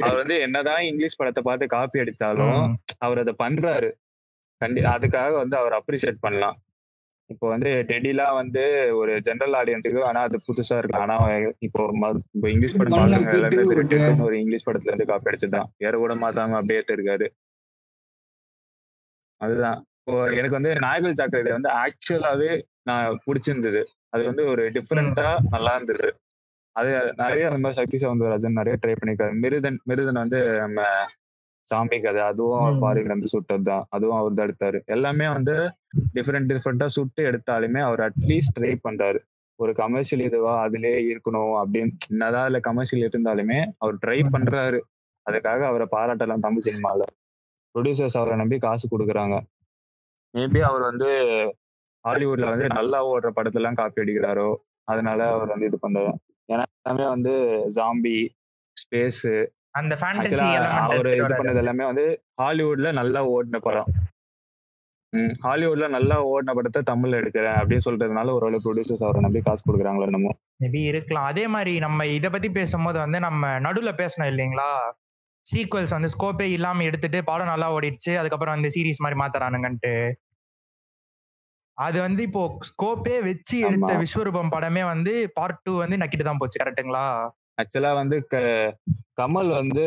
அவர் 0.00 0.16
வந்து 0.16 0.40
என்னதான் 0.40 0.82
இங்கிலீஷ் 0.82 1.16
படத்தை 1.16 1.42
பார்த்து 1.42 1.66
காப்பி 1.66 1.98
அடிச்சாலும் 1.98 2.56
ம். 2.62 2.74
அவர் 2.98 3.18
அதை 3.18 3.34
பண்றாரு. 3.38 3.90
கண்டி 4.60 4.80
அதுக்காக 4.88 5.32
வந்து 5.32 5.56
அவர் 5.56 5.72
அப்ரிஷியேட் 5.72 6.20
பண்ணலாம். 6.20 6.58
இப்போ 7.30 7.48
வந்து 7.48 7.70
டெடிலாம் 7.88 8.34
வந்து 8.34 8.62
ஒரு 8.96 9.20
ஜெனரல் 9.20 9.54
ஆடியன்ஸுக்கு 9.54 10.02
ஆனா 10.04 10.20
அது 10.20 10.36
புதுசா 10.48 10.76
இருக்கு. 10.78 10.98
ஆனா 10.98 11.14
இப்போ 11.58 11.82
இங்கிலீஷ் 12.48 12.76
படம் 12.76 12.96
ஒரு 14.24 14.36
இங்கிலீஷ் 14.40 14.66
படத்துல 14.68 14.90
இருந்து 14.92 15.06
காப்பி 15.06 15.30
அடிச்சுதான். 15.30 15.70
வேற 15.78 15.96
கூட 15.96 16.14
மாத்தாம 16.14 16.56
அப்படியே 16.58 16.82
இருக்காரு 16.88 17.28
அதுதான். 19.40 19.80
இப்போ 20.06 20.16
எனக்கு 20.30 20.56
வந்து 20.56 20.72
நாயகல் 20.80 21.14
ஜாக்கிரதை 21.14 21.52
வந்து 21.52 21.70
ஆக்சுவலாவே 21.82 22.50
நான் 22.82 23.18
பிடிச்சிருந்தது. 23.26 23.80
அது 24.10 24.22
வந்து 24.24 24.42
ஒரு 24.46 24.62
டிஃப்ரெண்டா 24.68 25.28
நல்லா 25.50 25.72
இருந்தது. 25.74 26.08
அது 26.76 26.90
நிறைய 27.18 27.50
மாதிரி 27.54 27.72
சக்தி 27.72 27.96
சவுந்தரராஜன் 27.96 28.58
நிறைய 28.58 28.74
ட்ரை 28.82 28.94
பண்ணிருக்காரு 28.94 29.32
மிருதன் 29.34 29.78
மிருதன் 29.86 30.20
வந்து 30.22 30.40
நம்ம 30.58 30.80
சாமி 31.68 31.98
கதை 32.00 32.22
அதுவும் 32.22 32.64
ம். 32.70 32.80
பாரில 32.82 33.04
இருந்து 33.04 33.26
சுட்டது 33.26 33.62
தான் 33.62 33.84
அதுவும் 33.90 34.18
அவர் 34.18 34.34
தான் 34.34 34.46
எடுத்தாரு. 34.48 34.78
எல்லாமே 34.86 35.28
வந்து 35.28 35.54
டிஃப்ரெண்ட் 36.14 36.50
டிஃப்ரெண்டா 36.52 36.86
சுட்டு 36.86 37.22
எடுத்தாலுமே 37.22 37.80
அவர் 37.80 38.00
அட்லீஸ்ட் 38.00 38.56
ட்ரை 38.58 38.72
பண்றாரு. 38.84 39.20
ஒரு 39.58 39.72
கமர்ஷியல் 39.74 40.24
இதுவா 40.24 40.66
அதுலயே 40.66 40.98
இருக்கணும் 41.10 41.54
அப்படின்னு 41.60 41.92
என்னதான் 42.10 42.42
அதுல 42.42 42.60
கமர்ஷியல் 42.60 43.06
இருந்தாலுமே 43.08 43.58
அவர் 43.78 43.96
ட்ரை. 44.04 44.18
பண்றாரு. 44.32 44.80
அதுக்காக 45.26 45.60
அவரை 45.62 45.86
பாராட்டலாம் 45.92 46.40
தமிழ் 46.40 46.66
சினிமால. 46.68 47.02
ப்ரொடியூசர்ஸ் 47.74 48.16
அவரை 48.16 48.36
நம்பி 48.36 48.58
காசு 48.58 48.88
கொடுக்குறாங்க. 48.90 49.36
மேபி 50.34 50.60
அவர் 50.68 50.84
வந்து 50.90 51.08
ஹாலிவுட்ல 52.04 52.46
வந்து 52.52 52.68
நல்லா 52.78 52.98
ஓடுற 53.10 53.28
படத்தெல்லாம் 53.36 53.78
காப்பி 53.80 54.02
அடிக்கிறாரோ 54.02 54.48
அதனால 54.88 55.20
அவர் 55.34 55.52
வந்து 55.54 55.68
இது 55.70 55.78
பண்றாரு 55.82 56.12
ஏன்னா 56.48 56.64
எல்லாமே 56.78 57.04
வந்து 57.14 57.34
ஜாம்பி 57.76 58.16
ஸ்பேஸ் 58.76 59.26
அந்த 59.74 59.94
ஃபேண்டசி 60.00 60.48
அவர் 60.86 61.08
இது 61.12 61.28
பண்ணது 61.32 61.62
எல்லாமே 61.62 61.84
வந்து 61.90 62.04
ஹாலிவுட்ல 62.40 62.90
நல்லா 62.98 63.20
ஓடின 63.34 63.58
படம். 63.58 63.88
ஹாலிவுட்ல 65.44 65.86
நல்லா 65.88 66.16
ஓடின 66.30 66.54
படத்தை 66.54 66.80
தமிழ்ல 66.82 67.18
எடுக்கிறேன் 67.20 67.58
அப்படின்னு 67.60 67.84
சொல்றதுனால 67.86 68.32
ஒரு 68.36 68.60
ப்ரொடியூசர்ஸ் 68.64 69.04
அவரை 69.06 69.20
நம்பி 69.20 69.40
காசு 69.40 69.62
கொடுக்குறாங்களோ 69.66 70.06
என்னமோ. 70.08 70.32
மேபி 70.62 70.80
இருக்கலாம். 70.90 71.28
அதே 71.32 71.44
மாதிரி 71.54 71.72
நம்ம 71.78 72.06
இத 72.16 72.26
பத்தி 72.30 72.48
பேசும்போது 72.50 72.98
வந்து 72.98 73.18
நம்ம 73.20 73.52
நடுவுல 73.66 73.92
பேசணும் 74.02 74.30
இல்லைங்களா? 74.32 74.68
சீக்வல்ஸ் 75.46 75.94
வந்து 75.96 76.10
ஸ்கோப்பே 76.14 76.46
இல்லாம 76.56 76.84
எடுத்துட்டு 76.84 77.18
படம் 77.24 77.50
நல்லா 77.52 77.68
ஓடிடுச்சு 77.76 78.12
அதுக்கப்புறம் 78.20 78.56
வந்து 78.56 78.72
சீரிஸ் 78.76 79.02
மாதிரி 79.04 79.18
மாத்துறானுங்கன்ட்டு. 79.22 79.94
அது 81.78 81.98
வந்து 82.02 82.22
இப்போ 82.26 82.40
ஸ்கோப்பே 82.68 83.16
வச்சு 83.24 83.56
எடுத்த. 83.64 83.92
விஸ்வரூபம் 84.02 84.52
படமே 84.52 84.82
வந்து 84.88 85.12
பார்ட் 85.36 85.62
டூ 85.62 85.72
வந்து 85.78 86.00
நக்கிட்டு 86.00 86.26
தான் 86.26 86.40
போச்சு 86.40 86.60
கரெக்ட்டுங்களா 86.60 87.06
ஆக்சுவலா 87.58 87.92
வந்து 87.98 88.16
க- 88.28 88.72
கமல் 89.18 89.50
வந்து 89.56 89.84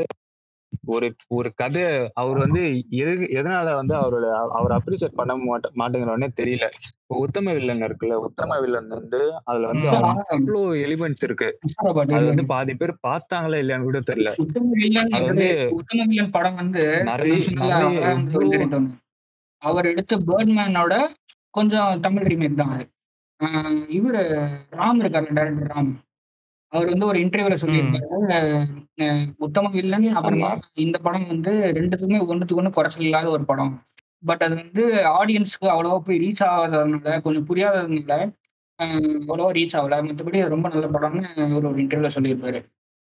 ஒரு 0.94 1.08
ஒரு 1.32 1.50
கதை 1.58 1.84
அவர் 2.20 2.38
வந்து 2.44 2.62
எது 3.02 3.12
எதனால 3.36 3.68
வந்து 3.78 3.94
அவரோட 3.98 4.26
அவர் 4.58 4.74
அப்ரிசியேட் 4.76 5.18
பண்ண 5.18 5.34
மாட்ட 5.42 5.70
மாட்டேங்கிறோன்னே 5.80 6.30
தெரியல 6.38 6.66
இப்போ 6.98 7.16
உத்தம 7.26 7.54
வில்லன் 7.58 7.86
இருக்குல்ல 7.86 8.18
உத்தம 8.26 8.58
வில்லன் 8.64 8.90
வந்து 8.94 9.20
அதுல 9.46 9.68
வந்து. 9.72 9.88
அவ்வளோ 10.32 10.62
எலிமெண்ட்ஸ் 10.84 11.24
இருக்கு 11.24 11.50
அது 12.12 12.26
வந்து 12.26 12.46
பாதி 12.52 12.76
பேர் 12.76 12.94
பார்த்தாங்களா 13.04 13.62
இல்லையான்னு 13.64 13.90
கூட 13.90 14.02
தெரியல 14.10 14.34
உத்தம 14.46 14.74
வில்லன் 14.78 15.14
அது 15.14 15.26
வந்து 15.32 15.48
உத்தம 15.78 16.06
வில்லன் 16.10 16.32
படம் 16.32 16.60
வந்து 16.62 16.84
நிறைய. 17.10 17.38
அவர் 19.62 19.86
எடுத்த 19.86 20.16
பேர்ட்மேனோட 20.26 20.94
கொஞ்சம் 21.58 22.00
தமிழ் 22.00 22.28
ரீமேக் 22.30 22.60
தான் 22.60 22.74
அது. 22.74 22.86
இவரு 23.98 24.22
ராம் 24.78 25.02
இருக்காரு 25.02 25.28
டேரக்டர் 25.38 25.72
ராம். 25.74 25.92
அவர் 26.74 26.90
வந்து 26.92 27.06
ஒரு 27.06 27.18
இன்டர்வியூல 27.20 27.56
சொல்லியிருக்காரு. 27.62 28.08
அஹ் 28.98 29.26
உத்தம 29.38 29.70
வில்லன் 29.70 30.08
அப்புறமா 30.14 30.50
இந்த 30.86 30.98
படம் 30.98 31.28
வந்து 31.28 31.52
ரெண்டுத்துக்குமே 31.78 32.20
ஒண்ணுத்துக்கு 32.32 32.62
ஒண்ணு 32.62 32.76
குறைச்சல் 32.78 33.06
இல்லாத 33.08 33.30
ஒரு 33.30 33.44
படம். 33.46 33.74
பட் 34.24 34.44
அது 34.46 34.56
வந்து 34.56 34.84
ஆடியன்ஸ்க்கு 35.18 35.68
அவ்வளவா 35.74 35.98
போய் 36.00 36.22
ரீச் 36.24 36.44
ஆகாததுனால 36.46 37.22
கொஞ்சம் 37.26 37.48
புரியாததுனால 37.50 38.16
அவ்வளவா 38.80 39.52
ரீச் 39.58 39.78
ஆகல. 39.80 40.00
மற்றபடி 40.08 40.42
ரொம்ப 40.56 40.68
நல்ல 40.70 40.88
படம்னு 40.96 41.28
ஒரு 41.58 41.68
ஒரு 41.70 41.80
இன்டர்வியூல 41.84 42.12
சொல்லியிருப்பாரு 42.18 42.62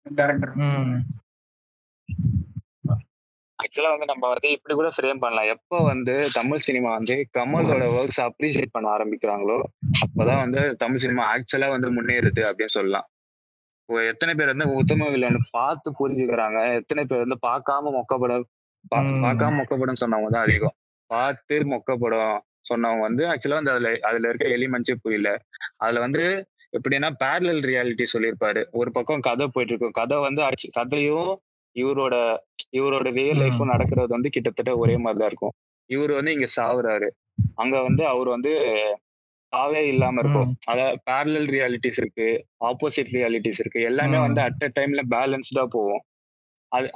டேரக்டர் 0.05 0.53
ஆக்சுவலா 3.75 3.89
வந்து 3.89 4.05
நம்ம 4.05 4.27
வந்து 4.27 4.49
இப்படி 4.49 4.75
கூட 4.75 4.91
ஃப்ரேம் 5.01 5.19
பண்ணலாம். 5.19 5.55
எப்போ 5.55 5.77
வந்து 5.77 6.27
தமிழ் 6.33 6.57
சினிமா 6.57 6.91
வந்து 6.91 7.27
கமலோட 7.37 7.85
ஒர்க்ஸ் 7.85 8.29
அப்ரிஷியேட் 8.29 8.65
பண்ண 8.71 8.89
ஆரம்பிக்கிறாங்களோ 8.97 9.61
அப்பதான் 9.83 10.37
வந்து 10.37 10.75
தமிழ் 10.75 10.97
சினிமா 10.97 11.35
ஆக்சுவலா 11.35 11.69
வந்து 11.69 12.01
முன்னேறுது 12.01 12.53
அப்படின்னு 12.53 12.65
சொல்லலாம். 12.65 13.07
எத்தனை 13.85 14.35
பேர் 14.35 14.45
வந்து 14.45 14.73
உத்தம 14.73 15.09
வில்லன் 15.09 15.37
பார்த்து 15.51 15.91
புரிஞ்சுக்கிறாங்க. 15.99 16.73
எத்தனை 16.73 17.05
பேர் 17.05 17.25
வந்து 17.25 17.37
பார்க்காம 17.47 17.93
மொக்கப்படம். 17.93 18.43
பார்க்காம 18.95 19.63
மொக்கப்படம் 19.63 20.05
சொன்னவங்க 20.05 20.27
தான் 20.27 20.43
அதிகம். 20.43 20.75
பார்த்து 21.05 21.59
மொக்கப்படம் 21.59 22.39
சொன்னவங்க 22.73 22.99
வந்து 22.99 23.25
ஆக்சுவலா 23.25 23.53
வந்து 23.53 23.71
அதுல 23.71 23.97
அதுல 24.01 24.29
இருக்க 24.29 24.47
எலிமெண்ட்ஸே 24.47 24.95
புரியல. 25.01 25.37
அதுல 25.75 25.99
வந்து 25.99 26.49
எப்படின்னா 26.71 27.09
பேரலல் 27.23 27.61
ரியாலிட்டி 27.61 28.03
சொல்லியிருப்பாரு. 28.13 28.65
ஒரு 28.71 28.91
பக்கம் 28.91 29.19
கதை 29.19 29.49
போயிட்டு 29.53 29.75
இருக்கும். 29.75 29.91
கதை 29.91 30.19
வந்து 30.19 30.41
actu- 30.41 30.71
கதையும் 30.71 31.39
இவரோட 31.75 32.15
இவரோட 32.73 33.07
ரியல். 33.17 33.39
லைஃப்பும் 33.41 33.71
நடக்கிறது 33.73 34.11
வந்து 34.13 34.33
கிட்டத்தட்ட 34.35 34.71
ஒரே 34.81 34.95
மாதிரி 34.97 35.19
தான் 35.19 35.31
இருக்கும் 35.31 35.55
இவர் 35.89 36.11
வந்து 36.11 36.33
இங்க 36.35 36.47
சாவுறாரு 36.57 37.09
அங்க 37.57 37.75
வந்து 37.81 38.03
அவர் 38.07 38.29
வந்து 38.35 38.51
சாவே 39.53 39.81
இல்லாம 39.91 40.19
இருக்கும். 40.21 40.49
அதாவது 40.71 40.99
பேரலல் 41.07 41.49
ரியாலிட்டிஸ் 41.53 41.99
இருக்கு 42.01 42.27
ஆப்போசிட் 42.69 43.11
ரியாலிட்டிஸ் 43.15 43.59
இருக்கு 43.63 43.79
எல்லாமே. 43.89 44.17
வந்து 44.25 44.41
அட் 44.41 44.63
அ 44.63 44.69
டைம்ல 44.77 45.01
பேலன்ஸ்டா 45.13 45.63
போகும் 45.75 46.03
அது 46.71 46.87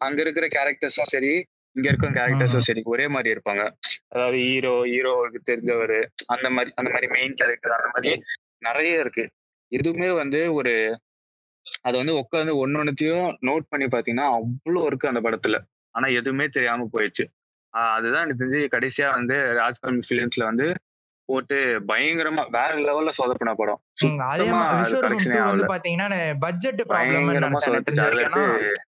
அங்க 0.00 0.18
இருக்கிற 0.24 0.46
கேரக்டர்ஸும் 0.54 1.10
சரி 1.12 1.32
இங்க 1.76 1.86
இருக்கிற 1.88 2.10
கேரக்டர்ஸும். 2.12 2.66
சரி 2.68 2.82
ஒரே 2.92 3.06
மாதிரி 3.14 3.30
இருப்பாங்க 3.34 3.64
அதாவது 4.12 4.38
ஹீரோ 4.44 4.74
ஹீரோவுக்கு 4.88 5.40
தெரிஞ்சவர் 5.50 5.98
அந்த 6.34 6.46
மாதிரி 6.50 6.70
அந்த 6.76 6.88
மாதிரி 6.90 7.08
மெயின் 7.12 7.36
கேரக்டர் 7.40 7.76
அந்த 7.78 7.90
மாதிரி 7.94 8.12
நிறைய 8.62 8.94
இருக்கு 9.04 9.24
எதுவுமே 9.72 10.08
வந்து 10.22 10.40
ஒரு 10.54 10.72
அது 11.84 11.96
வந்து 12.00 12.14
உட்காந்து 12.20 12.52
ஒன்னொன்னுத்தையும் 12.62 13.28
நோட் 13.48 13.70
பண்ணி 13.72 13.86
பாத்தீங்கன்னா 13.94 14.28
அவ்வளோ 14.36 14.80
இருக்கு 14.90 15.10
அந்த 15.12 15.22
படத்துல. 15.26 15.58
ஆனா 15.94 16.06
எதுவுமே 16.20 16.46
தெரியாம 16.56 16.86
போயிடுச்சு. 16.94 17.24
அதுதான் 17.94 18.24
எனக்கு 18.24 18.42
தெரிஞ்சு 18.42 18.60
கடைசியா 18.76 19.08
வந்து 19.18 19.36
ராஜ்கமல் 19.60 20.06
ஃபிலிம்ஸ்ல 20.06 20.44
வந்து 20.50 20.66
போட்டு 21.28 21.56
பயங்கரமா 21.88 22.44
வேற 22.56 22.70
லெவல்ல 22.86 23.10
சொதப்பின 23.18 23.52
படம். 23.60 23.80
பாத்தீங்கன்னா 25.74 26.20
பட்ஜெட் 26.44 26.80
பயங்கரமா 26.94 27.60
சொதப்பிச்சு 27.66 28.78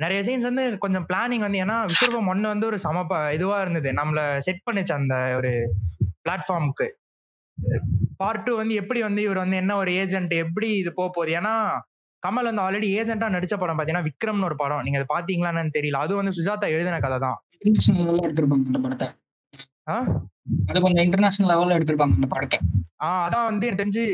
நிறைய 0.00 0.18
சீன்ஸ் 0.26 0.48
வந்து 0.48 0.64
கொஞ்சம் 0.82 1.06
பிளானிங் 1.08 1.44
வந்து 1.44 1.60
ஏன்னா 1.62 1.76
விஸ்வரூபம் 1.90 2.28
ஒன்னு 2.32 2.52
வந்து 2.52 2.66
ஒரு 2.70 2.78
சம 2.84 3.00
இதுவா 3.36 3.56
இருந்தது. 3.64 3.90
நம்மள 4.00 4.20
செட் 4.46 4.64
பண்ணுச்சு 4.66 4.92
அந்த 4.98 5.14
ஒரு 5.38 5.50
பிளாட்ஃபார்முக்கு 6.24 6.86
பார்ட் 8.20 8.44
டூ 8.46 8.52
வந்து 8.60 8.74
எப்படி 8.82 9.00
வந்து 9.06 9.20
இவர் 9.26 9.40
வந்து 9.42 9.56
என்ன 9.62 9.72
ஒரு 9.82 9.90
ஏஜென்ட் 10.02 10.34
எப்படி 10.44 10.68
இது 10.82 10.90
போக 10.98 11.08
போகுது? 11.16 11.32
ஏன்னா 11.40 11.54
கமல் 12.26 12.48
வந்து 12.50 12.62
ஆல்ரெடி 12.62 12.88
ஏஜென்ட்டா 13.00 13.28
நடிச்ச 13.28 13.58
படம் 13.58 13.78
பாத்தீங்கன்னா 13.78 14.06
விக்ரம்னு 14.08 14.44
ஒரு 14.44 14.56
படம். 14.56 14.82
நீங்க 14.82 14.98
அதை 14.98 15.08
பாத்தீங்களான்னு 15.14 15.76
தெரியல. 15.78 15.96
அது 15.96 16.14
வந்து 16.14 16.32
சுஜாதா 16.38 16.68
எழுதின 16.68 17.00
கதை 17.00 17.18
தான். 17.18 17.38
எடுத்திருப்பாங்க 18.22 18.80
படத்தை. 18.82 19.08
ஆ? 19.88 19.94
அது 20.66 20.80
கொஞ்சம் 20.80 21.04
இன்டர்நேஷனல் 21.04 21.50
லெவல்ல 21.50 21.76
எடுத்திருப்பாங்க 21.78 22.14
அந்த 22.14 22.26
படத்தை. 22.26 22.58
ஆஹ் 23.04 23.22
அதான் 23.26 23.44
வந்து 23.44 23.66
எனக்கு 23.66 23.84
தெரிஞ்சு 23.84 24.04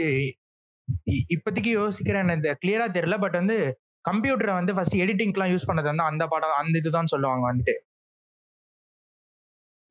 இப்போதைக்கு 1.35 1.71
யோசிக்கிறேன். 1.71 2.31
கிளியரா 2.65 2.87
தெரியல. 2.97 3.21
பட் 3.21 3.33
வந்து 3.33 3.57
கம்ப்யூட்டரை 4.05 4.53
வந்து 4.53 4.75
ஃபர்ஸ்ட் 4.75 4.97
எடிட்டிங்க்குலாம் 4.97 5.53
யூஸ் 5.53 5.69
பண்ணது 5.69 5.91
வந்து 5.91 6.03
அந்த 6.03 6.27
படம் 6.27 6.57
அந்த 6.57 6.79
இதுதான் 6.79 7.07
சொல்லுவாங்க 7.07 7.45
வந்துட்டு. 7.53 7.75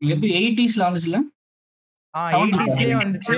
எப்படி 0.01 0.30
எயிட்டிஸ்ல 0.34 0.84
வந்துச்சுல 0.88 1.18
எயிட்டிஸ்லயே. 2.34 2.95
வந்துச்சு. 2.95 3.36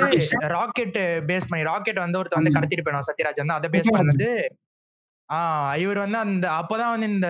ராக்கெட் 0.48 0.98
பேஸ் 1.30 1.50
பண்ணி 1.50 1.66
ராக்கெட் 1.66 1.98
வந்து 1.98 2.22
ஒருத்தர் 2.22 2.40
வந்து. 2.40 2.52
கடத்திட்டு 2.52 2.86
போயிடும் 2.86 3.08
சத்யராஜ் 3.10 3.42
வந்து 3.44 3.54
அதை 3.54 3.70
பேஸ். 3.70 3.96
பண்ணது 3.98 4.28
இவர் 5.84 6.00
வந்து 6.06 6.18
அந்த 6.18 6.46
அப்பதான் 6.60 6.92
வந்து 6.94 7.08
இந்த 7.14 7.30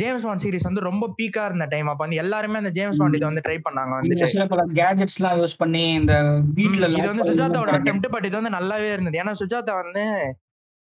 ஜேம்ஸ் 0.00 0.24
பாண்ட் 0.26 0.42
சீரிஸ் 0.44 0.68
வந்து 0.68 0.82
ரொம்ப 0.88 1.04
பீக்கா 1.18 1.42
இருந்த 1.48 1.66
டைம் 1.74 1.88
அப்ப 1.90 2.02
வந்து 2.04 2.20
எல்லாருமே 2.22 2.60
அந்த 2.62 2.72
ஜேம்ஸ் 2.78 2.98
பாண்ட் 3.00 3.16
இதை 3.18 3.26
வந்து 3.28 3.44
ட்ரை 3.46 3.56
பண்ணாங்க 3.66 4.48
பல 4.52 4.64
கேஜெட்ஸ் 4.80 5.18
எல்லாம் 5.20 5.38
யூஸ் 5.40 5.56
பண்ணி 5.62 5.82
இந்த 6.00 6.14
வீட்ல 6.58 6.90
இது 6.98 7.08
வந்து 7.12 7.28
சுஜாதாவோட. 7.30 7.72
அட்டெம்ட் 7.78 8.08
பட் 8.14 8.26
இது 8.28 8.36
வந்து 8.40 8.54
நல்லாவே 8.58 8.90
இருந்தது. 8.96 9.20
ஏன்னா 9.22 9.34
சுஜாதா 9.42 9.74
வந்து 9.82 10.04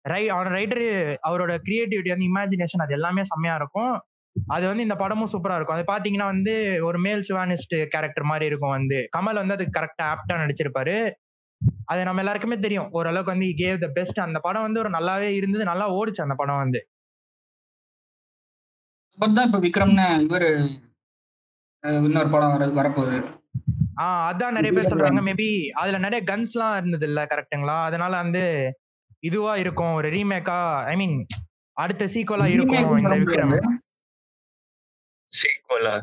ரை 0.05 0.23
அவன் 0.35 0.53
ரைட்டர் 0.57 0.85
அவரோட 1.27 1.51
கிரியேட்டிவிட்டி 1.67 2.13
வந்து 2.13 2.29
இமேஜினேஷன் 2.31 2.83
அது 2.85 2.95
எல்லாமே 2.99 3.23
செம்மையா 3.31 3.55
இருக்கும். 3.61 3.93
அது 4.35 4.65
வந்து 4.69 4.85
இந்த 4.87 4.95
படமும் 5.01 5.31
சூப்பரா 5.33 5.57
இருக்கும். 5.57 5.77
அது 5.77 5.91
பாத்தீங்கன்னா 5.91 6.27
வந்து 6.33 6.53
ஒரு 6.87 6.99
மேல் 7.05 7.21
சுவானிஸ்ட் 7.29 7.75
கேரக்டர் 7.93 8.29
மாதிரி 8.31 8.45
இருக்கும் 8.51 8.75
வந்து. 8.77 8.99
கமல் 9.17 9.41
வந்து 9.41 9.55
அது 9.57 9.65
கரெக்டா 9.77 10.05
ஆப்டா 10.13 10.37
நடிச்சிருப்பாரு. 10.43 10.95
அது 11.85 12.03
நம்ம 12.03 12.21
எல்லாருக்குமே 12.21 12.57
தெரியும். 12.59 12.89
ஓரளவுக்கு 12.91 13.33
வந்து 13.33 13.49
கேவ் 13.61 13.77
த 13.77 13.87
பெஸ்ட் 13.87 14.19
அந்த 14.19 14.39
படம் 14.39 14.61
வந்து 14.61 14.79
ஒரு 14.79 14.89
நல்லாவே 14.89 15.29
இருந்தது 15.39 15.63
நல்லா 15.63 15.85
ஓடிச்சு 15.93 16.21
அந்த 16.21 16.35
படம் 16.35 16.55
வந்து. 16.55 16.79
அப்பதான் 19.17 19.47
இப்ப 19.47 19.59
விக்ரம்னு 19.59 20.05
இவரு 20.25 20.49
இன்னொரு 22.03 22.29
படம் 22.29 22.53
வர 22.53 22.65
வரப்போகுது. 22.79 23.17
ஆஹ் 24.03 24.21
அதான் 24.29 24.55
நிறைய 24.57 24.71
பேர் 24.73 24.91
சொல்றாங்க. 24.91 25.21
மேபி 25.21 25.47
அதுல 25.73 25.97
நிறைய 25.97 26.21
கன்ஸ்லாம் 26.23 26.77
இருந்தது 26.77 27.05
இல்ல 27.05 27.25
கரெக்ட்டுங்களா 27.25 27.77
அதனால 27.83 28.13
வந்து 28.17 28.43
இதுவா 29.23 29.57
இருக்கும். 29.57 29.93
ஒரு 29.93 30.07
ரீமேக்கா 30.09 30.57
ஐ 30.83 30.95
மீன் 30.95 31.17
அடுத்த 31.77 32.05
சீக்வலா 32.05 32.47
இருக்கும் 32.55 32.97
இந்த 33.01 33.15
விக்ரம். 33.15 33.51
முடியாது. 33.51 33.77
சீக்கோலா 35.31 35.93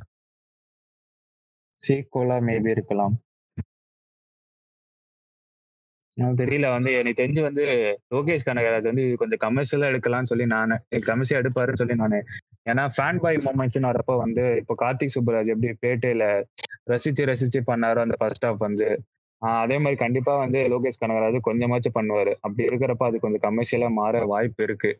சீக்கோலா 1.80 2.36
மேபி 2.46 2.70
இருக்கலாம். 2.70 3.14
தெரியல. 6.40 6.66
வந்து 6.70 6.90
எனக்கு 6.92 7.20
தெரிஞ்சு 7.22 7.42
வந்து 7.42 7.64
லோகேஷ் 8.14 8.46
கனகராஜ் 8.48 8.88
வந்து 8.90 9.04
கொஞ்சம் 9.16 9.42
கமர்ஷியலா 9.46 9.90
எடுக்கலாம்னு 9.92 10.30
சொல்லி 10.32 10.46
நான் 10.46 10.74
கமர்ஷியல் 11.10 11.42
எடுப்பாருன்னு 11.42 11.80
சொல்லி 11.82 11.94
நான். 11.94 12.16
ஏன்னா 12.70 12.84
ஃபேன் 12.96 13.20
பாய் 13.20 13.38
மூமெண்ட்ஸ் 13.46 13.88
வரப்போ 13.90 14.16
வந்து 14.16 14.44
இப்போ 14.60 14.74
கார்த்திக் 14.82 15.14
சுப்புராஜ் 15.16 15.52
எப்படி 15.54 15.70
பேட்டையில 15.86 16.24
ரசிச்சு 16.90 17.24
ரசிச்சு 17.30 17.60
பண்ணாரோ 17.66 18.00
அந்த 18.06 18.16
ஃபர்ஸ்ட் 18.18 18.46
ஹாஃப் 18.46 18.64
வந்து 18.66 18.88
அதே 19.42 19.78
மாதிரி 19.78 19.96
கண்டிப்பா 19.96 20.32
வந்து 20.36 20.60
லோகேஷ் 20.68 21.02
கனகராஜ் 21.04 21.38
கொஞ்சமாச்சும் 21.48 21.96
பண்ணுவாரு. 21.98 22.32
அப்படி 22.40 22.64
இருக்கிறப்ப 22.68 23.04
அது 23.04 23.18
கொஞ்சம் 23.18 23.44
கமர்ஷியலா 23.46 23.88
மாற 23.90 24.24
வாய்ப்பு 24.24 24.62
இருக்கு. 24.64 24.90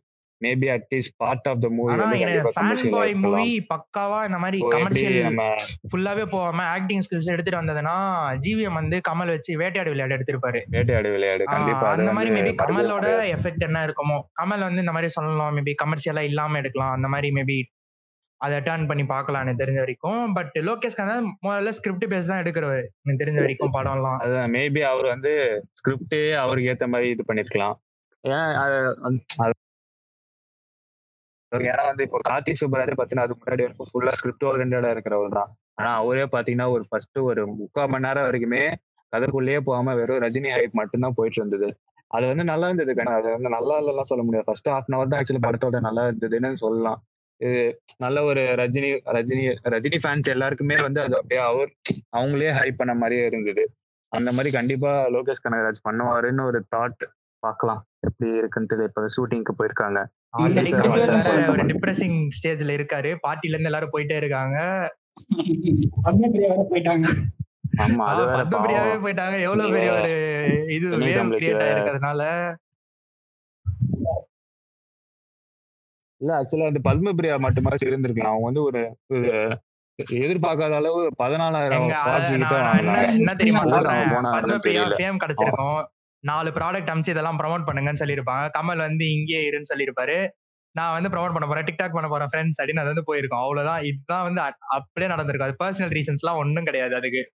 Maybe 0.45 0.68
at least 0.74 1.14
part 1.22 1.49
of 1.51 1.62
the 1.64 1.68
movie 1.78 3.14
movie 3.24 3.49
பக்காவா 3.72 4.20
இந்த 4.28 4.38
மாதிரி 4.45 4.59
கமர்ஷியல் 4.74 5.18
ஃபுல்லாவே 5.91 6.24
போகாம 6.34 6.66
ஆக்டிங் 6.76 7.03
ஸ்கில்ஸ் 7.07 7.32
எடுத்துட்டு 7.34 7.61
வந்ததுன்னா 7.61 7.97
ஜிவிஎம் 8.47 8.78
வந்து 8.80 8.99
கமல் 9.09 9.32
வச்சு 9.34 9.59
வேட்டையாடு 9.62 9.93
விளையாடு 9.95 10.16
எடுத்திருப்பாரு. 10.18 10.62
வேட்டையாடு 10.76 11.11
விளையாடு. 11.16 11.45
கண்டிப்பா 11.55 11.88
அந்த 11.97 12.12
மாதிரி 12.18 12.32
மேபி 12.36 12.55
கமலோட. 12.62 13.11
எஃபெக்ட் 13.36 13.66
என்ன 13.68 13.84
இருக்குமோ 13.88 14.18
கமல் 14.41 14.66
வந்து 14.68 14.84
இந்த 14.84 14.95
மாதிரி 14.97 15.11
சொல்லலாம் 15.18 15.55
மேபி 15.59 15.74
கமர்ஷியலா 15.84 16.24
இல்லாம 16.30 16.59
எடுக்கலாம் 16.62 16.97
அந்த 16.99 17.11
மாதிரி 17.14 17.30
மேபி 17.38 17.59
அதை 18.41 18.59
டர்ன் 18.66 18.86
பண்ணி 18.91 19.05
பார்க்கலாம் 19.14 19.43
எனக்கு 19.45 19.62
தெரிஞ்ச 19.62 19.80
வரைக்கும். 19.82 20.20
பட் 20.36 20.55
லோகேஷ் 20.68 20.97
கனல் 21.01 21.26
முதல்ல 21.47 21.72
ஸ்கிரிப்ட் 21.78 22.07
பேஸ் 22.12 22.30
தான் 22.30 22.41
எடுக்கிறவர் 22.43 22.84
எனக்கு 23.03 23.20
தெரிஞ்ச 23.22 23.41
வரைக்கும் 23.45 23.74
படம்லாம். 23.76 24.20
அதான் 24.24 24.53
மேபி 24.57 24.82
அவர் 24.93 25.09
வந்து 25.14 25.32
ஸ்கிரிப்டே 25.80 26.22
அவருக்கு 26.45 26.70
ஏத்த 26.72 26.88
மாதிரி 26.95 27.11
இது 27.14 27.28
பண்ணிருக்கலாம். 27.30 27.76
ஏன் 28.24 28.55
ஏன்னா 31.53 31.84
வந்து 31.90 32.05
இப்போ 32.07 32.18
கார்த்திக் 32.28 32.61
சுப்பராஜ் 32.61 32.98
பாத்தீங்கன்னா 32.98 33.26
அது 33.26 33.36
முன்னாடி 33.38 33.62
வரைக்கும் 33.64 33.90
ஃபுல்லா 33.92 34.12
ஸ்கிரிப்ட் 34.18 34.46
ஓரியன்டா 34.51 34.90
இருக்கிறவர் 34.94 35.36
தான். 35.38 35.51
ஆனா 35.78 35.90
அவரே 36.01 36.24
பாத்தீங்கன்னா 36.34 36.68
ஒரு 36.74 36.84
ஃபர்ஸ்ட் 36.88 37.18
ஒரு 37.30 37.42
முக்கால் 37.61 37.90
மணி 37.92 38.07
நேரம் 38.07 38.26
வரைக்குமே 38.28 38.62
கதைக்குள்ளேயே 39.12 39.61
போகாம 39.68 39.94
வெறும் 40.01 40.22
ரஜினி 40.24 40.51
ஹைப் 40.57 40.78
மட்டும்தான் 40.80 41.16
போயிட்டு 41.18 41.40
இருந்தது 41.40 41.68
அது 42.11 42.24
வந்து 42.30 42.44
நல்லா 42.51 42.66
இருந்தது. 42.70 42.92
கண்ணா 42.98 43.12
அது 43.20 43.28
வந்து 43.36 43.51
நல்லா 43.57 43.74
இல்லைலாம் 43.80 44.09
சொல்ல 44.11 44.22
முடியாது. 44.26 44.46
ஃபர்ஸ்ட் 44.48 44.70
ஹாஃப் 44.72 44.88
அன் 44.88 44.96
அவர் 44.98 45.11
தான் 45.11 45.20
ஆக்சுவலி 45.20 45.42
படத்தோட 45.46 45.80
நல்லா 45.86 46.03
இருந்ததுன்னு 46.09 46.61
சொல்லலாம். 46.64 47.01
இது 47.40 47.61
நல்ல 48.05 48.18
ஒரு 48.30 48.42
ரஜினி 48.61 48.88
ரஜினி 49.16 49.44
ரஜினி 49.74 49.98
ஃபேன்ஸ் 50.03 50.32
எல்லாருக்குமே 50.34 50.76
வந்து 50.86 51.01
அது 51.05 51.14
அப்படியே 51.20 51.42
அவர் 51.51 51.70
அவங்களே 52.18 52.51
ஹைப் 52.59 52.80
பண்ண 52.80 52.94
மாதிரியே 53.03 53.24
இருந்தது. 53.30 53.64
அந்த 54.12 54.30
மாதிரி 54.36 54.51
கண்டிப்பா 54.59 54.92
லோகேஷ் 55.16 55.44
கனகராஜ் 55.44 55.86
பண்ணுவாருன்னு 55.88 56.44
ஒரு 56.51 56.61
தாட் 56.74 57.05
பார்க்கலாம். 57.42 57.80
எப்படி 58.07 58.28
இருக்குன்னு 58.40 58.88
இப்ப 58.90 59.07
ஷூட்டிங்க்கு 59.16 59.55
போயிருக்காங்க. 59.61 60.01
ஒரு. 60.32 61.64
டிப்ரெசிங் 61.70 62.18
ஸ்டேஜ்ல 62.36 62.74
இருக்காரு. 62.78 63.10
பார்ட்டில 63.26 63.52
இருந்து 63.52 63.70
எல்லாரும் 63.70 63.92
போயிட்டே 63.92 64.16
இருக்காங்க. 64.16 64.58
போயிட்டாங்க. 66.72 67.06
பத்மபிரியாவே 67.78 68.96
போயிட்டாங்க. 69.04 69.36
எவ்வளவு 69.42 69.72
பெரிய 69.72 69.92
ஒரு 69.92 70.12
இது 70.76 70.86
வேவ் 70.98 71.32
கிரியேட். 71.40 71.64
ஆயிருக்கிறதுனால. 71.66 72.22
இல்ல 76.20 76.30
ஆக்சுவலா 76.38 76.70
அந்த 76.70 76.80
பத்மபிரியா 76.84 77.36
மட்டுமாச்சும் 77.44 77.90
இருந்திருக்கலாம் 77.90 78.30
அவங்க 78.30 78.44
வந்து 78.48 78.62
ஒரு 78.62 78.80
எதிர்பார்க்காத 80.12 80.74
அளவு 80.74 80.98
பதினாலாயிரம் 81.22 81.86
என்ன 83.18 83.34
தெரியுமா 83.34 83.64
சொல்றேன்? 83.64 84.10
பத்மபிரியா. 84.36 84.84
ஃபேம் 84.98 85.20
கிடைச்சிருக்கும். 85.24 85.80
நாலு 86.20 86.50
ப்ராடக்ட் 86.50 86.90
அமிச்சு 86.92 87.08
இதெல்லாம் 87.08 87.38
ப்ரோமோட் 87.38 87.68
பண்ணுங்கன்னு 87.68 88.00
சொல்லியிருப்பாங்க. 88.00 88.48
கமல் 88.58 88.76
வந்து 88.76 89.12
இங்கேயே 89.12 89.50
இருன்னு 89.50 89.62
சொல்லியிருப்பாரு. 89.74 90.28
நான் 90.70 91.02
வந்து 91.02 91.08
ப்ரோமோட் 91.08 91.32
பண்ண 91.32 91.46
போறேன் 91.46 91.64
டிக்டாக் 91.64 91.92
பண்ண 91.92 92.08
போறேன் 92.08 92.28
ஃப்ரெண்ட்ஸ் 92.32 92.62
அப்படின்னு 92.62 92.76
அது 92.76 92.86
வந்து 92.86 93.04
போயிருக்கும். 93.04 93.38
அவ்வளவுதான். 93.38 93.82
இதுதான் 93.82 94.22
வந்து 94.22 94.40
அப்படியே 94.40 95.12
நடந்திருக்கும். 95.12 95.56
அது 95.56 95.56
பர்சனல் 95.64 95.90
ரீசன்ஸ்லாம் 95.90 96.36
ஒன்றும் 96.36 96.64
கிடையாது 96.64 96.94
அதுக்கு. 96.94 97.32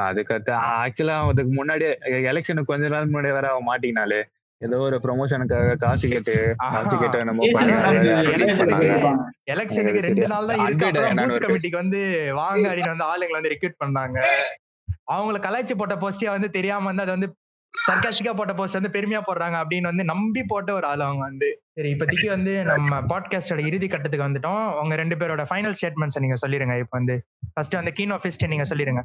அதுக்கடுத்து 0.00 0.52
ஆக்சுவலா 0.52 1.28
அதுக்கு 1.28 1.64
முன்னாடி 1.64 1.96
எலெக்ஷனுக்கு 2.04 2.62
கொஞ்ச 2.62 2.88
நாள் 2.88 3.10
முன்னாடி 3.10 3.32
வேற 3.32 3.48
அவன் 3.48 3.78
மாட்டினாலே 3.78 4.22
ஏதோ 4.58 4.76
ஒரு 4.76 5.00
ப்ரொமோஷனுக்காக 5.02 5.76
காசு 5.76 6.08
கேட்டு 6.08 6.54
காசு 6.56 6.98
கேட்டு. 6.98 7.24
க்கு- 7.24 9.16
எலெக்ஷனுக்கு 9.50 10.00
ரெண்டு. 10.00 10.26
நாள் 10.26 10.46
தான் 10.46 10.58
இருக்கு. 10.58 10.86
கமிட்டிக்கு 11.48 11.76
வந்து 11.76 12.30
வாங்க 12.34 12.74
அப்படின்னு 12.74 12.96
வந்து 12.96 13.04
ஆளுங்களை 13.04 13.30
வந்து 13.30 13.48
ரெக்ரூட் 13.48 13.82
பண்ணாங்க. 13.84 14.26
அவங்கள 15.10 15.40
கலாய்ச்சி 15.40 15.74
போட்ட 15.74 15.96
போஸ்டியா 15.96 16.28
வந்து 16.28 16.50
தெரியாம 16.50 16.84
வந்து 16.84 17.02
அது 17.02 17.10
வந்து 17.10 17.36
சர்க்காஸ்டிக்கா 17.90 18.34
போட்ட 18.34 18.54
போஸ்ட் 18.54 18.76
வந்து 18.78 19.00
பெருமையா 19.00 19.22
போடுறாங்க 19.26 19.62
அப்படின்னு 19.62 19.82
வந்து 19.82 20.04
நம்பி 20.04 20.42
போட்ட 20.46 20.72
ஒரு 20.72 20.86
ஆள் 20.86 21.00
அவங்க 21.00 21.22
வந்து. 21.22 21.62
சரி 21.72 21.92
இப்போதைக்கு 21.92 22.26
வந்து 22.26 22.64
நம்ம 22.64 23.00
பாட்காஸ்டோட 23.00 23.66
இறுதி 23.66 23.86
கட்டத்துக்கு 23.86 24.28
வந்துட்டோம். 24.28 24.82
உங்க 24.82 24.96
ரெண்டு 24.96 25.16
பேரோட 25.16 25.44
ஃபைனல் 25.50 25.72
ஸ்டேட்மெண்ட்ஸ் 25.82 26.20
நீங்க 26.20 26.36
சொல்லிருங்க. 26.46 26.78
இப்போ 26.78 26.96
வந்து 26.98 27.26
ஃபர்ஸ்ட் 27.52 27.74
வந்து 27.74 27.92
கீன் 27.92 28.12
ஆஃபிஸ்ட் 28.12 28.48
நீங்க 28.48 28.64
சொல்லிருங்க. 28.68 29.02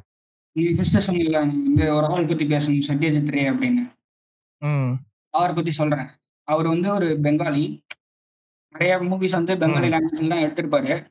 நீங்க 0.52 0.76
ஃபர்ஸ்ட் 0.76 1.10
சொன்னீங்கல்ல 1.10 1.30
நான் 1.30 1.62
வந்து 1.62 1.94
ஒரு 1.94 2.06
ஆள் 2.06 2.26
பத்தி 2.26 2.46
பேசணும். 2.46 2.82
சத்யஜித் 2.86 3.30
ரே 3.30 3.50
அப்படின்னு. 3.50 3.92
ம். 4.58 4.92
அவரை 5.30 5.54
பத்தி 5.54 5.70
சொல்றேன். 5.70 6.06
அவர் 6.44 6.66
வந்து 6.66 6.94
ஒரு 6.94 7.18
பெங்காலி. 7.22 7.80
நிறைய 8.70 8.96
மூவிஸ் 8.96 9.30
வந்து 9.30 9.54
பெங்காலி 9.54 9.98
லாங்குவேஜ்ல 9.98 10.28
தான் 10.28 10.42
எடுத்திருப்பாரு. 10.42 11.06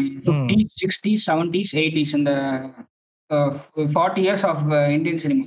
ஃபிஃப்டிஸ் 0.00 0.74
சிக்ஸ்டீஸ் 0.82 1.20
செவன்டீஸ் 1.26 1.72
எயிட்டிஸ் 1.72 2.16
இந்த 2.16 2.60
forty 3.94 4.22
years 4.24 4.46
of 4.50 4.62
Indian 4.96 5.22
cinema 5.24 5.46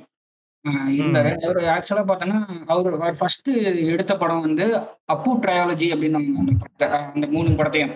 இருந்தாரு 0.98 1.32
அவர் 1.46 1.60
ஆக்சுவலா 1.74 2.04
பார்த்தோன்னா 2.06 2.38
அவர் 2.74 3.18
ஃபர்ஸ்ட் 3.20 3.50
எடுத்த 3.94 4.14
படம் 4.22 4.46
வந்து 4.46 4.66
அப்பு 5.14 5.32
ட்ரையாலஜி 5.44 5.88
அப்படின்னு 5.94 6.22
அந்த 6.22 6.54
படத்தை 6.62 6.88
அந்த 7.14 7.26
மூணு 7.28 7.58
படத்தையும் 7.60 7.94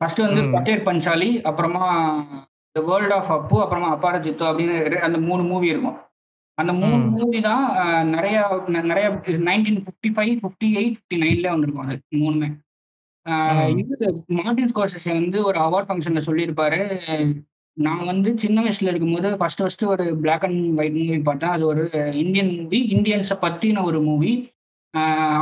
ஃபர்ஸ்ட் 0.00 0.22
வந்து. 0.24 0.42
பட்டேர் 0.54 0.86
பஞ்சாலி 0.86 1.30
அப்புறமா 1.48 1.84
த 2.76 2.80
வேர்ல்ட் 2.88 3.14
ஆஃப் 3.16 3.30
அப்பு 3.36 3.56
அப்புறமா 3.62 3.88
அப்பாரஜித்தோ 3.94 4.46
அப்படின்னு 4.50 4.76
அந்த 5.08 5.18
மூணு 5.28 5.42
மூவி 5.50 5.68
இருக்கும் 5.72 5.98
அந்த 6.58 6.72
மூணு. 6.80 7.02
மூவி 7.16 7.38
தான் 7.48 7.64
நிறைய 8.14 8.38
நிறைய 8.88 9.06
nineteen 9.48 9.80
fifty 9.84 10.10
five 10.16 10.34
fifty 10.42 10.68
eight 10.80 10.96
fifty 10.96 11.18
நைன்ல 11.24 11.52
வந்திருக்கும் 11.52 11.86
அது 11.86 12.20
மூணுமே. 12.22 12.48
இது 13.82 14.08
மார்டின் 14.38 14.70
ஸ்கோர்சஸே 14.72 15.12
வந்து 15.20 15.38
ஒரு 15.48 15.58
அவார்ட் 15.66 15.88
ஃபங்க்ஷன்ல 15.88 16.22
சொல்லியிருப்பாரு 16.28 16.80
நான் 17.76 18.04
வந்து 18.04 18.38
சின்ன 18.38 18.62
வயசுல 18.62 18.88
இருக்கும்போது 18.88 19.36
ஃபர்ஸ்ட் 19.36 19.60
ஃபர்ஸ்ட் 19.60 19.84
ஒரு 19.86 20.16
பிளாக் 20.16 20.44
அண்ட் 20.44 20.78
ஒயிட் 20.78 20.96
மூவி 20.98 21.18
பார்த்தேன். 21.20 21.50
அது 21.50 21.66
ஒரு 21.66 21.82
இந்தியன் 22.16 22.50
மூவி 22.56 22.78
இந்தியன்ஸை 22.92 23.36
பத்தின 23.40 23.82
ஒரு 23.82 24.00
மூவி 24.00 24.32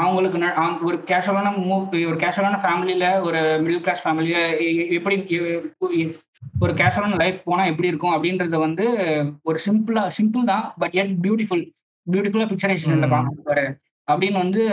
அவங்களுக்கு 0.00 0.38
ந- 0.38 0.56
ஒரு 0.82 0.96
கேஷுவலான 1.06 1.50
மூவி 1.66 2.04
ஒரு 2.04 2.16
கேஷுவலான 2.16 2.56
ஃபேமிலியில 2.62 3.22
ஒரு 3.22 3.40
மிடில் 3.62 3.80
கிளாஸ் 3.80 4.02
ஃபேமிலியில 4.04 4.40
எப்படி 4.90 5.16
எ- 5.36 6.16
ஒரு 6.60 6.72
கேஷுவலான 6.72 7.16
லைஃப் 7.16 7.44
போனா 7.44 7.64
எப்படி 7.64 7.88
இருக்கும் 7.88 8.14
அப்படின்றத 8.14 8.56
வந்து 8.58 8.84
ஒரு 9.42 9.58
சிம்பிளா 9.66 10.02
சிம்பிள் 10.18 10.44
தான் 10.44 10.74
பட் 10.78 10.94
எட் 10.94 11.14
பியூட்டிஃபுல் 11.22 11.64
பியூட்டிஃபுல்லா 12.06 12.48
பிக்சரைசேஷன்ல 12.48 13.06
ம். 13.06 13.12
காமிப்பாரு 13.12 13.64
அப்படின்னு 14.12 14.32
வந்து 14.32 14.68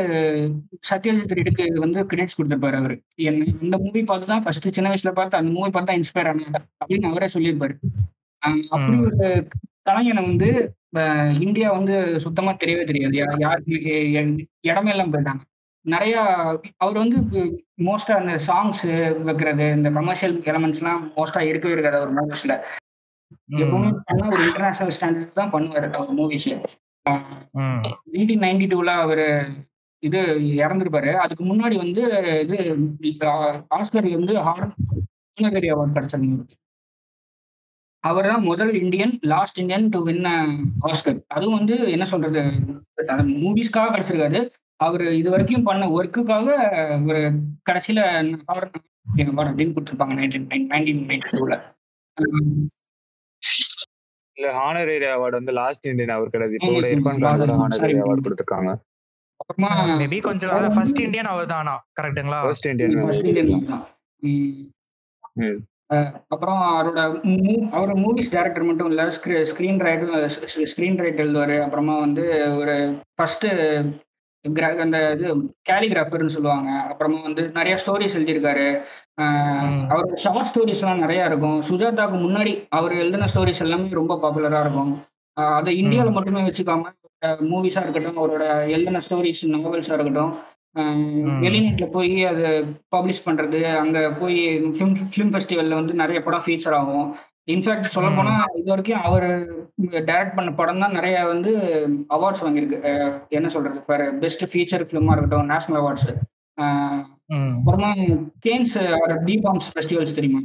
சத்யஜித் 0.89 1.33
ரெட்டுக்கு 1.33 1.73
வந்து 1.73 2.03
கிரெடிட்ஸ் 2.03 2.37
கொடுத்திருப்பாரு 2.37 2.75
அவரு. 2.75 3.01
என்ன 3.15 3.45
இந்த 3.61 3.77
மூவி 3.77 4.03
பார்த்து 4.03 4.27
தான் 4.27 4.43
ஃபர்ஸ்ட் 4.43 4.73
சின்ன 4.73 4.89
வயசுல 4.89 5.11
பார்த்து 5.11 5.37
அந்த 5.37 5.51
மூவி 5.51 5.69
பார்த்து 5.69 5.99
தான் 5.99 6.01
இன்ஸ்பயர் 6.01 6.27
ஆனாங்க 6.27 6.53
அப்படின்னு 6.85 7.05
அவரே 7.05 7.25
சொல்லியிருப்பாரு. 7.25 7.75
அப்படி. 8.69 8.97
ஒரு 8.97 9.47
கலைஞனை 9.89 10.21
வந்து 10.21 10.75
இந்தியா 11.41 11.71
வந்து 11.71 12.19
சுத்தமா 12.19 12.51
தெரியவே 12.51 12.85
தெரியாது. 12.85 13.13
யா- 13.13 13.35
யாருக்குமே 13.37 13.81
எ- 13.83 14.11
எ- 14.11 14.45
இடமே 14.61 14.89
எல்லாம் 14.89 15.13
போயிட்டாங்க. 15.13 15.39
நிறைய 15.81 16.21
அவர் 16.77 16.97
வந்து 16.97 17.17
மோஸ்டா 17.77 18.11
அந்த 18.11 18.39
சாங்ஸ் 18.47 19.21
வைக்கிறது 19.23 19.71
இந்த 19.71 19.89
கமர்ஷியல் 19.89 20.39
எலமெண்ட்ஸ் 20.39 20.75
எல்லாம் 20.75 21.11
மோஸ்டா 21.15 21.39
இருக்கவே 21.39 21.73
இருக்காது 21.73 21.97
அவர் 21.97 22.13
மூவிஸ்ல 22.13 22.61
எப்பவுமே 23.51 24.31
ஒரு 24.31 24.47
இன்டர்நேஷனல் 24.47 24.95
ஸ்டாண்டர்ட் 24.99 25.31
தான் 25.31 25.51
பண்ணுவாரு 25.51 25.91
அவர் 25.91 26.15
மூவிஸ்ல 26.15 26.63
எயிட்டீன் 27.09 28.13
நைன்டீன் 28.13 28.43
நைன்டி 28.45 28.67
டூல 28.71 28.91
அவரு 29.05 29.25
இது 30.03 30.19
இறந்துருப்பாரு. 30.63 31.11
அதுக்கு 31.23 31.43
முன்னாடி 31.49 31.75
வந்து 31.83 32.01
இது 32.43 32.57
ஆஸ்கர் 33.77 34.07
வந்து 34.19 34.33
ஹார்னகரி 34.47 35.69
அவார்ட் 35.73 35.95
கிடைச்சிருந்தாரு 35.97 36.55
அவர் 38.03 38.29
தான் 38.31 38.45
முதல் 38.49 38.73
Indian 38.81 39.13
last 39.31 39.59
Indian 39.61 39.87
to 39.93 39.99
win 40.07 40.25
Oscar. 40.89 41.19
அதுவும் 41.35 41.57
வந்து 41.59 41.75
என்ன 41.95 42.05
சொல்றது 42.11 42.41
மூவிஸ்க்காக 43.43 43.93
கிடைச்சிருக்காரு 43.93 44.41
அவர் 44.79 45.03
இது 45.19 45.29
வரைக்கும் 45.33 45.67
பண்ண 45.69 45.83
ஒர்க்குக்காக 45.97 46.47
ஒரு 47.07 47.21
கடைசியில 47.69 47.99
அப்படின்னு 49.19 49.73
கொடுத்துருப்பாங்க 49.75 50.15
நைன்டீன் 50.19 50.47
நைன்டீன் 50.73 51.03
நைன்டி 51.11 51.31
டூல. 51.39 51.55
இல்ல 54.37 54.47
ஹானரேரி 54.53 55.07
அவார்டு 55.11 55.31
வந்து 55.31 55.51
லாஸ்ட் 55.51 55.87
இந்தியன் 55.87 56.09
அவர் 56.09 56.29
கிடையாது 56.29 56.55
இப்போ 56.55 56.73
கூட 56.73 56.87
ம், 56.87 56.91
இர்ஃபான் 56.95 57.21
கான் 57.21 57.39
கூட 57.39 57.53
sorry. 57.53 57.61
ஹானரேரி 57.61 58.01
அவார்டு 58.01 58.25
கொடுத்துருக்காங்க 58.25 58.71
அப்புறமா 59.39 59.71
மேபி 59.97 60.21
கொஞ்சம் 60.21 60.73
ஃபர்ஸ்ட் 60.73 60.99
இந்தியன் 60.99 61.25
அவர் 61.25 61.45
தானா 61.45 61.85
கரெக்ட்டுங்களா 62.01 62.41
ஃபர்ஸ்ட் 62.41 62.65
இந்தியன். 62.65 63.87
ம். 64.21 65.57
அஹ் 65.93 66.11
அப்புறம் 66.27 66.61
அவரோட 66.69 66.99
மூ- 67.23 67.69
அவர் 67.69 67.95
மூவிஸ் 67.95 68.31
டைரக்டர் 68.31 68.63
மட்டும் 68.63 68.87
இல்ல 68.87 69.03
ஸ்கிரீன் 69.45 69.81
ரைட்டர் 69.81 70.13
ஸ்கிரீன் 70.71 70.97
ரைட் 70.97 71.21
எழுதுவாரு 71.21 71.61
அப்புறமா 71.61 71.99
வந்து 71.99 72.23
ஒரு 72.57 72.75
ஃபர்ஸ்ட் 73.15 73.45
அந்த 74.79 75.11
இது 75.11 75.35
கேலிகிராஃபர்னு 75.69 76.27
சொல்லுவாங்க 76.27 76.71
அப்புறமா 76.89 77.21
வந்து 77.21 77.49
நிறைய 77.49 77.75
ஸ்டோரிஸ் 77.75 78.15
எழுதியிருக்காரு. 78.15 78.65
அவரோட 79.91 80.15
ஷார்ட் 80.23 80.49
ஸ்டோரிஸ் 80.49 80.81
எல்லாம் 80.83 81.03
நிறைய 81.03 81.29
இருக்கும். 81.29 81.59
சுஜாதாக்கு 81.69 82.17
முன்னாடி 82.25 82.53
அவர் 82.77 82.93
எழுதின 83.01 83.27
ஸ்டோரிஸ் 83.33 83.63
எல்லாமே 83.65 83.87
ரொம்ப 83.99 84.17
பாப்புலரா 84.23 84.59
இருக்கும். 84.65 84.91
அதை 85.59 85.71
இந்தியாவில். 85.83 86.17
மட்டுமே 86.17 86.41
வச்சுக்காம 86.47 86.91
மூவிஸா 87.51 87.81
இருக்கட்டும் 87.83 88.19
அவரோட 88.21 88.43
எழுதின 88.75 89.01
ஸ்டோரிஸ் 89.05 89.41
நாவல்ஸா 89.53 89.95
இருக்கட்டும். 89.97 90.33
வெளிநாட்டுல 91.43 91.85
போய் 91.95 92.13
அதை 92.31 92.49
பப்ளிஷ் 92.95 93.25
பண்றது 93.27 93.59
அங்க 93.83 93.97
போய் 94.21 94.39
ஃபிலிம் 94.75 94.97
ஃபிலிம் 95.13 95.31
ஃபெஸ்டிவல்ல 95.33 95.79
வந்து 95.79 95.93
நிறைய 96.01 96.19
படம் 96.23 96.45
ஃபீச்சர் 96.45 96.75
ஆகும். 96.79 97.07
இன்ஃபேக்ட் 97.53 97.93
சொல்ல 97.95 98.09
போனா 98.17 98.33
இது 98.59 98.67
வரைக்கும் 98.73 99.03
அவர் 99.07 99.27
டைரக்ட் 100.09 100.37
பண்ண 100.37 100.51
படம் 100.59 100.81
தான் 100.83 100.95
நிறைய 100.97 101.17
வந்து 101.31 101.51
அவார்ட்ஸ் 102.15 102.43
வாங்கியிருக்கு. 102.45 102.79
என்ன 103.37 103.49
சொல்றது? 103.55 103.79
ஃபார் 103.87 104.05
பெஸ்ட் 104.23 104.43
ஃபீச்சர் 104.53 104.85
ஃபிலிமா 104.87 105.13
இருக்கட்டும் 105.15 105.51
நேஷனல் 105.53 105.79
அவார்ட்ஸ். 105.81 106.09
அப்புறமா 106.57 107.89
கேன்ஸ் 108.45 108.75
டி 109.27 109.35
பாம்ஸ் 109.45 109.71
ஃபெஸ்டிவல்ஸ் 109.73 110.17
தெரியுமா? 110.19 110.41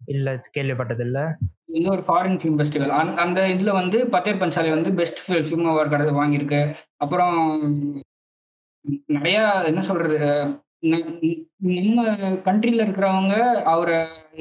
இல்ல 0.00 0.28
கேள்விப்பட்டது 0.56 1.02
இல்ல 1.08 1.20
இது 1.78 1.86
ஒரு 1.90 2.02
ஃபாரின் 2.08 2.38
ஃபிலிம் 2.40 2.58
ஃபெஸ்டிவல் 2.58 2.92
அந்த 3.24 3.40
இதுல 3.54 3.70
வந்து 3.72 3.98
பத்தேர் 4.14 4.40
பஞ்சாலி 4.42 4.70
வந்து 4.74 4.90
பெஸ்ட் 5.00 5.20
ஃபிலிம் 5.26 5.70
அவார்ட் 5.70 5.92
கடை 5.92 6.14
வாங்கியிருக்கு. 6.20 6.60
அப்புறம் 6.96 7.38
நிறைய 9.16 9.38
என்ன 9.70 9.80
சொல்றது 9.82 10.18
நம்ம 11.76 12.02
கண்ட்ரில 12.46 12.84
இருக்கிறவங்க 12.86 13.34
அவரை 13.72 13.98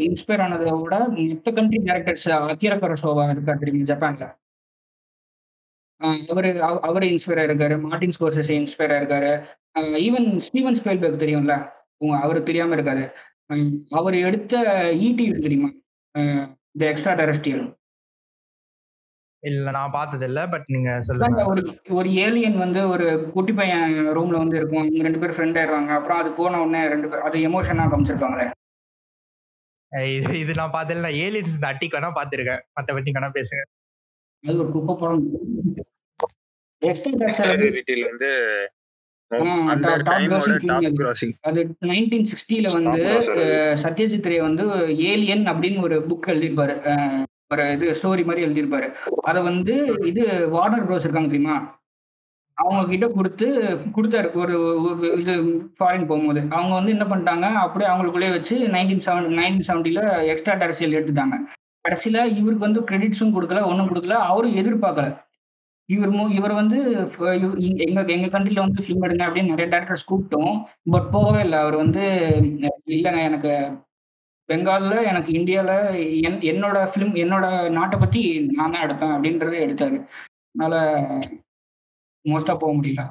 இன்ஸ்பயர் 0.07 0.43
ஆனதை 0.45 0.71
விட 0.81 0.95
மற்ற 1.09 1.51
கண்ட்ரி 1.59 1.79
டேரக்டர்ஸ் 1.87 2.27
அக்கிரா 2.37 2.77
கரோசோவா 2.81 3.25
இருக்காரு 3.33 3.61
தெரியுமா 3.61 3.89
ஜப்பான்ல? 3.91 4.25
அவரு 6.03 6.63
அவ- 6.63 6.79
அவரு 6.79 7.05
இன்ஸ்பயர் 7.05 7.41
ஆயிருக்காரு 7.43 7.81
மார்டின் 7.81 8.13
ஸ்கோர்சஸ் 8.19 8.51
இன்ஸ்பயர் 8.51 8.93
ஆயிருக்காரு. 8.93 9.45
ஈவன் 9.79 10.37
ஸ்டீவன் 10.37 10.73
ஸ்பெல்பர்க் 10.73 11.21
தெரியும்ல? 11.21 11.69
உங்க 11.97 12.15
அவருக்கு 12.15 12.43
தெரியாம 12.43 12.73
இருக்காது 12.73 13.11
அவர் 13.89 14.15
எடுத்த 14.15 14.61
ஈடி 14.93 15.39
தெரியுமா? 15.41 15.69
த 16.77 16.85
எக்ஸ்ட்ரா 16.85 17.13
டெரஸ்டியல் 17.13 17.73
இல்ல 19.43 19.69
நான் 19.71 19.91
பார்த்தது 19.91 20.25
இல்ல 20.25 20.47
பட் 20.47 20.63
நீங்க 20.65 21.01
சொல்லுங்க. 21.01 21.45
ஒரு 21.45 21.81
ஒரு 21.89 22.13
ஏலியன் 22.13 22.57
வந்து 22.57 22.89
ஒரு 22.89 23.31
குட்டி 23.33 23.53
பையன் 23.53 23.93
ரூம்ல 23.93 24.37
வந்து 24.37 24.57
இருக்கும். 24.57 24.77
அவங்க 24.77 25.01
ரெண்டு 25.01 25.19
பேரும் 25.19 25.35
ஃப்ரெண்ட் 25.35 25.57
ஆயிடுவாங்க 25.57 25.95
அப்புறம் 25.95 26.19
அது 26.19 26.31
போன 26.31 26.61
உடனே 26.61 26.87
ரெண்டு 26.87 27.09
பேர் 27.09 27.19
அது 27.19 27.37
எமோஷனா 27.37 27.87
காமிச்சிருப்பாங்களே. 27.87 28.51
இது 30.17 30.39
இது 30.39 30.53
நான் 30.55 30.71
பார்த்தது 30.71 31.01
நான் 31.01 31.11
ஏலியன்ஸ் 31.11 31.53
இந்த 31.53 31.67
அட்டிக் 31.67 31.93
வேணா 31.93 32.11
பார்த்திருக்கேன். 32.15 32.61
மத்தபடி 32.81 33.09
வேணா 33.13 33.29
பேசுங்க. 33.33 33.63
அது 34.47 34.57
ஒரு 34.57 34.71
குப்பை 34.71 34.95
படம். 34.99 35.27
டீட்டெயில் 36.83 38.09
வந்து 38.09 38.31
வந்து 42.73 43.05
சத்யஜித் 43.83 44.27
ரே 44.27 44.41
வந்து 44.41 44.65
ஏலியன் 44.97 45.43
அப்படின்னு 45.47 45.81
ஒரு 45.81 46.05
புக் 46.09 46.29
எழுதியிருப்பாரு. 46.29 47.23
ஒரு 47.53 47.71
இது 47.71 47.91
ஸ்டோரி 47.91 48.25
மாதிரி 48.25 48.45
எழுதியிருப்பாரு. 48.45 48.93
அதை 49.21 49.41
வந்து 49.41 49.97
இது 50.03 50.49
வார்னர் 50.49 50.89
ப்ரோஸ் 50.89 51.07
இருக்காங்க 51.07 51.29
தெரியுமா? 51.29 51.81
அவங்க 52.53 52.89
கிட்ட 52.89 53.07
கொடுத்து 53.07 53.47
கொடுத்தாரு. 53.95 54.33
ஒரு 54.33 54.55
இது 55.17 55.41
ஃபாரின் 55.79 56.07
போகும்போது. 56.07 56.41
அவங்க 56.49 56.73
வந்து 56.73 56.91
என்ன 56.91 57.03
பண்ணிட்டாங்க? 57.03 57.53
அப்படியே 57.53 57.91
அவங்களுக்குள்ளே 57.91 58.31
வச்சு 58.31 58.57
நைன்டீன் 58.57 59.01
செவன் 59.05 59.29
நைன்டீன் 59.39 59.63
செவன்ட்டில 59.67 60.25
எக்ஸ்ட்ரா 60.25 60.53
டேரக்ஷியல் 60.53 60.97
எடுத்துட்டாங்க. 60.97 61.39
கடைசியில 61.89 62.37
இவருக்கு 62.37 62.57
வந்து 62.57 62.81
கிரெடிட்ஸும் 62.81 63.33
கொடுக்கல 63.35 63.65
ஒன்றும் 63.65 63.95
கொடுக்கல. 63.95 64.09
அவரும் 64.09 64.55
எதிர்பார்க்கல. 64.55 65.23
இவர் 65.85 66.11
மூ 66.11 66.29
இவர் 66.31 66.53
வந்து 66.53 66.77
எங்க 67.77 68.03
எங்க 68.05 68.39
கண்ட்ரில 68.39 68.59
வந்து 68.59 68.83
ஃபிலிம் 68.83 69.05
எடுங்க 69.07 69.25
அப்படின்னு 69.25 69.53
நிறைய 69.53 69.77
டேரக்டர்ஸ் 69.77 70.09
கூப்பிட்டோம். 70.11 70.63
பட் 70.83 71.11
போகவே 71.11 71.39
இல்லை. 71.43 71.57
அவர் 71.59 71.75
வந்து 71.75 72.01
இல்லைங்க. 72.85 73.23
எனக்கு 73.23 73.53
பெங்கால்ல 74.49 75.03
எனக்கு 75.03 75.31
இந்தியால 75.31 75.71
என் 76.21 76.39
என்னோட 76.53 76.77
ஃபிலிம் 76.93 77.17
என்னோட 77.23 77.71
நாட்டை 77.71 77.99
பத்தி 77.99 78.21
நான் 78.51 78.71
தான் 78.71 78.83
எடுப்பேன் 78.87 79.13
அப்படின்றத 79.15 79.55
எடுத்தாரு. 79.65 79.97
அதனால 80.53 81.01
மோஸ்டா 82.25 82.55
போக 82.57 82.71
முடியல. 82.73 83.01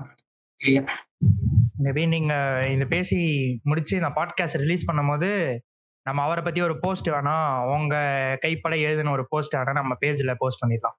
மேபி 1.83 2.09
நீங்க 2.09 2.35
இந்த 2.69 2.85
பேசி 2.85 3.21
முடிச்சு 3.65 3.97
இந்த 3.97 4.09
பாட்காஸ்ட் 4.09 4.61
ரிலீஸ் 4.65 4.91
பண்ணும்போது 4.91 5.59
நம்ம 6.07 6.23
அவரை 6.23 6.45
பத்தி 6.45 6.61
ஒரு 6.61 6.79
போஸ்ட் 6.79 7.09
வேணா 7.09 7.37
உங்க 7.75 7.95
கைப்பட 8.41 8.77
எழுதின 8.77 9.11
ஒரு 9.11 9.27
போஸ்ட் 9.29 9.55
வேணா 9.55 9.73
நம்ம 9.73 9.95
பேஜ்ல 10.01 10.35
போஸ்ட் 10.39 10.63
பண்ணிடலாம். 10.65 10.99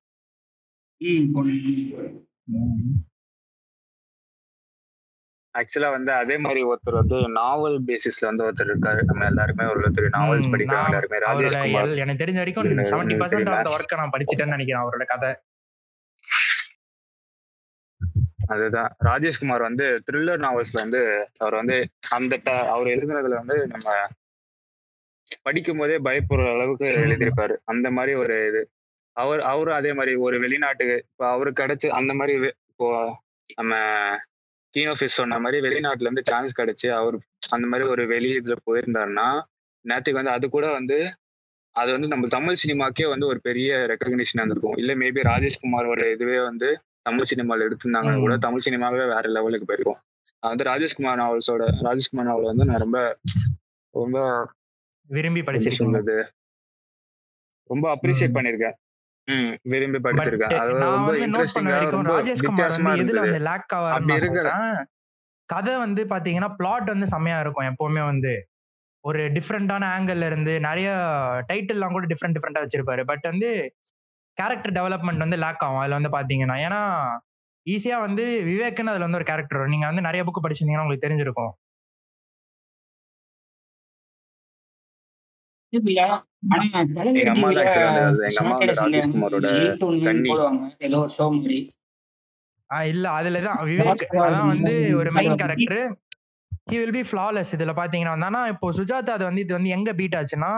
ஆக்சுவலா 5.58 5.90
வந்து 5.90 6.12
அதே 6.12 6.38
மாதிரி 6.38 6.64
ஒருத்தர் 6.64 6.92
வந்து 6.92 7.30
நாவல் 7.30 7.84
பேசிஸ்ல 7.86 8.36
வந்து 8.36 8.52
ஒருத்தர் 8.52 8.68
இருக்காரு. 8.68 9.04
நம்ம 9.04 9.26
எல்லாருமே 9.26 9.66
ஒரு 9.66 9.80
ஒருத்தர் 9.80 10.10
நாவல்ஸ் 10.12 10.50
ம், 10.50 10.54
படிக்கிறவங்க 10.54 11.20
நான் 11.20 11.38
எல்லாருமே. 11.44 11.94
எல்- 11.94 11.98
எனக்கு 11.98 12.26
தெரிஞ்ச 12.26 12.34
வரைக்கும் 12.34 12.68
செவன்டி 12.68 13.14
பர்சன்ட் 13.14 13.24
ஆஃப் 13.24 13.30
தெரியுமா? 13.30 13.62
ஒர்க்கை 13.62 13.96
நான் 13.96 14.10
படிச்சுட்டேன்னு 14.10 14.48
நினைக்கிறேன் 14.48 14.84
அவரோட 14.84 15.06
கதை. 15.06 15.36
அதுதான். 18.48 18.96
ராஜேஷ்குமார் 19.04 19.60
வந்து 19.60 20.04
த்ரில்லர் 20.12 20.40
நாவல்ஸ்ல 20.40 20.74
வந்து 20.74 21.30
அவர் 21.38 21.54
வந்து 21.54 21.90
அந்த 22.10 22.42
அவர் 22.44 22.88
எழுதுனதுல 22.88 23.30
வந்து 23.30 23.68
நம்ம 23.68 24.08
படிக்கும் 25.42 25.78
போதே 25.78 25.98
பயப்படுற 25.98 26.54
அளவுக்கு. 26.54 26.86
எழுதியிருப்பாரு. 26.86 27.58
அந்த 27.64 27.92
மாதிரி 27.92 28.16
ஒரு 28.16 28.48
இது. 28.48 28.72
அவர் 29.14 29.40
அவரும் 29.40 29.76
அதே 29.76 29.94
மாதிரி 29.94 30.16
ஒரு 30.16 30.40
வெளிநாட்டுக்கு 30.40 30.98
இப்போ 30.98 31.32
அவருக்கு 31.32 31.64
கிடைச்சு 31.64 31.88
அந்த 31.88 32.14
மாதிரி 32.14 32.34
இப்போ 32.70 33.18
நம்ம 33.56 33.74
கீனோ 34.74 34.94
சொன்ன 35.06 35.40
மாதிரி 35.40 35.68
வெளிநாட்டுல 35.68 36.02
இருந்து 36.02 36.24
சான்ஸ் 36.26 36.60
கிடைச்சு 36.62 36.88
அவர் 36.92 37.18
அந்த 37.50 37.68
மாதிரி 37.68 37.90
ஒரு 37.90 38.08
வெளி 38.08 38.40
இதுல 38.40 38.56
போயிருந்தாருன்னா 38.72 39.42
நேற்றுக்கு 39.86 40.12
வந்து 40.12 40.32
அது 40.32 40.50
கூட 40.50 40.72
வந்து 40.72 40.98
அது 41.76 41.92
வந்து 41.92 42.08
நம்ம 42.08 42.28
தமிழ் 42.28 42.62
சினிமாக்கே 42.64 43.08
வந்து 43.08 43.26
ஒரு 43.26 43.40
பெரிய 43.40 43.76
ரெக்கக்னிஷன் 43.76 44.40
இருந்திருக்கும். 44.40 44.78
இல்ல 44.78 44.96
மேபி 44.96 45.22
ராஜேஷ்குமாரோட 45.24 46.12
இதுவே 46.12 46.40
வந்து 46.40 46.68
தமிழ் 47.02 47.24
சினிமாவில் 47.24 47.66
எடுத்திருந்தாங்கன்னா 47.68 48.20
கூட. 48.20 48.38
தமிழ் 48.38 48.66
சினிமாவே 48.66 49.08
வேற 49.08 49.30
லெவலுக்கு 49.30 49.66
போயிருக்கும். 49.66 50.02
அது 50.40 50.52
வந்து 50.56 50.64
ராஜேஷ்குமார் 50.64 51.20
நாவல்ஸோட 51.20 51.64
ராஜேஷ்குமார் 51.82 52.24
நாவல் 52.24 52.44
வந்து 52.44 52.66
நான் 52.66 52.80
ரொம்ப 52.80 53.00
ரொம்ப 53.94 54.20
விரும்பி 55.10 55.42
சொல்றது? 55.70 56.16
ரொம்ப 57.70 57.96
அப்ரிஷியேட் 57.96 58.32
ம். 58.32 58.38
விரும்பி 59.72 60.00
பட் 60.00 60.16
படிச்சிருக்கேன். 60.18 60.56
அது 60.62 60.72
நான் 60.80 60.96
ரொம்ப 60.96 61.14
இன்ட்ரெஸ்டிங்கா 61.26 61.78
ரொம்ப 61.96 62.16
வித்தியாசமா 62.22 62.94
இருந்தது. 62.94 63.30
கதை 65.50 65.74
வந்து 65.86 66.02
பாத்தீங்கன்னா 66.12 66.50
பிளாட் 66.60 66.92
வந்து 66.94 67.08
செம்மையா 67.14 67.40
இருக்கும் 67.44 67.70
எப்பவுமே 67.72 68.04
வந்து. 68.12 68.34
ஒரு 69.06 69.22
டிஃப்ரெண்டான 69.36 69.84
ஆங்கிள் 69.96 70.22
இருந்து 70.28 70.54
நிறைய 70.68 70.90
டைட்டில்லாம் 71.50 71.96
கூட 71.96 72.06
டிஃப்ரெண்ட் 72.12 72.36
டிஃப்ரெண்டா 72.38 72.62
வச்சிருப்பாரு. 72.66 73.04
பட் 73.12 73.26
வந்து 73.32 73.50
கேரக்டர் 74.38 74.76
டெவலப்மெண்ட் 74.78 75.24
வந்து 75.26 75.38
லேக் 75.46 75.64
ஆகும். 75.66 75.82
அதுல 75.82 75.98
வந்து 76.00 76.14
பாத்தீங்கன்னா 76.18 76.56
ஏன்னா 76.68 76.82
ஈஸியா 77.66 77.98
வந்து 78.06 78.24
விவேக்னு 78.50 78.92
அதுல 78.94 79.06
வந்து 79.08 79.20
ஒரு 79.20 79.28
கேரக்டர் 79.32 79.60
வரும். 79.60 79.74
நீங்க 79.76 79.88
வந்து 79.92 80.06
நிறைய 80.08 80.24
புக் 80.28 80.44
படிச்சிருந்தீங்கன்னா 80.46 80.86
உங்களுக்கு 80.86 81.08
தெரிஞ்சிருக்கும். 81.08 81.52
எங்க 85.74 86.02
அம்மா 87.32 87.48
எங்க 88.24 88.42
அம்மா 88.44 88.58
ஏதோ 90.82 90.98
ஒரு 91.00 91.12
ஷோ 91.18 91.28
மாதிரி. 91.36 91.58
இல்ல. 92.90 93.06
அதுலதான் 93.18 93.60
விவேக் 93.70 94.04
அதான் 94.22 94.50
வந்து 94.54 94.72
ஒரு 95.00 95.10
main 95.18 95.36
character 95.42 95.82
he 96.70 96.78
will 96.82 96.96
be 96.98 97.04
flawless 97.10 97.52
இதுல 97.56 97.74
பாத்தீங்கன்னா. 97.80 98.28
ஆனா 98.30 98.42
இப்போ 98.54 98.68
சுஜாதா 98.78 99.14
அது 99.18 99.26
வந்து 99.30 99.44
இது 99.46 99.54
வந்து 99.58 99.74
எங்க 99.78 99.90
பீட் 100.00 100.18
ஆச்சுன்னா 100.20 100.52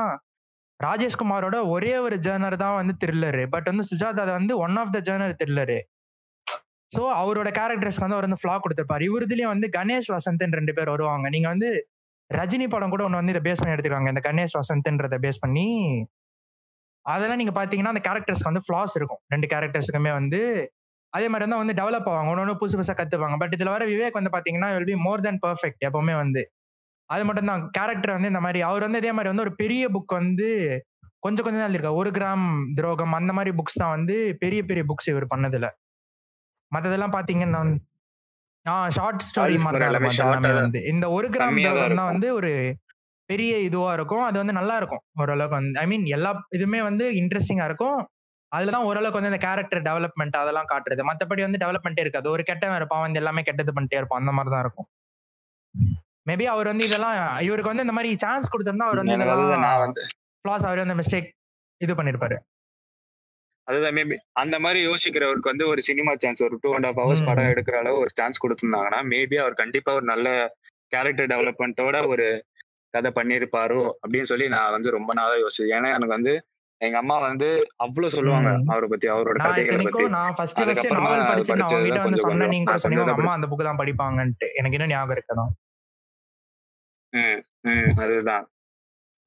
ராஜேஷ்குமாரோட 0.80 1.58
ஒரே 1.74 1.94
ஒரு 2.06 2.16
ஜேர்னர் 2.26 2.56
தான் 2.64 2.78
வந்து 2.80 2.94
த்ரில்லரு 3.02 3.44
பட் 3.54 3.68
வந்து 3.72 3.86
சுஜாதா 3.92 4.24
வந்து 4.32 4.54
one 4.66 4.78
of 4.82 4.94
the 4.96 5.02
genre 5.08 5.40
thriller 5.42 5.78
so 6.92 7.04
அவரோட 7.22 7.50
கேரக்டர்ஸ்க்கு 7.58 8.06
வந்து 8.06 8.18
அவர் 8.18 8.28
வந்து 8.28 8.42
ஃபிளா 8.42 8.56
கொடுத்துருப்பாரு. 8.58 9.04
இவருதுலயும் 9.10 9.54
வந்து 9.54 9.68
கணேஷ் 9.78 10.10
வசந்த்னு 10.14 10.58
ரெண்டு 10.60 10.74
பேர் 10.78 10.94
வருவாங்க. 10.94 11.26
நீங்க 11.36 11.48
வந்து 11.54 11.70
ரஜினி 12.30 12.66
படம் 12.74 12.94
கூட 12.94 13.04
ஒன்று 13.08 13.20
வந்து 13.20 13.34
இதை 13.34 13.42
பேஸ் 13.48 13.62
பண்ணி 13.62 13.74
எடுத்துருக்காங்க 13.76 14.12
இந்த 14.14 14.22
கணேஷ் 14.28 14.56
வசந்த்ன்றதை 14.60 15.18
பேஸ் 15.26 15.42
பண்ணி 15.44 15.68
அதெல்லாம் 17.06 17.40
நீங்கள் 17.42 17.58
பார்த்தீங்கன்னா 17.58 17.92
அந்த 17.94 18.02
கேரக்டர்ஸ்க்கு 18.08 18.50
வந்து 18.52 18.64
ஃப்ளாஸ் 18.68 18.94
இருக்கும். 19.00 19.22
ரெண்டு 19.34 19.48
கேரக்டர்ஸுக்குமே 19.52 20.12
வந்து 20.20 20.40
அதே 21.14 21.28
மாதிரி 21.32 21.46
தான் 21.52 21.62
வந்து 21.64 21.76
டெவலப் 21.80 22.08
ஆவாங்க. 22.12 22.30
ஒன்று 22.32 22.44
ஒன்று 22.44 22.56
புதுசு 22.62 22.78
புதுசாக 22.80 22.98
கற்றுப்பாங்க 23.00 23.36
பட் 23.42 23.54
இதில் 23.58 23.72
வர 23.74 23.84
விவேக் 23.92 24.18
வந்து 24.20 24.32
பார்த்தீங்கன்னா 24.36 24.70
will 24.76 24.90
be 24.90 24.96
more 25.08 25.24
than 25.26 25.40
perfect 25.46 25.86
எப்பவுமே 25.88 26.16
வந்து. 26.24 26.42
அது 27.10 27.24
மட்டும் 27.28 27.50
தான். 27.52 27.64
கேரக்டர் 27.78 28.16
வந்து 28.16 28.32
இந்த 28.34 28.42
மாதிரி 28.46 28.60
அவர் 28.70 28.86
வந்து 28.88 29.02
இதே 29.04 29.12
மாதிரி 29.18 29.32
வந்து 29.32 29.46
ஒரு 29.48 29.54
பெரிய 29.62 29.84
புக் 29.96 30.14
வந்து 30.20 30.48
கொஞ்சம் 31.26 31.46
கொஞ்சம் 31.46 31.62
தான் 31.62 31.70
எழுதியிருக்காரு. 31.70 32.00
ஒரு 32.02 32.10
கிராம் 32.18 32.46
துரோகம் 32.78 33.16
அந்த 33.20 33.32
மாதிரி 33.38 33.52
புக்ஸ் 33.60 33.80
தான் 33.82 33.94
வந்து 33.98 34.16
பெரிய 34.44 34.62
பெரிய 34.70 34.84
புக்ஸ் 34.92 35.10
இவர் 35.14 35.32
பண்ணதில்லை. 35.34 35.72
மற்றதெல்லாம் 36.72 37.16
பார்த்தீங்கன்னா 37.18 37.62
ஷார்ட் 38.96 39.24
ஸ்டோரி 39.30 39.58
மாதிரி 39.66 39.86
வந்து. 40.64 40.82
இந்த 40.94 41.06
ஒரு 41.18 41.28
கிராம் 41.36 41.62
தான் 42.02 42.12
வந்து 42.14 42.28
ஒரு 42.40 42.52
பெரிய 43.30 43.54
இதுவா 43.68 43.92
இருக்கும். 43.98 44.24
அது 44.30 44.38
வந்து 44.42 44.56
நல்லா 44.60 44.76
இருக்கும். 44.82 45.04
ஓரளவுக்கு 45.22 45.58
வந்து 45.60 45.80
ஐ 45.84 45.86
மீன் 45.92 46.06
எல்லா 46.18 46.32
இதுவுமே 46.58 46.82
வந்து 46.90 47.06
இன்ட்ரெஸ்டிங்கா 47.22 47.68
இருக்கும். 47.70 48.00
அதுல 48.52 48.74
தான் 48.76 48.88
ஓரளவுக்கு 48.90 49.20
வந்து 49.20 49.32
இந்த 49.32 49.40
கேரக்டர் 49.46 49.82
டெவலப்மெண்ட் 49.88 50.36
அதெல்லாம் 50.42 50.70
காட்டுறது. 50.72 51.02
மத்தபடி 51.10 51.42
வந்து 51.46 51.62
டெவலப்மெண்ட்டே 51.64 52.04
இருக்காது. 52.06 52.28
ஒரு 52.34 52.44
கெட்டவன் 52.50 52.80
இருப்பான் 52.80 53.04
வந்து 53.06 53.22
எல்லாமே 53.22 53.44
கெட்டது 53.48 53.74
பண்ணிட்டே 53.78 54.00
இருப்பான். 54.02 54.22
அந்த 54.24 54.34
மாதிரி 54.38 54.54
தான் 54.56 54.64
இருக்கும். 54.66 54.88
மேபி 56.30 56.46
அவர் 56.54 56.68
வந்து 56.72 56.86
இதெல்லாம் 56.90 57.16
இவருக்கு 57.48 57.72
வந்து 57.72 57.86
இந்த 57.86 57.96
மாதிரி 57.98 58.12
சான்ஸ் 58.26 58.52
கொடுத்திருந்தா 58.54 58.90
அவர் 58.90 59.02
வந்து 59.02 60.06
ஃபிளாஸ் 60.46 60.68
அவர் 60.70 60.84
வந்து 60.84 60.98
மிஸ்டேக் 61.00 61.30
இது 61.82 61.94
பண்ணிருப்பாரு. 62.00 62.38
அதுதான் 63.68 63.96
மேபி 63.98 64.16
அந்த 64.42 64.56
மாதிரி 64.64 64.80
யோசிக்கிறவருக்கு 64.88 65.52
வந்து 65.52 65.68
ஒரு 65.72 65.82
சினிமா 65.88 66.12
சான்ஸ் 66.24 66.44
ஒரு 66.48 66.56
டூ 66.64 66.72
அண்ட் 66.76 66.88
ஹாஃப் 66.88 67.00
ஹவர்ஸ். 67.02 67.28
படம் 67.30 67.52
எடுக்கிற 67.54 67.78
அளவு 67.84 68.02
ஒரு 68.04 68.12
சான்ஸ் 68.20 68.42
கொடுத்துருந்தாங்கன்னா 68.44 69.00
மேபி 69.14 69.38
அவர் 69.44 69.62
கண்டிப்பா 69.62 69.94
ஒரு 70.00 70.06
நல்ல 70.12 70.28
கேரக்டர் 70.92 71.32
டெவலப்மெண்ட்டோட 71.34 72.00
ஒரு 72.14 72.28
கதை 72.94 73.12
பண்ணியிருப்பாரோ 73.16 73.82
அப்படின்னு 74.02 74.30
சொல்லி 74.32 74.48
நான் 74.56 74.76
வந்து 74.76 74.90
ரொம்ப 74.98 75.14
நாளா 75.20 75.36
யோசிச்சேன். 75.44 75.72
ஏன்னா 75.78 75.90
எனக்கு 75.96 76.18
வந்து 76.18 76.34
எங்க 76.82 76.98
அம்மா 77.02 77.16
வந்து 77.26 77.48
அவ்வளவு 77.84 78.14
சொல்லுவாங்க. 78.16 78.50
அவரை 78.72 78.88
பத்தி 78.94 79.08
அவரோட 79.14 79.38
கதைகளை 79.44 79.84
பத்தி. 79.86 80.06
நான் 80.16 80.36
ஃபர்ஸ்ட் 80.38 80.62
ஃபர்ஸ்ட் 80.68 80.90
நாவல் 80.98 81.28
படிச்சு 81.30 81.56
நான் 81.62 82.06
வந்து 82.06 82.24
சொன்னேன் 82.26 82.54
நீங்க 82.54 82.68
கூட 82.72 82.82
சொன்னீங்க 82.86 83.14
அம்மா 83.18 83.36
அந்த 83.38 83.48
புக் 83.52 83.68
தான் 83.70 83.80
படிப்பாங்கன்ட்டு. 83.82 84.48
எனக்கு 84.60 84.78
இன்னும் 84.78 84.94
ஞாபகம் 84.96 85.16
இருக்கணும் 85.18 85.54
அதுதான். 88.04 88.46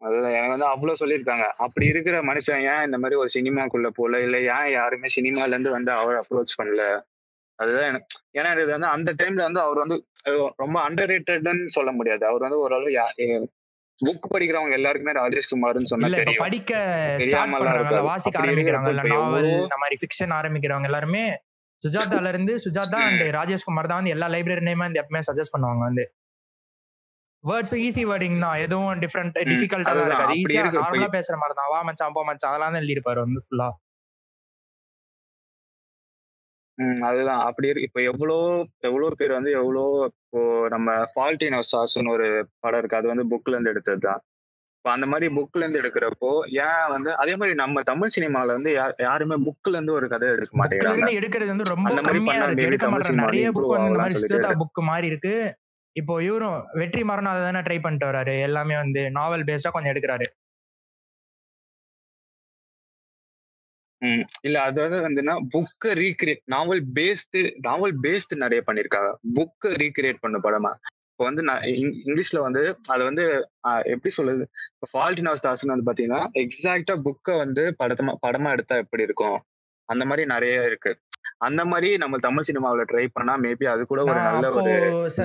அதுதான். 0.02 0.34
எனக்கு 0.34 0.54
வந்து 0.54 0.68
அவ்வளவு 0.68 1.00
சொல்லியிருக்காங்க. 1.00 1.46
அப்படி 1.58 1.86
இருக்கிற 1.86 2.16
மனுஷன் 2.22 2.64
ஏன் 2.68 2.84
இந்த 2.84 2.98
மாதிரி 2.98 3.16
ஒரு 3.16 3.30
சினிமாக்குள்ள 3.34 3.88
போல? 3.90 4.20
இல்ல 4.20 4.36
ஏன் 4.54 4.70
யாருமே 4.72 5.08
சினிமால 5.16 5.48
இருந்து 5.48 5.70
வந்து 5.70 5.92
அவர் 5.92 6.20
அப்ரோச் 6.20 6.58
பண்ணல? 6.60 6.82
அதுதான் 7.58 7.88
எனக்கு 7.88 8.08
ஏன்னா 8.38 8.50
இது 8.56 8.72
வந்து 8.74 8.88
அந்த 8.88 9.10
டைம்ல 9.12 9.42
வந்து 9.42 9.60
அவர் 9.60 9.78
வந்து 9.78 9.96
ரொம்ப 10.56 10.76
அண்டர் 10.88 11.10
ரேட்டட்னு 11.12 11.68
சொல்ல 11.68 11.90
முடியாது. 11.92 12.22
அவர் 12.26 12.44
வந்து 12.46 12.60
ஓரளவு 12.60 12.90
புக் 13.98 14.26
படிக்கிறவங்க 14.32 14.76
எல்லாருக்குமே 14.76 15.12
ராஜேஷ்குமார்னு 15.14 15.90
சொன்னா 15.90 16.08
இல்ல 16.08 16.18
இப்ப 16.18 16.24
தெரியும். 16.24 16.44
படிக்க 16.44 16.72
வாசிக்க 18.08 18.42
இப்ப 18.56 19.08
நாவல் 19.08 19.50
இந்த 19.58 19.78
மாதிரி 19.82 19.96
ஃபிக்ஷன் 19.96 20.34
ஆரம்பிக்கிறவங்க 20.38 20.90
எல்லாருமே 20.90 21.24
சுஜாதால 21.82 22.28
இருந்து 22.28 22.52
சுஜாதா 22.64 23.00
அண்ட் 23.08 23.24
ராஜேஷ்குமார் 23.36 23.90
தான் 23.90 24.00
வந்து 24.00 24.14
எல்லா 24.14 24.28
லைப்ரரி 24.28 24.64
நேமா 24.68 24.86
வந்து 24.86 25.00
எப்பவுமே 25.02 25.22
சஜஸ்ட் 25.28 25.54
பண்ணுவாங்க 25.54 25.82
வந்து. 25.88 26.04
வேர்ட்ஸ் 27.44 27.74
ஈஸி 27.86 28.02
வேர்டிங் 28.10 28.39
தான். 28.44 28.56
எதுவும் 28.66 29.01
டிஃப்ரெண்ட் 29.05 29.36
டிஃபிகல்ட்டா 29.51 29.93
இருக்காது. 30.06 30.39
ஈஸியா 30.43 30.62
நார்மலா 30.78 31.10
பேசுற 31.19 31.36
மாதிரி 31.43 31.56
தான். 31.60 31.70
வா 31.74 31.81
மச்சான் 31.89 32.16
போ 32.16 32.23
மச்சான். 32.31 32.51
அதெல்லாம் 32.52 32.73
தான் 32.74 32.82
எழுதியிருப்பாரு 32.82 33.20
வந்து 33.27 33.43
ஃபுல்லா 33.47 33.69
ம் 36.78 37.01
அதுதான். 37.06 37.40
அப்படி 37.48 37.69
இருக்கு 37.69 37.89
இப்ப 37.90 38.01
எவ்வளோ 38.10 38.35
எவ்வளோ 38.89 39.06
பேர் 39.20 39.32
வந்து 39.36 39.52
எவ்வளோ 39.60 39.85
இப்போ 40.10 40.40
நம்ம 40.74 40.90
ஃபால்ட்டி 41.12 41.47
நோசாஸ்னு 41.55 42.12
ஒரு 42.16 42.27
படம் 42.65 42.81
இருக்கு. 42.81 42.98
அது 43.01 43.12
வந்து 43.12 43.24
புக்ல 43.32 43.56
இருந்து 43.56 43.73
எடுத்தது 43.73 44.02
தான். 44.09 44.20
இப்போ 44.78 44.90
அந்த 44.97 45.06
மாதிரி 45.12 45.27
புக்ல 45.36 45.62
இருந்து 45.65 45.81
எடுக்கிறப்போ 45.82 46.31
ஏன் 46.66 46.85
வந்து 46.93 47.10
அதே 47.23 47.32
மாதிரி 47.40 47.55
நம்ம 47.62 47.82
தமிழ் 47.90 48.12
சினிமால 48.16 48.55
வந்து 48.59 48.73
யாருமே 49.06 49.39
புக்ல 49.47 49.74
இருந்து 49.78 49.97
ஒரு 49.98 50.06
கதை 50.12 50.28
எடுக்க 50.36 50.55
மாட்டேங்கிறாங்க. 50.60 51.09
எடுக்கிறது 51.20 51.51
வந்து 51.55 51.73
ரொம்ப 51.73 51.89
அந்த 51.90 52.05
மாதிரி 52.06 52.23
பண்ணா 52.28 52.90
மாட்டேன் 52.94 53.23
நிறைய 53.24 53.48
புக் 53.56 53.74
வந்து 53.74 53.90
இந்த 53.90 54.02
மாதிரி 54.05 54.60
புக் 54.62 54.82
மாதிரி 54.90 55.09
இருக்கு. 55.12 55.35
இப்போ 55.98 56.24
இவரும் 56.24 56.66
வெற்றி 56.72 57.04
மரணம் 57.04 57.32
அதை 57.32 57.42
தானே 57.42 57.58
ட்ரை 57.58 57.80
பண்ணிட்டு 57.80 58.06
வராரு? 58.06 58.40
எல்லாமே 58.40 58.76
வந்து 58.76 59.10
நாவல் 59.10 59.44
பேஸ்டா 59.44 59.70
கொஞ்சம் 59.70 59.94
எடுக்கிறாரு. 59.94 60.24
ம். 63.98 64.26
இல்ல 64.42 64.62
அதாவது 64.62 65.08
வந்துன்னா 65.08 65.46
புக்கை 65.54 65.88
recreate 65.88 66.40
novel 66.44 66.84
based 66.94 67.54
novel 67.62 68.00
based 68.00 68.36
நிறைய 68.36 68.64
பண்ணிருக்காங்க. 68.66 69.12
புக்கை 69.34 69.66
ரீக்ரியேட் 69.66 70.16
பண்ண 70.20 70.38
படமா. 70.42 70.76
இப்போ 71.10 71.24
வந்து 71.24 71.42
நான் 71.42 71.60
இங்- 71.60 71.98
இங்கிலீஷ்ல 72.04 72.38
வந்து 72.38 72.78
அது 72.88 73.04
வந்து 73.04 73.50
எப்படி 73.64 74.14
சொல்லுது 74.16 74.44
இப்போ 74.78 74.86
ஃபால்ட் 74.92 75.28
ஆஃப் 75.28 75.38
ஸ்டார்ஸ்னு 75.42 75.76
வந்து 75.76 75.92
பாத்தீங்கன்னா 75.92 76.28
எக்ஸாக்டா 76.34 77.00
புக்கை 77.04 77.36
வந்து 77.36 77.74
படத்தமா 77.78 78.14
படமா 78.26 78.50
எடுத்தா 78.50 78.76
எப்படி 78.76 79.02
இருக்கும்? 79.02 79.42
அந்த 79.84 80.04
மாதிரி 80.04 80.26
நிறைய 80.26 80.66
இருக்கு. 80.66 80.98
அந்த 81.36 81.64
மாதிரி 81.64 81.96
நம்ம 81.96 82.16
தமிழ் 82.16 82.44
சினிமாவுல 82.52 82.84
ட்ரை 82.92 83.09
பண்ணா 83.12 83.38
மேபி 83.38 83.64
அது 83.64 83.86
கூட 83.86 84.02
ஒரு 84.02 84.14
நல்ல 84.14 84.52
ஒரு 84.52 84.72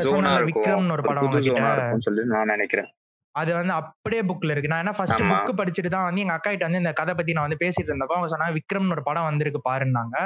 ஜோனா 0.03 0.34
இருக்கும். 0.39 0.63
விக்ரம்னு 0.63 0.91
ஒரு 0.91 1.01
புது 1.01 1.39
ஜோனா 1.39 1.71
இருக்கும்னு 1.73 2.01
சொல்லி 2.01 2.25
நான் 2.25 2.45
நினைக்கிறேன். 2.45 2.89
அது 3.31 3.53
வந்து 3.53 3.73
அப்படியே 3.73 4.21
புக்ல 4.21 4.51
இருக்கு. 4.51 4.67
நான் 4.67 4.80
என்ன 4.80 4.91
ஃபர்ஸ்ட் 4.91 5.21
புக் 5.21 5.59
படிச்சுட்டு 5.59 5.88
தான் 5.88 6.03
வந்து 6.03 6.21
எங்க 6.21 6.34
அக்கா 6.34 6.49
கிட்ட 6.49 6.65
வந்து 6.65 6.77
இந்த 6.77 6.93
கதை 6.93 7.13
பத்தி 7.13 7.34
நான் 7.34 7.49
வந்து 7.49 7.65
பேசிட்டு 7.65 7.89
இருந்தப்போ 7.91 8.15
அவங்க 8.17 8.38
சொன்னாங்க 8.38 8.53
விக்ரம்னு 8.53 8.91
ஒரு 8.91 9.03
படம் 9.03 9.23
வந்திருக்கு 9.23 9.61
பாருன்னாங்க. 9.69 10.17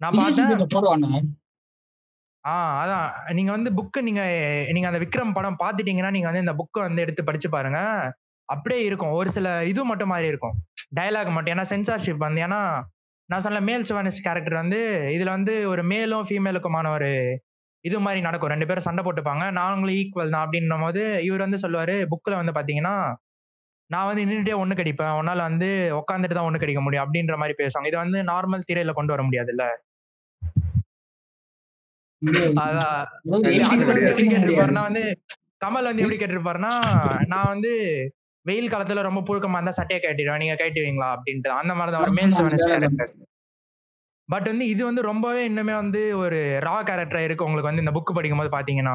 நான் 0.00 0.14
பார்த்தேன். 0.16 0.48
ஆ 2.44 2.84
அதான். 2.84 3.34
நீங்க 3.34 3.50
வந்து 3.50 3.70
புக்கு 3.70 4.00
நீங்க 4.02 4.22
நீங்க 4.72 4.88
அந்த 4.88 4.98
விக்ரம் 4.98 5.32
படம் 5.32 5.56
பாத்துட்டீங்கன்னா 5.62 6.10
நீங்க 6.10 6.28
வந்து 6.32 6.40
இந்த 6.40 6.52
புக்கை 6.52 6.80
வந்து 6.80 7.02
எடுத்து 7.02 7.24
படிச்சு 7.24 7.48
பாருங்க. 7.48 7.78
அப்படியே 8.48 8.84
இருக்கும். 8.84 9.10
ஒரு 9.10 9.30
சில 9.30 9.64
இது 9.64 9.84
மட்டும் 9.84 10.08
மாதிரி 10.08 10.28
இருக்கும். 10.28 10.52
டயலாக் 10.96 11.30
மட்டும். 11.30 11.54
ஏன்னா 11.54 11.64
சென்சார்ஷிப் 11.68 12.16
வந்து 12.16 12.40
ஏன்னா 12.40 12.58
நான் 13.34 13.44
சொன்ன 13.44 13.60
மேல் 13.68 13.84
சுவனிஸ்ட் 13.86 14.22
கேரக்டர் 14.24 14.54
வந்து 14.60 14.78
இதுல 15.14 15.30
வந்து 15.36 15.54
ஒரு 15.70 15.82
மேலும் 15.92 16.26
ஃபீமேலுக்குமான 16.26 16.90
ஒரு 16.96 17.08
இது 17.84 17.96
மாதிரி 18.04 18.20
நடக்கும். 18.26 18.52
ரெண்டு 18.52 18.66
பேரும் 18.68 18.84
சண்டை 18.86 19.02
போட்டுப்பாங்க. 19.06 19.44
நாங்களும் 19.56 19.96
ஈக்குவல் 20.00 20.30
தான் 20.34 20.44
அப்படின்னும் 20.44 20.84
போது 20.84 21.02
இவர் 21.26 21.44
வந்து 21.44 21.58
சொல்லுவாரு 21.62 21.94
புக்கில் 22.12 22.38
வந்து 22.40 22.54
பாத்தீங்கன்னா 22.58 22.94
நான் 23.90 24.06
வந்து 24.08 24.22
நின்றுட்டே 24.22 24.54
ஒண்ணு 24.60 24.78
கடிப்பேன். 24.80 25.16
உன்னால 25.20 25.46
வந்து 25.48 25.68
உட்காந்துட்டு 26.00 26.36
தான் 26.36 26.48
ஒண்ணு 26.48 26.62
கடிக்க 26.62 26.82
முடியும் 26.84 27.04
அப்படின்ற 27.04 27.36
மாதிரி 27.40 27.56
பேசுவாங்க. 27.62 27.90
இது 27.90 27.98
வந்து 28.02 28.20
நார்மல் 28.30 28.66
திரையில 28.70 28.94
கொண்டு 28.98 29.14
வர 29.14 29.24
முடியாதுல்ல? 29.28 29.66
அதான். 32.64 33.00
அது 33.26 33.34
வந்து 33.34 33.50
எப்படி 34.12 34.28
கேட்டிருப்பாருன்னா 34.34 34.84
வந்து 34.88 35.04
கமல் 35.64 35.90
வந்து 35.90 36.04
எப்படி 36.04 36.20
கேட்டிருப்பாருன்னா 36.22 36.74
நான் 37.32 37.52
வந்து 37.54 37.72
வெயில் 38.46 38.72
காலத்துல 38.72 39.02
ரொம்ப 39.08 39.20
புழுக்கமா 39.28 39.58
இருந்தா 39.58 39.76
சட்டையை 39.78 40.00
கட்டிடுவேன் 40.02 40.42
நீங்க 40.42 40.56
கட்டுவீங்களா 40.62 41.08
அப்படின்ட்டு. 41.14 41.50
அந்த 41.60 41.72
மாதிரி 41.78 41.92
தான் 41.94 42.04
ஒரு 42.06 42.16
மேல் 42.18 42.36
சுவனிஸ்ட் 42.38 42.72
கேரக்டர் 42.72 43.12
பட் 44.28 44.46
வந்து 44.50 44.66
இது 44.72 44.82
வந்து 44.88 45.02
ரொம்பவே 45.10 45.40
இன்னுமே 45.48 45.74
வந்து 45.80 46.00
ஒரு 46.20 46.38
ரா 46.66 46.76
கேரக்டரா 46.88 47.22
இருக்கு. 47.26 47.46
உங்களுக்கு 47.48 47.70
வந்து 47.70 47.82
இந்த 47.84 47.92
புக் 47.96 48.16
படிக்கும் 48.16 48.40
போது 48.40 48.50
பாத்தீங்கன்னா. 48.56 48.94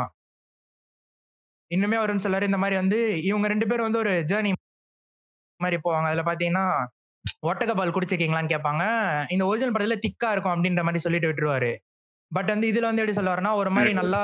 இன்னுமே 1.71 1.97
வரும்னு 2.01 2.23
சொல்லாரு 2.25 2.49
இந்த 2.49 2.59
மாதிரி 2.61 2.75
வந்து 2.81 2.99
இவங்க 3.29 3.47
ரெண்டு 3.53 3.67
பேரும் 3.71 3.87
வந்து 3.87 4.01
ஒரு 4.03 4.13
ஜேர்னி 4.31 4.51
மாதிரி 5.59 5.77
போவாங்க. 5.85 6.07
அதுல 6.11 6.23
பாத்தீங்கன்னா 6.29 6.65
ஒட்டக 7.49 7.71
பால் 7.79 7.93
குடிச்சிருக்கீங்களான்னு 7.95 8.53
கேட்பாங்க. 8.53 8.83
இந்த 9.33 9.43
ஒரிஜினல் 9.49 9.75
படத்துல 9.75 9.97
திக்கா 10.05 10.31
இருக்கும் 10.35 10.55
அப்படின்ற 10.55 10.83
மாதிரி 10.87 11.03
சொல்லிட்டு 11.05 11.29
விட்டுருவாரு. 11.29 11.71
பட் 12.31 12.49
வந்து 12.53 12.67
இதுல 12.71 12.89
வந்து 12.89 13.01
எப்படி 13.01 13.17
சொல்லுவாருன்னா 13.19 13.53
ஒரு 13.61 13.69
மாதிரி 13.75 13.93
நல்லா 14.01 14.21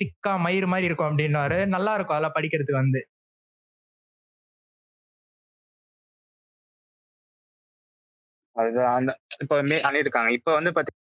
திக்கா 0.00 0.32
மயிர் 0.46 0.66
மாதிரி 0.72 0.88
இருக்கும் 0.90 1.08
அப்படின்னாரு 1.10 1.58
நல்லா 1.74 1.94
இருக்கும் 1.94 2.16
அதெல்லாம் 2.16 2.36
படிக்கிறதுக்கு 2.38 2.82
வந்து. 2.82 3.02
அதுதான் 8.56 8.94
அந்த 8.98 9.10
இப்ப 9.42 9.58
மே 9.64 9.76
பண்ணிருக்காங்க. 9.86 10.30
இப்ப 10.38 10.50
வந்து 10.54 10.70
பாத்தீங்கன்னா 10.72 11.02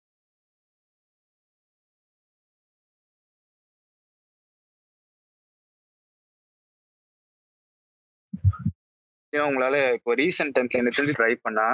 உங்களால 9.33 9.77
இப்போ 9.97 10.11
ரீசெண்ட் 10.19 10.55
டைம்ஸ்ல 10.55 10.91
தெரிஞ்சு 10.91 11.17
ட்ரை 11.19 11.33
பண்ணா 11.45 11.67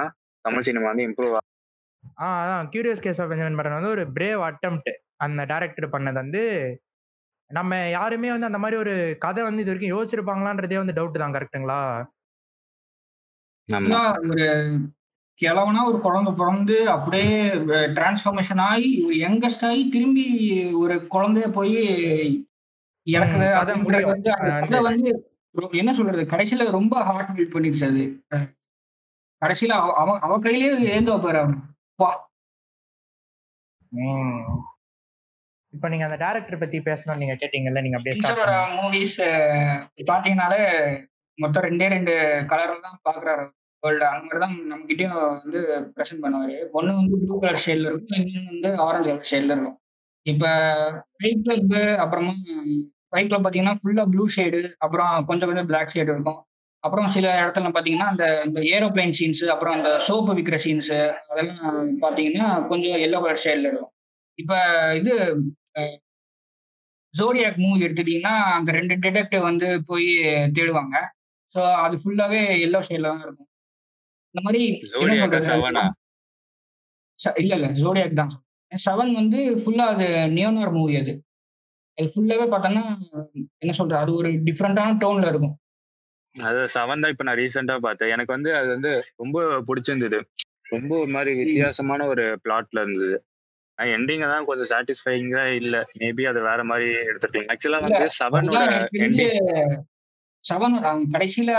தமிழ் 0.44 0.66
சினிமா 0.68 0.90
வந்து 0.90 1.06
இம்ப்ரூவ் 1.08 1.34
ஆ 2.18 2.28
அதான். 2.38 2.64
Curious 2.72 3.04
case 3.04 3.20
of 3.22 3.30
Benjamin 3.30 3.58
Button 3.58 3.78
வந்து 3.78 3.92
ஒரு 3.96 4.04
பிரேவ் 4.16 4.40
அட்டம்ப்ட் 4.48 4.90
அந்த 5.18 5.40
டேரக்டர் 5.50 5.92
பண்ணது 5.92 6.18
வந்து 6.18 6.42
நம்ம 7.50 7.72
யாருமே 7.90 8.28
வந்து 8.32 8.48
அந்த 8.48 8.58
மாதிரி 8.58 8.76
ஒரு 8.76 8.94
கதை 9.18 9.42
வந்து 9.44 9.62
இது 9.62 9.70
வரைக்கும் 9.70 9.94
யோசிச்சிருப்பாங்களான்றதே 9.94 10.78
வந்து 10.78 10.96
டவுட் 10.98 11.22
தான் 11.22 11.34
கரெக்ட்டுங்களா 11.36 11.80
ஒரு 14.32 14.46
கிழவனா 15.42 15.84
ஒரு 15.84 16.00
குழந்தை 16.00 16.32
பிறந்து 16.32 16.90
அப்படியே 16.90 17.30
டிரான்ஸ்ஃபர்மேஷன் 17.92 18.60
ஆகி 18.60 18.90
யங்கஸ்ட் 19.22 19.66
ஆகி 19.66 19.88
திரும்பி 19.88 20.24
ஒரு 20.74 20.94
குழந்தைய 21.10 21.52
போய். 21.52 21.76
வந்து 24.08 24.30
அந்த 24.34 24.58
அது 24.68 24.82
வந்து 24.82 25.10
என்ன 25.72 25.94
சொல்றது? 25.94 26.22
கடைசியில 26.24 26.70
ரொம்ப 26.70 27.02
ஹார்ட் 27.04 27.36
பீட் 27.36 27.54
பண்ணிருச்சு 27.54 27.86
அது. 27.86 28.04
கடைசியில 29.42 29.72
அவ 29.96 30.18
அவ- 30.20 30.38
கையிலேயே 30.38 30.70
ஏந்து 30.94 31.10
வைப்பாரு 31.10 31.40
வா 31.98 32.10
இப்போ 35.74 35.88
நீங்க 35.88 36.04
அந்த 36.04 36.18
டேரக்டர் 36.24 36.58
பத்தி 36.58 36.78
பேசணும்னு 36.80 37.16
நீங்க 37.16 37.34
கேட்டீங்கல்ல 37.34 37.82
நீங்க 37.82 37.98
அப்படியே. 37.98 38.16
மூவிஸ் 38.76 39.16
பாத்தீங்கன்னாலே 40.06 40.60
மொத்தம் 41.38 41.62
ரெண்டே 41.62 41.88
ரெண்டு 41.88 42.14
கலர்ல 42.48 42.80
தான் 42.80 43.00
பாக்குறாரு 43.04 43.44
வேர்ல்டு 43.82 44.04
அந்த 44.08 44.24
மாதிரி 44.24 44.40
தான் 44.44 44.54
நம்ம 44.70 44.82
கிட்டயும் 44.90 45.16
வந்து 45.44 45.60
ப்ரெசென்ட் 45.94 46.24
பண்ணுவாரு. 46.24 46.56
ஒன்று 46.78 46.98
வந்து 47.00 47.16
ப்ளூ 47.22 47.36
கலர் 47.42 47.62
ஷேட்ல 47.64 47.90
இருக்கும் 47.90 48.18
இன்னொன்று 48.20 48.52
வந்து 48.52 48.70
ஆரஞ்சு 48.86 49.08
கலர் 49.10 49.30
ஷேட்ல 49.32 49.54
இருக்கும். 49.56 49.78
இப்போ 50.26 50.50
ஃபைட் 51.18 51.42
கிளப் 51.46 51.72
அப்புறமா 52.04 52.32
ஃபைட் 53.12 53.28
கிளப் 53.30 53.44
பார்த்தீங்கன்னா 53.44 53.76
ஃபுல்லாக 53.80 54.08
ப்ளூ 54.12 54.24
ஷேடு 54.36 54.60
அப்புறம் 54.84 55.12
கொஞ்சம் 55.30 55.50
கொஞ்சம் 55.50 55.68
பிளாக் 55.70 55.94
ஷேடு 55.94 56.10
இருக்கும். 56.14 56.40
அப்புறம் 56.84 57.08
சில 57.16 57.26
இடத்துல 57.42 57.70
பார்த்தீங்கன்னா 57.74 58.08
அந்த 58.12 58.24
இந்த 58.46 58.60
ஏரோப்ளைன் 58.74 59.16
சீன்ஸ் 59.18 59.42
அப்புறம் 59.54 59.74
அந்த 59.78 59.90
சோப்பு 60.06 60.32
விற்கிற 60.38 60.56
சீன்ஸ் 60.64 60.92
அதெல்லாம் 61.32 61.60
பார்த்தீங்கன்னா 62.04 62.48
கொஞ்சம் 62.70 63.02
எல்லோ 63.06 63.18
கலர் 63.24 63.44
ஷேட்ல 63.46 63.68
இருக்கும். 63.70 63.92
இப்போ 64.38 64.58
இது 65.00 65.12
ஜோடியாக் 67.14 67.62
மூவி 67.64 67.84
எடுத்துட்டீங்கன்னா 67.86 68.34
அந்த 68.58 68.70
ரெண்டு 68.78 68.94
டிடெக்டிவ் 69.04 69.42
வந்து 69.50 69.68
போய் 69.90 70.08
தேடுவாங்க. 70.56 70.96
ஸோ 71.54 71.62
அது 71.84 71.94
ஃபுல்லாகவே 72.02 72.42
எல்லோ 72.66 72.80
ஷேட்ல 72.88 73.10
தான் 73.12 73.24
இருக்கும். 73.26 73.48
இந்த 74.34 74.42
மாதிரி 74.44 74.64
இல்ல 77.40 77.54
இல்ல 77.56 77.66
ஜோடியாக் 77.78 78.20
தான். 78.20 78.32
செவன் 78.72 79.10
வந்து 79.14 79.38
ஃபுல்லா 79.62 79.86
அது 79.94 80.06
நியோனார் 80.36 80.70
மூவி 80.76 80.94
அது. 80.96 81.12
அது 81.98 82.06
ஃபுல்லாவே 82.12 82.46
பார்த்தோன்னா 82.52 82.84
என்ன 83.62 83.72
சொல்றது? 83.72 83.98
அது 84.02 84.12
ஒரு 84.14 84.28
டிஃப்ரெண்டான 84.46 84.94
டோன்ல 85.02 85.26
இருக்கும். 85.28 85.56
அது 86.36 86.60
செவன் 86.74 87.02
தான் 87.02 87.12
இப்ப 87.12 87.24
நான் 87.24 87.38
ரீசெண்டா 87.40 87.74
பார்த்தேன். 87.78 88.12
எனக்கு 88.14 88.32
வந்து 88.32 88.50
அது 88.56 88.68
வந்து 88.68 88.92
ரொம்ப 89.16 89.36
பிடிச்சிருந்தது. 89.68 90.20
ரொம்ப 90.70 90.92
ஒரு 90.98 91.10
மாதிரி 91.10 91.32
வித்தியாசமான 91.40 92.06
ஒரு 92.06 92.24
பிளாட்ல 92.44 92.82
இருந்தது. 92.84 93.16
எண்டிங்க 93.78 94.26
தான் 94.26 94.46
கொஞ்சம் 94.48 94.70
சாட்டிஸ்ஃபைங்கா 94.72 95.44
இல்ல. 95.60 95.76
மேபி 96.00 96.24
அது 96.30 96.40
வேற 96.42 96.60
மாதிரி 96.64 96.88
எடுத்துட்டீங்க 97.10 97.52
ஆக்சுவலா 97.54 97.82
வந்து 97.86 98.06
செவனோட 98.18 98.62
எண்டிங் 99.00 99.36
செவன் 100.44 100.76
கடைசியில 101.14 101.52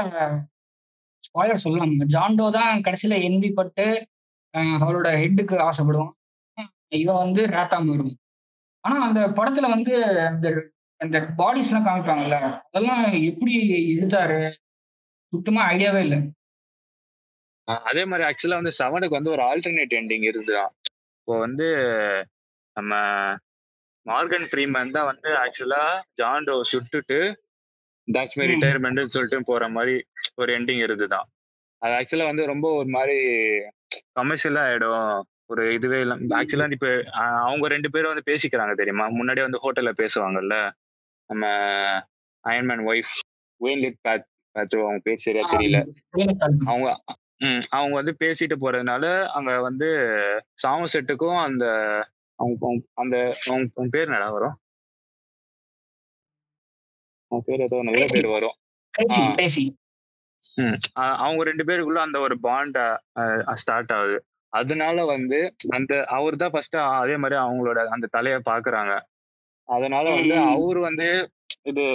ஸ்பாயர் 1.35 1.61
சொல்லலாம். 1.61 1.93
ஜான்டோ 2.13 2.47
தான் 2.55 2.81
கடைசியில 2.85 3.15
என்வி 3.27 3.49
பட்டு 3.53 3.85
அவளோட 4.79 5.07
ஹெட்டுக்கு 5.21 5.55
ஆசைப்படுவான். 5.67 6.11
இவன் 6.97 7.21
வந்து 7.21 7.41
ரேட்டாம 7.53 7.89
வரும் 7.93 8.13
ஆனா 8.83 8.95
அந்த 9.05 9.19
படத்துல 9.37 9.67
வந்து 9.73 9.93
அந்த 10.27 10.47
அந்த 11.01 11.17
பாடிஸ் 11.39 11.69
எல்லாம் 11.69 11.87
காமிப்பாங்கல்ல 11.87 12.37
அதெல்லாம் 12.67 13.01
எப்படி 13.29 13.53
எடுத்தாரு? 13.93 14.37
சுத்தமா 15.33 15.61
ஐடியாவே 15.71 16.01
இல்லை. 16.05 16.19
அதே 17.87 18.03
மாதிரி 18.05 18.23
ஆக்சுவலா 18.27 18.59
வந்து 18.61 18.77
செவனுக்கு 18.79 19.17
வந்து 19.17 19.33
ஒரு 19.35 19.43
ஆல்டர்னேட் 19.43 19.97
எண்டிங் 19.99 20.25
இருந்துதான் 20.29 20.71
இப்போ 21.17 21.33
வந்து 21.39 21.67
நம்ம 22.75 22.93
மார்கன் 24.05 24.47
ஃப்ரீமேன் 24.49 24.95
தான் 24.95 25.09
வந்து 25.11 25.29
ஆக்சுவலா 25.43 25.83
ஜான்டோ 26.19 26.55
சுட்டுட்டு 26.71 27.19
தாட்ஸ் 28.07 28.37
மை. 28.37 28.45
ம். 28.45 28.51
ரிட்டையர்மெண்ட் 28.51 29.13
சொல்லிட்டு 29.15 29.49
போற 29.51 29.67
மாதிரி 29.69 29.95
ஒரு 30.37 30.53
எண்டிங் 30.53 30.83
இருந்துதான் 30.83 31.27
அது 31.81 31.93
ஆக்சுவலா 31.93 32.25
வந்து 32.25 32.45
ரொம்ப 32.45 32.67
ஒரு 32.73 32.87
மாதிரி 32.87 33.17
கமர்ஷியலா 34.15 34.61
ஆயிடும். 34.63 35.07
ஒரு 35.47 35.73
இதுவே 35.73 36.01
இல்லை. 36.01 36.15
ஆக்சுவலா 36.37 36.61
வந்து 36.61 36.77
இப்ப 36.77 36.89
அவங்க 37.43 37.67
ரெண்டு 37.67 37.89
பேரும் 37.89 38.11
வந்து 38.15 38.29
பேசிக்கிறாங்க 38.31 38.73
தெரியுமா? 38.75 39.07
முன்னாடியே 39.09 39.43
வந்து 39.43 39.61
ஹோட்டல்ல 39.63 39.91
பேசுவாங்கல்ல? 39.97 40.55
நம்ம 41.29 41.45
அயன்மேன் 42.43 42.83
ஒய்ஃப் 42.87 43.13
வேன்லிட் 43.61 43.99
பேத் 44.01 44.25
பேத்ரோ 44.55 44.81
அவங்க 44.83 45.01
பேர் 45.03 45.17
சரியா 45.17 45.43
தெரியல. 45.53 45.77
அவங்க 46.65 46.87
ம், 47.41 47.61
அவங்க 47.69 47.93
வந்து 47.95 48.13
பேசிட்டு 48.19 48.55
போறதுனால 48.55 49.05
அங்க 49.29 49.61
வந்து 49.61 49.87
சாம 50.63 50.87
செட்டுக்கும் 50.93 51.39
அந்த 51.43 51.65
அவங்க 52.39 52.67
அந்த 52.95 53.15
அவங்க 53.47 53.87
பேர் 53.89 54.07
என்னடா 54.07 54.29
வரும்? 54.29 54.55
அவங்க 57.31 57.43
பேர் 57.45 57.59
ஏதோ 57.59 57.81
நல்ல 57.81 58.05
பேர் 58.07 58.27
வரும். 58.27 58.57
அவங்க 61.15 61.43
ரெண்டு 61.49 61.63
பேருக்குள்ள 61.69 61.99
அந்த 62.05 62.17
ஒரு 62.25 62.35
பாண்ட் 62.47 62.77
ஸ்டார்ட் 63.61 63.93
ஆகுது. 63.97 64.17
அதனால 64.53 65.05
வந்து 65.13 65.37
அந்த 65.77 65.93
அவர் 66.17 66.35
தான் 66.35 66.53
ஃபர்ஸ்ட் 66.53 66.77
அதே 67.01 67.15
மாதிரி 67.23 67.37
அவங்களோட 67.43 67.79
அந்த 67.95 68.09
தலைய 68.15 68.37
பாக்குறாங்க. 68.49 68.93
அதனால 69.69 70.05
வந்து. 70.17 70.35
அவர் 70.53 70.79
வந்து 70.87 71.07
இது 71.71 71.85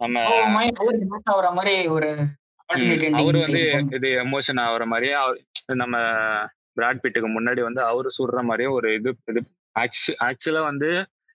நம்ம 0.00 0.18
அவர் 3.20 3.38
வந்து. 3.44 3.62
இது 3.98 4.08
எமோஷன் 4.24 4.62
ஆகுற 4.66 4.84
மாதிரியே 4.92 5.16
நம்ம 5.82 5.96
பிராட் 6.76 7.02
பிட்டுக்கு 7.04 7.28
முன்னாடி 7.28 7.60
வந்து 7.68 7.80
அவரு 7.90 8.10
சுடுற 8.18 8.42
மாதிரியே 8.50 8.70
ஒரு 8.76 8.88
இது 8.98 9.10
இது 9.30 9.40
ஆக்சுவலா 10.26 10.62
வந்து 10.70 10.90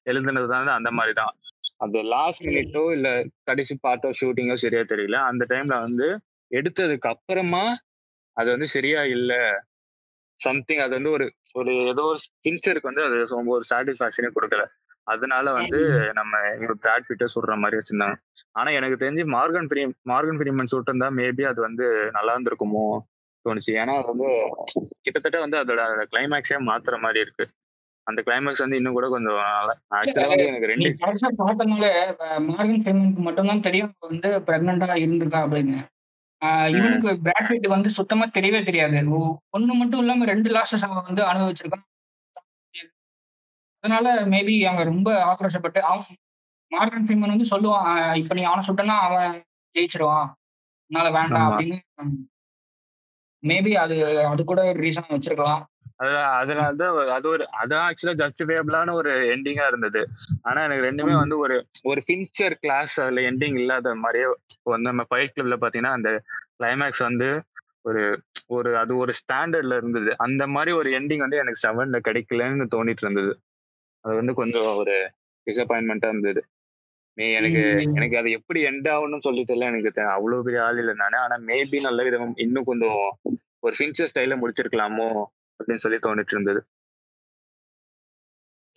எழுதுனது 0.06 0.48
தான் 0.54 0.78
அந்த 0.80 0.90
மாதிரி 0.98 1.14
தான். 1.22 1.34
அந்த 1.82 1.98
லாஸ்ட் 2.14 2.44
மினிட்டோ 2.48 2.84
இல்ல 2.92 3.08
கடைசி 3.44 3.74
பார்ட்டோ 3.84 4.10
ஷூட்டிங்கோ 4.20 4.56
சரியா 4.56 4.84
தெரியல. 4.84 5.18
அந்த 5.30 5.44
டைம்ல 5.50 5.78
வந்து 5.82 6.08
எடுத்ததுக்கு 6.52 7.08
அப்புறமா 7.08 7.64
அது 8.38 8.50
வந்து 8.52 8.68
சரியா 8.68 9.02
இல்ல. 9.16 9.34
சம்திங் 10.40 10.82
அது 10.82 10.94
வந்து 10.94 11.12
ஒரு 11.12 11.26
ஒரு 11.56 11.74
ஏதோ 11.92 12.04
ஒரு 12.04 12.20
பிக்சருக்கு 12.44 12.90
வந்து 12.90 13.04
அது 13.04 13.18
ரொம்ப 13.30 13.52
ஒரு 13.54 13.66
சாட்டிஸ்பாக்சனே 13.70 14.32
கொடுக்கல. 14.36 14.64
அதனால 15.08 15.52
வந்து 15.54 15.80
நம்ம 16.14 16.34
இவர் 16.56 16.80
பிராட் 16.82 17.08
பிட்டை 17.08 17.28
சொல்ற 17.36 17.56
மாதிரி 17.56 17.80
வச்சிருந்தாங்க. 17.80 18.16
ஆனா 18.52 18.70
எனக்கு 18.72 18.98
தெரிஞ்சு 18.98 19.24
மார்கன் 19.28 19.70
ஃப்ரீ 19.70 19.82
மார்கன் 20.04 20.40
ஃப்ரீமன் 20.40 20.72
இருந்தா 20.82 21.10
மேபி 21.12 21.44
அது 21.44 21.60
வந்து 21.62 21.86
நல்லா 22.12 22.34
இருந்திருக்குமோ 22.36 22.86
தோணுச்சு. 23.46 23.72
ஏன்னா 23.82 23.96
அது 23.98 24.10
வந்து 24.14 24.30
கிட்டத்தட்ட 25.02 25.40
வந்து 25.40 25.58
அதோட 25.58 25.82
கிளைமேக்ஸே 26.14 26.60
மாத்துற 26.70 26.98
மாதிரி 27.00 27.20
இருக்கு. 27.20 27.46
அந்த 28.08 28.20
கிளைமேக்ஸ் 28.26 28.64
வந்து 28.64 28.76
இன்னும் 28.76 28.98
கூட 28.98 29.08
கொஞ்சம் 29.10 29.40
எனக்கு 30.46 30.72
ரெண்டு 30.72 30.90
பார்த்தனால 31.02 31.88
மார்கன் 32.50 32.82
ஃப்ரீமனுக்கு 32.84 33.24
மட்டும்தான் 33.28 33.66
தெரியும் 33.68 33.94
வந்து 34.00 34.30
பிரெக்னண்டா 34.48 34.88
இருந்திருக்கா 35.04 35.40
அப்படின்னு. 35.46 35.78
இவனுக்கு 36.76 37.10
பிராட்பிட் 37.24 37.68
வந்து 37.68 37.90
சுத்தமா 37.90 38.26
தெரியவே 38.28 38.60
தெரியாது. 38.66 38.98
ஒண்ணு 39.58 39.74
மட்டும் 39.82 40.00
இல்லாம 40.00 40.26
ரெண்டு 40.26 40.50
லாஸ்டஸ் 40.52 40.86
அவன் 40.88 41.08
வந்து 41.08 41.24
அனுபவிச்சிருக்கான் 41.32 41.86
அதனால 43.84 44.14
மேபி 44.26 44.54
அவன் 44.66 44.90
ரொம்ப 44.92 45.10
ஆக்ரோஷப்பட்டு 45.32 45.82
அவன் 45.90 46.06
மார்கன் 46.72 47.06
ஃப்ரீமன் 47.08 47.34
வந்து 47.34 47.52
சொல்லுவான் 47.54 48.16
இப்ப 48.22 48.36
நீ 48.36 48.44
அவனை 48.44 48.64
சுட்டனா 48.68 48.96
அவன் 49.08 49.34
ஜெயிச்சிருவான். 49.76 50.30
அதனால 50.92 51.10
வேண்டாம். 51.18 51.50
அப்படின்னு. 51.52 51.78
மேபி 53.44 53.72
அது 53.84 53.96
அது 54.28 54.44
கூட 54.44 54.62
ரீசன் 54.74 55.14
வச்சிருக்கலாம். 55.16 55.64
அதனாலதான் 56.40 57.10
அது 57.10 57.28
ஒரு 57.30 57.44
அதான் 57.62 57.84
ஆக்சுவலா 57.88 58.16
ஜஸ்டிஃபைபிளான 58.22 58.94
ஒரு 58.94 59.12
எண்டிங்கா 59.36 59.68
இருந்தது. 59.68 60.02
ஆனா 60.42 60.64
எனக்கு 60.64 60.88
ரெண்டுமே. 60.88 61.14
வந்து 61.14 61.38
ஒரு 61.38 61.56
ஒரு 61.84 62.02
ஃபின்ச்சர் 62.08 62.56
கிளாஸ் 62.60 63.02
அதுல 63.02 63.22
எண்டிங் 63.22 63.58
இல்லாத 63.58 63.96
மாதிரியே 63.96 64.26
வந்து 64.64 64.90
நம்ம 64.90 65.06
ஃபைட் 65.10 65.36
கிளப்ல 65.36 65.58
பாத்தீங்கன்னா 65.62 65.94
அந்த 66.00 66.12
கிளைமேக்ஸ் 66.60 67.04
வந்து 67.04 67.30
ஒரு 67.82 68.04
ஒரு 68.48 68.78
அது 68.78 68.98
ஒரு 68.98 69.14
ஸ்டாண்டர்ட்ல 69.14 69.76
இருந்தது. 69.76 70.12
அந்த 70.18 70.48
மாதிரி 70.48 70.72
ஒரு 70.76 70.90
எண்டிங் 70.90 71.18
வந்து 71.18 71.38
எனக்கு 71.38 71.64
செவன்ல 71.68 72.00
கிடைக்கலன்னு 72.08 72.68
தோணிட்டு 72.76 73.04
இருந்தது 73.04 73.32
அது 74.06 74.16
வந்து 74.16 74.34
கொஞ்சம் 74.34 74.76
ஒரு 74.76 74.96
டிசப்பாயின்மெண்டா 75.48 76.08
இருந்தது. 76.08 76.42
நீ 77.18 77.26
எனக்கு 77.32 77.62
எனக்கு 77.96 78.18
அது 78.18 78.30
எப்படி 78.32 78.60
எண்ட் 78.64 78.88
ஆகும்னு 78.90 79.18
சொல்லிட்டு 79.18 79.54
எல்லாம் 79.54 79.70
எனக்கு 79.70 80.02
அவ்வளவு 80.10 80.44
பெரிய 80.44 80.64
ஆள் 80.64 80.78
இல்லை 80.78 80.94
நானு. 80.98 81.18
ஆனா 81.18 81.36
மேபி 81.48 81.80
நல்ல 81.82 82.04
விதம் 82.04 82.34
இன்னும் 82.38 82.64
கொஞ்சம் 82.64 83.00
ஒரு 83.60 83.76
ஃபின்ச்சர் 83.80 84.12
ஸ்டைல 84.12 84.36
முடிச்சிருக்கலாமோ? 84.42 85.08
அப்படின்னு 85.60 85.84
சொல்லி 85.84 85.98
தோணிட்டு 85.98 86.34
இருந்தது 86.34 86.62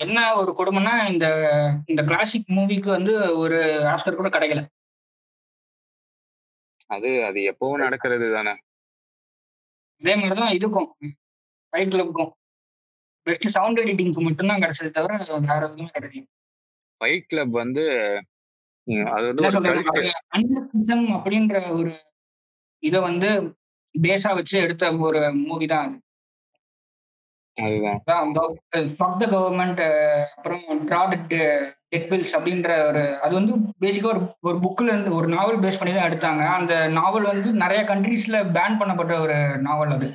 என்ன 0.00 0.18
ஒரு 0.34 0.50
கொடுமைன்னா 0.52 1.10
இந்த 1.12 1.26
இந்த 1.86 2.02
கிளாசிக் 2.02 2.50
மூவிக்கு 2.50 2.88
வந்து 2.88 3.12
ஒரு 3.38 3.56
ஆஸ்கர் 3.84 4.14
கூட 4.14 4.28
கிடைக்கல. 4.28 4.60
அது 6.90 7.09
அது 7.24 7.38
எப்பவும் 7.52 7.82
நடக்கிறது 7.82 8.26
தானே 8.32 8.52
அதே 10.02 10.14
மாதிரிதான் 10.14 10.55
இதுக்கும் 10.55 10.88
ஃபைட் 11.72 11.92
கிளப்புக்கும் 11.92 12.30
பெஸ்ட் 13.26 13.48
சவுண்ட் 13.48 13.80
எடிட்டிங்க்கு 13.80 14.20
மட்டும்தான் 14.20 14.62
கிடைச்சது 14.62 14.90
தவிர 14.90 15.12
வேற 15.48 15.60
எதுவுமே 15.66 15.90
கிடைக்கல. 15.94 16.24
ஃபைட் 17.00 17.28
கிளப் 17.28 17.55
வந்து 17.55 17.84
அது 19.16 19.26
வந்து 19.26 19.48
அன்லிசம் 20.34 21.06
அப்படின்ற 21.16 21.56
ஒரு 21.70 21.90
இதை 22.82 23.00
வந்து 23.00 23.28
பேஸா 23.94 24.34
வச்சு 24.34 24.56
எடுத்த 24.59 24.92
ஒரு 24.98 25.20
மூவி 25.42 25.66
தான் 25.66 25.86
அது. 25.86 25.96
அதுதான். 27.62 28.02
ஃபக் 28.72 29.16
த 29.16 29.26
கவர்மெண்ட் 29.26 29.82
அப்புறம் 30.36 30.89
ட்ரா 30.89 31.26
டெட் 31.89 32.12
பில்ஸ் 32.12 32.32
அப்படின்ற 32.39 32.86
ஒரு 32.86 33.20
அது 33.20 33.35
வந்து 33.35 33.55
பேசிக்கா 33.80 34.05
ஒரு 34.05 34.36
ஒரு 34.40 34.56
புக்ல 34.56 34.82
இருந்து 34.82 35.14
ஒரு 35.14 35.28
நாவல் 35.28 35.59
பேஸ் 35.59 35.78
பண்ணி 35.78 35.94
தான் 35.94 36.10
எடுத்தாங்க. 36.10 36.47
அந்த 36.47 36.89
நாவல் 36.89 37.22
வந்து 37.22 37.52
நிறைய 37.52 37.85
கண்ட்ரீஸ்ல 37.85 38.36
பேன் 38.52 38.76
பண்ணப்பட்ட 38.80 39.20
ஒரு 39.20 39.59
நாவல் 39.59 39.90
அது. 39.90 40.09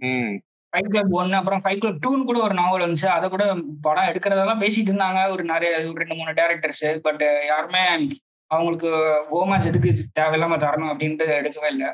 ம். 0.00 0.38
ஃபைட் 0.72 0.88
கிளப் 0.88 1.14
ஒன்னு 1.14 1.36
அப்புறம் 1.36 1.60
ஃபைட் 1.64 1.78
கிளப் 1.78 2.06
டூன்னு 2.06 2.24
கூட 2.24 2.38
ஒரு 2.40 2.54
நாவல் 2.54 2.82
வந்துச்சு. 2.82 3.06
அதை 3.06 3.28
கூட 3.28 3.56
படம் 3.80 4.04
எடுக்கிறதெல்லாம் 4.04 4.62
பேசிட்டு 4.62 4.90
இருந்தாங்க. 4.90 5.30
ஒரு 5.30 5.44
நிறைய 5.44 5.76
ஒரு 5.76 5.92
ரெண்டு 5.92 6.14
மூணு 6.14 6.30
டேரக்டர்ஸ் 6.30 6.98
பட் 6.98 7.24
யாருமே 7.46 8.08
அவங்களுக்கு 8.46 8.88
ஓமாஜ் 9.32 9.66
எதுக்கு 9.66 9.94
தேவையில்லாம 10.20 10.56
தரணும் 10.56 10.92
அப்படின்ட்டு 10.92 11.26
எடுக்கவே 11.40 11.66
இல்லை. 11.66 11.86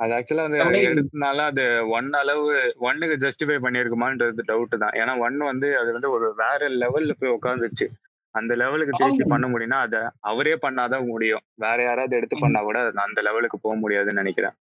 அது 0.00 0.12
ஆக்சுவலா 0.14 0.44
அப்படியே- 0.60 0.86
எடுத்தனால 0.92 1.38
அது 1.50 1.64
ஒன் 1.88 2.12
அளவு 2.12 2.44
ஒன்னுக்கு 2.80 3.16
ஜஸ்டிஃபை 3.24 3.56
பண்ணிருக்குமான்றது 3.64 4.42
டவுட் 4.48 4.78
தான். 4.78 4.94
ஏன்னா 4.94 5.18
ஒன் 5.18 5.36
வந்து 5.36 5.78
அது 5.78 5.92
வந்து 5.92 6.10
ஒரு 6.10 6.34
வேற 6.36 6.68
லெவல்ல 6.80 7.12
போய் 7.18 7.36
உட்காந்துருச்சு 7.36 7.86
அந்த 8.34 8.54
லெவலுக்கு 8.54 8.96
திருப்பி. 8.96 9.24
பண்ண 9.24 9.48
முடியும்னா 9.48 9.80
அதை 9.80 10.00
அவரே 10.20 10.54
பண்ணாதான் 10.62 11.06
முடியும். 11.06 11.40
வேற 11.54 11.82
யாராவது 11.82 12.16
எடுத்து 12.16 12.36
பண்ணா 12.40 12.60
கூட 12.60 12.78
அது 12.80 13.00
அந்த 13.00 13.22
லெவலுக்கு 13.22 13.58
போக 13.60 13.76
முடியாதுன்னு 13.76 14.20
நினைக்கிறேன். 14.22 14.54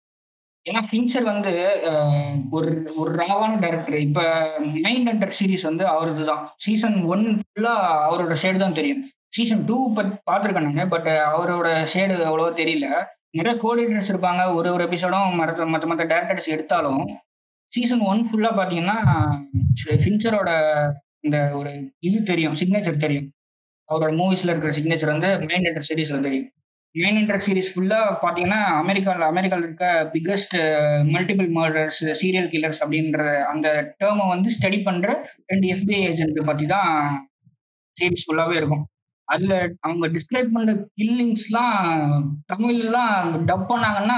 ஏன்னா 0.66 0.80
ஃபின்ச்சர் 0.88 1.22
வந்து 1.22 1.52
ஒரு 2.50 2.68
ஒரு 2.96 3.14
ராவான 3.14 3.60
டைரக்டர் 3.60 3.94
இப்ப 3.98 4.20
மைண்ட் 4.82 5.08
ஹண்டர் 5.08 5.32
சீரிஸ் 5.38 5.62
வந்து 5.62 5.86
அவரது 5.86 6.24
தான். 6.24 6.42
சீசன் 6.56 7.02
ஒன் 7.04 7.24
ஃபுல்லா 7.40 7.72
அவரோட 8.10 8.36
ஷேடு 8.42 8.56
தான் 8.56 8.74
தெரியும். 8.74 9.02
சீசன் 9.28 9.64
டூ 9.64 9.76
பார்த்துருக்கேன் 9.94 10.60
நாங்கள் 10.60 10.88
பட் 10.88 11.06
அவரோட 11.06 11.68
ஷேடு 11.94 12.14
அவ்வளோவா 12.28 12.52
தெரியல. 12.60 12.86
நிறைய 13.34 13.54
கோஆர்டினேட்டர்ஸ் 13.62 14.12
இருப்பாங்க 14.12 14.42
ஒரு 14.56 14.68
ஒரு 14.76 14.82
எபிசோடும் 14.88 15.36
மற்ற 15.40 15.66
மற்ற 15.74 15.86
மற்ற 15.90 16.04
டேரக்டர்ஸ் 16.12 16.48
எடுத்தாலும் 16.54 17.02
சீசன் 17.72 18.02
ஒன் 18.12 18.22
ஃபுல்லாக 18.28 18.54
பார்த்தீங்கன்னா 18.58 18.96
ஃபின்ச்சரோட 20.02 20.50
இந்த 21.26 21.38
ஒரு 21.58 21.70
இது 22.08 22.18
தெரியும் 22.30 22.56
சிக்னேச்சர் 22.60 23.04
தெரியும். 23.04 23.28
அவரோட 23.88 24.12
மூவிஸில் 24.20 24.52
இருக்கிற 24.52 24.72
சிக்னேச்சர் 24.78 25.14
வந்து 25.14 25.30
மெயின் 25.48 25.66
ஹண்டர் 25.68 25.88
சீரீஸில் 25.88 26.26
தெரியும். 26.26 26.48
மெயின் 26.94 27.18
ஹண்டர் 27.18 27.42
சீரிஸ் 27.44 27.70
ஃபுல்லாக 27.74 28.16
பார்த்தீங்கன்னா 28.22 28.60
அமெரிக்காவில் 28.82 29.26
அமெரிக்காவில் 29.30 29.66
இருக்க 29.66 29.86
biggest 30.14 30.56
multiple 31.14 31.48
murders 31.58 32.00
serial 32.20 32.48
killers 32.54 32.80
அப்படின்ற 32.84 33.22
அந்த 33.52 33.68
டேர்மை 34.00 34.26
வந்து 34.34 34.48
ஸ்டடி 34.56 34.78
பண்ணுற 34.88 35.08
ரெண்டு 35.52 35.66
எஃபிஐ 35.74 36.00
ஏஜென்ட் 36.10 36.40
பற்றி 36.50 36.66
தான் 36.74 36.90
சீரீஸ் 37.96 38.26
ஃபுல்லாகவே 38.26 38.58
இருக்கும். 38.60 38.84
அதுல 39.32 39.52
அவங்க 39.80 40.06
டிஸ்கிரைப் 40.14 40.54
பண்ற 40.54 40.72
கில்லிங்ஸ்லாம் 40.98 41.76
தமிழ்லாம் 42.52 43.18
டப் 43.48 43.68
பண்ணாங்கன்னா 43.70 44.16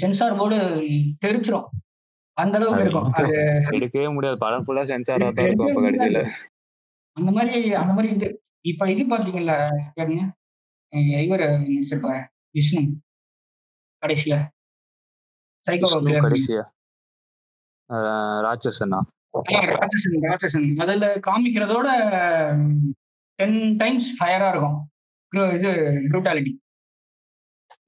சென்சார் 0.00 0.38
போர்டு 0.38 0.58
தெரிச்சிரும் 1.24 1.66
அந்த 2.36 2.54
அளவுக்கு 2.58 2.82
இருக்கும். 2.84 3.10
அது 3.18 3.36
எடுக்கவே 3.76 4.08
முடியாது. 4.16 4.38
படம் 4.44 4.64
ஃபுல்லா 4.64 4.82
சென்சாரா 4.90 5.28
தான் 5.36 5.46
இருக்கும் 5.46 5.70
அப்ப 5.70 5.84
கடைசியில. 5.86 6.20
அந்த 7.16 7.30
மாதிரி 7.36 7.58
அந்த 7.82 7.92
மாதிரி 7.96 8.08
இது. 8.16 8.28
இப்ப 8.70 8.90
இது 8.92 9.02
பாத்தீங்கல்ல 9.12 9.54
பாருங்க 9.98 10.22
இவர் 11.26 11.44
நடிச்சிருப்பாரு 11.66 12.20
விஷ்ணு. 12.56 12.82
கடைசியில. 14.02 14.36
சைக்கோ 15.66 15.88
கடைசியா? 16.26 16.64
ராட்சசனா? 18.46 18.98
ராட்சசன் 19.74 20.22
ராட்சசன். 20.26 20.68
அதுல 20.82 21.06
காமிக்கிறதோட 21.26 21.88
டென் 23.38 23.58
டைம்ஸ் 23.78 24.08
ஹையரா 24.20 24.48
இருக்கும். 24.52 24.76
இது 25.56 25.70
ப்ரூட்டாலிட்டி 26.10 26.52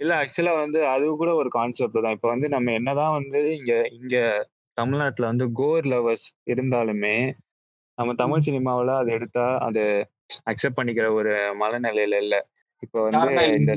இல்ல 0.03 0.13
ஆக்சுவலா 0.21 0.53
வந்து 0.57 0.81
அது 0.87 1.05
கூட 1.21 1.31
ஒரு 1.35 1.51
கான்செப்ட் 1.51 2.05
தான். 2.05 2.17
இப்ப 2.17 2.29
வந்து 2.29 2.49
நம்ம 2.49 2.73
என்னதான் 2.73 3.15
வந்து 3.19 3.41
இங்க 3.57 3.73
இங்க 3.99 4.17
தமிழ்நாட்டுல 4.77 5.31
வந்து 5.31 5.47
கோர் 5.53 5.87
லவர்ஸ் 5.87 6.27
இருந்தாலுமே 6.53 7.15
நம்ம 7.99 8.11
தமிழ் 8.15 8.45
சினிமாவுல 8.47 8.93
அதை 8.99 9.11
எடுத்தா 9.15 9.47
அது 9.67 9.83
அக்செப்ட் 10.47 10.79
பண்ணிக்கிற 10.79 11.07
ஒரு 11.13 11.33
மனநிலையில 11.63 12.21
இல்ல. 12.25 12.35
இப்போ 12.83 12.99
வந்து 13.09 13.31
இந்த 13.59 13.73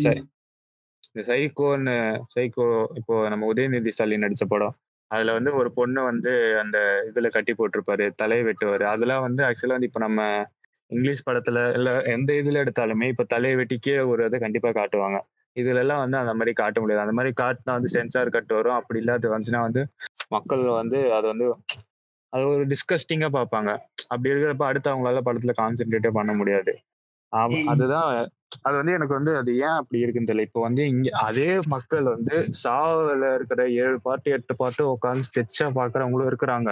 இந்த 1.07 1.21
சைக்கோன்னு 1.29 1.95
சைக்கோ 2.33 2.65
இப்போ 2.99 3.15
நம்ம 3.29 3.47
உதயநிதி 3.53 3.93
ஸ்டாலின் 3.95 4.25
நடிச்ச 4.25 4.45
படம். 4.45 4.75
அதுல 5.11 5.33
வந்து 5.37 5.51
ஒரு 5.59 5.69
பொண்ணு 5.77 6.01
வந்து 6.03 6.31
அந்த 6.61 6.77
இதுல 7.09 7.29
கட்டி 7.29 7.53
போட்டிருப்பாரு 7.53 8.05
தலையை 8.15 8.43
வெட்டுவாரு. 8.47 8.85
அதெல்லாம் 8.93 9.25
வந்து 9.27 9.41
ஆக்சுவலா 9.47 9.77
வந்து 9.77 9.89
இப்ப 9.91 10.01
நம்ம 10.01 10.21
இங்கிலீஷ் 10.91 11.27
படத்துல 11.27 11.59
இல்ல 11.73 11.89
எந்த 12.13 12.31
இதுல 12.33 12.61
எடுத்தாலுமே 12.63 13.07
இப்ப 13.07 13.25
தலையை 13.25 13.55
வெட்டி 13.55 13.75
கீழே 13.79 14.03
ஒரு 14.11 14.25
இதை 14.25 14.39
கண்டிப்பா 14.39 14.69
காட்டுவாங்க. 14.71 15.17
இதுல 15.55 15.81
எல்லாம் 15.83 16.01
வந்து 16.03 16.17
அந்த 16.17 16.33
மாதிரி 16.33 16.51
காட்ட 16.53 16.77
முடியாது. 16.81 17.03
அந்த 17.05 17.15
மாதிரி 17.17 17.31
காட்டினா 17.41 17.73
வந்து 17.77 17.93
சென்சார் 17.95 18.35
கட் 18.35 18.51
வரும். 18.51 18.77
அப்படி 18.79 18.99
இல்லாத 18.99 19.29
வந்துச்சுன்னா 19.29 19.61
வந்து 19.61 19.81
மக்கள் 20.31 20.63
வந்து 20.75 20.99
அது 21.13 21.25
வந்து 21.27 21.47
அது 22.33 22.43
ஒரு 22.51 22.63
டிஸ்கஸ்டிங்கா 22.65 23.29
பார்ப்பாங்க. 23.31 23.69
அப்படி 24.09 24.31
இருக்கிறப்ப 24.31 24.65
அடுத்து 24.65 24.91
அவங்களால 24.91 25.21
படத்துல 25.21 25.53
கான்சென்ட்ரேட்டே 25.57 26.11
பண்ண 26.11 26.33
முடியாது. 26.33 26.73
அதுதான். 27.67 28.07
அது 28.65 28.75
வந்து 28.77 28.93
எனக்கு 28.93 29.15
வந்து 29.17 29.33
அது 29.37 29.51
ஏன் 29.57 29.77
அப்படி 29.79 29.99
இருக்குன்னு 29.99 30.29
தெரியல. 30.29 30.45
இப்போ 30.47 30.61
வந்து 30.61 30.83
இங்க 30.87 31.09
அதே 31.21 31.49
மக்கள் 31.67 32.07
வந்து 32.13 32.35
சாவுல 32.63 33.27
இருக்கிற 33.35 33.61
ஏழு 33.83 33.97
பாட்டு 33.99 34.31
எட்டு 34.31 34.53
பாட்டு 34.55 34.83
உட்காந்து 34.93 35.27
ஸ்கெட்சா 35.29 35.67
பாக்குறவங்களும் 35.77 36.29
இருக்கிறாங்க. 36.31 36.71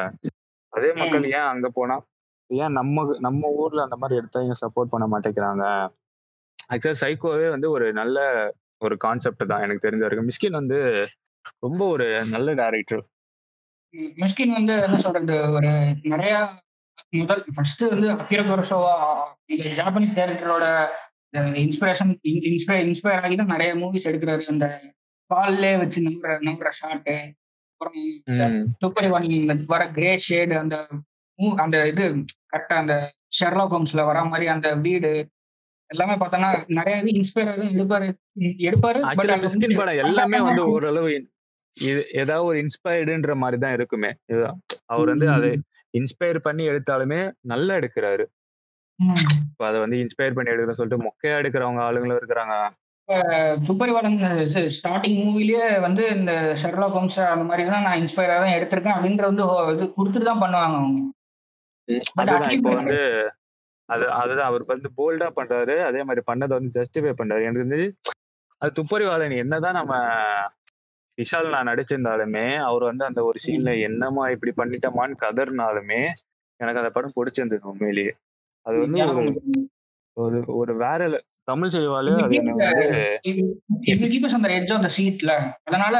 அதே 0.73 0.89
மக்கள் 0.93 1.27
ஏன் 1.31 1.49
அங்க 1.51 1.67
போனா 1.69 1.95
ஏன் 2.49 2.75
நம்ம 2.79 3.03
நம்ம 3.25 3.49
ஊர்ல 3.61 3.85
அந்த 3.87 3.97
மாதிரி 4.01 4.19
எடுத்தா 4.19 4.39
ஏன் 4.49 4.61
சப்போர்ட் 4.61 4.93
பண்ண 4.93 5.05
மாட்டேங்கிறாங்க? 5.13 5.65
ஆக்சுவலா 6.71 7.01
சைக்கோவே 7.03 7.47
வந்து 7.55 7.67
ஒரு 7.75 7.85
நல்ல 7.99 8.17
ஒரு 8.81 8.95
கான்செப்ட் 9.05 9.51
தான் 9.51 9.63
எனக்கு 9.65 9.85
தெரிஞ்ச 9.85 10.03
வரைக்கும். 10.05 10.29
மிஸ்கின் 10.29 10.59
வந்து 10.61 10.79
ரொம்ப 11.65 11.81
ஒரு 11.95 12.07
நல்ல 12.33 12.49
டைரக்டர் 12.61 13.03
மிஸ்கின் 14.23 14.55
வந்து 14.57 14.73
என்ன 14.85 14.97
சொல்றது 15.05 15.35
ஒரு 15.57 15.71
நிறைய 16.13 16.33
முதல் 17.21 17.43
ஃபர்ஸ்ட் 17.55 17.83
வந்து 17.93 18.07
அக்கிர 18.13 18.41
குரோசோவா 18.43 18.95
இந்த 19.53 19.69
ஜாப்பனீஸ் 19.79 20.17
டைரக்டரோட 20.19 20.65
இன்ஸ்பிரேஷன் 21.63 22.11
இன்ஸ்பயர் 22.49 22.83
இன்ஸ்பயர் 22.85 23.23
ஆகி 23.25 23.35
தான் 23.35 23.53
நிறைய 23.55 23.71
மூவிஸ் 23.81 24.07
எடுக்கிறாரு. 24.09 24.43
அந்த 24.53 24.67
பால்லே 25.31 25.71
வச்சு 25.81 25.99
நம்புற 26.07 26.35
நம்புற 26.47 26.69
ஷாட்டு 26.79 27.15
அப்புறம் 27.71 27.97
துப்பரி 28.83 29.09
இந்த 29.39 29.55
வர 29.73 29.83
கிரே 29.97 30.11
ஷேடு 30.27 30.55
அந்த 30.63 30.77
அந்த 31.63 31.75
இது 31.91 32.05
கரெக்டா 32.51 32.77
அந்த 32.83 32.95
ஷெர்லாக் 33.39 33.75
ஹோம்ஸ்ல 33.75 34.03
வர 34.09 34.23
மாதிரி 34.31 34.45
அந்த 34.55 34.69
வீடு 34.85 35.11
எல்லாமே 35.89 36.15
பார்த்தோன்னா 36.21 36.49
நிறைய 36.77 36.95
இது 37.01 37.11
இன்ஸ்பயர் 37.19 37.51
எடுப்பாரு. 37.77 38.07
எடுப்பாரு 38.69 38.99
எல்லாமே 40.05 40.39
வந்து 40.47 40.63
ஓரளவு 40.73 41.11
இது 41.77 42.01
ஏதாவது 42.21 42.47
ஒரு 42.49 42.57
இன்ஸ்பயர்டுன்ற 42.63 43.33
மாதிரி 43.43 43.57
தான் 43.63 43.75
இருக்குமே. 43.77 44.11
அவர் 44.93 45.11
வந்து 45.13 45.27
அதை 45.37 45.49
இன்ஸ்பயர் 45.93 46.39
பண்ணி 46.47 46.63
எடுத்தாலுமே 46.71 47.19
நல்லா 47.51 47.73
எடுக்கிறாரு. 47.79 48.25
அதை 49.67 49.77
வந்து 49.83 49.97
இன்ஸ்பயர் 50.03 50.37
பண்ணி 50.37 50.53
எடுக்கிற 50.53 50.75
சொல்லிட்டு 50.79 51.05
மொக்கையா 51.07 51.35
எடுக்கிறவங்க 51.41 51.81
ஆளுங்களும் 51.87 52.19
இருக்கிறாங்க. 52.21 52.55
துப்பறிவாளன் 53.67 54.17
ஸ்டார்டிங் 54.77 55.19
மூவிலேயே 55.27 55.67
வந்து 55.85 56.03
இந்த 56.17 56.33
ஷெர்லாக் 56.63 56.97
ஹோம்ஸ் 56.97 57.19
அந்த 57.33 57.45
மாதிரி 57.49 57.63
தான் 57.73 57.85
நான் 57.87 58.01
இன்ஸ்பயரா 58.01 58.35
தான் 58.43 58.55
எடுத்திருக்கேன் 58.57 58.97
அப்படின்ற 58.97 59.25
வந்து 59.31 59.45
இது 59.75 59.85
கொடுத்துட்டு 59.97 60.29
தான் 60.31 60.43
பண்ணுவாங்க 60.43 60.75
அவங்க. 60.81 60.99
அதுதான் 62.13 62.49
இப்போ 62.49 62.71
வந்து 62.73 62.97
அது 63.89 64.11
அதுதான் 64.11 64.47
அவர் 64.47 64.63
வந்து 64.65 64.89
போல்டா 64.97 65.27
பண்றாரு. 65.35 65.75
அதே 65.79 66.01
மாதிரி 66.03 66.21
பண்ணதை 66.31 66.53
வந்து 66.57 66.75
ஜஸ்டிஃபை 66.77 67.13
பண்றாரு. 67.19 67.43
எனக்கு 67.43 67.63
தெரிஞ்சு 67.63 67.89
அது 68.61 68.71
துப்பறிவாளன். 68.79 69.35
என்னதான் 69.37 69.73
நம்ம 69.73 69.93
விஷால் 71.17 71.49
நான் 71.49 71.67
நடிச்சிருந்தாலுமே 71.67 72.57
அவர் 72.57 72.83
வந்து 72.83 73.03
அந்த 73.05 73.23
ஒரு 73.23 73.39
சீன்ல 73.45 73.71
என்னமா 73.81 74.29
இப்படி 74.29 74.51
பண்ணிட்டோமான்னு 74.57 75.21
கதர்னாலுமே 75.21 76.01
எனக்கு 76.59 76.81
அந்த 76.81 76.89
படம் 76.89 77.15
பிடிச்சிருந்தது 77.15 77.69
உண்மையிலேயே. 77.71 78.13
அது 78.65 78.77
வந்து 78.79 78.99
ஒரு 80.17 80.43
ஒரு 80.55 80.75
வேற 80.75 81.01
தமிழ் 81.43 81.69
செய்வாலே 81.69 82.13
அது 82.23 82.35
எனக்கு 82.35 82.53
வந்து 82.53 84.49
அதனால. 85.63 85.95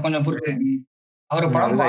கொஞ்சம் 0.00 0.24
அவர் 1.30 1.46
படம் 1.50 1.80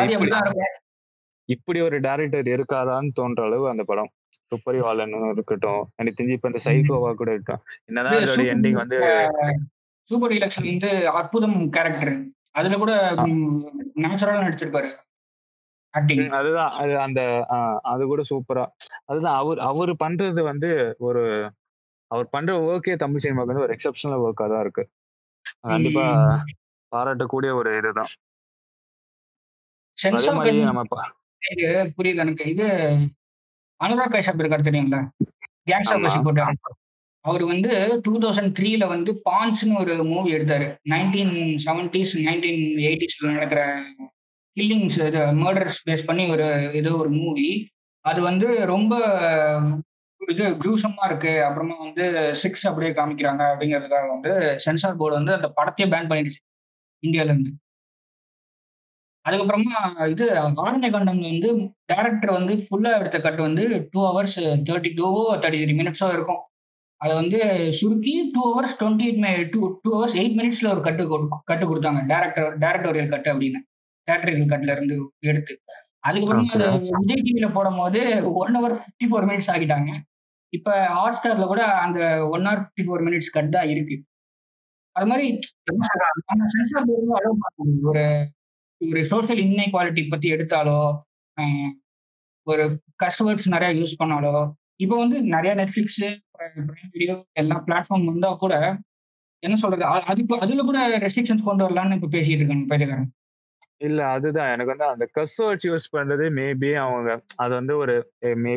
இப்படி 1.49 1.79
ஒரு 1.81 1.97
டைரக்டர் 1.99 2.47
இருக்காதான்னு 2.55 3.11
தோன்ற 3.13 3.41
அளவு 3.43 3.65
அந்த 3.69 3.83
படம். 3.83 4.11
துப்பறிவாளன் 4.51 5.13
இருக்கட்டும். 5.31 5.81
எனக்கு 5.95 6.17
தெரிஞ்சு 6.17 6.37
இப்ப 6.37 6.49
இந்த 6.51 6.61
சைக்கோவா 6.65 7.09
கூட 7.13 7.29
இருக்கட்டும் 7.31 7.63
என்னதான் 7.85 8.19
அதோட 8.19 8.43
எண்டிங் 8.53 8.79
வந்து 8.81 8.99
சூப்பர் 10.11 10.31
எலெக்ஷன் 10.31 10.67
வந்து 10.67 10.89
அற்புதம் 11.11 11.57
கேரக்டர் 11.69 12.13
அதுல 12.51 12.77
கூட 12.77 12.91
நேச்சுரலா 14.03 14.45
நடிச்சிருப்பாரு. 14.45 14.89
அதுதான். 16.37 16.71
அது 16.73 16.93
அந்த 16.99 17.21
அது 17.83 18.03
கூட 18.05 18.21
சூப்பரா 18.29 18.63
அதுதான் 19.05 19.37
அவர் 19.37 19.59
அவர் 19.59 19.91
பண்றது 19.95 20.41
வந்து 20.43 20.69
ஒரு 20.99 21.23
அவர் 22.11 22.27
பண்ற 22.29 22.51
ஒர்க்கே 22.67 22.95
தமிழ் 22.95 23.23
சினிமாக்கு 23.23 23.51
வந்து 23.51 23.65
ஒரு 23.65 23.75
எக்ஸப்ஷனல் 23.75 24.23
ஒர்க்கா 24.25 24.45
தான் 24.47 24.63
இருக்கு. 24.65 24.83
கண்டிப்பா 25.67 26.05
பாராட்டக்கூடிய 26.91 27.51
ஒரு 27.53 27.69
இதுதான். 27.77 28.11
அதே 29.97 30.31
மாதிரி 30.31 30.59
நம்ம 30.61 30.83
இது 31.41 31.65
புரியல 31.95 32.21
எனக்கு. 32.21 32.45
இது 32.45 32.65
அனுராக் 33.79 34.13
கைஷப் 34.15 34.41
இருக்காரு 34.41 34.67
தெரியுங்களா 34.69 35.01
ஆமா. 35.71 36.03
பசி 36.03 36.19
போட்டாரு 36.19 36.75
அவர் 37.25 37.43
வந்து 37.45 37.71
டூ 38.03 38.11
தௌசண்ட் 38.19 38.53
த்ரீல 38.57 38.83
வந்து 38.87 39.11
பான்ஸ்னு 39.29 39.79
ஒரு 39.79 39.93
மூவி 40.03 40.29
எடுத்தாரு. 40.33 40.67
நைன்டீன் 40.89 41.33
செவன்டிஸ் 41.65 42.13
நைன்டீன் 42.27 42.61
எயிட்டிஸ்ல 42.87 43.33
நடக்கிற 43.33 43.61
கில்லிங்ஸ் 44.57 44.97
இது 45.07 45.21
மர்டர்ஸ் 45.41 45.79
பேஸ் 45.87 46.05
பண்ணி 46.05 46.23
ஒரு 46.31 46.45
இது 46.73 46.89
ஒரு 46.97 47.09
மூவி 47.11 47.49
அது 48.05 48.19
வந்து 48.21 48.47
ரொம்ப 48.65 48.93
இது 50.21 50.45
குரூசமா 50.61 51.03
இருக்கு. 51.05 51.33
அப்புறமா 51.43 51.75
வந்து 51.85 52.05
சிக்ஸ் 52.35 52.65
அப்படியே 52.67 52.91
காமிக்கிறாங்க 52.93 53.43
அப்படிங்கிறதுக்காக 53.51 54.07
வந்து 54.15 54.31
சென்சார் 54.59 54.99
போர்டு 55.01 55.19
வந்து 55.19 55.33
அந்த 55.33 55.49
படத்தையே 55.57 55.87
பேன் 55.93 56.09
பண்ணிடுச்சு. 56.11 56.41
இந்தியால 57.03 57.31
இருந்து. 57.33 57.51
அதுக்கப்புறமா 59.27 60.09
இது 60.09 60.29
ஆரண்யகண்டம் 60.29 61.21
வந்து 61.21 61.73
டேரக்டர் 61.93 62.31
வந்து 62.31 62.53
ஃபுல்லா 62.53 62.99
எடுத்த 62.99 63.19
கட் 63.19 63.37
வந்து 63.37 63.87
டூ 63.91 64.01
ஹவர்ஸ் 64.01 64.39
தேர்ட்டி 64.39 64.91
டூவோ 64.95 65.37
தேர்ட்டி 65.37 65.59
த்ரீ 65.59 65.75
மினிட்ஸோ 65.75 66.13
இருக்கும். 66.13 66.37
அதை 66.95 67.15
வந்து 67.15 67.73
சுருக்கி 67.73 68.29
two 68.33 68.59
hours 68.59 68.83
twenty 68.83 69.05
eight 69.05 69.49
two 69.51 69.79
two 69.81 70.03
hours 70.03 70.15
eight 70.15 70.41
மினிட்ஸ்ல 70.41 70.71
ஒரு 70.71 70.81
கட்டு 70.81 71.03
கொடு- 71.03 71.27
கட்டு 71.43 71.75
கொடுத்தாங்க. 71.75 71.95
டேரக்டர் 71.95 72.57
டேரக்டோரியல் 72.59 73.09
கட்டு 73.09 73.33
அப்படின்னு. 73.33 73.55
டேரக்டரியல் 74.11 74.45
கட்ல 74.45 74.71
இருந்து 74.71 75.11
எடுத்து. 75.19 75.61
அதுக்கப்புறமா. 76.09 76.63
அது 76.63 76.79
விஜய் 76.97 77.21
டிவியில 77.23 77.53
போடும் 77.53 77.77
போது 77.77 78.33
one 78.33 78.57
hour 78.57 78.75
fifty 78.75 79.11
four 79.11 79.25
minutes 79.25 79.47
ஆகிட்டாங்க. 79.47 79.95
இப்ப 80.49 80.85
ஹாட் 80.85 81.19
ஸ்டார்ல 81.23 81.45
கூட 81.45 81.63
அந்த 81.63 82.27
one 82.31 82.41
hour 82.41 82.65
fifty 82.65 82.85
four 82.85 83.03
minutes 83.05 83.31
cut 83.31 83.51
தான் 83.51 83.69
இருக்கு. 83.69 84.03
அது 84.91 85.05
மாதிரி. 85.05 85.39
ஒரு 87.83 88.29
ஒரு 88.81 89.01
சோஷியல் 89.05 89.41
இன்இக்வாலிட்டி 89.43 90.03
பத்தி 90.09 90.27
எடுத்தாலோ 90.33 90.79
ஒரு 92.47 92.63
கஸ்டமர்ஸ் 93.03 93.47
நிறைய 93.47 93.69
யூஸ் 93.79 93.99
பண்ணாலோ 93.99 94.33
இப்போ 94.77 94.95
வந்து 94.97 95.17
நிறைய 95.35 95.51
நெட்ஃபிளிக்ஸ் 95.55 96.01
வீடியோ 96.93 97.15
எல்லா 97.33 97.55
பிளாட்ஃபார்ம் 97.67 98.09
வந்தா 98.09 98.29
கூட 98.35 98.55
என்ன 99.43 99.55
சொல்றது 99.55 99.83
அது 100.09 100.21
இப்போ 100.21 100.35
அதுல 100.37 100.63
கூட 100.63 100.79
ரெஸ்ட்ரிக்ஷன்ஸ் 100.97 101.47
கொண்டு 101.47 101.65
வரலாம்னு 101.65 101.97
இப்போ 101.99 102.09
பேசிட்டு 102.11 102.41
இருக்காங்க 102.41 102.67
பைத்தியக்காரன் 102.67 103.11
இல்ல 103.81 104.01
அதுதான். 104.07 104.51
எனக்கு 104.53 104.73
வந்து 104.73 104.85
அந்த 104.85 105.05
கஸ் 105.15 105.35
வேர்ட்ஸ் 105.41 105.67
யூஸ் 105.67 105.91
பண்றது 105.95 106.25
மேபி 106.37 106.69
அவங்க 106.83 107.09
அது 107.35 107.51
வந்து 107.53 107.73
ஒரு 107.77 107.95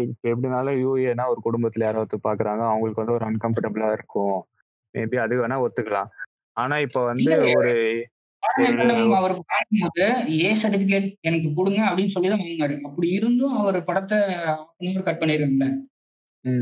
இப்ப 0.05 0.29
எப்படினாலும் 0.31 0.79
யூஏனா 0.85 1.25
ஒரு 1.33 1.41
குடும்பத்துல 1.45 1.87
யாராவது 1.87 2.21
பாக்குறாங்க 2.29 2.63
அவங்களுக்கு 2.69 3.03
வந்து 3.03 3.17
ஒரு 3.19 3.27
அன்கம்ஃபர்டபுளா 3.29 3.89
இருக்கும். 3.93 4.39
மேபி 4.95 5.19
அது 5.25 5.43
வேணா 5.43 5.59
ஒத்துக்கலாம். 5.67 6.09
ஆனா 6.57 6.79
இப்ப 6.79 7.03
வந்து. 7.05 7.35
ஒரு 7.57 7.75
அவர் 9.15 9.35
ஏ 10.39 10.55
சர்டிபிகேட் 10.55 11.17
எனக்கு 11.21 11.55
கொடுங்க 11.55 11.81
அப்படின்னு 11.85 12.07
சொல்லி 12.07 12.29
தான் 12.29 12.39
வாங்கினாரு. 12.39 12.81
அப்படி 12.81 13.09
இருந்தும் 13.09 13.57
அவர் 13.57 13.85
படத்தை 13.85 14.19
கட் 15.03 15.21
பண்ணிருக்காங்க 15.21 15.69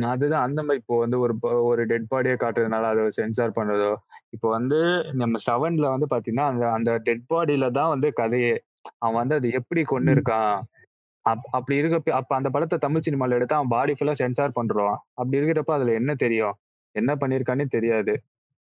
அதுதான். 0.07 0.43
அந்த 0.43 0.63
மாதிரி 0.63 0.77
இப்போ 0.77 0.99
வந்து 0.99 1.21
ஒரு 1.21 1.35
ஒரு 1.65 1.85
டெட் 1.85 2.07
பாடியை 2.11 2.37
காட்டுறதுனால 2.37 2.83
அதை 2.83 3.11
சென்சார் 3.11 3.51
பண்றதோ 3.51 3.91
இப்போ 4.29 4.49
வந்து 4.49 4.79
நம்ம 5.13 5.39
செவன்ல 5.47 5.95
வந்து 5.95 6.07
பாத்தீங்கன்னா 6.11 6.47
அந்த 6.47 6.73
அந்த 6.73 6.97
டெட் 6.97 7.23
பாடியில 7.35 7.71
தான் 7.71 7.89
வந்து 7.89 8.13
கதையே. 8.13 8.55
அவன் 8.99 9.15
வந்து 9.15 9.35
அது 9.35 9.51
எப்படி 9.51 9.83
கொண்டு 9.83 10.15
இருக்கான்? 10.15 10.55
அப்- 11.27 11.49
அப்படி 11.51 11.79
இருக்க 11.79 12.13
அப்ப 12.13 12.37
அந்த 12.37 12.51
படத்தை 12.51 12.79
தமிழ் 12.79 13.05
சினிமால 13.11 13.31
எடுத்தா 13.31 13.57
அவன் 13.57 13.69
பாடி 13.69 13.93
ஃபுல்லா 13.93 14.13
சென்சார் 14.13 14.57
பண்றான். 14.61 14.97
அப்படி 15.15 15.39
இருக்கிறப்ப 15.39 15.73
அதுல 15.73 15.93
என்ன 15.93 16.15
தெரியும்? 16.15 16.55
என்ன 16.95 17.15
பண்ணிருக்கானே 17.15 17.65
தெரியாது. 17.67 18.15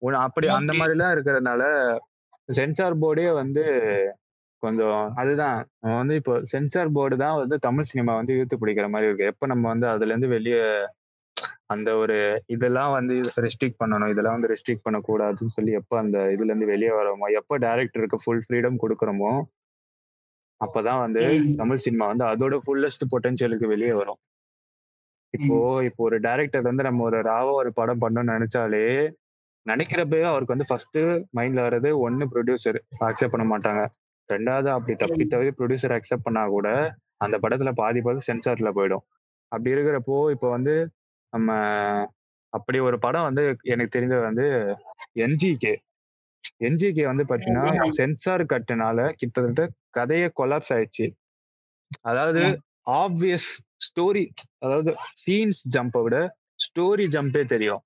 அப்படி 0.02 0.48
அந்த. 0.48 0.74
மாதிரிலாம் 0.74 1.14
இருக்கிறதுனால 1.14 1.64
சென்சார் 2.50 2.96
போர்டே 3.02 3.28
வந்து 3.42 3.64
கொஞ்சம் 4.64 5.00
அதுதான். 5.22 5.60
வந்து 6.00 6.16
இப்போ 6.20 6.34
சென்சார் 6.52 6.92
போர்டு 6.98 7.16
தான் 7.24 7.38
வந்து 7.42 7.56
தமிழ் 7.68 7.90
சினிமா 7.92 8.14
வந்து 8.20 8.36
இழுத்து 8.38 8.60
பிடிக்கிற 8.62 8.88
மாதிரி 8.94 9.10
இருக்கு. 9.10 9.32
எப்ப 9.34 9.48
நம்ம 9.54 9.64
வந்து 9.74 9.88
அதுல 9.94 10.12
இருந்து 10.14 10.30
வெளியே 10.36 10.62
அந்த 11.74 11.90
ஒரு 12.02 12.16
இதெல்லாம் 12.56 12.92
வந்து 12.98 13.16
ரெஸ்ட்ரிக்ட் 13.46 13.80
பண்ணணும். 13.82 14.12
இதெல்லாம் 14.14 14.36
வந்து 14.38 14.52
ரெஸ்ட்ரிக்ட் 14.54 14.86
பண்ணக்கூடாதுன்னு 14.88 15.56
சொல்லி 15.58 15.72
எப்ப 15.80 15.98
அந்த 16.04 16.18
இதுல 16.36 16.52
இருந்து 16.52 16.72
வெளியே 16.74 16.92
வரோமோ 17.00 17.28
எப்ப 17.40 17.58
டேரக்டருக்கு 17.66 18.22
ஃபுல் 18.24 18.44
ஃப்ரீடம் 18.46 18.82
கொடுக்குறோமோ 18.84 19.32
அப்பதான் 20.62 21.02
வந்து. 21.06 21.24
தமிழ் 21.62 21.84
சினிமா 21.86 22.06
வந்து 22.12 22.26
அதோட 22.32 22.58
ஃபுல்லஸ்ட் 22.66 23.10
பொட்டன்ஷியலுக்கு 23.14 23.68
வெளியே 23.74 23.94
வரும். 24.02 24.20
இப்போ 25.34 25.58
இப்போ 25.88 26.02
ஒரு 26.08 26.18
டைரக்டர் 26.26 26.68
வந்து 26.70 26.84
நம்ம 26.88 27.04
ஒரு 27.10 27.20
ராவா 27.30 27.52
ஒரு 27.62 27.70
படம் 27.80 28.02
பண்ணணும்னு 28.04 28.36
நினைச்சாலே 28.38 28.86
நினைக்கிறப்பவே 29.66 30.26
அவருக்கு 30.30 30.56
வந்து 30.56 30.70
ஃபர்ஸ்ட் 30.70 31.00
மைண்ட்ல 31.38 31.66
வர்றது 31.68 31.90
ஒன்னு 32.06 32.26
ப்ரொடியூசர் 32.34 32.80
அக்செப்ட் 33.08 33.34
பண்ண 33.36 33.46
மாட்டாங்க. 33.54 33.82
ரெண்டாவது 34.30 34.70
அப்படி 34.70 34.94
தப்பி 34.96 35.24
தவிர 35.26 35.54
ப்ரொடியூசர் 35.60 35.96
அக்செப்ட் 35.98 36.28
பண்ணா 36.28 36.44
கூட 36.48 36.68
அந்த 37.18 37.36
படத்துல 37.38 37.72
பாதி 37.72 38.00
படம் 38.02 38.28
சென்சார்ல 38.28 38.70
போயிடும். 38.78 39.04
அப்படி 39.52 39.74
இருக்கிறப்போ 39.76 40.18
இப்போ 40.36 40.48
வந்து 40.50 40.76
நம்ம 41.34 41.52
அப்படி 42.54 42.78
ஒரு 42.80 42.98
படம் 43.00 43.28
வந்து 43.30 43.44
எனக்கு 43.74 43.96
தெரிஞ்சது 43.98 44.24
வந்து 44.30 44.46
என்ஜிகே 45.26 45.74
என்ஜிகே 46.68 47.06
வந்து 47.12 47.24
பாத்தீங்கன்னா 47.24 47.68
சென்சார் 47.92 48.44
கட்டுனால 48.54 49.06
கிட்டத்தட்ட 49.20 49.64
கதையே 49.90 50.28
கொலாப்ஸ் 50.40 50.74
ஆயிடுச்சு. 50.76 51.06
அதாவது 52.02 52.42
ஆப்வியஸ் 53.02 53.50
ஸ்டோரி 53.78 54.26
அதாவது 54.60 54.92
சீன்ஸ் 55.24 55.62
ஜம்பை 55.76 56.02
விட 56.04 56.18
ஸ்டோரி 56.60 57.06
ஜம்பே 57.08 57.44
தெரியும். 57.46 57.82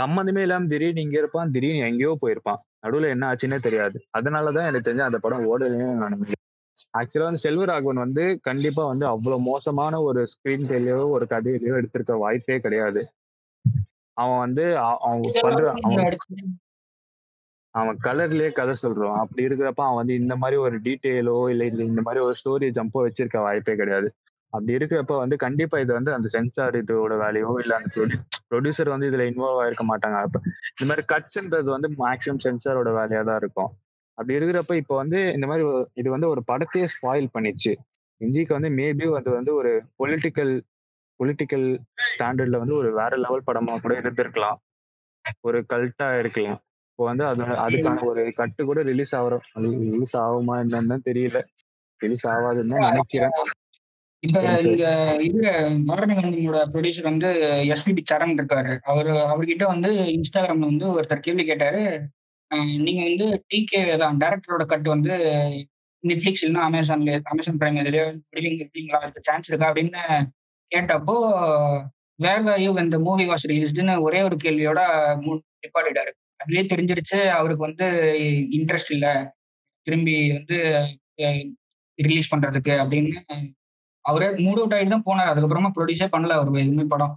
சம்மந்தமே 0.00 0.42
இல்லாம 0.46 0.66
திடீர்னு 0.66 1.04
இங்க 1.06 1.16
இருப்பான் 1.18 1.50
திடீர்னு 1.50 1.86
எங்கேயோ 1.88 2.12
போயிருப்பான். 2.22 2.60
நடுவுல 2.84 3.08
என்ன 3.14 3.24
ஆச்சுன்னே 3.30 3.58
தெரியாது. 3.60 3.96
அதனாலதான் 4.18 4.68
எனக்கு 4.68 4.88
தெரிஞ்ச 4.88 5.04
அந்த 5.08 5.18
படம் 5.18 5.48
ஓடவே 5.52 5.88
நான் 6.02 6.16
ஆக்சுவலா 6.98 7.28
வந்து 7.28 7.44
செல்வராகவன் 7.44 8.04
வந்து 8.04 8.24
கண்டிப்பா 8.40 8.82
வந்து 8.84 9.06
அவ்வளவு 9.06 9.46
மோசமான 9.48 9.94
ஒரு 10.00 10.20
ஸ்கிரீன் 10.32 10.66
பிளேலையோ 10.68 11.00
ஒரு 11.16 11.24
கதையிலயோ 11.30 11.78
எடுத்திருக்க 11.80 12.14
வாய்ப்பே 12.18 12.56
கிடையாது. 12.58 13.00
அவன் 14.16 14.38
வந்து 14.38 14.64
அவன் 14.78 15.24
பண்ற 15.42 15.64
அவன் 15.82 16.16
அவன் 17.74 17.98
கலர்லயே 18.04 18.48
கதை 18.50 18.74
சொல்றான். 18.82 19.18
அப்படி 19.22 19.42
இருக்கிறப்ப 19.48 19.82
அவன் 19.84 20.00
வந்து 20.00 20.14
இந்த 20.14 20.34
மாதிரி 20.36 20.56
ஒரு 20.60 20.76
டீட்டெயிலோ 20.86 21.36
இல்ல 21.52 21.66
இந்த 21.90 22.02
மாதிரி 22.02 22.24
ஒரு 22.24 22.36
ஸ்டோரி 22.40 22.68
ஜம்போ 22.78 23.04
வச்சிருக்க 23.06 23.40
வாய்ப்பே 23.40 23.74
கிடையாது. 23.74 24.08
அப்படி 24.52 24.72
இருக்கிறப்ப 24.78 25.16
வந்து 25.22 25.36
கண்டிப்பா 25.44 25.76
இது 25.82 25.92
வந்து 25.96 26.12
அந்த 26.14 26.28
சென்சார் 26.34 26.76
இதோட 26.80 27.16
வேலையோ 27.24 27.50
இல்ல 27.62 27.74
அந்த 27.78 27.90
ப்ரொடியூசர் 28.50 28.92
வந்து 28.94 29.08
இதுல 29.10 29.26
இன்வால்வ் 29.30 29.60
ஆயிருக்க 29.64 29.84
மாட்டாங்க. 29.90 30.16
அப்ப 30.26 30.38
இந்த 30.72 30.86
மாதிரி 30.90 31.04
கட்ஸ்ன்றது 31.12 31.68
வந்து 31.76 31.88
மேக்ஸிமம் 32.02 32.42
சென்சாரோட 32.46 32.90
வேலையா 32.98 33.20
தான் 33.28 33.40
இருக்கும். 33.42 33.70
அப்படி 34.18 34.36
இருக்கிறப்ப 34.38 34.74
இப்போ 34.82 34.94
வந்து 35.02 35.18
இந்த 35.36 35.46
மாதிரி 35.46 35.64
இது 35.94 36.08
வந்து 36.10 36.28
ஒரு 36.28 36.40
படத்தையே 36.50 36.88
ஸ்பாயில் 36.94 37.28
பண்ணிச்சு. 37.36 37.72
இஞ்சிக்கு 38.20 38.56
வந்து 38.58 38.70
மேபி 38.78 39.06
அது 39.20 39.30
வந்து 39.38 39.52
ஒரு 39.60 39.70
பொலிட்டிக்கல் 40.00 40.52
பொலிட்டிக்கல் 41.20 41.66
ஸ்டாண்டர்ட்ல 42.10 42.58
வந்து 42.62 42.76
ஒரு 42.80 42.90
வேற 42.98 43.12
லெவல் 43.24 43.46
படமா 43.48 43.72
கூட 43.84 43.94
இருந்திருக்கலாம். 44.00 44.58
ஒரு 45.48 45.58
கல்ட்டா 45.72 46.08
இருக்கலாம். 46.20 46.60
இப்போ 46.90 47.04
வந்து 47.10 47.24
அது 47.30 47.42
அதுக்கான 47.64 48.04
ஒரு 48.10 48.22
கட்டு 48.40 48.62
கூட 48.64 48.80
ரிலீஸ் 48.90 49.12
ஆகிறோம் 49.18 49.44
ரிலீஸ் 49.92 50.16
ஆகுமா 50.24 50.56
என்னன்னு 50.64 50.98
தெரியல. 51.08 51.40
ரிலீஸ் 52.00 52.26
ஆகாதுன்னு 52.34 52.74
தான் 52.74 52.86
நினைக்கிறேன். 52.88 53.34
இப்ப. 54.22 54.38
இங்க 54.64 54.86
இது 55.20 55.42
மாரணிகண்டனோட 55.86 56.58
ப்ரொடியூசர் 56.72 57.08
வந்து 57.08 57.28
எஸ்பிபி 57.70 58.02
சரண் 58.10 58.34
இருக்காரு. 58.36 58.72
அவரு 58.84 59.12
அவர்கிட்ட 59.30 59.64
வந்து 59.66 59.90
இன்ஸ்டாகிராம்ல 60.14 60.68
வந்து 60.68 60.86
ஒருத்தர் 60.94 61.24
கேள்வி 61.26 61.44
கேட்டாரு. 61.44 61.82
அஹ் 62.50 62.76
நீங்க 62.86 63.02
வந்து 63.08 63.26
டிகே 63.50 63.80
தான் 63.98 64.18
டேரக்டரோட 64.20 64.64
கட் 64.66 64.88
வந்து 64.88 65.14
நெட்ஃபிளிக்ஸ் 66.04 66.44
இல்லைன்னா 66.44 66.66
அமேசான்ல 66.68 67.14
அமேசான் 67.32 67.60
பிரைம் 67.60 67.80
இதுலயோ 67.82 68.04
விடுவீங்க 68.28 68.60
இருக்கீங்களா? 68.64 69.00
அதுக்கு 69.02 69.22
சான்ஸ் 69.24 69.50
இருக்கா? 69.50 69.70
அப்படின்னு 69.70 70.02
கேட்டப்போ 70.72 71.16
வேர் 72.18 72.44
வேல்யூ 72.48 72.72
இந்த 72.84 72.98
மூவி 73.00 73.26
வாஸ் 73.28 73.48
ரிலீஸ்டுன்னு 73.50 73.96
ஒரே 74.02 74.22
ஒரு 74.22 74.36
கேள்வியோட 74.44 74.80
நிப்பாட்டிட்டாரு. 75.62 76.12
அதுலயே 76.42 76.64
தெரிஞ்சிருச்சு 76.72 77.18
அவருக்கு 77.38 77.68
வந்து 77.68 77.86
இன்ட்ரெஸ்ட் 78.58 78.92
இல்ல. 78.92 79.08
திரும்பி 79.86 80.16
வந்து 80.32 80.58
ரிலீஸ் 81.98 82.32
பண்றதுக்கு 82.34 82.74
அப்படின்னு 82.82 83.18
அவரே 84.04 84.28
மூட் 84.44 84.60
அவுட் 84.60 84.74
ஆகிட்டு 84.76 84.94
தான் 84.94 85.08
போனார். 85.08 85.30
அதுக்கப்புறமா 85.32 85.70
ப்ரொடியூஸே 85.76 86.08
பண்ணல 86.14 86.36
அவர் 86.38 86.62
எதுவுமே 86.62 86.86
படம். 86.94 87.14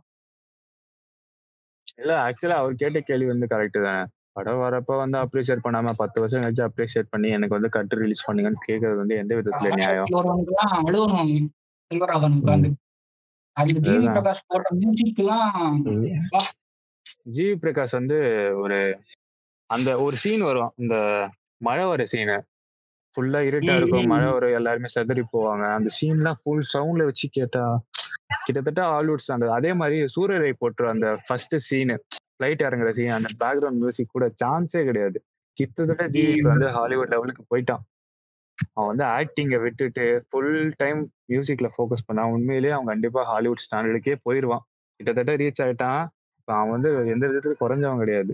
இல்ல 2.02 2.12
ஆக்சுவலா 2.26 2.60
அவர் 2.62 2.82
கேட்ட 2.82 3.00
கேள்வி 3.10 3.28
வந்து 3.32 3.48
கரெக்ட் 3.54 3.80
தானே. 3.88 4.04
படம் 4.38 4.62
வரப்ப 4.64 4.96
வந்து 5.02 5.18
அப்ரிஷியேட் 5.24 5.66
பண்ணாம 5.66 5.92
பத்து 6.00 6.22
வருஷம் 6.22 6.44
கழிச்சு 6.44 6.64
அப்ரிஷியேட் 6.68 7.12
பண்ணி 7.12 7.30
எனக்கு 7.38 7.58
வந்து 7.58 7.70
கட்டு 7.76 8.00
ரிலீஸ் 8.04 8.26
பண்ணுங்கன்னு 8.28 8.66
கேக்குறது 8.68 9.02
வந்து 9.02 9.20
எந்த 9.24 9.34
விதத்துல 9.40 9.76
நியாயம்? 9.82 10.08
அழுவணும் 10.88 11.34
செல்வராகவன் 11.92 12.38
உட்காந்து 12.40 12.70
அந்த 13.58 13.76
ஜிவி. 13.88 14.06
பிரகாஷ் 14.16 14.42
ஜிவி 17.36 17.54
பிரகாஷ் 17.64 17.98
வந்து 18.00 18.18
ஒரு 18.64 18.80
அந்த 19.70 19.90
ஒரு 20.06 20.16
சீன் 20.24 20.44
வரும். 20.50 20.72
இந்த 20.82 20.96
மழை 21.62 21.86
வர 21.92 22.06
சீனு 22.14 22.38
ஃபுல்லா 23.16 23.40
இருட்டா 23.50 23.74
இருக்கும். 23.80 24.10
மழை 24.12 24.28
வரும் 24.36 24.58
எல்லாருமே 24.60 24.90
செதறி 24.96 25.24
போவாங்க. 25.34 25.66
அந்த 25.78 25.90
சீன்லாம் 25.98 26.40
ஃபுல் 26.42 26.66
சவுண்ட்ல 26.74 27.08
வச்சு 27.10 27.28
கேட்டா 27.38 27.64
கிட்டத்தட்ட 28.46 28.82
ஹாலிவுட்ஸ் 28.92 29.32
அந்த 29.36 29.46
அதே 29.58 29.72
மாதிரி 29.80 29.98
சூரியரை 30.16 30.54
போட்டு 30.62 30.84
அந்த 30.94 31.08
ஃபர்ஸ்ட் 31.26 31.56
சீனு 31.68 31.96
ஃபிளைட் 32.36 32.64
இறங்குற 32.68 32.92
சீன் 32.98 33.18
அந்த 33.18 33.30
பேக்ரவுண்ட் 33.42 33.80
மியூசிக் 33.82 34.14
கூட 34.16 34.26
சான்ஸே 34.42 34.82
கிடையாது. 34.90 35.18
கிட்டத்தட்ட 35.58 36.06
இப்ப 36.36 36.48
வந்து 36.50 36.70
ஹாலிவுட் 36.78 37.12
லெவலுக்கு 37.14 37.44
போயிட்டான். 37.52 37.84
அவன் 38.76 38.90
வந்து 38.92 39.06
ஆக்டிங்கை 39.18 39.60
விட்டுட்டு 39.66 40.06
ஃபுல் 40.30 40.56
டைம் 40.78 41.00
மியூசிக்ல 41.32 41.68
ஃபோக்கஸ் 41.76 42.06
பண்ணா 42.08 42.24
உண்மையிலேயே 42.36 42.74
அவன் 42.76 42.92
கண்டிப்பா 42.94 43.22
ஹாலிவுட் 43.32 43.64
ஸ்டாண்டர்டுக்கே 43.66 44.16
போயிடுவான் 44.28 44.64
கிட்டத்தட்ட 45.00 45.34
ரீச் 45.42 45.62
ஆயிட்டான். 45.66 46.02
இப்ப 46.40 46.54
அவன் 46.58 46.74
வந்து 46.76 46.90
எந்த 47.14 47.26
விதத்துல 47.30 47.56
குறைஞ்சவன் 47.62 48.02
கிடையாது. 48.04 48.34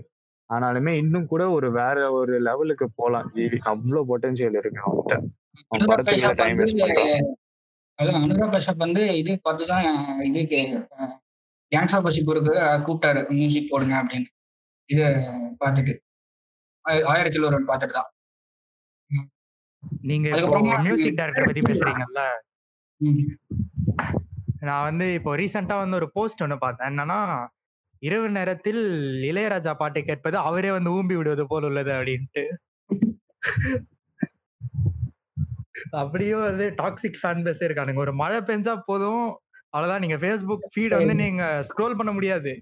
ஆனாலுமே 0.50 0.88
இன்னும் 0.88 1.26
கூட 1.26 1.50
ஒரு 1.50 1.72
வேற 1.72 2.12
ஒரு 2.12 2.40
லெவலுக்கு 2.40 2.90
போலாம். 2.94 3.30
ஜிவி 3.34 3.56
அவ்வளவு 3.56 4.18
பொட்டன்ஷியல் 4.18 4.58
இருக்கு 4.58 4.80
அவன்கிட்ட. 4.86 5.22
அவன் 5.68 6.04
கஷ்யப் 6.04 6.34
டைம் 6.34 6.58
வேஸ்ட் 6.58 6.78
வந்து 6.78 6.86
பண்றான் 6.86 7.38
அதான் 8.02 8.22
அனுராக் 8.24 8.50
கஷ்யப் 8.50 8.76
வந்து 8.76 9.18
இது 9.18 9.40
பார்த்துதான் 9.44 10.20
இதுக்கு 10.20 10.88
கேங்ஸா 11.76 12.00
பசிப்பூருக்கு 12.02 12.58
கூப்பிட்டாரு. 12.84 13.28
மியூசிக் 13.28 13.66
போடுங்க 13.70 14.04
அப்படின்னு. 14.04 14.24
இது 14.84 15.02
பார்த்துட்டு. 15.64 15.98
ஆய- 16.80 17.06
ஆயிரத்தில் 17.06 17.42
ஒருவன் 17.42 17.66
பார்த்துட்டு 17.66 17.92
தான். 17.92 18.12
நீங்க 20.02 20.28
மியூசிக் 20.82 21.16
டைரக்டர் 21.16 21.44
பத்தி 21.44 21.60
பேசுறீங்கல்ல. 21.60 22.26
நான் 24.60 24.84
வந்து 24.84 25.12
இப்போ 25.12 25.36
ரீசெண்டா 25.36 25.78
வந்து 25.78 25.96
ஒரு 25.96 26.10
போஸ்ட் 26.12 26.42
ஒன்று 26.42 26.58
பார்த்தேன். 26.58 26.88
என்னன்னா 26.88 27.48
இரவு 28.04 28.28
நேரத்தில் 28.28 28.82
இளையராஜா 29.30 29.72
பாட்டை 29.74 30.02
கேட்பது 30.02 30.36
அவரே 30.48 30.70
வந்து 30.70 30.90
ஊம்பி 30.90 31.16
விடுவது 31.16 31.44
போல் 31.46 31.66
உள்ளது 31.68 31.92
அப்படின்ட்டு. 31.92 32.44
அப்படியே 35.90 36.34
வந்து 36.34 36.66
டாக்ஸிக் 36.82 37.20
ஃபேன் 37.22 37.44
பேஸே 37.46 37.66
இருக்கானுங்க. 37.68 38.02
ஒரு 38.04 38.12
மழை 38.14 38.38
பெஞ்சா 38.38 38.74
போதும். 38.84 39.24
அவ்வளவுதான். 39.68 40.04
நீங்க 40.04 40.16
ஃபேஸ்புக் 40.22 40.66
ஃபீட் 40.74 40.96
வந்து 40.98 41.14
நீங்க 41.14 41.44
ஸ்க்ரோல் 41.68 41.98
பண்ண 42.00 42.12
முடியாது. 42.12 42.52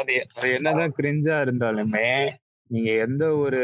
அது 0.00 0.52
என்னதான் 0.52 0.94
கிரிஞ்சா 0.98 1.36
இருந்தாலுமே 1.46 2.06
நீங்க 2.70 2.90
எந்த 3.04 3.24
ஒரு 3.36 3.60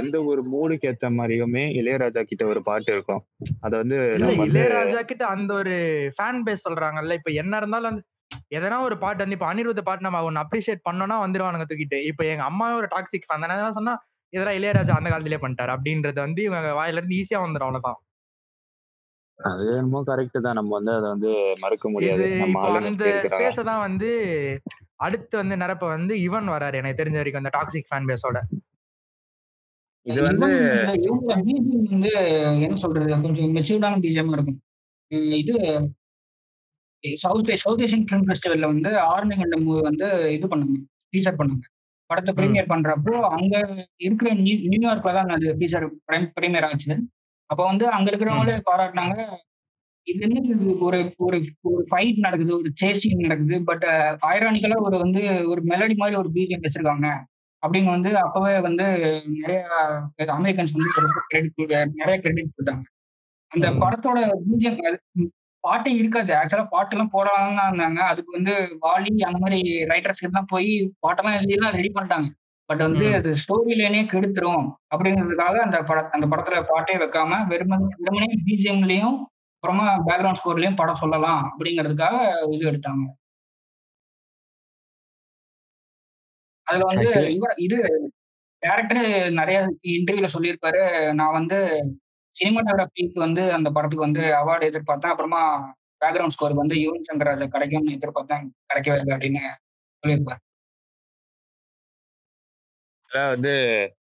எந்த 0.00 0.16
ஒரு 0.30 0.42
மூடுக்கு 0.52 0.88
ஏத்த 0.90 1.10
மாதிரியுமே 1.18 1.64
இளையராஜா 1.80 2.22
கிட்ட 2.22 2.44
ஒரு 2.52 2.60
பாட்டு 2.68 2.90
இருக்கும். 2.92 3.22
அத 3.64 3.72
வந்து 3.82 3.98
இளையராஜா 4.46 5.02
கிட்ட 5.10 5.24
அந்த 5.34 5.50
ஒரு 5.60 5.74
ஃபேன் 6.16 6.42
பேஸ் 6.46 6.66
சொல்றாங்கல்ல 6.68 7.18
இப்ப 7.20 7.32
என்ன 7.42 7.60
இருந்தாலும் 7.62 7.98
எதனா 8.56 8.78
ஒரு 8.86 8.96
பாட்டு 9.02 9.22
வந்து 9.24 9.36
இப்ப 9.38 9.48
அனிருத்த 9.50 9.82
பாட்டு 9.86 10.06
நம்ம 10.06 10.22
ஒன்னு 10.28 10.42
அப்ரிஷியேட் 10.44 10.86
பண்ணோம்னா 10.88 11.18
வந்துருவானுங்க 11.24 11.66
தூக்கிட்டு. 11.70 11.98
இப்ப 12.10 12.24
எங்க 12.32 12.44
அம்மாவே 12.50 12.74
ஒரு 12.80 12.88
டாக்ஸிக் 12.94 13.28
ஃபேன் 13.28 13.44
தானே 13.44 13.74
சொன்னா 13.80 13.94
இதெல்லாம் 14.32 14.58
இளையராஜா 14.58 14.94
அந்த 14.98 15.08
காலத்திலே 15.12 15.42
பண்ணிட்டாரு? 15.42 15.70
அப்படின்றது 15.76 16.18
வந்து 16.26 16.40
இவங்க 16.48 16.70
வாயில 16.78 17.00
இருந்து 17.00 17.18
ஈஸியா 17.20 17.40
வந்துடும் 17.44 17.68
அவ்வளவுதான். 17.68 17.98
அது 19.40 19.64
என்னமோ 19.72 20.00
கரெக்ட் 20.08 20.38
தான். 20.44 20.58
நம்ம 20.58 20.72
வந்து 20.78 20.92
அதை 20.98 21.06
வந்து 21.14 21.30
மறுக்க 21.62 21.86
முடியாது. 21.94 22.26
அந்த 22.82 23.04
ஸ்பேஸ 23.32 23.58
தான் 23.70 23.84
வந்து 23.86 24.10
அடுத்து 25.02 25.34
வந்து 25.36 25.56
நிரப்ப 25.56 25.86
வந்து 25.88 26.14
இவன் 26.20 26.48
வராரு 26.48 26.74
எனக்கு 26.74 27.00
தெரிஞ்ச 27.00 27.16
வரைக்கும் 27.16 27.42
அந்த 27.42 27.52
டாக்ஸிக் 27.56 27.88
ஃபேன் 27.88 28.08
பேஸோட 28.08 28.38
இது 30.06 30.20
வந்து 30.22 30.48
என்ன 32.60 32.76
சொல்றது 32.76 33.10
கொஞ்சம் 33.24 33.52
மெச்சூர்டான 33.56 34.00
பிஜிஎம் 34.00 34.32
இருக்கும். 34.32 34.58
இது 35.40 35.54
சவுத் 37.18 37.50
சவுத் 37.56 37.82
ஏஷியன் 37.82 38.06
ஃபிலிம் 38.06 38.26
ஃபெஸ்டிவல்ல 38.26 38.66
வந்து 38.66 38.90
ஆர்மி 39.06 39.36
கண்டம் 39.36 39.64
வந்து 39.82 40.06
இது 40.32 40.46
பண்ணாங்க 40.46 40.76
ஃபீச்சர் 41.12 41.38
பண்ணாங்க. 41.38 41.64
படத்தை 42.10 42.32
ப்ரீமியர் 42.34 42.68
பண்றப்போ 42.68 43.14
அங்க 43.30 43.54
இருக்கிற 43.98 44.28
நியூ- 44.38 44.64
நியூயார்க்ல 44.70 45.12
தான் 45.12 45.30
அது 45.30 45.56
ஃபீச்சர் 45.58 45.86
ப்ரீமியர் 46.36 46.66
ஆச்சு. 46.68 46.94
அப்போ 47.50 47.62
வந்து 47.64 47.84
அங்க 47.88 48.08
இருக்கிறவங்களே 48.10 48.56
பாராட்டினாங்க 48.68 49.16
இது 50.06 50.20
என்ன 50.26 50.38
இது 50.52 50.78
ஒரு 50.86 50.98
ஒரு 51.16 51.36
ஒரு 51.70 51.84
ஃபைட் 51.90 52.18
நடக்குது 52.18 52.52
ஒரு 52.56 52.70
சேசிங் 52.82 53.20
நடக்குது 53.24 53.56
பட் 53.64 53.84
ஐரானிக்கலா 54.32 54.78
ஒரு 54.86 54.96
வந்து 54.98 55.22
ஒரு 55.48 55.60
மெலடி 55.62 55.94
மாதிரி 55.96 56.16
ஒரு 56.22 56.30
பிஜிஎம் 56.34 56.64
வச்சிருக்காங்க. 56.66 57.08
அப்படின்னு 57.62 57.90
வந்து 57.96 58.10
அப்பவே 58.18 58.54
வந்து 58.60 58.84
நிறைய 59.40 59.60
அமெரிக்கன்ஸ் 60.36 60.74
வந்து 60.76 60.90
கிரெடிட் 61.28 61.92
நிறைய 62.00 62.16
கிரெடிட் 62.24 62.54
கொடுத்தாங்க. 62.54 62.84
அந்த. 63.52 63.68
படத்தோட 63.82 64.18
பிஜிஎம் 64.48 64.80
பாட்டே 65.64 65.90
இருக்காது. 66.00 66.30
ஆக்சுவலா 66.34 66.66
பாட்டெல்லாம் 66.74 67.12
போடலாம் 67.16 67.58
தான் 67.58 67.68
இருந்தாங்க. 67.70 68.00
அதுக்கு 68.12 68.30
வந்து 68.38 68.54
வாலி 68.86 69.12
அந்த 69.28 69.38
மாதிரி 69.42 69.58
ரைட்டர்ஸ் 69.90 70.24
எல்லாம் 70.28 70.48
போய் 70.48 70.70
பாட்டெல்லாம் 71.06 71.36
எழுதிலாம் 71.40 71.76
ரெடி 71.78 71.90
பண்ணிட்டாங்க. 71.94 72.28
பட் 72.68 72.82
வந்து. 72.86 73.06
அது 73.18 73.30
ஸ்டோரி 73.42 73.74
லைனே 73.80 74.02
கெடுத்துரும். 74.12 74.66
அப்படிங்கிறதுக்காக 74.94 75.56
அந்த 75.66 75.78
பட 75.90 76.00
அந்த 76.16 76.26
படத்துல 76.32 76.58
பாட்டே 76.72 76.96
வைக்காம 77.02 77.38
வெறுமனே 77.52 77.86
வெறுமனே 78.02 78.30
பிஜிஎம்லயும் 78.48 79.18
அப்புறமா 79.64 79.88
பேக்ரவுண்ட் 80.06 80.38
ஸ்கோர்லயும் 80.38 80.78
படம் 80.78 81.00
சொல்லலாம் 81.00 81.42
அப்படிங்கிறதுக்காக 81.48 82.14
இது 82.54 82.64
எடுத்தாங்க. 82.70 83.04
அதுல 86.66 86.86
வந்து 86.90 87.06
இவர் 87.34 87.54
இது 87.66 87.76
டேரக்டர் 88.62 89.02
நிறைய 89.38 89.58
இன்டர்வியூல 89.96 90.28
சொல்லியிருப்பாரு. 90.34 90.80
நான் 91.20 91.36
வந்து 91.38 91.58
சினிமாட்டோகிராஃபிக்கு 92.36 93.24
வந்து 93.26 93.42
அந்த 93.56 93.68
படத்துக்கு 93.76 94.06
வந்து 94.08 94.24
அவார்டு 94.40 94.68
எதிர்பார்த்தேன். 94.70 95.14
அப்புறமா 95.14 95.42
பேக்ரவுண்ட் 96.04 96.36
ஸ்கோருக்கு 96.36 96.64
வந்து 96.64 96.78
யுவன் 96.84 97.08
சங்கர் 97.10 97.30
ராஜா 97.30 97.48
கிடைக்கும்னு 97.54 97.96
எதிர்பார்த்தேன். 97.98 98.44
கிடைக்கவே 98.70 98.98
இல்லை 99.02 99.14
அப்படின்னு 99.16 99.42
சொல்லியிருப்பாரு. 100.02 100.40
வந்து 103.34 103.54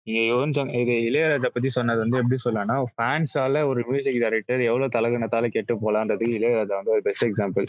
நீங்க 0.07 0.21
யுவன் 0.27 0.55
சங் 0.55 0.71
இது 0.75 0.95
இளையராஜா 1.09 1.49
பத்தி 1.49 1.69
சொன்னது 1.69 2.01
வந்து 2.01 2.21
எப்படி 2.21 2.37
சொல்லலாம்னா 2.45 2.77
ஃபேன்ஸால 2.93 3.63
ஒரு 3.67 3.81
மியூசிக் 3.89 4.21
டைரக்டர் 4.23 4.63
எவ்வளவு 4.69 4.95
தலகணத்தால 4.97 5.49
கெட்டு 5.49 5.75
போலான்றதுக்கு 5.83 6.39
இளையராஜா 6.39 6.77
வந்து 6.77 6.95
ஒரு 6.97 7.03
best 7.09 7.27
example 7.29 7.67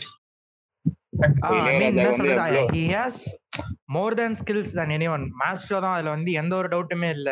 more 3.95 4.15
than 4.15 4.37
skills 4.39 4.71
than 4.77 4.91
any 4.95 5.07
one 5.11 5.25
maestro 5.41 5.79
தான் 5.79 5.95
அதுல 5.95 6.13
வந்து 6.15 6.31
எந்த 6.41 6.53
ஒரு 6.55 6.67
டவுட்டுமே 6.67 7.09
இல்ல. 7.17 7.29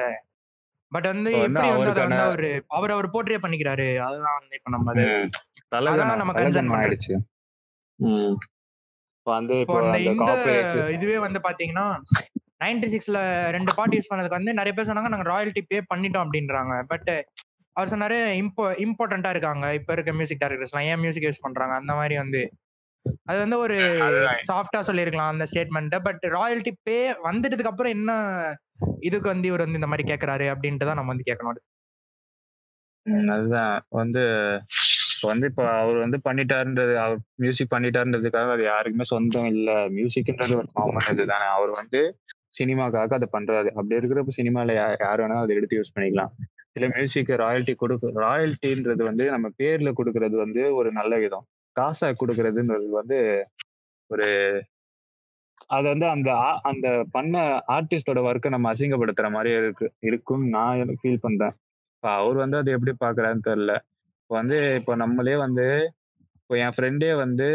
பட் 0.92 1.08
வந்து 1.08 1.32
எப்படி 1.38 1.68
வந்து 1.76 2.02
வந்து 2.02 2.22
அவரு 2.28 2.50
அவர் 2.70 2.92
அவர் 2.92 3.08
போர்ட்ரே 3.14 3.40
பண்ணிக்கிறாரு 3.44 3.88
அதுதான் 4.06 4.38
வந்து 4.40 4.56
இப்ப 4.56 4.72
நம்ம 4.76 4.94
அது 4.94 5.06
நம்ம 6.22 6.34
கன்சர்ன் 6.34 6.76
ஆயிடுச்சு. 6.78 7.14
இதுவே 10.96 11.18
வந்து 11.18 11.40
பாத்தீங்கன்னா 11.40 11.88
நைன்டி 12.62 12.88
சிக்ஸ்ல 12.94 13.18
ரெண்டு 13.56 13.72
பாட்டு 13.78 13.98
யூஸ் 13.98 14.10
பண்ணதுக்கு 14.12 14.40
வந்து 14.40 14.58
நிறைய 14.60 14.74
பேர் 14.76 14.90
சொன்னாங்க 14.90 15.12
நாங்க 15.14 15.28
ராயல்ட்டி 15.34 15.62
பே 15.70 15.78
பண்ணிட்டோம் 15.92 16.24
அப்படின்றாங்க. 16.26 16.74
பட் 16.92 17.10
அவர் 17.76 17.92
சொன்னாரு 17.94 18.18
இம்போ 18.42 18.64
இம்பார்ட்டண்டா 18.86 19.30
இருக்காங்க. 19.36 19.66
இப்ப 19.80 19.94
இருக்க 19.96 20.14
மியூசிக் 20.20 20.42
டைரக்டர்ஸ்லாம் 20.44 20.88
ஏன் 20.92 21.02
மியூசிக் 21.04 21.28
யூஸ் 21.28 21.46
பண்றாங்க? 21.46 21.76
அந்த 21.82 21.94
மாதிரி 22.00 22.16
வந்து. 22.24 22.42
அது 23.30 23.38
வந்து 23.44 23.58
ஒரு 23.66 23.76
சாஃப்டா 24.50 24.80
சொல்லியிருக்கலாம் 24.88 25.32
அந்த 25.34 25.46
ஸ்டேட்மெண்ட்டை 25.52 26.00
பட் 26.08 26.24
ராயல்ட்டி 26.38 26.72
பே 26.88 26.98
வந்துட்டதுக்கு 27.28 27.72
அப்புறம் 27.72 27.96
என்ன 27.98 28.12
இதுக்கு 29.08 29.28
வந்து 29.34 29.50
இவர் 29.50 29.64
வந்து 29.66 29.80
இந்த 29.82 29.90
மாதிரி 29.92 30.06
கேட்கறாரு 30.12 30.48
அப்படின்ட்டு 30.54 30.88
தான் 30.90 31.00
நம்ம 31.00 31.12
வந்து 31.14 31.28
கேட்கணும் 31.30 31.52
அதுதான். 33.36 33.76
வந்து 34.00 34.22
இப்போ 35.14 35.28
வந்து 35.32 35.48
இப்போ 35.52 35.64
அவர் 35.80 35.98
வந்து 36.04 36.18
பண்ணிட்டாருன்றது 36.26 36.94
அவர் 37.04 37.20
மியூசிக் 37.44 37.74
பண்ணிட்டாருன்றதுக்காக 37.74 38.52
அது 38.56 38.64
யாருக்குமே 38.64 39.06
சொந்தம் 39.14 39.50
இல்ல. 39.54 39.70
மியூசிக்ன்றது 39.96 40.54
ஒரு 40.62 40.70
காமன் 40.76 41.10
இதுதானே. 41.14 41.48
அவர் 41.58 41.72
வந்து 41.82 42.02
சினிமாக்காக 42.54 43.18
அதை 43.20 43.28
பண்றாரு. 43.36 43.70
அப்படி 43.78 43.98
இருக்கிறப்ப 44.00 44.34
சினிமால 44.40 44.76
யார் 44.78 45.22
வேணாலும் 45.24 45.44
அதை 45.46 45.56
எடுத்து 45.60 45.78
யூஸ் 45.80 45.94
பண்ணிக்கலாம். 45.96 46.34
சில 46.76 46.88
மியூசிக்கு 46.96 47.36
ராயல்ட்டி 47.44 47.74
கொடுக்க 47.84 48.12
ராயல்ட்டின்றது 48.26 49.04
வந்து 49.10 49.24
நம்ம 49.36 49.48
பேர்ல 49.62 49.92
கொடுக்கறது 50.00 50.36
வந்து 50.44 50.62
ஒரு 50.80 50.90
நல்ல 51.00 51.14
விதம். 51.24 51.46
காசா 51.76 52.10
கொடுக்கறதுன்றது 52.22 52.88
வந்து 53.00 53.20
ஒரு 54.10 54.28
அது 55.76 55.86
வந்து 55.94 56.06
அந்த 56.14 56.30
அந்த 56.70 56.88
பண்ண 57.16 57.42
ஆர்டிஸ்டோட 57.76 58.20
ஒர்க்கை 58.30 58.50
நம்ம 58.54 58.70
அசிங்கப்படுத்துற 58.74 59.28
மாதிரி 59.36 59.52
இருக்கு 59.62 59.88
இருக்கும் 60.10 60.44
நான் 60.56 61.00
ஃபீல் 61.02 61.24
பண்றேன். 61.26 61.56
இப்போ 61.96 62.10
அவர் 62.22 62.38
வந்து 62.44 62.60
அதை 62.62 62.72
எப்படி 62.78 62.94
பாக்குறாருன்னு 63.04 63.48
தெரியல. 63.50 63.74
இப்போ 64.22 64.34
வந்து 64.40 64.58
இப்போ 64.80 64.94
நம்மளே 65.04 65.36
வந்து 65.46 65.66
இப்போ 66.42 66.56
என் 66.64 66.76
ஃப்ரெண்டே 66.76 67.12
வந்து 67.24 67.48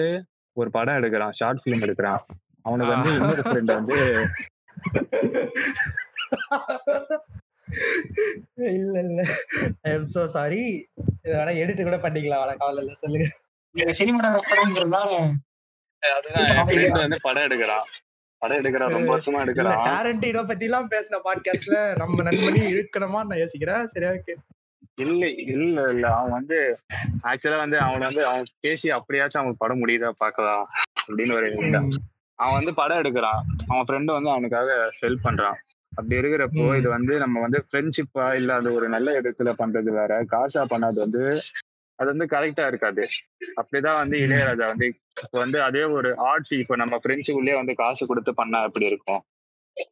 ஒரு 0.57 0.69
படம் 0.77 0.99
எடுக்கிறான் 1.01 1.35
ஷார்ட் 1.39 1.63
ஃபிலிம் 1.63 1.85
எடுக்கிறான். 1.87 2.21
அவனுக்கு 2.67 2.93
வந்து 2.95 3.11
இன்னொரு 3.19 3.45
ஃப்ரெண்ட் 3.47 3.73
வந்து 3.79 3.97
இல்ல 8.75 8.97
இல்ல. 9.05 9.21
ஐ 9.83 9.93
எம் 9.93 10.09
சோ 10.11 10.23
சாரி 10.35 10.63
இத 11.19 11.33
வேணா 11.35 11.53
எடிட் 11.61 11.83
கூட 11.83 11.99
பண்ணிக்கலாம் 12.05 12.43
வேணா 12.43 12.55
கவலை 12.61 12.81
இல்ல. 12.85 12.95
சொல்லுங்க. 13.03 13.27
அதுதான். 16.03 17.15
படம் 17.25 17.45
எடுக்கிறான் 17.45 17.87
படம் 18.43 18.59
எடுக்கிறான் 18.61 18.95
ரொம்ப 18.95 19.11
வருஷமா 19.13 19.43
எடுக்கிறான் 19.45 19.79
டேரண்டினோ 19.89 20.43
பத்தி 20.45 20.65
எல்லாம் 20.65 20.91
பேசின 20.91 21.21
பாட்காஸ்ட்ல 21.25 21.79
நம்ம 22.01 22.23
நண்பனி 22.23 22.61
இருக்கணுமா 22.73 23.21
நான் 23.25 23.43
யோசிக்கிறேன். 23.43 23.87
சரி 23.89 24.09
ஓகே 24.11 24.35
இல்ல 24.99 25.23
இல்ல 25.53 25.63
இல்ல. 25.93 26.07
அவன் 26.17 26.35
வந்து 26.37 26.57
ஆக்சுவலா 27.29 27.59
வந்து 27.63 27.79
அவன் 27.81 28.05
வந்து 28.05 28.23
அவன் 28.27 28.51
பேசி 28.61 28.89
அப்படியாச்சும் 28.99 29.43
அவன் 29.43 29.57
படம் 29.59 29.81
முடியுதா 29.83 30.11
பார்க்கலாம் 30.19 30.67
அப்படின்னு 31.03 31.35
ஒரு. 31.35 31.49
அவன் 32.39 32.55
வந்து 32.55 32.75
படம் 32.75 33.01
எடுக்கிறான். 33.03 33.41
அவன் 33.67 33.87
ஃப்ரெண்டு 33.87 34.11
வந்து 34.13 34.31
அவனுக்காக 34.31 34.71
ஹெல்ப் 35.01 35.25
பண்றான். 35.25 35.59
அப்படி 35.93 36.17
இருக்கிறப்போ. 36.21 36.77
இது 36.77 36.89
வந்து 36.89 37.19
நம்ம 37.19 37.41
வந்து 37.41 37.65
ஃப்ரெண்ட்ஷிப்பா 37.67 38.35
இல்ல 38.35 38.55
அது 38.55 38.75
ஒரு 38.75 38.89
நல்ல 38.89 39.21
இடத்துல 39.21 39.51
பண்றது 39.59 39.91
வேற. 39.91 40.25
காசா 40.25 40.63
பண்ணது 40.65 40.99
வந்து 40.99 41.23
அது 41.99 42.09
வந்து 42.09 42.27
கரெக்டா 42.27 42.67
இருக்காது. 42.67 43.03
அப்படிதான் 43.61 43.95
வந்து. 43.95 44.17
இளையராஜா 44.17 44.67
வந்து 44.67 44.87
இப்ப 45.23 45.39
வந்து 45.39 45.63
அதே 45.63 45.83
ஒரு 45.97 46.19
ஆர்ட்ஸ் 46.23 46.53
இப்ப 46.53 46.77
நம்ம 46.77 46.97
ஃப்ரெண்ட்ஸுக்குள்ளே 46.97 47.55
வந்து 47.55 47.75
காசு 47.75 48.07
கொடுத்து 48.07 48.35
பண்ணா 48.35 48.63
எப்படி 48.63 48.87
இருக்கும்? 48.87 49.23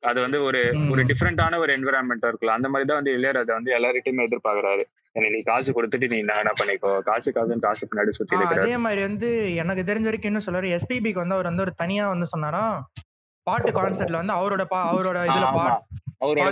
அது 0.01 0.19
வந்து 0.21 0.43
ஒரு 0.43 0.61
ஒரு. 0.91 1.03
டிஃப்ரெண்டான 1.03 1.59
ஒரு 1.59 1.73
என்விரான்மெண்டா 1.77 2.29
இருக்கலாம். 2.29 2.57
அந்த 2.57 2.69
மாதிரி 2.69 2.89
தான் 2.89 3.01
வந்து 3.01 3.15
இளையராஜா 3.19 3.53
வந்து 3.53 3.73
எல்லார்கிட்டயுமே 3.73 4.27
எதிர்பார்க்கறாரு. 4.29 4.85
நீ 5.17 5.41
காசு 5.43 5.71
கொடுத்துட்டு 5.73 6.07
நீ 6.13 6.19
என்ன 6.23 6.53
பண்ணிக்கோ. 6.61 6.91
காசு 7.09 7.29
காசுன்னு 7.37 7.65
காசு 7.65 7.89
பின்னாடி 7.89 8.13
சுத்தி 8.19 8.37
அதே 8.59 8.77
மாதிரி 8.85 9.01
வந்து 9.09 9.29
எனக்கு 9.63 9.83
தெரிஞ்ச 9.91 10.07
வரைக்கும் 10.09 10.31
இன்னும் 10.31 10.47
சொல்றாரு 10.47 10.69
எஸ்பிபிக்கு 10.77 11.23
வந்து 11.23 11.37
அவர் 11.37 11.51
வந்து 11.51 11.65
ஒரு 11.67 11.75
தனியா 11.83 12.05
வந்து 12.13 12.29
சொன்னாராம் 12.33 12.77
பாட்டு 13.47 13.71
கான்செர்ட்ல 13.77 14.21
வந்து 14.21 14.35
அவரோட 14.39 14.65
பா 14.73 14.81
அவரோட 14.91 15.19
இதுல 15.29 15.47
அவரோட 16.25 16.51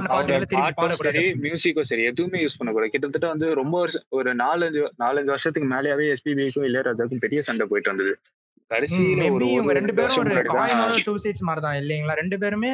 பாட்டும். 0.53 0.95
சரி 1.03 1.25
மியூசிக்கும் 1.43 1.89
சரி 1.91 2.05
எதுவுமே 2.11 2.39
யூஸ் 2.43 2.57
பண்ணக்கூடாது. 2.59 2.93
கிட்டத்தட்ட 2.95 3.27
வந்து 3.35 3.49
ரொம்ப 3.61 3.75
வருஷம் 3.83 4.07
ஒரு 4.19 4.31
நாலஞ்சு 4.41 4.81
நாலஞ்சு 5.03 5.33
வருஷத்துக்கு 5.35 5.69
மேலேயாவே 5.75 6.07
எஸ்பிபிக்கும் 6.15 6.67
இளையராஜாக்கும் 6.71 7.23
பெரிய 7.25 7.41
சண்டை 7.49 7.67
போயிட்டு 7.71 7.93
வந்தது. 7.93 8.15
கடைசியில 8.71 9.29
ஒரு 9.37 9.47
ரெண்டு 9.79 9.95
பேரும் 9.99 10.19
ஒரு 10.89 11.05
டூ 11.07 11.15
சீட்ஸ் 11.25 11.47
மாதிரி 11.49 11.63
தான் 11.67 11.79
இல்லைங்களா? 11.83 12.17
ரெண்டு 12.23 12.37
பேருமே 12.43 12.73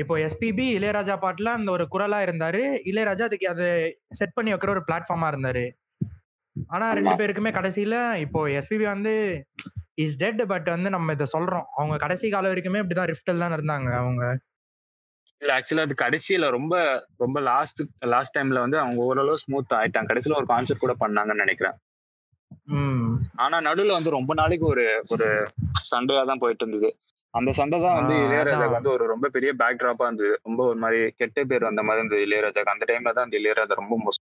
இப்போ 0.00 0.14
எஸ்பிபி 0.18 0.66
இளையராஜா 0.78 1.14
பாட்டுல 1.22 1.50
அந்த 1.50 1.70
ஒரு 1.70 1.84
குரலா 1.94 2.18
இருந்தாரு. 2.26 2.62
இளையராஜா 2.90 3.22
அதுக்கு 3.22 3.48
அதை 3.48 3.68
செட் 4.10 4.34
பண்ணி 4.34 4.52
வைக்கிற 4.52 4.68
ஒரு 4.68 4.82
பிளாட்ஃபார்மா 4.88 5.28
இருந்தாரு. 5.32 5.64
ஆனா 6.68 6.92
ரெண்டு. 6.92 7.14
பேருக்குமே 7.20 7.50
கடைசியில 7.58 7.96
இப்போ 8.16 8.40
எஸ்பிபி 8.48 8.84
வந்து 8.84 9.12
இஸ் 9.94 10.16
டெட் 10.16 10.42
பட் 10.48 10.68
வந்து 10.68 10.90
நம்ம 10.90 11.12
இதை 11.12 11.26
சொல்றோம். 11.32 11.66
அவங்க 11.76 11.96
கடைசி 11.96 12.30
காலம் 12.30 12.52
வரைக்குமே 12.52 12.82
இப்படிதான் 12.82 13.10
ரிஃப்டில் 13.12 13.42
தான் 13.44 13.56
இருந்தாங்க 13.58 13.90
அவங்க. 13.94 14.24
இல்ல 15.42 15.52
ஆக்சுவலா 15.58 15.80
அது 15.80 15.94
கடைசியில 15.98 16.48
ரொம்ப 16.50 16.74
ரொம்ப 17.16 17.38
லாஸ்ட் 17.40 17.80
லாஸ்ட் 18.06 18.38
டைம்ல 18.38 18.58
வந்து 18.58 18.78
அவங்க 18.78 19.00
ஓரளவு 19.02 19.38
ஸ்மூத் 19.38 19.78
ஆயிட்டாங்க. 19.78 20.08
கடைசியில 20.10 20.36
ஒரு 20.36 20.46
கான்செர்ட் 20.46 20.78
கூட 20.78 20.94
பண்ணாங்கன்னு 21.00 21.44
நினைக்கிறேன். 21.44 21.76
ம். 22.74 23.06
ஆனா 23.36 23.56
நடுவுல 23.60 23.92
வந்து 23.92 24.10
ரொம்ப 24.10 24.34
நாளைக்கு 24.34 24.66
ஒரு 24.66 24.84
ஒரு 25.08 25.26
சண்டையா 25.82 26.24
தான் 26.24 26.38
போயிட்டு 26.38 26.64
இருந்தது. 26.66 26.90
அந்த 27.34 27.50
சண்டை 27.56 27.78
தான் 27.80 27.98
வந்து 27.98 28.14
இளையராஜாக்கு. 28.22 28.76
வந்து 28.76 28.90
ஒரு 28.92 29.04
ரொம்ப 29.10 29.26
பெரிய 29.34 29.50
பேக் 29.58 29.80
ட்ராப்பா 29.80 30.06
இருந்தது 30.06 30.32
ரொம்ப 30.46 30.60
ஒரு 30.66 30.78
மாதிரி 30.82 31.00
கெட்ட 31.20 31.44
பேர் 31.50 31.68
வந்த 31.68 31.82
மாதிரி 31.86 32.00
இருந்தது 32.00 32.24
இளையராஜாக்கு 32.26 32.72
அந்த 32.72 32.86
டைம்ல 32.88 33.12
தான் 33.12 33.26
அந்த 33.26 33.36
இளையராஜா 33.40 33.76
ரொம்ப 33.80 33.96
மோசம் 34.00 34.26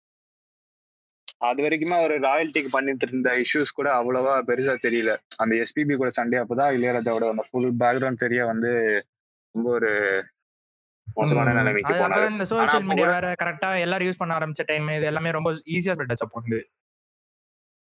அது 1.43 1.61
வரைக்குமே 1.65 1.97
அவர் 1.99 2.15
ராயல்ட்டிக்கு 2.25 2.71
பண்ணிட்டு 2.73 3.07
இருந்த 3.07 3.31
இஷ்யூஸ் 3.43 3.77
கூட 3.77 3.89
அவ்வளவா 3.99 4.35
பெருசா 4.49 4.75
தெரியல 4.83 5.13
அந்த 5.39 5.53
எஸ்பிபி 5.63 5.95
கூட 5.97 6.11
சண்டை 6.17 6.39
அப்பதான் 6.41 6.75
இளையராஜாவோட 6.77 7.29
அந்த 7.31 7.45
ஃபுல் 7.47 7.71
பேக்ரவுண்ட் 7.81 8.23
தெரிய 8.25 8.41
வந்து 8.51 8.73
ரொம்ப 9.55 9.69
ஒரு 9.79 9.91
மோசமான. 11.17 11.53
நிலைமைக்கு 11.53 11.89
அப்ப 11.89 12.03
போனாரு 12.03 12.27
இந்த 12.33 12.45
சோஷியல் 12.51 12.75
அப்ப 12.75 12.89
மீடியா 12.91 13.09
வேற 13.15 13.31
கரெக்டா 13.41 13.71
எல்லாரும் 13.85 14.09
யூஸ் 14.09 14.21
பண்ண 14.21 14.37
ஆரம்பிச்ச 14.37 14.65
டைம் 14.69 14.91
இது 14.97 15.09
எல்லாமே 15.11 15.33
ரொம்ப 15.39 15.53
ஈஸியா 15.77 15.95
ஸ்ப்ரெட் 15.97 16.15
அப் 16.19 16.37
வந்து 16.41 16.59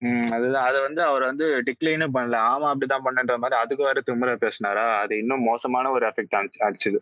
ம் 0.02 0.28
அதுதான். 0.32 0.66
அதை 0.66 0.78
வந்து 0.80 1.02
அவர் 1.04 1.22
வந்து 1.22 1.46
டிக்ளைனும் 1.66 2.14
பண்ணல. 2.16 2.36
ஆமா 2.50 2.66
அப்படிதான் 2.72 3.04
பண்ணன்ற 3.06 3.36
மாதிரி 3.36 3.56
அதுக்கு 3.58 3.82
வேற 3.84 4.00
திமிர 4.06 4.34
பேசினாரா? 4.42 4.84
அது 4.98 5.18
இன்னும் 5.18 5.42
மோசமான 5.42 5.90
ஒரு 5.90 6.04
எஃபெக்ட் 6.08 6.36
அடிச்சுது. 6.66 6.98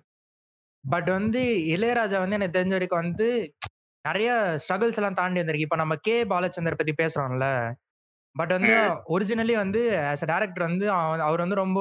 பட் 0.84 1.08
வந்து 1.10 1.40
இளையராஜா 1.74 2.18
வந்து 2.18 2.38
எனக்கு 2.38 2.56
தெரிஞ்ச 2.58 2.74
வரைக்கும் 2.74 3.02
வந்து 3.02 3.28
நிறைய 4.04 4.30
ஸ்ட்ரகிள்ஸ் 4.62 4.94
எல்லாம் 4.94 5.14
தாண்டி 5.14 5.40
வந்திருக்கு. 5.40 5.66
இப்போ 5.66 5.76
நம்ம 5.76 5.94
கே. 6.02 6.24
பாலச்சந்தர் 6.24 6.76
பத்தி 6.76 6.94
பேசுறோம்ல. 6.98 7.46
பட் 8.36 8.52
வந்து. 8.52 8.74
ஒரிஜினலி 9.08 9.54
வந்து 9.56 9.80
ஆஸ் 10.10 10.24
அ 10.24 10.30
டேரக்டர் 10.32 10.66
வந்து 10.66 10.86
அவ- 10.96 11.24
அவர் 11.26 11.40
வந்து 11.40 11.56
ரொம்ப 11.56 11.80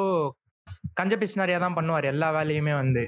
கஞ்ச 0.94 1.14
பிசினாரியா 1.16 1.60
தான் 1.60 1.78
பண்ணுவார் 1.78 2.06
எல்லா 2.06 2.28
வேலையுமே 2.32 2.74
வந்து. 2.76 3.04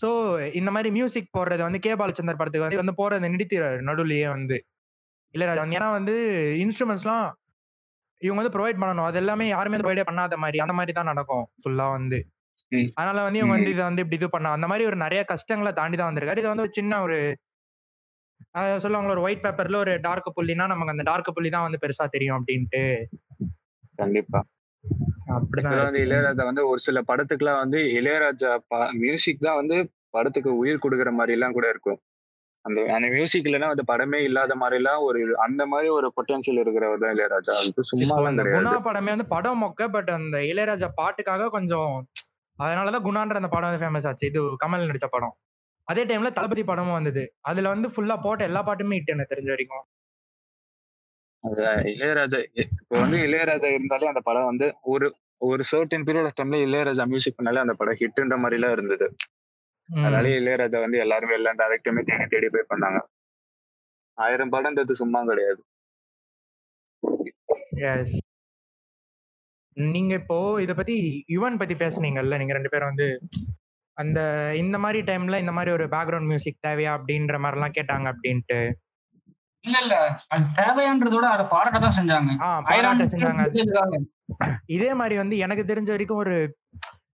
ஸோ 0.00 0.08
இந்த 0.54 0.70
மாதிரி 0.70 0.90
மியூசிக் 0.90 1.34
போடுறது 1.36 1.62
வந்து 1.62 1.78
கே. 1.78 1.92
பாலச்சந்தர் 1.94 2.40
படத்துக்கு 2.40 2.66
வந்து 2.66 2.82
வந்து 2.82 2.98
போடுறதை 3.00 3.28
நிறுத்திடுறாரு 3.28 3.80
நடுவுலயே 3.88 4.28
வந்து. 4.30 4.58
இளையராஜா 5.34 5.62
வந்து. 5.62 5.76
ஏன்னா 5.78 5.88
வந்து 5.98 6.14
இன்ஸ்ட்ருமெண்ட்ஸ்லாம் 6.64 7.26
இவங்க 8.22 8.38
வந்து 8.40 8.54
ப்ரொவைட் 8.56 8.80
பண்ணணும் 8.80 9.08
அது 9.08 9.18
எல்லாமே 9.20 9.44
யாருமே 9.48 9.78
ப்ரொவைடே 9.82 10.04
பண்ணாத 10.08 10.36
மாதிரி 10.42 10.58
அந்த 10.64 10.74
மாதிரி 10.78 10.92
தான் 10.92 11.10
நடக்கும் 11.10 11.44
ஃபுல்லா 11.60 11.86
வந்து. 11.96 12.18
அதனால 12.98 13.18
வந்து 13.26 13.40
இவங்க 13.40 13.54
வந்து. 13.56 13.72
இதை 13.74 13.84
வந்து 13.88 14.02
இப்படி 14.04 14.18
இது 14.20 14.28
பண்ண 14.32 14.56
அந்த 14.56 14.66
மாதிரி 14.70 14.84
ஒரு 14.90 14.96
நிறைய 15.04 15.20
கஷ்டங்களை 15.30 15.72
தாண்டி 15.78 15.96
தான் 15.96 16.10
வந்திருக்காரு 16.10 16.42
இது 16.42 16.52
வந்து 16.52 16.66
ஒரு 16.66 16.74
சின்ன 16.78 17.00
ஒரு 17.06 17.18
சொல்லுவாங்களா 18.82 19.14
ஒரு 19.14 19.24
ஒயிட் 19.24 19.44
பேப்பர்ல 19.44 19.78
ஒரு 19.84 19.92
டார்க் 20.06 20.28
புள்ளினா 20.36 20.66
நமக்கு 20.72 20.94
அந்த 20.94 21.04
டார்க் 21.08 21.34
புள்ளி 21.36 21.50
தான் 21.54 21.66
வந்து 21.66 21.80
பெருசா 21.82 22.04
தெரியும் 22.14 22.36
அப்படின்ட்டு 22.38 22.82
கண்டிப்பா 23.98 24.40
அப்படிதான் 25.34 25.74
வந்து. 25.78 26.04
இளையராஜா 26.06 26.44
வந்து 26.48 26.62
ஒரு 26.70 26.80
சில 26.80 26.98
படத்துக்குலாம் 27.10 27.60
வந்து 27.62 27.80
இளையராஜா 27.98 28.52
மியூசிக் 29.02 29.46
தான் 29.48 29.58
வந்து 29.60 29.76
படத்துக்கு 30.16 30.52
உயிர் 30.62 30.82
கொடுக்குற 30.84 31.10
மாதிரி 31.18 31.34
எல்லாம் 31.36 31.56
கூட 31.56 31.66
இருக்கும் 31.68 31.98
அந்த 32.64 32.80
அந்த 32.96 33.06
மியூசிக் 33.14 33.46
இல்லைன்னா 33.48 33.68
வந்து 33.72 33.84
படமே 33.90 34.18
இல்லாத 34.28 34.54
மாதிரி 34.62 34.76
எல்லாம் 34.80 35.02
ஒரு 35.08 35.20
அந்த 35.44 35.62
மாதிரி 35.72 35.88
ஒரு 35.98 36.08
பொட்டன்ஷியல் 36.16 36.60
இருக்கிறவர் 36.62 37.02
தான் 37.04 37.14
இளையராஜா. 37.16 37.52
அது 37.60 37.84
அந்த 38.30 38.44
குணா 38.56 38.74
படமே 38.88 39.12
வந்து 39.14 39.28
படம் 39.34 39.62
மொக்க 39.64 39.88
பட் 39.94 40.10
அந்த 40.18 40.38
இளையராஜா 40.50 40.88
பாட்டுக்காக 41.00 41.48
கொஞ்சம் 41.56 41.94
அதனாலதான் 42.58 43.06
குணான்ற 43.06 43.40
அந்த 43.40 43.50
படம் 43.54 43.80
ஃபேமஸ் 43.82 44.08
ஆச்சு. 44.10 44.26
இது 44.30 44.40
கமல் 44.64 44.88
நடிச்ச 44.90 45.08
படம். 45.14 45.34
அதே 45.88 46.02
டைம்ல 46.10 46.30
தளபதி 46.38 46.62
படமும் 46.70 46.96
வந்தது. 46.98 47.22
அதுல 47.50 47.70
வந்து 47.74 47.88
ஃபுல்லா 47.94 48.16
போட்ட 48.26 48.42
எல்லா 48.50 48.60
பாட்டுமே 48.68 48.98
ஹிட் 48.98 49.14
எனக்கு 49.14 49.32
தெரிஞ்ச 49.32 49.50
வரைக்கும். 49.54 49.84
இளையராஜா 51.92 52.38
இப்போ 52.62 52.94
வந்து 53.02 53.18
இளையராஜா 53.26 53.68
இருந்தாலே 53.76 54.10
அந்த 54.12 54.22
படம் 54.28 54.48
வந்து 54.50 54.66
ஒரு 54.92 55.06
ஒரு 55.48 55.62
சர்டன் 55.70 56.04
பீரியட் 56.06 56.28
ஆஃப் 56.30 56.38
டைம்ல 56.38 56.58
இளையராஜா 56.66 57.04
மியூசிக் 57.12 57.36
பண்ணாலே 57.38 57.62
அந்த 57.64 57.74
படம் 57.80 57.98
ஹிட்ன்ற 58.00 58.36
மாதிரி 58.42 58.58
எல்லாம் 58.58 58.74
இருந்தது. 58.76 59.06
அதனால 59.90 60.28
இளையராஜா 60.38 60.78
வந்து 60.80 60.98
எல்லாருமே 60.98 61.34
எல்லா 61.34 61.52
டேரக்டருமே 61.60 62.02
தேடி 62.08 62.26
தேடி 62.26 62.48
போய் 62.48 62.70
பண்ணாங்க. 62.70 62.98
ஆயிரம் 64.18 64.52
படம்ன்றது 64.52 64.94
சும்மா 65.02 65.20
கிடையாது. 65.24 65.60
எஸ் 67.90 68.16
நீங்க 69.76 70.12
இப்போ 70.14 70.36
இத 70.60 70.72
பத்தி 70.74 70.96
யுவன் 71.30 71.58
பத்தி 71.58 71.74
பேசுனீங்கல்ல 71.74 72.38
நீங்க 72.38 72.52
ரெண்டு 72.52 72.72
பேரும் 72.72 72.90
வந்து 72.92 73.08
அந்த 73.96 74.20
இந்த 74.56 74.76
மாதிரி 74.78 75.00
டைம்ல 75.02 75.38
இந்த 75.38 75.52
மாதிரி 75.52 75.70
ஒரு 75.72 75.84
பேக்ரவுண்ட் 75.88 76.30
மியூசிக் 76.30 76.64
தேவையா 76.66 76.92
அப்படின்ற 76.96 77.38
மாதிரி 77.38 77.58
எல்லாம் 77.58 77.76
கேட்டாங்க 77.78 78.06
அப்படின்ட்டு. 78.12 78.60
இல்ல 79.64 79.76
இல்ல. 79.82 79.94
அது 80.32 80.44
தேவையான்றதோட 80.58 81.26
அதை 81.30 81.44
பாராட்ட 81.46 81.78
தான் 81.78 81.96
செஞ்சாங்க 81.98 82.30
பாராட்ட 82.68 83.06
செஞ்சாங்க. 83.12 83.42
இதே 84.76 84.90
மாதிரி 84.94 85.16
வந்து 85.16 85.36
எனக்கு 85.38 85.64
தெரிஞ்ச 85.64 85.90
வரைக்கும் 85.90 86.22
ஒரு 86.24 86.36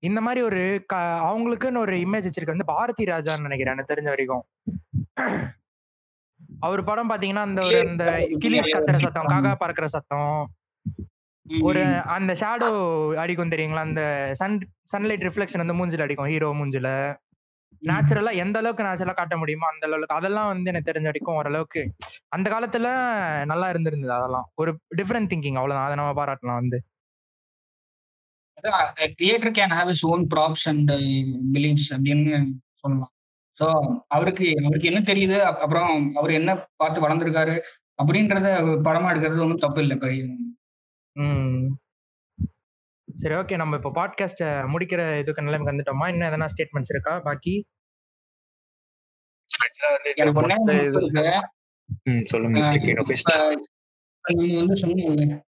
இந்த 0.09 0.21
மாதிரி 0.21 0.41
ஒரு 0.49 0.61
க 0.93 0.97
அவங்களுக்குன்னு 1.29 1.83
ஒரு 1.85 1.97
இமேஜ் 1.97 2.27
வச்சிருக்க 2.29 2.55
வந்து 2.55 2.73
பாரதி 2.75 3.05
ராஜான்னு 3.05 3.47
நினைக்கிறேன் 3.49 3.75
எனக்கு 3.75 3.93
தெரிஞ்ச 3.93 4.11
வரைக்கும். 4.15 4.45
அவர் 6.67 6.81
படம் 6.85 7.11
பாத்தீங்கன்னா 7.11 7.45
அந்த 7.49 7.61
ஒரு 7.69 7.79
அந்த 7.87 8.05
கிளிஸ் 8.43 8.73
கத்துற 8.75 8.99
சத்தம் 9.05 9.31
காக்கா 9.33 9.53
பறக்கிற 9.63 9.87
சத்தம். 9.97 10.35
ஒரு. 11.69 11.83
அந்த 12.17 12.33
ஷேடோ 12.41 12.69
அடிக்கும் 13.23 13.53
தெரியுங்களா? 13.55 13.85
அந்த 13.89 14.03
சன் 14.41 14.57
சன்லைட் 14.93 15.25
ரிஃப்ளெக்ஷன் 15.29 15.63
வந்து 15.63 15.79
மூஞ்சில 15.79 16.07
அடிக்கும் 16.07 16.31
ஹீரோ 16.33 16.49
மூஞ்சில. 16.61 16.89
நேச்சுரலா 17.83 18.33
எந்த 18.43 18.57
அளவுக்கு 18.61 18.87
நேச்சுரலா 18.87 19.15
காட்ட 19.17 19.35
முடியுமோ 19.37 19.67
அந்த 19.73 19.85
அளவுக்கு 19.89 20.17
அதெல்லாம் 20.19 20.51
வந்து 20.53 20.71
எனக்கு 20.73 20.89
தெரிஞ்ச 20.91 21.09
வரைக்கும் 21.11 21.39
ஓரளவுக்கு 21.41 21.81
அந்த 22.29 22.47
காலத்துல 22.55 22.87
நல்லா 23.53 23.67
இருந்திருந்தது 23.73 24.15
அதெல்லாம். 24.19 24.47
ஒரு 24.63 24.71
டிஃப்ரெண்ட் 25.01 25.31
திங்கிங் 25.33 25.59
அவ்வளவுதான் 25.61 25.89
அதை 25.89 25.99
நம்ம 26.03 26.15
பாராட்டலாம் 26.21 26.61
வந்து. 26.63 26.79
Creator 28.63 29.51
can 29.51 29.75
have 29.75 29.89
is 29.89 30.07
own 30.07 30.27
props 30.31 30.65
and 30.65 30.91
beliefs 31.53 31.91
அப்படின்னு 31.91 32.53
சொல்லலாம். 32.75 33.13
ஸோ 33.61 33.99
அவருக்கு 34.09 34.55
அவருக்கு 34.65 34.87
என்ன 34.87 34.99
தெரியுது? 34.99 35.39
அப்- 35.41 35.57
அப்புறம் 35.57 36.15
அவர் 36.15 36.31
என்ன 36.31 36.67
பார்த்து 36.77 37.09
வளர்ந்துருக்காரு? 37.09 37.61
அப்படின்றத 38.03 38.47
படமா 38.85 39.09
எடுக்கிறது 39.09 39.41
ஒன்றும் 39.41 39.57
தப்பு 39.57 39.87
இல்லை 39.87 39.97
ம். 41.13 41.75
சரி 43.15 43.35
ஓகே 43.35 43.57
நம்ம 43.57 43.77
இப்போ 43.77 43.91
பாட்காஸ்ட்டை 43.91 44.45
முடிக்கிற 44.45 45.19
இதுக்கு 45.19 45.43
நிலைமைக்கு 45.43 45.77
வந்துட்டோமா? 45.77 46.09
இன்னும் 46.09 46.29
எதனா 46.29 46.47
ஸ்டேட்மெண்ட்ஸ் 46.57 46.89
இருக்கா? 46.89 47.21
பாக்கி? 47.21 47.65
சொல்லுங்க. 52.25 52.61
இப்ப 54.21 54.57
வந்து 54.57 54.77
சொன்னீங்க 54.77 55.45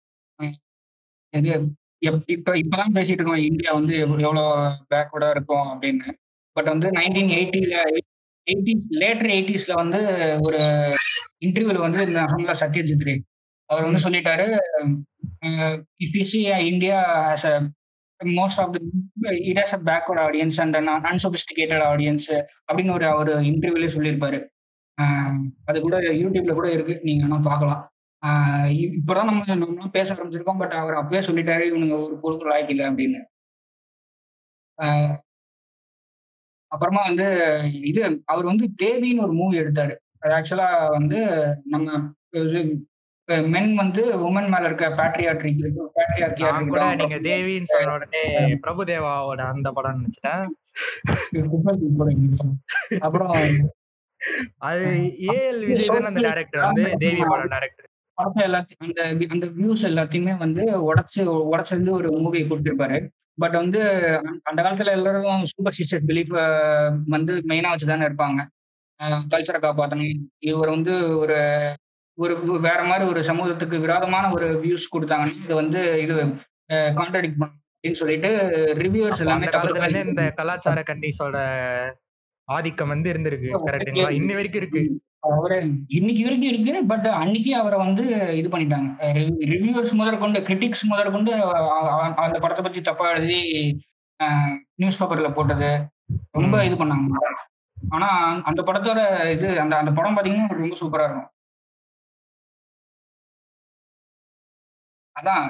எப்- 2.06 2.24
இப்ப 2.26 2.54
இப்பதான் 2.54 2.94
பேசிட்டு 2.94 3.10
இருக்கோம் 3.10 3.36
இந்தியா 3.36 3.72
வந்து 3.72 3.98
எவ்வ- 3.98 4.22
எவ்வளவு 4.22 4.48
பேக்வர்டா 4.90 5.30
இருக்கும் 5.30 5.82
அப்படின்னு. 5.82 6.10
பட் 6.52 6.66
வந்து 6.66 6.90
நைன்டீன் 6.90 7.32
எயிட்டில 7.32 7.76
எயிட்டிஸ் 8.52 8.86
லேட்டர் 8.90 9.32
எயிட்டிஸ்ல 9.36 9.74
வந்து 9.74 9.98
ஒரு 10.42 10.58
இன்டர்வியூல 11.46 11.80
வந்து 11.80 12.06
இந்த 12.08 12.22
ஹம்லா 12.22 12.56
சத்யஜித் 12.60 13.04
ரே 13.04 13.24
அவர் 13.66 13.84
வந்து 13.84 14.10
சொல்லிட்டாரு 14.10 14.58
if 15.46 15.84
you 15.98 16.26
see 16.26 16.40
India 16.66 17.28
as 17.34 17.46
a 17.46 17.70
most 18.26 18.58
of 18.58 18.80
the 19.22 19.36
it 19.36 19.58
has 19.58 19.88
a 19.88 19.92
backward 19.92 20.34
audience 20.34 20.60
and 20.60 20.76
unsophisticated 20.76 21.84
audience 21.94 22.44
அப்படின்னு 22.74 22.92
ஒரு 22.92 23.06
அவர் 23.06 23.30
இன்டர்வியூலே 23.30 23.90
சொல்லியிருப்பாரு. 23.90 24.46
அது 25.66 25.82
கூட 25.82 26.00
யூடியூப்ல 26.00 26.54
கூட 26.54 26.72
இருக்கு 26.72 27.00
நீங்க 27.04 27.26
வேணா 27.26 27.42
பார்க்கலாம். 27.42 27.90
இப்பதான் 28.86 29.30
நம்ம 29.30 29.56
நம்ம 29.56 29.88
பேச 29.88 30.14
ஆரம்பிச்சிருக்கோம் 30.14 30.58
பட் 30.58 30.72
அவர் 30.72 30.94
அப்பவே 30.94 31.28
சொல்லிட்டாரு 31.28 31.64
இவனுங்க 31.72 31.96
ஒரு 32.22 32.50
லாய்க்கு 32.52 32.70
இல்லை 32.70 32.86
அப்படின்னு. 32.86 33.22
அப்புறமா 36.72 37.02
வந்து 37.04 37.28
இது 37.82 38.22
அவர் 38.26 38.46
வந்து 38.46 38.66
தேவின்னு 38.82 39.22
ஒரு 39.22 39.34
மூவி 39.34 39.60
எடுத்தாரு. 39.60 39.96
அது 40.20 40.34
ஆக்சுவலா 40.34 40.90
வந்து 40.90 41.20
நம்ம 41.66 41.98
மென் 43.48 43.76
வந்து 43.76 44.02
உமன் 44.18 44.50
மேல 44.50 44.66
இருக்க 44.66 44.88
பேட்ரியாட்ரி 44.90 45.52
பேட்ரியார்கியா 45.96 46.50
நான் 46.52 46.68
கூட 46.68 46.96
நீங்க 46.96 47.16
தேவின்னு 47.16 47.64
சொன்ன 47.64 47.94
உடனே 47.94 48.24
பிரபுதேவாவோட 48.66 49.42
அந்த 49.54 49.72
படம் 49.72 50.00
நினைச்சிட்டேன். 50.00 50.46
அப்புறம் 53.06 53.32
அது 54.58 54.86
ஏஎல் 55.34 55.66
விஜய் 55.66 56.06
அந்த 56.06 56.20
டைரக்டர் 56.20 56.62
வந்து 56.62 56.94
தேவி 56.98 57.22
படம் 57.28 57.48
டைரக்டர் 57.48 57.90
படத்தை 58.16 58.46
எல்லாத்தையும் 58.46 58.78
அந்த 58.78 59.26
அந்த 59.30 59.46
வியூஸ் 59.46 59.86
எல்லாத்தையுமே 59.86 60.38
வந்து 60.38 60.96
உடச்சு 60.96 61.26
உடச்சிருந்து 61.52 61.90
ஒரு 61.90 62.12
மூவி 62.12 62.44
கொடுத்திருப்பாரு. 62.44 63.08
பட் 63.34 63.52
வந்து 63.52 63.82
அந்த- 64.18 64.40
அந்த 64.44 64.62
காலத்துல 64.62 64.88
எல்லாரும் 64.88 65.46
சூப்பர் 65.46 65.74
சிஸ்டர் 65.74 66.04
பிலீஃப் 66.04 67.00
வந்து 67.06 67.36
மெயினா 67.48 67.70
வச்சு 67.70 67.88
தானே 67.88 68.06
இருப்பாங்க. 68.06 68.46
கல்ச்சரை 69.04 69.58
காப்பாற்றணும் 69.60 70.14
இவர் 70.38 70.70
வந்து 70.70 71.18
ஒரு 71.18 71.38
ஒரு 72.18 72.60
வேற 72.62 72.84
மாதிரி 72.84 73.10
ஒரு 73.10 73.24
சமூகத்துக்கு 73.24 73.80
விரோதமான 73.80 74.32
ஒரு 74.32 74.62
வியூஸ் 74.64 74.96
கொடுத்தாங்கன்னா 74.96 75.44
இது 75.44 75.56
வந்து 75.56 76.02
இது 76.02 76.16
கான்ட்ராடிக்ட் 76.70 77.38
பண்ணும் 77.38 77.62
அப்படின்னு 77.78 77.94
சொல்லிட்டு 77.94 78.28
ரிவ்யூவர்ஸ் 78.78 79.12
அப்போ 79.12 79.16
அந்த 79.16 79.24
எல்லாமே 79.24 79.46
தப்பு 79.46 79.68
காலத்துல 79.68 79.90
இருந்தே 79.90 79.92
தப்பா 79.92 80.10
இந்த 80.10 80.32
கலாச்சார 80.32 80.84
கண்டிஸோட 80.90 81.38
ஆதிக்கம் 82.44 82.88
வந்து 82.88 83.14
இருந்திருக்கு. 83.14 83.60
கரெக்டுங்களா 83.66 84.10
இன்ன 84.10 84.34
வரைக்கும் 84.34 84.62
இருக்கு. 84.62 85.02
அவரு 85.26 85.58
இன்னைக்கு 85.98 86.24
வரைக்கும் 86.24 86.52
இருக்கு 86.52 86.74
பட் 86.92 87.08
அன்னைக்கு 87.20 87.52
அவரை 87.62 87.78
வந்து 87.86 88.04
இது 88.40 88.48
பண்ணிட்டாங்க. 88.54 88.90
ரிவ்யூவர்ஸ் 89.54 89.94
முதற்கொண்டு 90.00 90.40
கிரிட்டிக்ஸ் 90.48 90.84
முதற்கொண்டு 90.92 91.34
அந்த 92.26 92.38
படத்தை 92.44 92.64
பத்தி 92.66 92.82
தப்பா 92.82 93.08
எழுதி 93.16 93.40
நியூஸ் 94.76 95.00
பேப்பர்ல 95.02 95.30
போட்டது. 95.34 95.72
ரொம்ப. 96.40 96.56
இது 96.68 96.76
பண்ணாங்க. 96.82 97.32
ஆனா 97.96 98.10
அந்த 98.50 98.62
படத்தோட 98.68 99.00
இது 99.36 99.48
அந்த 99.64 99.74
அந்த 99.82 99.92
படம் 99.98 100.18
பாத்தீங்கன்னா 100.18 100.48
ரொம்ப 100.62 100.78
சூப்பரா 100.82 101.08
இருக்கும். 101.08 101.30
அதான். 105.16 105.46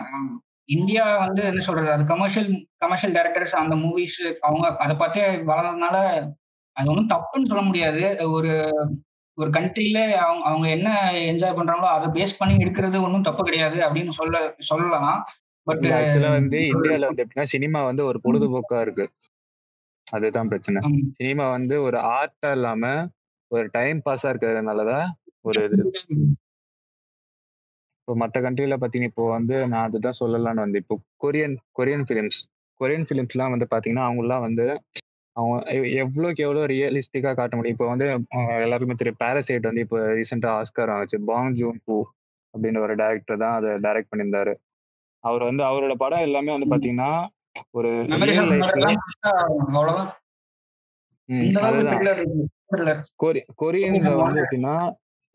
இந்தியா 0.70 1.04
வந்து 1.18 1.42
என்ன 1.44 1.62
சொல்றது? 1.62 1.90
அது 1.96 2.04
கமர்ஷியல் 2.06 2.50
கமர்ஷியல் 2.78 3.16
டைரக்டர்ஸ் 3.16 3.56
அந்த 3.62 3.76
மூவிஸ் 3.84 4.20
அவங்க 4.48 4.68
அதை 4.86 4.96
பார்த்தே 4.96 5.24
வளர்ந்ததுனால 5.52 5.98
அது 6.78 6.90
ஒன்றும் 6.92 7.12
தப்புன்னு 7.14 7.50
சொல்ல 7.52 7.62
முடியாது. 7.62 8.02
ஒரு 8.32 8.52
ஒரு 9.38 9.50
கண்ட்ரில 9.50 10.00
அவங்க 10.18 10.44
அவங்க 10.46 10.68
என்ன 10.70 10.90
என்ஜாய் 11.32 11.58
பண்றாங்களோ 11.58 11.90
அதை 11.96 12.08
பேஸ் 12.18 12.38
பண்ணி 12.38 12.54
எடுக்கிறது 12.64 12.98
ஒன்றும் 13.02 13.24
தப்பு 13.24 13.44
கிடையாது 13.44 13.78
அப்படின்னு 13.78 14.12
சொல்ல 14.12 14.36
சொல்லலாம். 14.60 15.18
பட் 15.68 15.86
ஆக்சுவலா 15.98 16.32
வந்து 16.32 16.60
இந்தியால 16.72 17.08
வந்து 17.08 17.24
எப்படின்னா 17.24 17.54
சினிமா 17.54 17.80
வந்து 17.84 18.04
ஒரு 18.06 18.18
பொழுதுபோக்கா 18.24 18.80
இருக்கு. 18.82 19.06
அதுதான் 20.08 20.48
பிரச்சனை. 20.48 20.80
சினிமா 21.12 21.46
வந்து 21.50 21.76
ஒரு 21.82 21.98
ஆர்ட்டா 22.16 22.52
இல்லாம 22.52 22.84
ஒரு 23.52 23.66
டைம் 23.72 24.00
பாஸா 24.06 24.30
இருக்கிறதுனாலதான் 24.32 25.08
ஒரு 25.42 25.62
இது 25.66 25.84
இப்போ 28.08 28.16
மற்ற 28.16 28.38
கண்ட்ரில 28.42 28.76
பார்த்தீங்கன்னா 28.76 29.12
இப்போ 29.12 29.26
வந்து 29.30 29.56
நான் 29.68 29.86
அதுதான் 29.88 30.20
சொல்லலாம்னு 30.20 30.64
வந்து 30.66 30.80
இப்போ 30.80 30.96
கொரியன் 31.24 31.56
கொரியன் 31.80 32.06
ஃபிலிம்ஸ் 32.08 32.40
கொரியன் 32.80 33.08
ஃபிலிம்ஸ்லாம் 33.08 33.54
வந்து 33.54 33.68
பார்த்தீங்கன்னா 33.72 34.06
அவங்களாம் 34.08 34.46
வந்து 34.48 34.66
அவங்க 35.38 35.72
எவ்- 35.72 35.94
எவ்வளோக்கு 36.02 36.42
எவ்வளோ 36.46 36.66
ரியலிஸ்டிக்காக 36.66 37.36
காட்ட 37.36 37.56
முடியும்? 37.56 37.78
இப்போ 37.78 37.86
வந்து 37.88 38.06
எல்லாருக்குமே 38.62 38.94
தெரியும். 38.98 39.20
பேரசைட் 39.24 39.68
வந்து 39.68 39.82
இப்போ 39.82 39.98
ரீசெண்டாக 40.14 40.56
ஆஸ்கார் 40.60 40.92
ஆச்சு. 40.98 41.18
பாங் 41.28 41.52
ஜூன் 41.52 41.80
பூ 41.86 41.96
அப்படின்ற 42.54 42.80
ஒரு 42.80 42.96
டேரக்டர் 42.96 43.38
தான் 43.38 43.56
அதை 43.56 43.70
டைரக்ட் 43.86 44.12
பண்ணியிருந்தாரு. 44.12 44.54
அவர் 45.24 45.44
வந்து 45.44 45.64
அவரோட 45.64 45.94
படம் 45.94 46.20
எல்லாமே 46.20 46.58
வந்து 46.58 46.70
பார்த்தீங்கன்னா 46.72 47.12
ஒரு 47.72 47.90
கொரியன்ல 53.64 54.16
வந்து 54.18 54.42
எப்படின்னா 54.42 54.76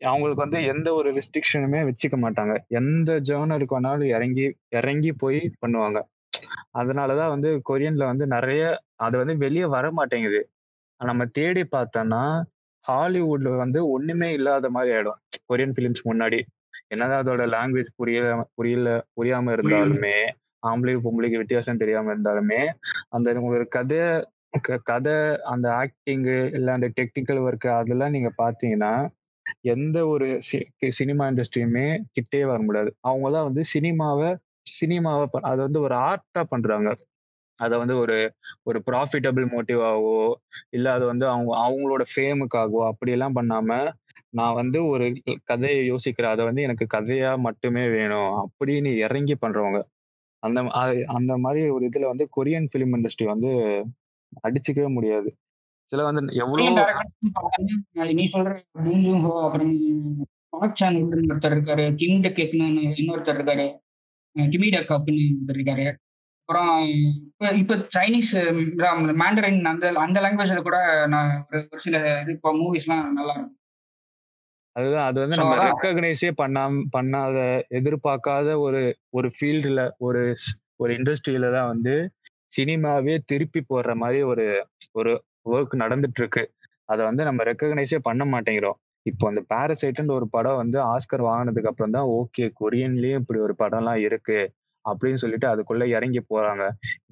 அவங்களுக்கு 0.01 0.41
வந்து 0.43 0.63
எந்த 0.63 0.93
ஒரு 0.93 1.09
ரெஸ்ட்ரிக்ஷனுமே 1.13 1.79
வச்சுக்க 1.89 2.15
மாட்டாங்க. 2.21 2.53
எந்த 2.67 3.19
ஜேர்னலுக்கு 3.19 3.75
வேணாலும் 3.75 4.09
இறங்கி 4.15 4.45
இறங்கி 4.69 5.13
போய் 5.13 5.39
பண்ணுவாங்க. 5.61 5.99
அதனாலதான் 6.73 7.29
வந்து 7.29 7.49
கொரியன்ல 7.69 8.05
வந்து 8.05 8.25
நிறைய 8.27 8.63
அது 8.97 9.15
வந்து 9.17 9.35
வெளியே 9.37 9.67
வர 9.75 9.85
மாட்டேங்குது. 9.91 10.41
நம்ம 11.01 11.25
தேடி 11.31 11.63
பார்த்தோம்னா 11.71 12.23
ஹாலிவுட்ல 12.85 13.49
வந்து 13.57 13.79
ஒண்ணுமே 13.89 14.29
இல்லாத 14.31 14.69
மாதிரி 14.69 14.91
ஆயிடும். 14.95 15.19
கொரியன் 15.49 15.75
பிலிம்ஸ் 15.75 16.03
முன்னாடி. 16.07 16.39
என்னதான் 16.87 17.21
அதோட 17.23 17.43
லாங்குவேஜ் 17.47 17.89
புரிய 17.95 18.19
புரியல 18.55 18.89
புரியாம 19.17 19.51
இருந்தாலுமே 19.51 20.15
ஆம்பளைக்கு 20.63 21.03
பொம்பளைக்கு 21.05 21.41
வித்தியாசம் 21.41 21.77
தெரியாம 21.77 22.11
இருந்தாலுமே 22.13 22.61
அந்த 23.09 23.33
ஒரு 23.51 23.65
கதை 23.67 24.01
கதை 24.83 25.15
அந்த 25.45 25.67
ஆக்டிங்கு 25.81 26.37
இல்ல 26.53 26.69
அந்த 26.73 26.87
டெக்னிக்கல் 26.97 27.39
ஒர்க் 27.39 27.67
அதெல்லாம் 27.71 28.11
நீங்க 28.11 28.29
பாத்தீங்கன்னா 28.37 28.93
எந்த 29.71 29.97
ஒரு 30.07 30.27
சினிமா 30.91 31.23
இண்டஸ்ட்ரியுமே 31.29 31.85
கிட்டே 32.11 32.41
வர 32.43 32.59
முடியாது. 32.61 32.91
அவங்க 33.01 33.27
தான் 33.31 33.47
வந்து 33.49 33.63
சினிமாவை 33.73 34.29
சினிமாவை 34.61 35.25
ப- 35.31 35.39
அதை 35.41 35.57
வந்து 35.57 35.81
ஒரு 35.81 35.95
ஆர்ட்டா 35.95 36.43
பண்றாங்க. 36.49 36.95
அதை 37.55 37.77
வந்து 37.77 37.97
ஒரு 37.97 38.33
ஒரு 38.63 38.83
ப்ராஃபிட்டபிள் 38.91 39.57
மோட்டிவாவோ 39.57 40.33
இல்லை 40.69 40.91
அது 40.91 41.05
வந்து 41.05 41.27
அவங்க 41.27 41.55
அவங்களோட 41.57 42.01
ஃபேமுக்காகவோ 42.15 42.85
அப்படியெல்லாம் 42.85 43.35
பண்ணாம 43.35 43.91
நான் 44.29 44.53
வந்து 44.53 44.85
ஒரு 44.85 45.21
கதையை 45.43 45.91
யோசிக்கிறேன். 45.91 46.29
அதை 46.29 46.45
வந்து 46.45 46.61
எனக்கு 46.61 46.87
கதையா 46.93 47.37
மட்டுமே 47.37 47.89
வேணும் 47.89 48.49
அப்படின்னு 48.49 48.95
இறங்கி 48.95 49.35
பண்றவங்க. 49.41 49.81
அந்த 50.39 50.63
அந்த 51.05 51.37
மாதிரி 51.37 51.69
ஒரு 51.69 51.89
இதுல 51.89 52.05
வந்து 52.05 52.29
கொரியன் 52.35 52.67
ஃபிலிம் 52.75 52.95
இண்டஸ்ட்ரி 52.95 53.25
வந்து 53.25 53.83
அடிச்சுக்கவே 54.43 54.93
முடியாது. 54.93 55.35
சில 55.85 56.03
வந்து 56.03 56.33
எவ்வளோ 56.33 56.63
நீ 58.13 58.29
சொல்ற 58.33 58.61
அப்புறம் 59.43 59.79
ஒருத்தர் 60.57 61.55
இருக்காரு 61.55 61.95
கிங் 61.95 62.21
டெக்னு 62.21 62.81
இன்னொருத்தர் 62.97 63.41
இருக்காரு. 63.41 63.80
அஹ் 64.35 64.49
கிமி 64.51 64.67
டக் 64.73 64.93
அப்படின்னு 64.95 65.23
ஒருத்தர் 65.31 65.57
இருக்காரு 65.57 65.85
அப்புறம் 66.41 66.75
இப்ப 67.31 67.49
இப்ப 67.55 67.75
சைனீஸ் 67.95 68.31
மேண்டரின் 69.21 69.59
அந்த 69.65 69.85
அந்த 70.01 70.17
லாங்குவேஜ்ல 70.23 70.61
கூட 70.61 70.77
நான் 71.07 71.31
ஒரு 71.47 71.59
ஒரு 71.71 71.81
சில 71.81 71.97
இது 72.21 72.31
இப்போ 72.31 72.51
மூவிஸ்லாம் 72.57 73.03
நல்லா 73.11 73.33
இருக்கும். 73.33 73.57
அதுதான் 74.75 75.07
அது 75.07 75.17
வந்து 75.19 75.39
நம்ம. 75.39 75.55
ரெக்கக்னைஸே 75.63 76.31
பண்ணாம 76.41 76.83
பண்ணாத 76.93 77.37
எதிர்பார்க்காத 77.79 78.57
ஒரு 78.59 78.81
ஒரு 79.11 79.29
ஃபீல்டுல 79.35 79.81
ஒரு 79.99 80.21
ஒரு 80.79 80.91
இண்டஸ்ட்ரியில 80.97 81.49
தான் 81.51 81.71
வந்து 81.73 81.95
சினிமாவே 82.51 83.15
திருப்பி 83.25 83.61
போடுற 83.69 83.91
மாதிரி 83.95 84.21
ஒரு 84.31 84.45
ஒரு 84.99 85.11
ஒர்க் 85.49 85.75
நடந்துட்டு 85.83 86.21
இருக்கு. 86.21 86.43
அதை 86.89 87.01
வந்து 87.05 87.23
நம்ம 87.23 87.43
ரெக்கக்னைஸே 87.43 87.99
பண்ண 88.01 88.23
மாட்டேங்கிறோம். 88.25 88.79
இப்போ 89.05 89.25
அந்த 89.29 89.41
பாரசைட்ன்ற 89.51 90.13
ஒரு 90.19 90.27
படம் 90.35 90.59
வந்து 90.61 90.77
ஆஸ்கர் 90.93 91.27
வாங்கினதுக்கு 91.27 91.71
அப்புறம் 91.71 91.95
தான் 91.95 92.09
ஓகே 92.17 92.45
கொரியன்லயும் 92.59 93.21
இப்படி 93.21 93.39
ஒரு 93.45 93.53
படம்லாம் 93.61 94.01
இருக்கு 94.07 94.39
அப்படின்னு 94.85 95.21
சொல்லிட்டு 95.23 95.47
அதுக்குள்ள 95.49 95.83
இறங்கி 95.95 96.21
போறாங்க. 96.29 96.63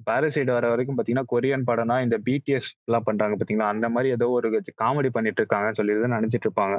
பாரசைட் 0.06 0.54
வர 0.54 0.68
வரைக்கும் 0.72 0.96
பாத்தீங்கன்னா 0.98 1.30
கொரியன் 1.32 1.66
படம்னா 1.68 1.96
இந்த 2.06 2.16
பிடிஎஸ் 2.26 2.70
எல்லாம் 2.88 3.06
பண்றாங்க 3.08 3.34
பாத்தீங்களா? 3.36 3.72
அந்த 3.74 3.88
மாதிரி 3.94 4.08
ஏதோ 4.16 4.28
ஒரு 4.38 4.48
காமெடி 4.82 5.10
பண்ணிட்டு 5.16 5.42
இருக்காங்கன்னு 5.42 5.78
சொல்லி 5.80 6.00
தான் 6.00 6.16
நினைச்சிட்டு 6.18 6.48
இருப்பாங்க. 6.48 6.76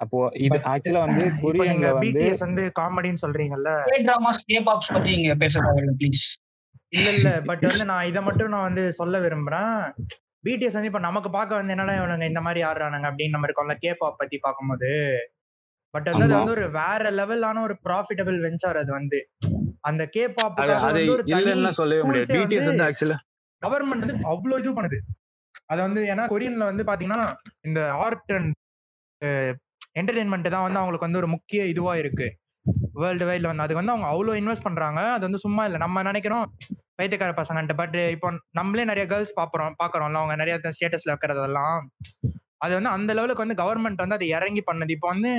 அப்போ 0.00 0.18
இது 0.46 0.56
ஆக்சுவலா 0.70 1.02
வந்து 1.04 1.24
நீங்க 1.24 1.42
கொரியன்ல 1.42 1.90
வந்து 1.90 2.12
பிடிஎஸ் 2.14 2.44
வந்து 2.46 2.62
காமெடின்னு 2.80 3.22
சொல்றீங்கல்ல? 3.24 3.72
கே 3.90 3.98
ட்ராமாஸ் 4.08 4.40
கே 4.48 4.60
பாப்ஸ் 4.68 4.94
பத்தி 4.96 5.12
இங்க 5.18 5.34
பேச 5.42 5.60
ப்ளீஸ் 6.00 6.24
இல்ல 6.92 7.08
இல்ல. 7.16 7.28
பட் 7.48 7.62
வந்து 7.68 7.84
நான் 7.90 8.08
இதை 8.10 8.20
மட்டும் 8.24 8.52
நான் 8.54 8.68
வந்து 8.68 8.84
சொல்ல 9.00 9.18
விரும்புறேன். 9.26 9.76
பிடிஎஸ் 10.44 10.72
வந்து 10.72 10.86
இப்போ 10.86 10.98
நமக்கு 10.98 11.30
பார்க்க 11.30 11.54
வந்து 11.54 11.74
என்னடா 11.74 11.94
இவனுங்க 11.94 12.26
இந்த 12.26 12.40
மாதிரி 12.40 12.60
ஆடுறானுங்க 12.62 13.08
அப்படின்னு 13.10 13.30
நம்ம 13.30 13.48
இருக்கோம்ல 13.48 13.76
கே 13.78 13.92
பாப் 13.92 14.18
பத்தி 14.18 14.38
பார்க்கும்போது. 14.38 14.90
பட் 15.94 16.08
வந்து 16.12 16.26
அது. 16.26 16.34
வந்து 16.34 16.54
ஒரு 16.56 16.64
வேற 16.70 17.10
லெவலான 17.10 17.62
ஒரு 17.62 17.74
ப்ராஃபிட்டபிள் 17.84 18.38
வெஞ்சர் 18.40 18.76
அது 18.76 18.90
வந்து. 18.92 19.18
அந்த 19.80 20.02
கே 20.06 20.24
பாப் 20.28 20.60
அது 20.60 20.72
அது 20.78 20.92
வந்து 20.92 21.14
ஒரு 21.16 21.24
இல்லைன்னா 21.32 21.72
சொல்லவே 21.72 22.02
முடியாது. 22.02 22.32
பிடிஎஸ் 22.36 22.70
வந்து 22.72 22.86
ஆக்சுவலா 22.88 23.18
கவர்மெண்ட் 23.62 24.04
வந்து 24.06 24.18
அவ்வளோ 24.26 24.58
இது 24.58 24.72
பண்ணுது. 24.72 24.98
அது 25.66 25.80
வந்து 25.80 26.00
ஏன்னா 26.04 26.24
கொரியன்ல 26.32 26.64
வந்து 26.70 26.84
பாத்தீங்கன்னா 26.84 27.20
இந்த 27.64 27.80
ஆர்ட் 28.04 28.32
அண்ட் 28.32 28.52
என்டர்டெயின்மெண்ட் 30.00 30.54
தான் 30.54 30.64
வந்து 30.66 30.80
அவங்களுக்கு 30.80 31.06
வந்து 31.06 31.20
ஒரு 31.20 31.28
முக்கிய 31.28 31.64
இதுவா 31.64 31.92
இருக்கு. 31.96 32.26
வேர்ல்டு 33.02 33.24
வைட்ல 33.28 33.50
வந்து 33.50 33.64
அதுக்கு 33.64 33.80
வந்து 33.80 33.94
அவங்க 33.94 34.08
அவ்வளோ 34.12 34.32
இன்வெஸ்ட் 34.40 34.66
பண்றாங்க. 34.68 35.00
அது 35.16 35.24
வந்து 35.24 35.38
சும்மா 35.38 35.62
இல்லை. 35.64 35.78
நம்ம 35.78 36.02
நினைக்கிறோம் 36.02 36.46
பைத்தியக்கார 36.98 37.32
பசங்கன்ட்டு. 37.40 37.76
பட் 37.82 37.96
இப்போ 38.14 38.28
நம்மளே 38.58 38.84
நிறைய 38.90 39.04
கேர்ள்ஸ் 39.12 39.34
பாக்குறோம் 39.40 39.76
பாக்குறோம்ல 39.82 40.20
அவங்க 40.22 40.36
நிறைய 40.42 40.56
ஸ்டேட்டஸ்ல 40.76 41.12
வைக்கிறதெல்லாம் 41.14 41.78
அது 42.64 42.72
வந்து 42.78 42.90
அந்த 42.96 43.10
லெவலுக்கு 43.18 43.44
வந்து 43.44 43.60
கவர்மெண்ட் 43.62 44.02
வந்து 44.04 44.18
அதை 44.18 44.26
இறங்கி 44.38 44.62
பண்ணது. 44.70 44.92
இப்போ 44.96 45.08
வந்து 45.14 45.30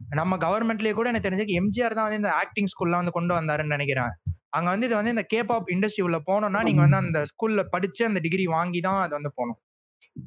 நம்ம 0.00 0.36
கவர்மெண்ட்லயே 0.44 0.94
கூட 0.98 1.08
எனக்கு 1.12 1.26
தெரிஞ்சு 1.28 1.56
எம்ஜிஆர் 1.60 1.96
தான் 1.96 2.06
வந்து 2.06 2.20
இந்த 2.20 2.30
ஆக்டிங் 2.42 2.70
ஸ்கூல்ல 2.72 3.00
வந்து 3.00 3.14
கொண்டு 3.16 3.32
வந்தாருன்னு 3.38 3.74
நினைக்கிறேன். 3.76 4.12
அங்க 4.56 4.68
வந்து 4.72 4.86
இது 4.88 4.96
வந்து 4.98 5.14
இந்த 5.14 5.24
கேபாப் 5.32 5.68
இண்டஸ்ட்ரி 5.74 6.02
உள்ள 6.06 6.18
போனோம்னா 6.28 6.60
நீங்க 6.68 6.82
வந்து 6.84 7.00
அந்த 7.02 7.18
ஸ்கூல்ல 7.30 7.62
படிச்சு 7.74 8.02
அந்த 8.08 8.20
டிகிரி 8.26 8.44
வாங்கி 8.56 8.80
தான் 8.86 9.00
அது 9.04 9.12
வந்து 9.18 9.32
போகணும். 9.38 9.58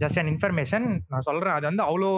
ஜஸ்ட் 0.01 0.19
அன் 0.21 0.29
இன்ஃபர்மேஷன் 0.33 0.85
நான் 1.11 1.25
சொல்றேன் 1.29 1.55
அது 1.57 1.65
வந்து 1.71 1.83
அவ்வளோ 1.87 2.11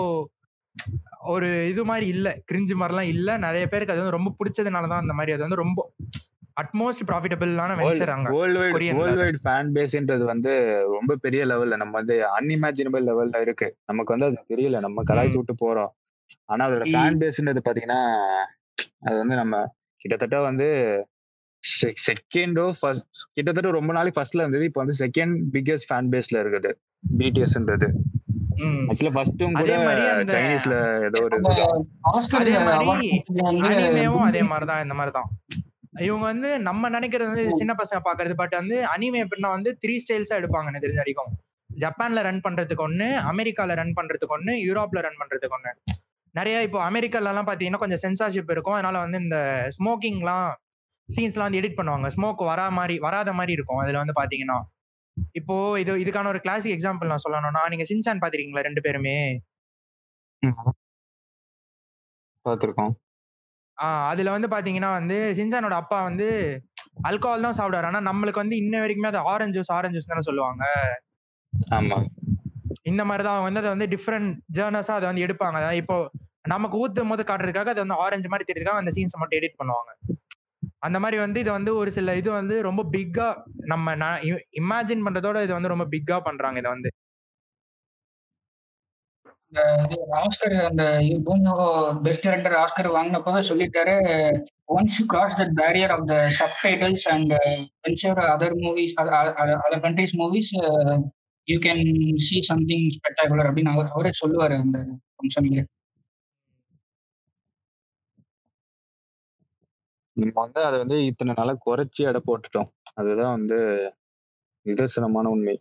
ஒரு 1.34 1.48
இது 1.72 1.82
மாதிரி 1.92 2.06
இல்லை. 2.16 2.32
கிரிஞ்சு 2.50 2.76
மாதிரிலாம் 2.80 3.12
இல்லை. 3.14 3.34
நிறைய 3.46 3.66
பேருக்கு 3.72 3.94
அது 3.94 4.02
வந்து 4.04 4.18
ரொம்ப 4.18 4.32
பிடிச்சதுனால 4.40 4.90
தான் 4.94 5.04
அந்த 5.04 5.14
மாதிரி 5.20 5.34
அது 5.36 5.46
வந்து 5.46 5.62
ரொம்ப 5.64 5.80
அட்மோஸ்ட் 6.58 7.04
ப்ராஃபிட்டபிளான 7.08 7.76
வெஞ்சர் 7.80 8.12
அங்க 8.12 8.30
world 8.34 8.60
wide 8.60 8.76
world 8.98 9.22
wide 9.22 9.40
fan 9.44 9.72
பேஸ்ன்றது 9.74 10.24
வந்து 10.24 10.52
ரொம்ப 10.94 11.16
பெரிய 11.22 11.42
லெவல்ல 11.46 11.76
நம்ம 11.76 11.94
வந்து 11.94 12.16
அன்இமேஜினபிள் 12.32 13.08
லெவல்ல 13.08 13.42
இருக்கு. 13.42 13.68
நமக்கு 13.86 14.14
வந்து 14.14 14.28
அது 14.30 14.46
தெரியல 14.54 14.80
நம்ம 14.80 15.04
கலாய்ச்சி 15.04 15.38
விட்டு 15.38 15.56
போறோம். 15.64 15.92
ஆனா 16.50 16.68
அதோட. 16.68 16.86
ஃபேன் 16.92 17.20
பேஸ்ன்றது 17.22 17.62
பாத்தீங்கன்னா 17.66 18.00
அது 19.02 19.16
வந்து 19.18 19.36
நம்ம 19.36 19.56
கிட்டத்தட்ட 20.02 20.40
வந்து 20.42 20.68
செகண்டோ 22.04 22.66
ஃபர்ஸ்ட் 22.80 23.06
கிட்டத்தட்ட 23.34 23.70
ரொம்ப 23.72 23.94
நாளைக்கு 23.94 24.18
ஃபர்ஸ்ட்ல 24.18 24.44
இருந்தது 24.44 24.66
இப்போ 24.66 24.82
வந்து 24.84 24.98
செகண்ட் 25.00 25.36
பிக்கஸ்ட் 25.54 25.90
ஃபேன் 25.90 26.10
பேஸ்ல 26.12 26.42
இருக்குது 26.44 26.72
பிடிஎஸ்ன்றது 27.18 27.88
ம். 28.60 28.84
ஆக்சுவலா 28.90 29.14
ஃபர்ஸ்டும் 29.16 29.56
கூட 29.60 29.78
மாதிரி 29.80 30.04
சைனீஸ்ல 30.34 30.76
ஏதோ 31.06 31.22
ஒரு 31.24 31.38
அதே 32.36 32.56
மாதிரி 32.60 33.10
அதே 34.28 34.44
மாதிரிதான் 34.46 34.84
இந்த 34.86 34.94
மாதிரிதான். 34.94 35.30
இவங்க 35.96 36.26
வந்து 36.26 36.50
நம்ம 36.60 36.90
நினைக்கிறது 36.90 37.30
வந்து 37.30 37.60
சின்ன 37.60 37.74
பசங்க 37.74 38.00
பாக்குறது 38.08 38.36
பட் 38.36 38.56
வந்து 38.56 38.78
அனிமே 38.94 39.20
எப்படின்னா 39.26 39.52
வந்து 39.58 39.72
த்ரீ 39.84 39.96
ஸ்டைல்ஸா 40.04 40.38
எடுப்பாங்க 40.42 40.70
எனக்கு 40.72 40.86
தெரிஞ்ச 40.88 41.02
வரைக்கும். 41.04 41.32
ஜப்பான்ல 41.70 42.22
ரன் 42.22 42.42
பண்றதுக்கு 42.46 42.84
ஒண்ணு 42.88 43.08
அமெரிக்கால 43.32 43.76
ரன் 43.76 43.96
பண்றதுக்கு 44.00 44.36
ஒண்ணு 44.38 44.54
யூரோப்ல 44.68 45.02
ரன் 45.02 45.20
பண்றதுக்கு 45.22 45.58
ஒண்ணு. 45.60 45.72
நிறைய 46.36 46.64
இப்போ 46.64 46.80
அமெரிக்கால 46.90 47.32
எல்லாம் 47.32 47.48
பாத்தீங்கன்னா 47.50 47.82
கொஞ்சம் 47.84 48.04
சென்சார்ஷிப் 48.06 48.52
இருக்கும். 48.52 48.74
அதனால 48.74 49.00
வந்து 49.00 49.18
இந்த 49.18 49.38
ஸ்மோக்கிங்லாம் 49.78 50.48
சீன்ஸ்லாம் 51.10 51.48
வந்து 51.48 51.60
எடிட் 51.62 51.80
பண்ணுவாங்க. 51.80 52.08
ஸ்மோக் 52.08 52.42
வரா 52.52 52.70
மாதிரி 52.70 53.00
வராத 53.00 53.34
மாதிரி 53.34 53.54
இருக்கும். 53.54 53.82
அதுல 53.84 53.98
வந்து 53.98 54.16
பாத்தீங்கன்னா. 54.22 54.58
இப்போ 55.36 55.80
இது 55.80 55.92
இதுக்கான 56.04 56.28
ஒரு 56.28 56.40
கிளாசிக் 56.40 56.76
எக்ஸாம்பிள் 56.78 57.12
நான் 57.14 57.26
சொல்லணும்னா 57.26 57.64
நீங்க 57.74 57.86
சின்சான் 57.92 58.22
பாத்திருக்கீங்களா 58.24 58.62
ரெண்டு 58.62 58.82
பேருமே? 58.82 59.18
பார்த்திருக்கோம் 62.46 62.94
அதுல 64.12 64.32
வந்து 64.36 64.48
பாத்தீங்கன்னா 64.48 64.92
வந்து 65.00 65.18
சின்சானோட 65.40 65.76
அப்பா 65.82 65.98
வந்து 66.04 66.28
அல்கோஹால் 67.10 67.48
தான் 67.48 67.58
சாப்பிடுவாரு. 67.60 67.88
ஆனா 67.92 68.02
நம்மளுக்கு 68.10 68.44
வந்து 68.44 68.58
இன்ன 68.58 68.76
வரைக்குமே 68.84 69.12
அது 69.12 69.22
ஆரஞ்சு 69.34 69.58
ஜூஸ் 69.58 69.74
ஆரஞ்சு 69.78 69.98
ஜூஸ் 70.00 70.12
தானே 70.12 70.28
சொல்லுவாங்க. 70.30 70.64
ஆமா. 71.78 71.98
இந்த 72.84 73.02
மாதிரி 73.06 73.24
தான் 73.24 73.36
அவங்க 73.36 73.48
வந்து 73.50 73.62
அதை 73.64 73.72
வந்து 73.76 73.88
டிஃப்ரெண்ட் 73.94 74.30
ஜேர்னஸா 74.58 74.94
அதை 75.00 75.08
வந்து 75.12 75.26
எடுப்பாங்க. 75.28 75.58
அதாவது 75.62 75.82
இப்போ 75.84 75.98
நமக்கு 76.48 76.76
ஊத்தும் 76.78 77.12
போது 77.12 77.24
காட்டுறதுக்காக 77.24 77.72
அது 77.74 77.84
வந்து 77.86 78.02
ஆரஞ்சு 78.06 78.30
மாதிரி 78.32 78.48
தெரியுதுக்காக 78.50 78.82
அந்த 78.84 78.92
சீன்ஸை 78.96 79.20
மட்டும் 79.22 79.40
எடிட் 79.40 79.60
பண்ணுவாங்க. 79.62 79.92
அந்த 80.80 80.98
மாதிரி 81.00 81.18
வந்து 81.22 81.40
இது 81.40 81.52
வந்து 81.52 81.72
ஒரு 81.76 81.92
சில 81.92 82.16
இது 82.16 82.30
வந்து 82.32 82.62
ரொம்ப 82.62 82.82
பிக்கா 82.96 83.28
நம்ம 83.66 83.96
இமேஜின் 84.62 85.06
பண்றதோட 85.08 85.38
இது 85.44 85.54
வந்து 85.54 85.74
ரொம்ப 85.74 85.86
பிக்கா 85.86 86.18
பண்றாங்க 86.20 86.60
இதை 86.60 86.70
வந்து. 86.70 86.90
இது 89.86 89.98
ஆஸ்கர் 90.22 90.56
அந்த 90.70 90.84
பூமியோ 91.24 91.56
பெஸ்ட் 92.04 92.26
டேரக்டர் 92.26 92.56
ஆஸ்கர் 92.56 92.90
வாங்கினப்பவே 92.96 93.42
சொல்லிட்டாரு 93.50 93.96
once 94.76 94.98
cross 95.08 95.38
that 95.40 95.54
barrier 95.62 95.94
of 95.96 96.08
the 96.08 96.16
subtitles 96.64 97.06
and 97.08 97.34
venture 97.84 98.22
other 98.34 98.56
movies 98.64 98.96
other 99.02 99.84
countries 99.86 100.16
movies 100.22 100.52
you 101.48 101.58
can 101.60 101.84
see 102.28 102.38
something 102.52 102.86
spectacular 102.98 103.50
அப்படின்னு 103.50 103.74
அவர் 103.74 103.94
அவரே 103.96 104.14
சொல்லுவார் 104.22 104.56
அந்த 104.60 104.80
ஃபங்க்ஷன்ல 105.16 105.64
நம்ம 110.18 110.36
வந்து 110.42 110.62
அதை 110.64 110.78
வந்து 110.80 110.98
இத்தனை 111.06 111.32
நாளா 111.38 111.54
குறைச்சி 111.66 112.02
எடை 112.10 112.20
போட்டுட்டோம். 112.28 112.70
அதுதான் 112.94 113.34
வந்து 113.38 113.58
நிதர்சனமான 114.66 115.26
உண்மை. 115.28 115.56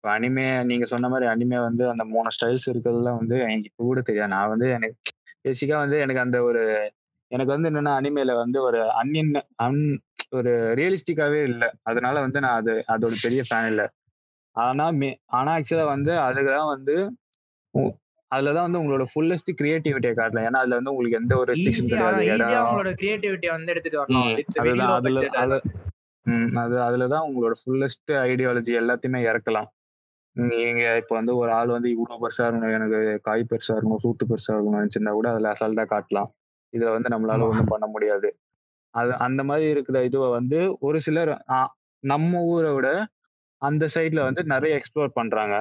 இப்போ 0.00 0.10
அனிமே 0.12 0.44
நீங்க 0.62 0.84
சொன்ன 0.86 1.08
மாதிரி 1.08 1.26
அனிமே 1.30 1.58
வந்து 1.60 1.82
அந்த 1.90 2.04
மூணு 2.04 2.28
ஸ்டைல்ஸ் 2.36 2.66
இருக்கிறதுலாம் 2.70 3.18
வந்து 3.18 3.36
எனக்கு 3.44 3.66
இப்போ 3.66 3.82
கூட 3.84 4.00
தெரியாது. 4.00 4.32
நான் 4.32 4.52
வந்து 4.52 4.66
எனக்கு 4.70 4.96
பேசிக்கா 5.44 5.76
வந்து 5.76 5.96
எனக்கு 5.98 6.22
அந்த 6.22 6.38
ஒரு 6.42 6.62
எனக்கு 7.30 7.52
வந்து 7.52 7.68
என்னன்னா 7.70 7.92
அனிமேல 7.98 8.34
வந்து 8.38 8.58
ஒரு 8.62 8.78
அன்இன் 9.00 9.32
அன் 9.56 9.80
ஒரு 10.32 10.52
ரியலிஸ்டிக்காவே 10.78 11.40
இல்லை. 11.42 11.68
அதனால 11.82 12.20
வந்து 12.20 12.40
நான் 12.40 12.58
அது 12.60 12.74
அதோட 12.88 13.14
பெரிய 13.22 13.42
ஃபேன் 13.48 13.68
இல்லை. 13.68 13.86
ஆனா 14.56 14.86
மே 14.92 15.10
ஆனா 15.30 15.50
ஆக்சுவலா 15.56 15.86
வந்து 15.86 16.12
அதுதான் 16.20 16.70
வந்து 16.70 16.94
அதுலதான் 18.30 18.66
வந்து 18.66 18.80
உங்களோட 18.80 19.04
ஃபுல்லஸ்ட் 19.12 19.52
கிரியேட்டிவிட்டியை 19.60 20.14
காட்டலாம் 20.14 20.46
ஏன்னா 20.48 20.62
அதுல 20.62 20.78
வந்து 20.80 20.92
உங்களுக்கு 20.92 21.20
எந்த 21.20 21.34
ஒரு 21.36 21.48
ரெஸ்ட்ரிக்ஷன் 21.52 21.90
கிடையாது. 21.90 22.48
அவங்களோட 22.60 22.92
கிரியேட்டிவிட்டியை 22.94 23.52
வந்து 23.52 23.72
எடுத்துட்டு 23.72 24.00
வரலாம் 24.00 24.26
ம், 24.26 24.34
வித் 24.34 24.58
வெரி 24.58 24.80
அதுதான் 24.88 25.36
அதுல 25.38 25.60
அது 26.62 26.78
அதுலதான் 26.84 27.26
உங்களோட 27.28 27.54
ஃபுல்லஸ்ட் 27.60 28.12
ஐடியாலஜி 28.26 28.72
எல்லாத்தையுமே 28.80 29.20
இறக்கலாம். 29.30 29.68
நீங்க 30.36 30.82
இப்போ 30.96 31.14
வந்து 31.14 31.32
ஒரு 31.36 31.50
ஆள் 31.52 31.70
வந்து 31.76 31.88
இவ்வளவு 31.94 32.20
பெருசா 32.22 32.44
இருக்கணும் 32.44 32.76
எனக்கு 32.78 32.98
காய் 33.22 33.42
பெருசா 33.50 33.72
இருக்கணும் 33.74 34.02
சூத்து 34.04 34.28
பெருசா 34.30 34.52
இருக்கணும் 34.54 34.78
நினைச்சிருந்தா 34.78 35.14
கூட 35.18 35.28
அதுல 35.32 35.52
அசால்ட்டா 35.54 35.84
காட்டலாம். 35.94 36.30
இதுல 36.72 36.92
வந்து 36.96 37.12
நம்மளால. 37.14 37.46
ஒண்ணும் 37.50 37.72
பண்ண 37.72 37.86
முடியாது. 37.86 38.28
அது 38.94 39.12
அந்த 39.26 39.40
மாதிரி 39.44 39.66
இருக்கிற 39.70 39.98
இதுவை 40.08 40.28
வந்து 40.38 40.58
ஒரு 40.80 40.98
சிலர் 41.00 41.32
நம்ம 42.04 42.40
ஊரை 42.52 42.70
விட 42.76 42.88
அந்த 43.62 43.84
சைட்ல 43.94 44.20
வந்து 44.28 44.42
நிறைய 44.52 44.78
எக்ஸ்ப்ளோர் 44.78 45.16
பண்றாங்க. 45.18 45.56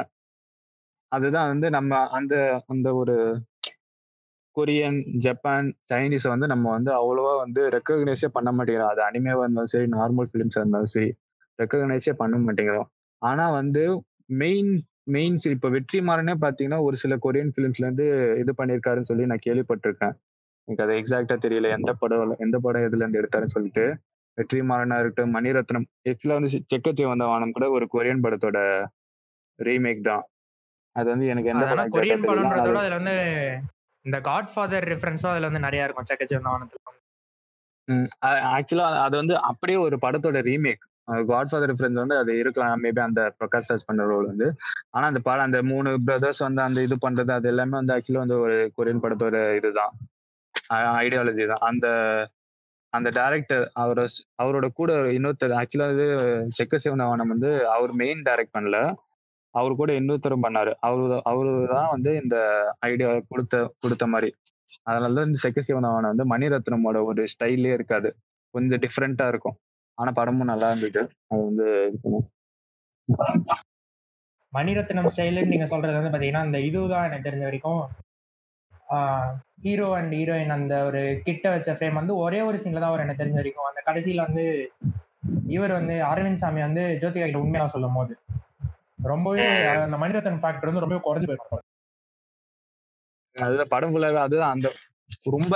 அதுதான் 1.11 1.49
வந்து 1.53 1.67
நம்ம 1.77 2.01
அந்த 2.17 2.35
அந்த 2.67 2.87
ஒரு 3.01 3.15
கொரியன் 4.55 4.99
ஜப்பான் 5.25 5.67
சைனீஸ் 5.91 6.25
வந்து 6.33 6.47
நம்ம 6.47 6.65
வந்து 6.77 6.91
அவ்வளவா 6.99 7.33
வந்து 7.43 7.61
ரெக்கக்னைஸே 7.75 8.29
பண்ண 8.37 8.49
மாட்டேங்கிறோம். 8.51 8.91
அது 8.93 9.01
அனிமேவா 9.07 9.43
இருந்தாலும் 9.45 9.73
சரி 9.73 9.89
நார்மல் 9.97 10.29
ஃபிலிம்ஸா 10.31 10.61
இருந்தாலும் 10.63 10.93
சரி 10.95 11.09
ரெக்கக்னைஸே 11.59 12.13
பண்ண 12.21 12.37
மாட்டேங்கிறோம். 12.37 12.89
ஆனா 13.21 13.45
வந்து 13.59 13.83
மெயின் 14.29 14.71
மெயின் 15.03 15.39
இப்ப 15.45 15.69
வெற்றிமாறனே 15.69 16.33
பாத்தீங்கன்னா 16.41 16.81
ஒரு 16.81 16.97
சில 16.97 17.15
கொரியன் 17.15 17.51
ஃபிலிம்ஸ்ல 17.53 17.77
இருந்து 17.77 18.05
இது 18.39 18.53
பண்ணியிருக்காருன்னு 18.57 19.01
சொல்லி 19.01 19.25
நான் 19.25 19.45
கேள்விப்பட்டிருக்கேன். 19.45 20.15
எனக்கு 20.67 20.83
அது 20.83 20.93
எக்ஸாக்டா 20.93 21.35
தெரியல 21.45 21.69
எந்த 21.69 21.93
படம் 21.93 22.35
எந்த 22.39 22.59
படம் 22.59 22.81
எதுல 22.81 22.95
இருந்து 22.95 23.21
எடுத்தாருன்னு 23.21 23.45
சொல்லிட்டு. 23.45 23.85
வெற்றிமாறனா 24.37 24.99
இருக்கட்டும் 24.99 25.33
மணிரத்னம் 25.33 25.85
ஆக்சுவலா 26.09 26.33
வந்து 26.33 26.51
செக்கச்சே 26.69 27.07
வந்த 27.07 27.25
வானம் 27.25 27.51
கூட 27.51 27.69
ஒரு 27.69 27.87
கொரியன் 27.93 28.23
படத்தோட 28.23 28.57
ரீமேக் 29.59 30.01
தான். 30.01 30.23
அது 30.95 31.09
வந்து 31.09 31.25
எனக்கு 31.25 31.49
எந்த 31.49 31.65
படம் 31.65 31.89
கொரியன் 31.89 32.17
தெரியல. 32.17 32.29
படம்ன்றத 32.31 32.59
அது- 32.59 32.67
விட 32.67 32.79
அதுல 32.79 32.95
வந்து 32.95 33.15
இந்த 34.05 34.21
காட் 34.21 34.53
ஃபாதர் 34.53 34.87
ரெஃபரன்ஸும் 34.87 35.31
அதுல 35.31 35.45
வந்து 35.45 35.59
நிறைய 35.59 35.83
இருக்கும் 35.83 36.07
செக்கச்சேவனத்துல 36.09 36.77
ஆக்சுவலா 38.51 38.87
அது 39.01 39.17
வந்து 39.17 39.37
அப்படியே 39.41 39.77
ஒரு 39.77 39.97
படத்தோட 40.01 40.39
ரீமேக் 40.41 40.85
காட்ஃபாதர் 41.31 41.73
ஃப்ரெண்ட்ஸ் 41.77 42.01
வந்து 42.03 42.17
அது 42.21 42.31
இருக்கலாம். 42.41 42.81
மேபி 42.85 43.01
அந்த 43.07 43.21
பிரகாஷ் 43.39 43.69
ராஜ் 43.71 43.87
பண்ண 43.89 44.05
ரோல் 44.11 44.27
வந்து. 44.31 44.47
ஆனா 44.95 45.05
அந்த 45.11 45.21
படம் 45.27 45.47
அந்த 45.47 45.59
மூணு 45.71 45.91
பிரதர்ஸ் 46.07 46.41
வந்து 46.47 46.61
அந்த 46.67 46.81
இது 46.87 46.97
பண்றது 47.05 47.33
அது 47.37 47.49
எல்லாமே 47.53 47.75
வந்து 47.81 47.95
ஆக்சுவலி 47.95 48.21
வந்து 48.23 48.39
ஒரு 48.45 48.57
கொரியன் 48.77 49.03
படத்தோட 49.05 49.37
இதுதான். 49.59 49.93
ஐடியாலஜி 51.03 51.45
தான். 51.53 51.65
அந்த 51.71 51.87
அந்த 52.93 53.09
டேரக்டர் 53.17 53.63
அவர 53.81 54.05
அவரோட 54.41 54.67
கூட 54.79 54.91
இன்னொருத்தர் 55.17 55.53
ஆக்சுவலா 55.59 55.87
இது 55.95 56.05
செக்க 56.57 56.75
சிவனவனம் 56.85 57.31
வந்து 57.33 57.49
அவர் 57.75 57.91
மெயின் 58.01 58.21
டைரக்ட் 58.27 58.55
பண்ணல. 58.57 58.77
அவர் 59.55 59.73
கூட 59.81 59.91
இன்னொருத்தரும் 59.99 60.45
பண்ணாரு. 60.45 60.71
அவரு 60.87 61.17
அவரு 61.31 61.51
தான் 61.75 61.89
வந்து 61.95 62.11
இந்த 62.23 62.37
ஐடியா 62.89 63.09
கொடுத்த 63.31 63.55
கொடுத்த 63.83 64.05
மாதிரி. 64.13 64.29
அதனாலதான் 64.89 65.29
இந்த 65.29 65.39
செக்க 65.45 65.59
சிவனவனம் 65.69 66.11
வந்து 66.13 66.25
மணிரத்னமோட 66.33 66.97
ஒரு 67.11 67.23
ஸ்டைல்லே 67.33 67.73
இருக்காது. 67.77 68.09
கொஞ்சம் 68.55 68.81
டிஃப்ரெண்டா 68.85 69.27
இருக்கும். 69.33 69.57
ஆனா 69.99 70.11
படமும் 70.17 70.51
நல்லா 70.51 70.67
இருந்துட்டு 70.71 71.01
அது 71.29 71.41
வந்து. 71.43 71.67
மணிரத்னம் 74.53 75.09
ஸ்டைலுன்னு 75.11 75.51
நீங்க 75.51 75.65
சொல்றது 75.71 75.97
வந்து 75.97 76.11
பாத்தீங்கன்னா 76.11 76.45
அந்த 76.45 76.57
இதுதான் 76.67 77.07
எனக்கு 77.07 77.27
தெரிஞ்ச 77.27 77.45
வரைக்கும் 77.47 77.81
ஹீரோ 79.63 79.87
அண்ட் 79.97 80.13
ஹீரோயின் 80.15 80.55
அந்த 80.55 80.75
ஒரு 80.87 81.01
கிட்ட 81.25 81.45
வச்ச 81.53 81.73
ஃப்ரேம் 81.75 81.99
வந்து 81.99 82.13
ஒரே 82.23 82.39
ஒரு 82.47 82.57
சீன்ல 82.61 82.81
தான் 82.83 82.93
வரும் 82.93 83.05
எனக்கு 83.05 83.21
தெரிஞ்ச 83.21 83.39
வரைக்கும். 83.39 83.67
அந்த 83.69 83.81
கடைசியில 83.87 84.25
வந்து 84.27 84.45
இவர் 85.55 85.73
வந்து 85.77 85.95
அரவிந்த் 86.09 86.41
சாமி 86.43 86.61
வந்து 86.65 86.83
ஜோதிகா 87.01 87.25
கிட்ட 87.25 87.41
உண்மையா 87.41 87.65
சொல்லும் 87.73 87.97
போது 87.97 88.13
ரொம்பவே 89.05 89.45
அந்த 89.83 89.97
மணிரத்னம் 90.01 90.41
ஃபேக்டர் 90.41 90.69
வந்து 90.69 90.83
ரொம்பவே 90.85 91.01
குறைஞ்சு 91.05 91.29
போயிருக்கும் 91.29 91.65
அதுதான் 93.35 93.71
படம் 93.73 93.91
ஃபுல்லாவே 93.91 94.19
அதுதான் 94.25 94.53
அந்த 94.55 94.67
ரொம்ப 95.35 95.53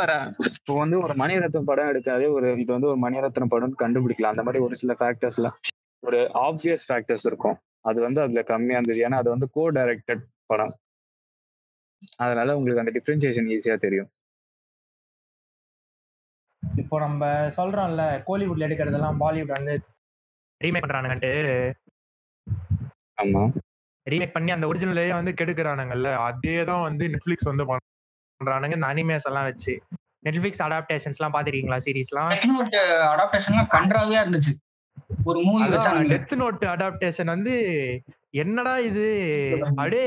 இப்போ 0.50 0.74
வந்து 0.74 1.00
ஒரு 1.00 1.14
மணிரத்னம் 1.14 1.68
படம் 1.70 1.90
எடுத்தாலே 1.92 2.28
ஒரு 2.32 2.48
இது 2.62 2.72
வந்து 2.74 2.90
ஒரு 2.92 3.00
மணிரத்னம் 3.06 3.52
படம் 3.54 3.82
கண்டுபிடிக்கலாம். 3.84 4.34
அந்த 4.36 4.44
மாதிரி 4.44 4.64
ஒரு 4.64 4.76
சில 4.76 4.94
ஃபேக்டர்ஸ் 5.00 5.38
எல்லாம் 5.38 5.58
ஒரு 6.04 6.20
ஆப்வியஸ் 6.48 6.86
ஃபேக்டர்ஸ் 6.88 7.26
இருக்கும். 7.26 7.58
அது 7.82 8.02
வந்து 8.02 8.22
அதுல 8.22 8.44
கம்மியா 8.44 8.80
இருந்தது. 8.80 9.04
ஏன்னா 9.08 9.20
அது 9.24 9.30
வந்து 9.30 9.50
கோ 9.50 9.64
டைரக்டட் 9.72 10.24
படம். 10.46 10.74
அதனால 12.16 12.56
உங்களுக்கு 12.58 12.84
அந்த 12.84 12.94
டிஃபரன்சியேஷன் 12.98 13.50
ஈஸியா 13.56 13.76
தெரியும். 13.78 14.10
இப்போ 16.64 17.00
நம்ம 17.00 17.24
சொல்றோம்ல 17.58 18.04
கோலிவுட்ல 18.28 18.68
எடுக்கிறதெல்லாம் 18.68 19.20
பாலிவுட் 19.24 19.56
வந்து 19.58 19.74
ரீமேக் 20.62 20.86
பண்றானுங்கன்ட்டு. 20.86 21.32
ஆமா. 23.22 23.42
ரீமேக் 24.08 24.36
பண்ணி 24.36 24.52
அந்த 24.52 24.66
ஒரிஜினலே 24.68 25.10
வந்து 25.14 25.32
கெடுக்கிறானுங்கல்ல 25.32 26.10
அதே 26.28 26.56
தான் 26.70 26.82
வந்து 26.82 27.04
நெட்ஃபிளிக்ஸ் 27.08 27.50
வந்து 27.52 27.66
பண்றானுங்க. 28.44 28.78
இந்த 28.80 28.88
அனிமேஸ் 28.94 29.30
எல்லாம் 29.32 29.50
வச்சு. 29.50 29.74
நெட்ஃபிளிக்ஸ் 30.26 30.64
அடாப்டேஷன்ஸ்லாம் 30.66 31.36
பாத்திருக்கீங்களா? 31.36 31.78
சீரிஸ்லாம் 31.86 32.30
டெத் 32.34 32.52
நோட் 32.52 32.76
அடாப்டேஷன்லாம் 33.14 33.72
கன்றாவியா 33.78 34.20
இருந்துச்சு. 34.26 34.54
ஒரு 35.30 35.40
மூவி 35.46 35.64
டெத் 36.12 36.34
நோட் 36.42 36.64
அடாப்டேஷன் 36.74 37.34
வந்து 37.36 37.54
என்னடா 38.42 38.74
இது? 38.90 39.08
அப்படியே 39.78 40.06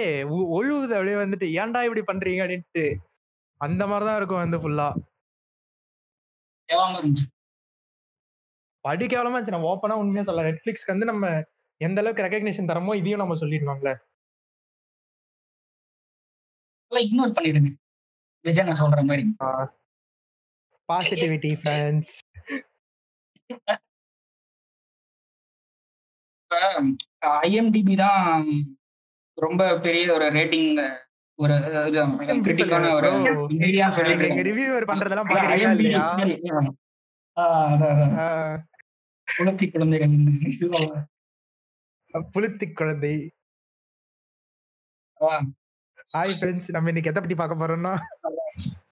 ஒழுகுது. 0.59 0.95
அப்படியே 0.99 1.17
வந்துட்டு 1.25 1.47
ஏன்டா 1.61 1.81
இப்படி 1.89 2.03
பண்றீங்க? 2.11 2.41
அப்படின்ட்டு. 2.45 2.85
அந்த 3.61 3.83
மாதிரி 3.91 4.07
தான் 4.09 4.19
இருக்கும் 4.21 4.43
வந்து 4.45 4.59
ஃபுல்லா 4.63 4.89
படி 8.85 9.05
கேவலமா 9.13 9.37
இருந்துச்சு. 9.37 9.55
நம்ம 9.55 9.69
ஓப்பனா 9.73 9.95
உண்மையா 10.03 10.25
சொல்லலாம். 10.27 10.51
நெட்ஃபிளிக்ஸ்க்கு 10.51 10.95
வந்து 10.95 11.11
நம்ம 11.11 11.27
எந்த 11.81 12.01
அளவுக்கு 12.03 12.25
ரெகக்னிஷன் 12.27 12.71
தரமோ 12.71 12.95
இதையும் 13.01 13.23
நம்ம 13.23 13.35
சொல்லிடணும்ல. 13.41 13.91
இக்னோர் 16.93 17.37
பண்ணிடுங்க. 17.39 17.71
விஜய் 18.47 18.67
நான் 18.69 18.81
சொல்ற 18.83 19.01
மாதிரி. 19.09 19.25
பாசிட்டிவிட்டி 20.89 21.51
ஃபேன்ஸ் 21.63 22.11
இப்ப 23.51 23.77
ஐஎம்டிபி 27.47 27.95
தான் 28.05 28.47
ரொம்ப 29.39 29.63
பெரிய 29.87 30.05
ஒரு 30.17 30.27
ரேட்டிங் 30.39 30.71
ஒரு 31.39 31.55
கிரிட்டிக்கான 32.45 32.91
ஒரு. 32.99 33.09
மீடியா 33.63 33.87
நீங்க 34.23 34.43
ரிவ்யூவர் 34.51 34.91
பண்றதெல்லாம் 34.91 35.29
பாக்குறீங்களா 35.31 35.73
இல்லையா? 35.77 36.03
குளத்தி 39.29 39.67
குழந்தைகள். 39.73 40.15
புளுத்தி 42.35 42.67
குழந்தை 42.79 43.15
ஹாய் 46.15 46.35
ஃப்ரெண்ட்ஸ் 46.39 46.69
நம்ம 46.75 46.91
இன்னைக்கு 46.91 47.11
எதை 47.13 47.21
பத்தி 47.23 47.37
பார்க்க 47.41 47.63
போறோம்னா? 47.63 47.93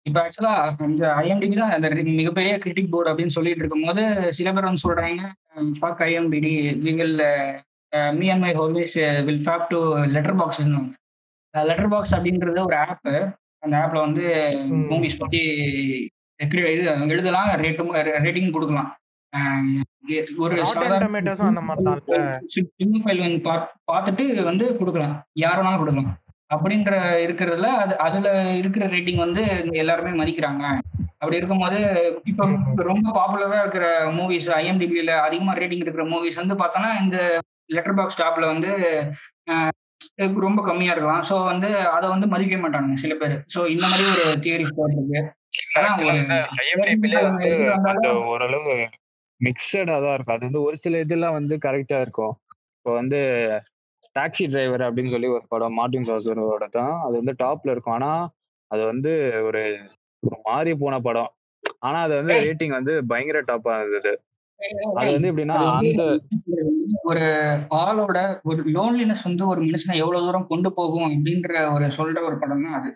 இப்ப 0.06 0.28
ஆக்சுவலா 0.28 0.82
இந்த 0.82 1.08
ஐஎம்டிபி 1.08 1.56
தான் 1.56 1.70
அந்த 1.70 1.88
மிகப்பெரிய 1.90 2.58
கிரிட்டிக் 2.58 2.88
போர்டு 2.90 3.10
அப்படின்னு 3.10 3.26
சொல்லிட்டு 3.26 3.58
இருக்கும்போது 3.58 4.32
சில 4.32 4.52
பேர் 4.52 4.64
வந்து 4.64 4.88
சொல்றாங்க 4.88 5.32
fuck 5.56 6.02
IMDb 6.02 6.52
we 6.78 6.94
will 6.94 7.22
me 8.10 8.28
and 8.28 8.40
my 8.40 8.54
always 8.54 9.24
will 9.24 9.46
fab 9.46 9.66
to 9.68 10.04
letter 10.04 10.36
box 10.36 10.60
letter 11.50 11.88
box 11.88 12.14
அப்படின்றது 12.14 12.66
ஒரு 12.66 12.76
ஆப் 12.76 13.32
அந்த 13.58 13.76
ஆப்ல 13.76 14.00
வந்து. 14.00 14.22
மூவிஸ் 14.90 15.18
பத்தி 15.18 15.38
எக்ரி- 16.44 16.72
இது 16.78 17.08
எழுதலாம் 17.08 17.48
ரேட்டும் 17.48 17.94
ரேட்டிங் 18.22 18.50
கொடுக்கலாம். 18.50 18.96
ஒரு 20.38 20.56
பார்த்துட்டு 23.92 24.44
வந்து 24.44 24.76
கொடுக்கலாம். 24.76 25.24
யார் 25.32 25.62
வேணாலும் 25.62 25.78
கொடுக்கலாம். 25.78 26.16
அப்படின்ற 26.54 26.92
இருக்கிறதுல 27.24 27.68
அது 27.82 27.94
அதுல 28.06 28.28
இருக்கிற 28.60 28.84
ரேட்டிங் 28.94 29.20
வந்து 29.24 29.42
எல்லாருமே 29.82 30.12
மதிக்கிறாங்க. 30.20 30.64
அப்படி 31.20 31.38
இருக்கும்போது 31.40 31.78
இப்போ 32.30 32.44
ரொம்ப 32.90 33.06
பாப்புலரா 33.18 33.60
இருக்கிற 33.64 33.86
மூவிஸ் 34.18 34.48
ஐஎம்டிபியில 34.60 35.12
அதிகமா 35.26 35.54
ரேட்டிங் 35.60 35.84
இருக்கிற 35.84 36.04
மூவிஸ் 36.12 36.40
வந்து 36.42 36.56
பார்த்தோன்னா 36.62 36.90
இந்த 37.04 37.18
லெட்டர் 37.76 37.98
பாக்ஸ் 38.00 38.20
டாப்ல 38.22 38.46
வந்து 38.52 38.72
ரொம்ப 40.46 40.60
கம்மியா 40.68 40.92
இருக்கலாம். 40.94 41.22
ஸோ 41.28 41.34
வந்து 41.50 41.68
அதை 41.96 42.06
வந்து 42.14 42.26
மதிக்க 42.32 42.56
மாட்டானுங்க 42.62 42.96
சில 43.04 43.14
பேர். 43.20 43.36
ஸோ 43.54 43.60
இந்த 43.74 43.84
மாதிரி 43.90 44.04
ஒரு 44.14 44.24
தியரி 44.44 44.64
இருக்கு. 44.64 45.22
ஓரளவு 48.32 48.74
மிக்சடா 49.40 49.96
தான் 50.04 50.14
இருக்கும். 50.16 50.36
அது 50.36 50.48
வந்து 50.48 50.64
ஒரு 50.68 50.76
சில 50.84 51.00
இதெல்லாம் 51.04 51.36
வந்து 51.38 51.54
கரெக்டா 51.66 51.98
இருக்கும். 52.04 52.34
இப்போ 52.76 52.92
வந்து 53.00 53.20
டாக்ஸி 54.16 54.44
டிரைவர் 54.46 54.86
அப்படின்னு 54.86 55.12
சொல்லி 55.14 55.28
ஒரு 55.28 55.44
படம் 55.48 55.78
மார்டின் 55.78 56.08
சாசரோட 56.08 56.66
தான். 56.70 56.94
அது 57.00 57.14
வந்து 57.20 57.34
டாப்ல 57.38 57.72
இருக்கும். 57.72 57.96
ஆனா 57.98 58.10
அது 58.70 58.82
வந்து 58.84 59.12
ஒரு 59.42 59.62
ஒரு 60.22 60.36
மாறி 60.44 60.72
போன 60.74 61.00
படம். 61.00 61.32
ஆனா 61.80 61.98
அது 62.02 62.14
வந்து 62.14 62.34
ரேட்டிங் 62.46 62.76
வந்து 62.78 62.92
பயங்கர 63.06 63.40
டாப்பா 63.46 63.74
இருந்தது. 63.80 64.12
அது 64.94 65.08
வந்து 65.12 65.30
எப்படின்னா 65.30 65.56
அந்த 65.70 66.02
ஒரு 67.02 67.24
ஆளோட 67.80 68.18
ஒரு 68.42 68.60
லோன்லினஸ் 68.76 69.24
வந்து 69.24 69.44
ஒரு 69.46 69.60
மனுஷனை 69.60 69.96
எவ்வளவு 69.96 70.26
தூரம் 70.26 70.46
கொண்டு 70.46 70.68
போகும் 70.72 71.06
அப்படின்ற 71.08 71.64
ஒரு 71.72 71.86
சொல்ற 71.90 72.18
ஒரு 72.24 72.36
படம் 72.38 72.64
தான் 72.64 72.78
அது. 72.80 72.90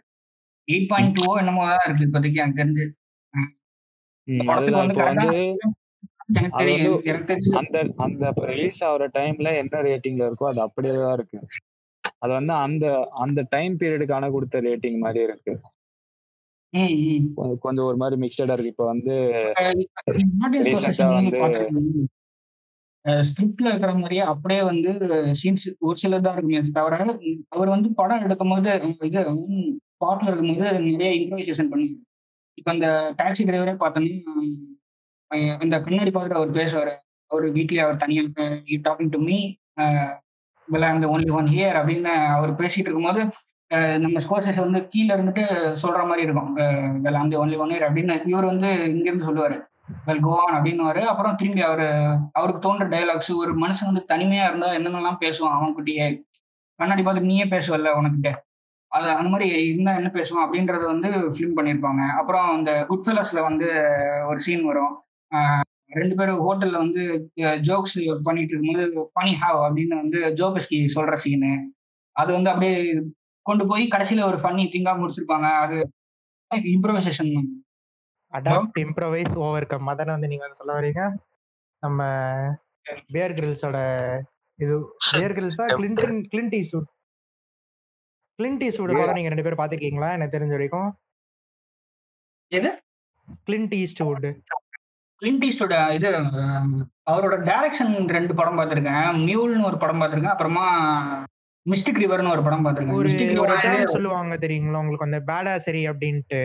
எயிட் 0.68 0.88
பாயிண்ட் 0.90 1.14
டூ 1.18 1.26
என்னமோ 1.38 1.66
தான் 1.70 1.84
இருக்கு 1.86 2.06
இப்போதைக்கு 2.06 2.42
எனக்கு 2.42 2.60
தெரிஞ்சு 2.62 2.86
அந்த 7.58 7.76
அந்த 7.96 8.30
ரிலீஸ் 8.46 8.84
ஆகுற 8.84 9.04
டைம்ல 9.14 9.56
என்ன 9.56 9.82
ரேட்டிங்ல 9.82 10.28
இருக்கோ 10.28 10.46
அது 10.48 10.60
அப்படியே 10.60 10.94
தான் 10.94 11.12
இருக்கு. 11.12 11.38
அது 12.18 12.32
வந்து 12.32 12.52
அந்த 12.52 12.86
அந்த 13.18 13.46
டைம் 13.48 13.78
பீரியடுக்கான 13.78 14.30
கொடுத்த 14.30 14.60
ரேட்டிங் 14.60 14.98
மாதிரி 14.98 15.24
இருக்கு. 15.24 15.52
கொஞ்சம் 17.60 17.84
ஒரு 17.84 17.96
மாதிரி 17.96 18.20
மிக்சடா 18.20 18.52
இருக்கு. 18.52 18.66
இப்போ 18.66 18.86
வந்து 18.86 19.14
வந்து- 21.72 22.06
ஸ்கிரிப்ட்ல 23.22 23.66
இருக்கிற 23.66 23.94
மாதிரியே 23.94 24.20
அப்படியே 24.22 24.62
வந்து 24.62 24.90
சீன்ஸ் 25.42 25.66
ஒரு 25.78 25.98
சிலர் 25.98 26.20
தான் 26.20 26.34
இருக்குமே 26.34 26.60
தவிர 26.70 26.96
அவர் 27.48 27.68
வந்து 27.68 27.92
படம் 27.92 28.24
எடுக்கும்போது 28.24 28.70
இது 29.04 29.20
ஸ்பாட்ல 29.92 30.26
இருக்கும்போது 30.26 30.66
நிறைய 30.80 31.10
இம்ப்ரவைசேஷன் 31.20 31.70
பண்ணுவாங்க 31.70 31.96
இப்போ 32.54 32.70
அந்த 32.70 32.88
டாக்ஸி 33.18 33.44
டிரைவரே 33.44 33.74
பார்த்தோன்னா 33.78 34.34
அந்த 35.30 35.64
இந்த 35.64 35.76
கண்ணாடி 35.84 36.10
பார்த்துட்டு 36.10 36.40
அவர் 36.40 36.58
பேசுவார். 36.58 36.92
அவர் 37.30 37.44
வீட்லயே 37.56 37.82
அவர் 37.86 38.02
தனியாக 38.02 38.44
டாக்கிங் 38.86 39.12
டு 39.14 39.20
மீ 39.28 39.38
வெல் 40.68 40.92
அந்த 40.94 41.06
ஒன்லி 41.14 41.30
ஒன் 41.38 41.48
ஹியர் 41.54 41.76
அப்படின்னு 41.80 42.12
அவர் 42.36 42.50
பேசிட்டு 42.60 42.88
இருக்கும்போது 42.88 43.22
நம்ம 44.04 44.20
ஸ்கோர்சஸ் 44.24 44.64
வந்து 44.64 44.80
கீழே 44.92 45.10
இருந்துட்டு 45.16 45.44
சொல்ற 45.82 46.02
மாதிரி 46.10 46.22
இருக்கும். 46.26 46.50
வெல் 47.04 47.22
அந்த 47.22 47.34
ஒன்லி 47.42 47.56
ஒன் 47.62 47.72
ஹியர் 47.72 47.86
அப்படின்னு 47.88 48.14
இவர் 48.32 48.50
வந்து 48.52 48.68
இங்கிருந்து 48.94 49.28
சொல்லுவாரு. 49.28 49.56
வெல் 50.06 50.24
கோவான் 50.26 50.56
அப்படின்னு 50.56 51.04
அப்புறம் 51.12 51.36
திரும்பி 51.40 51.62
அவர் 51.68 51.84
அவருக்கு 52.38 52.64
தோன்ற 52.66 52.86
டைலாக்ஸ் 52.94 53.32
ஒரு 53.42 53.52
மனுஷன் 53.64 53.90
வந்து 53.90 54.04
தனிமையா 54.12 54.46
இருந்தா 54.48 54.68
என்னென்னலாம் 54.78 55.22
பேசுவான் 55.24 55.56
அவன் 55.56 55.76
குட்டியே? 55.78 56.06
கண்ணாடி 56.80 57.02
பார்த்து 57.02 57.28
நீயே 57.30 57.46
பேசுவல்ல 57.54 57.92
உனக்கிட்ட. 58.00 58.30
அது 58.92 59.08
அந்த 59.18 59.30
மாதிரி 59.32 59.46
இருந்தா 59.70 59.92
என்ன 60.00 60.10
பேசுவான் 60.14 60.44
அப்படின்றத 60.44 60.84
வந்து 60.92 61.08
ஃபிலிம் 61.34 61.56
பண்ணியிருப்பாங்க 61.58 62.02
அப்புறம் 62.20 62.46
அந்த 62.56 62.70
குட் 62.90 63.04
ஃபெலஸ்ல 63.06 63.40
வந்து 63.48 63.68
ஒரு 64.30 64.38
சீன் 64.46 64.64
வரும். 64.70 64.94
ரெண்டு 65.90 66.14
பேரும் 66.16 66.42
ஹோட்டல்ல 66.44 66.78
வந்து 66.78 67.02
ஜோக்ஸ் 67.62 67.96
பண்ணிட்டு 68.22 68.52
இருக்கும்போது 68.52 68.84
ஃபனி 69.12 69.32
ஹாவ் 69.42 69.60
அப்படின்னு 69.66 69.94
வந்து 69.96 70.18
ஜோபஸ்கி 70.40 70.78
சொல்ற 70.94 71.16
சீனு 71.16 71.52
அது 72.16 72.30
வந்து 72.32 72.50
அப்படியே 72.50 72.74
கொண்டு 73.46 73.64
போய் 73.66 73.84
கடைசியில 73.86 74.24
ஒரு 74.24 74.38
ஃபன்னி 74.38 74.64
திங்கா 74.72 74.92
முடிச்சிருப்பாங்க. 74.98 75.48
அது 75.64 75.76
improvisation 76.70 77.32
adapt 78.32 78.78
improvise 78.82 79.34
over 79.38 79.66
come 79.66 79.90
அதானே 79.92 80.12
வந்து 80.12 80.30
நீங்க 80.30 80.44
வந்து 80.44 80.60
சொல்ல 80.60 80.72
வரீங்க 80.78 81.02
நம்ம 81.82 82.00
பேர் 83.08 83.36
கிரில்ஸோட 83.38 83.78
இது 84.58 84.74
Bear 85.12 85.34
கிரில்ஸா 85.38 85.66
Clinton 85.74 86.18
Clint 86.32 86.56
Eastwood 86.58 86.88
Clint 88.38 88.64
Eastwood 88.66 88.92
படம் 88.94 89.18
நீங்க 89.18 89.30
ரெண்டு 89.32 89.44
பேரும் 89.46 89.60
பாத்திருக்கீங்களா 89.60 90.10
எனக்கு 90.16 90.34
தெரிஞ்ச 90.36 90.54
வரைக்கும். 90.56 90.90
எது? 92.52 92.70
கிளின்ட் 93.46 93.74
ஈஸ்ட்வுட் 93.74 94.28
கிளின்ட் 95.22 95.44
ஈஸ்டோட 95.46 95.76
இது 95.96 96.10
அவரோட 97.12 97.36
டைரக்ஷன் 97.48 97.92
ரெண்டு 98.16 98.32
படம் 98.38 98.58
பார்த்திருக்கேன். 98.58 99.08
மியூல்னு 99.26 99.68
ஒரு 99.70 99.78
படம் 99.82 100.00
பார்த்திருக்கேன். 100.00 100.34
அப்புறமா 100.34 100.66
மிஸ்டிக் 101.66 102.00
ரிவர்னு 102.02 102.34
ஒரு 102.34 102.42
படம் 102.46 102.64
பார்த்திருக்கேன். 102.66 103.00
மிஸ்டிக் 103.06 103.32
ரிவர் 103.38 103.94
சொல்லுவாங்க 103.96 104.36
தெரியுங்களா? 104.44 104.82
உங்களுக்கு 104.82 105.08
அந்த 105.08 105.20
பேடாசரி 105.30 105.82
அப்படின்ட்டு. 105.92 106.42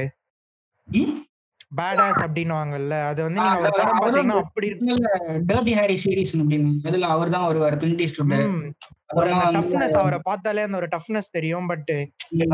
பேடாஸ் 1.80 2.20
அப்படின்னுவாங்கல்ல. 2.26 2.96
அது 3.12 3.20
வந்து 3.26 3.40
நீங்க 3.42 3.62
ஒரு 3.62 3.76
படம் 3.78 4.02
பாத்தீங்கன்னா 4.02 4.42
அப்படி 4.46 4.68
இருக்கு 4.72 4.96
டர்ட்டி 5.52 5.74
ஹாரி 5.80 5.96
சீரிஸ் 6.04 6.34
அப்படின்னு 6.42 6.74
அதுல 6.90 7.08
அவர் 7.16 7.36
தான் 7.36 7.48
வருவார் 7.50 7.80
கிளின்ட் 7.84 8.04
ஈஸ்டோட. 8.08 8.42
ஒரு 9.20 9.32
டஃப்னஸ் 9.58 9.98
அவரை 10.02 10.20
பார்த்தாலே 10.28 10.66
அந்த 10.68 10.78
ஒரு 10.82 10.88
டஃப்னஸ் 10.96 11.34
தெரியும் 11.38 11.68
பட் 11.72 11.92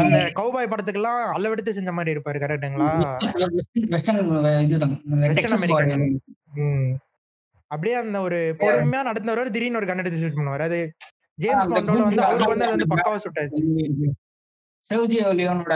அந்த 0.02 0.18
கௌபாய் 0.40 0.72
படத்துக்கெல்லாம் 0.72 1.22
அளவெடுத்து 1.36 1.77
செஞ்ச 1.77 1.91
மாதிரி 1.98 2.14
இருப்பாரு 2.15 2.40
கரெக்ட்டுங்களா 2.44 2.90
வெஸ்டர்ன். 3.94 4.23
அப்படியே 7.72 7.95
அந்த 8.02 8.18
ஒரு 8.27 8.38
பொறுமையா 8.60 9.02
நடந்தவர் 9.10 9.53
திடீர்னு 9.56 9.80
ஒரு 9.81 9.90
கண்ணெடுத்து 9.90 10.22
ஷூட் 10.22 10.38
பண்ணுவார். 10.40 10.65
அது 10.69 10.80
ஜேம்ஸ் 11.38 11.69
பாண்டோட 11.72 12.02
வந்து 12.07 12.23
அவருக்கு 12.27 12.53
வந்து 12.53 12.68
அது 12.68 12.76
வந்து 12.76 12.91
பக்காவா 12.94 13.19
சுட்டாச்சு 13.26 13.64
செர்ஜியோ 14.90 15.27
லியோனோட 15.40 15.76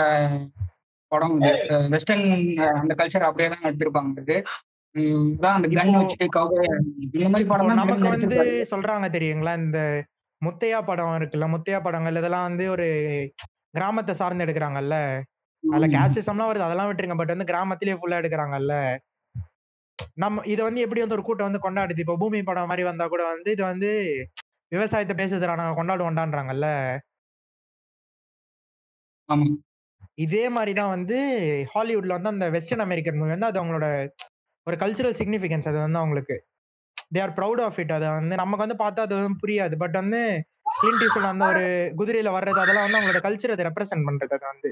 படம் 1.11 1.37
வெஸ்டர்ன் 1.93 2.25
அந்த 2.79 2.93
கல்ச்சர் 2.99 3.27
அப்படியே 3.27 3.49
தான் 3.51 3.65
எடுத்திருப்பாங்க. 3.67 4.37
நமக்கு 7.81 8.09
வந்து. 8.13 8.39
சொல்றாங்க 8.71 9.07
தெரியுங்களா? 9.15 9.53
இந்த 9.63 9.79
முத்தையா 10.45 10.79
படம் 10.89 11.17
இருக்குல்ல 11.19 11.47
முத்தையா 11.53 11.79
படங்கள் 11.85 12.19
இதெல்லாம் 12.21 12.47
வந்து 12.49 12.65
ஒரு 12.75 12.87
கிராமத்தை 13.77 14.13
சார்ந்து 14.21 14.45
எடுக்கிறாங்கல்ல. 14.45 14.95
அதுல 15.63 15.87
கேஸ்டிசம்லாம் 15.95 16.49
வருது 16.51 16.67
அதெல்லாம் 16.67 16.89
விட்டுருங்க. 16.89 17.17
பட் 17.19 17.33
வந்து 17.35 17.49
கிராமத்திலேயே 17.51 17.97
ஃபுல்லா 17.99 18.19
எடுக்கிறாங்கல்ல. 18.21 18.73
நம்ம 20.23 20.43
இதை 20.53 20.61
வந்து 20.67 20.83
எப்படி 20.85 21.01
வந்து 21.03 21.17
ஒரு 21.17 21.25
கூட்டம் 21.27 21.49
வந்து 21.49 21.65
கொண்டாடுது? 21.65 22.03
இப்போ 22.05 22.15
பூமி 22.23 22.39
படம் 22.49 22.69
மாதிரி 22.71 22.83
வந்தா 22.89 23.05
கூட 23.13 23.23
வந்து 23.33 23.49
இது 23.55 23.63
வந்து 23.71 23.89
விவசாயத்தை 24.71 25.15
பேசுறதுடா 25.19 25.55
நாங்க 25.61 25.75
கொண்டாடுவோண்டான்றாங்கல்ல 25.79 26.67
இதே 30.23 30.43
மாதிரி 30.55 30.71
தான் 30.79 30.93
வந்து 30.95 31.17
ஹாலிவுட்ல 31.73 32.15
வந்து 32.17 32.33
அந்த 32.33 32.45
வெஸ்டர்ன் 32.55 32.83
அமெரிக்கன் 32.85 33.17
மூவி 33.19 33.33
வந்து 33.35 33.49
அது 33.49 33.59
அவங்களோட 33.61 33.87
ஒரு 34.67 34.75
கல்ச்சுரல் 34.83 35.17
சிக்னிஃபிகன்ஸ் 35.19 35.69
அது 35.71 35.79
வந்து 35.85 36.01
அவங்களுக்கு. 36.01 36.35
They 37.13 37.21
are 37.21 37.33
proud 37.37 37.61
of 37.61 37.79
it 37.83 37.93
அது 37.97 38.05
வந்து 38.19 38.35
நமக்கு 38.41 38.65
வந்து 38.65 38.79
பார்த்தா 38.83 39.05
அது 39.07 39.15
வந்து 39.15 39.41
புரியாது. 39.43 39.75
பட் 39.83 39.95
வந்து 40.01 40.21
கிளின்ட் 40.79 41.03
ஈஸ்வல் 41.07 41.31
அந்த 41.31 41.45
ஒரு 41.51 41.63
குதிரையில 41.99 42.29
வர்றது 42.37 42.59
அதெல்லாம் 42.63 42.85
வந்து 42.85 42.99
அவங்களோட 42.99 43.21
கல்ச்சரை 43.27 43.55
அதை 43.55 43.65
ரெப்ரசென்ட் 43.69 44.07
பண்றது 44.09 44.33
அது 44.37 44.45
வந்து. 44.53 44.69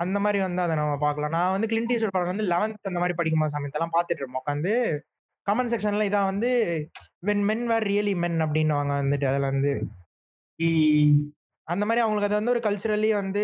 அந்த 0.00 0.18
மாதிரி 0.20 0.38
வந்து 0.42 0.62
அதை 0.62 0.74
நம்ம 0.76 0.94
பார்க்கலாம். 0.98 1.30
நான் 1.30 1.54
வந்து 1.54 1.68
கிளின்ட் 1.72 1.92
ஈஸ்வல் 1.94 2.14
படம் 2.14 2.30
வந்து 2.32 2.44
லெவன்த் 2.44 2.88
அந்த 2.90 2.98
மாதிரி 2.98 3.16
படிக்கும்போது 3.18 3.54
சமயத்தெல்லாம் 3.56 3.94
பார்த்துட்டு 3.96 4.22
இருப்போம். 4.22 4.42
உட்காந்து 4.42 4.72
கமெண்ட் 5.46 5.72
செக்ஷன்ல 5.72 6.08
இதான் 6.08 6.30
வந்து 6.32 6.50
when 7.26 7.44
men 7.48 7.64
were 7.66 7.86
really 7.92 8.14
men 8.24 8.38
அப்படின்னுவாங்க 8.46 8.92
வந்துட்டு 9.02 9.26
அதில் 9.30 9.48
வந்து. 9.52 9.72
அந்த 11.68 11.84
மாதிரி 11.86 12.02
அவங்களுக்கு 12.04 12.28
அது 12.28 12.38
வந்து 12.40 12.54
ஒரு 12.54 12.62
கல்ச்சுரலி 12.66 13.10
வந்து 13.14 13.42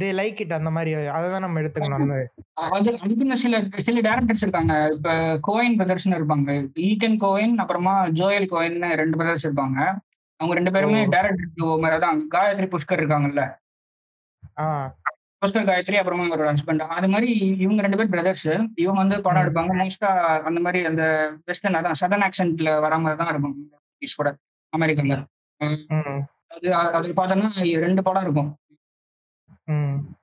தே 0.00 0.08
லைக் 0.18 0.38
இட் 0.42 0.54
அந்த 0.58 0.70
மாதிரி 0.74 0.90
அதை 1.16 1.26
தான் 1.32 1.44
நம்ம 1.44 1.60
எடுத்துக்கணும் 1.62 2.12
அது 2.76 2.90
அதுக்குன்னு 3.04 3.36
சில 3.42 3.60
சில 3.86 4.00
டேரக்டர்ஸ் 4.06 4.44
இருக்காங்க. 4.44 4.74
இப்ப 4.94 5.10
கோயின் 5.48 5.76
பிரதர்ஸ்னு 5.80 6.18
இருப்பாங்க. 6.20 6.50
ஈட்டன் 6.88 7.18
கோயின் 7.24 7.54
அப்புறமா 7.62 7.94
ஜோயல் 8.20 8.48
கோயின் 8.52 8.78
ரெண்டு 9.00 9.18
பிரதர்ஸ் 9.20 9.46
இருப்பாங்க. 9.48 9.78
அவங்க 10.40 10.54
ரெண்டு 10.58 10.72
பேருமே. 10.74 11.02
டேரக்டர் 11.14 11.82
மாதிரி 11.84 11.98
தான் 12.06 12.20
காயத்ரி 12.34 12.68
புஷ்கர் 12.74 13.02
இருக்காங்கல்ல. 13.02 13.44
புஷ்கர் 15.42 15.68
காயத்ரி 15.68 15.96
அப்புறமா 16.00 16.24
ஒரு 16.36 16.44
ஹஸ்பண்ட் 16.50 16.82
அது 16.98 17.08
மாதிரி 17.12 17.30
இவங்க 17.64 17.84
ரெண்டு 17.84 17.98
பேர் 18.00 18.12
பிரதர்ஸ் 18.14 18.48
இவங்க 18.82 18.98
வந்து 19.02 19.18
படம். 19.26 19.42
எடுப்பாங்க. 19.44 19.72
மோஸ்டா 19.80 20.10
அந்த 20.48 20.58
மாதிரி 20.66 20.80
அந்த 20.90 21.04
வெஸ்டர்ன் 21.50 21.78
அதான் 21.80 22.00
சதன் 22.02 22.24
ஆக்சென்ட்ல 22.28 22.72
வர 22.86 22.98
மாதிரி 23.04 23.20
தான் 23.22 23.32
இருக்கும். 23.34 23.56
Movies 23.72 24.14
கூட. 24.20 24.30
அமெரிக்கால 24.72 25.16
அது 26.54 26.68
அது 26.98 27.14
பார்த்தோம்னா 27.18 27.50
ரெண்டு 27.86 28.02
படம் 28.08 28.26
இருக்கும். 28.28 28.50
ம். 29.68 30.14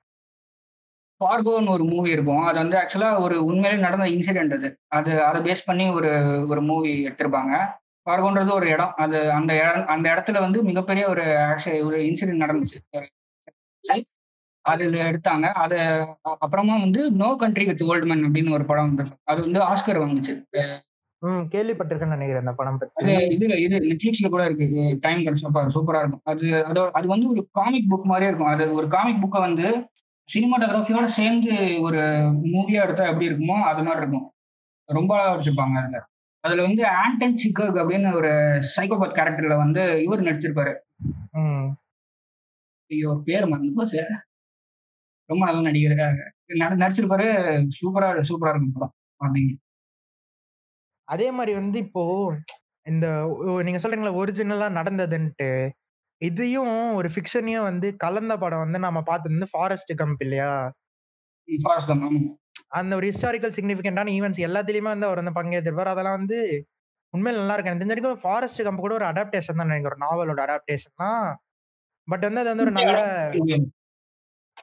ஃபார்கோன்னு 1.20 1.68
ஒரு 1.68 1.84
மூவி 1.84 2.10
இருக்கும். 2.10 2.42
அது 2.42 2.58
வந்து 2.58 2.76
ஆக்சுவலா 2.76 3.20
ஒரு 3.20 3.44
உண்மையிலே 3.44 3.82
நடந்த 3.82 4.04
இன்சிடென்ட் 4.06 4.54
அது. 4.54 4.68
அது 4.90 5.24
அதை 5.24 5.40
பேஸ் 5.42 5.66
பண்ணி 5.66 5.86
ஒரு 5.90 6.10
ஒரு 6.48 6.62
மூவி 6.62 7.06
எடுத்திருப்பாங்க. 7.06 7.52
ஃபார்கோன்றது 8.06 8.52
ஒரு 8.52 8.68
இடம். 8.68 8.92
அது 8.96 9.18
அந்த 9.32 9.52
இடம் 9.62 9.86
அந்த 9.86 10.06
இடத்துல 10.10 10.38
வந்து 10.40 10.60
மிகப்பெரிய 10.62 11.08
ஒரு 11.08 11.24
ஆக்ஷ 11.46 11.66
ஒரு 11.84 11.98
இன்சிடென்ட் 12.02 12.44
நடந்துச்சு. 12.44 12.78
அதுல 14.64 14.96
எடுத்தாங்க. 15.10 15.46
அது 15.56 15.76
அப்புறமா 16.38 16.74
வந்து 16.78 17.02
no 17.12 17.36
country 17.36 17.64
with 17.66 17.84
old 17.84 18.04
man 18.04 18.24
அப்படின்னு 18.26 18.52
ஒரு 18.52 18.64
படம் 18.64 18.88
வந்துருக்கு. 18.88 19.16
அது 19.24 19.40
வந்து 19.40 19.60
ஆஸ்கர் 19.64 20.04
வந்துச்சு 20.04 20.34
ம் 21.20 21.26
கேள்விப்பட்டிருக்கேன்னு 21.26 22.16
நினைக்கிறேன் 22.16 22.36
அந்த 22.36 22.52
படம் 22.52 22.78
பத்தி. 22.78 23.12
இது 23.28 23.62
இது 23.62 23.78
நெட்ஃபிளிக்ஸ்ல 23.78 24.28
கூட 24.28 24.44
இருக்கு. 24.44 24.96
டைம் 25.00 25.18
கிடைச்சப்ப 25.18 25.68
சூப்பரா 25.74 25.98
இருக்கும். 25.98 26.20
அது 26.24 26.64
அதோ 26.64 26.90
அது 26.92 27.08
வந்து 27.08 27.30
ஒரு 27.30 27.48
காமிக் 27.52 27.94
புக் 27.94 28.02
மாதிரியே 28.02 28.30
இருக்கும். 28.30 28.52
அது 28.52 28.72
ஒரு 28.72 28.88
காமிக் 28.88 29.24
புக்கை 29.24 29.38
வந்து 29.38 29.88
சினிமாட்டோகிராஃபியோட 30.34 31.06
சேர்ந்து 31.06 31.80
ஒரு 31.80 31.98
மூவியா 32.42 32.82
எடுத்தா 32.82 33.04
எப்படி 33.04 33.28
இருக்குமோ 33.28 33.62
அது 33.62 33.82
மாதிரி 33.82 33.96
இருக்கும். 33.96 34.32
ரொம்ப 34.84 35.20
அழகா 35.20 35.36
வச்சிருப்பாங்க 35.36 35.82
அதுல. 35.82 36.08
அதுல 36.40 36.62
வந்து 36.62 36.86
ஆண்டன் 36.86 37.34
சிக்கர்க் 37.34 37.78
அப்படின்னு 37.80 38.14
ஒரு 38.14 38.28
சைக்கோபாத் 38.76 39.16
கேரக்டர்ல 39.16 39.56
வந்து 39.56 40.02
இவர் 40.02 40.22
நடிச்சிருப்பாரு. 40.22 40.74
ஐயோ 42.90 43.20
பேர் 43.24 43.46
மறந்து 43.46 43.72
போச்சு. 43.74 44.06
ரொம்ப 45.24 45.44
நல்ல 45.44 45.60
நடிகர் 45.60 46.34
நடி- 46.48 46.52
நடிச்சிருப்பாரு. 46.52 47.52
சூப்பரா 47.82 48.24
சூப்பரா 48.28 48.48
இருக்கும் 48.48 48.72
படம். 48.72 48.94
அப்படிங்க 49.24 49.56
அதே 51.10 51.28
மாதிரி 51.30 51.52
வந்து 51.54 51.78
இப்போ 51.86 52.04
இந்த 52.86 53.06
நீங்க 53.66 53.80
சொல்றீங்களா 53.82 54.18
ஒரிஜினலா 54.20 54.68
நடந்ததுன்ட்டு 54.78 55.48
இதையும் 56.22 56.70
ஒரு 56.98 57.08
ஃபிக்ஷனையும் 57.12 57.68
வந்து 57.68 57.88
கலந்த 57.96 58.34
படம் 58.38 58.64
வந்து 58.64 58.78
நம்ம 58.78 59.00
பார்த்தது 59.02 59.34
வந்து 59.36 59.52
ஃபாரஸ்ட் 59.52 59.92
கம்ப் 60.00 60.22
இல்லையா? 60.26 60.50
அந்த 62.72 62.92
ஒரு 62.98 63.06
ஹிஸ்டாரிக்கல் 63.10 63.54
சிக்னிஃபிகண்டான 63.56 64.12
ஈவெண்ட்ஸ் 64.16 64.42
எல்லாத்துலயுமே 64.48 64.90
வந்து 64.94 65.08
அவர் 65.08 65.20
வந்து 65.22 65.36
பங்கேற்றிருப்பார். 65.38 65.92
அதெல்லாம் 65.94 66.18
வந்து 66.20 66.38
உண்மையில 67.14 67.40
நல்லா 67.40 67.54
இருக்கு. 67.56 67.70
எனக்கு 67.70 67.84
தெரிஞ்ச 67.84 67.94
வரைக்கும் 67.96 68.24
ஃபாரஸ்ட் 68.24 68.62
கம்ப் 68.66 68.84
கூட 68.84 68.94
ஒரு 68.98 69.06
அடாப்டேஷன் 69.10 69.60
தான் 69.60 69.70
நினைக்கிறேன். 69.72 70.02
நாவலோட 70.06 70.40
அடாப்டேஷன் 70.46 70.96
தான். 71.04 71.24
பட் 72.08 72.26
வந்து 72.28 72.42
அது 72.42 72.52
வந்து 72.52 72.66
ஒரு 72.68 72.74
நல்ல 72.80 72.96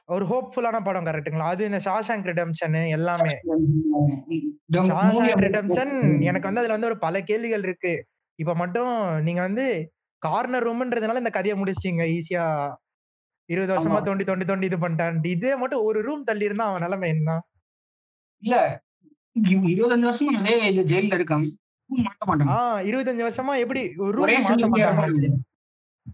ஒரு 0.08 0.24
ஹோப்ஃபுல்லான 0.26 0.78
படம் 0.82 1.06
கரெக்ட்டுங்களா? 1.06 1.48
அது 1.48 1.62
இந்த 1.64 1.80
ஷாஷாங்க் 1.86 2.28
ரிடம்ஷன் 2.30 2.76
எல்லாமே. 2.96 3.34
ஷாஷாங்க் 4.88 5.42
ரிடம்ஷன் 5.46 5.94
எனக்கு 6.22 6.48
வந்து 6.48 6.62
அதுல 6.62 6.76
வந்து 6.76 6.90
ஒரு 6.90 6.98
பல 6.98 7.20
கேள்விகள் 7.22 7.64
இருக்கு. 7.64 7.94
இப்ப 8.38 8.54
மட்டும் 8.54 8.92
நீங்க 9.26 9.40
வந்து 9.42 9.64
கார்னர் 10.22 10.66
ரூம்ன்றதுனால 10.66 11.22
இந்த 11.22 11.32
கதையை 11.32 11.56
முடிச்சிட்டீங்க 11.58 12.04
ஈஸியா 12.16 12.44
இருபது 13.48 13.72
வருஷமா. 13.74 13.98
தோண்டி 14.06 14.24
தோண்டி 14.24 14.46
தோண்டி 14.46 14.66
இது 14.66 14.78
பண்ணிட்டான் 14.78 15.18
இதே 15.30 15.52
மட்டும் 15.56 15.84
ஒரு 15.88 15.98
ரூம் 16.02 16.24
தள்ளி 16.24 16.48
இருந்தா 16.48 16.66
அவன் 16.70 16.84
நிலைமை 16.86 17.08
என்ன? 17.14 17.30
இல்ல. 18.42 18.56
இருபத்தஞ்சு 19.72 20.08
வருஷமா 20.08 20.32
அதே 20.40 20.54
ஜெயில 20.90 21.16
இருக்காங்க 21.18 21.46
இன்னும் 21.90 22.06
மாட்ட 22.22 22.46
ஆஹ் 22.54 22.80
இருபத்தஞ்சு 22.88 23.24
வருஷமா 23.26 23.52
எப்படி 23.62 23.82
ஒரு 24.00 24.12
ரூம் 24.16 24.32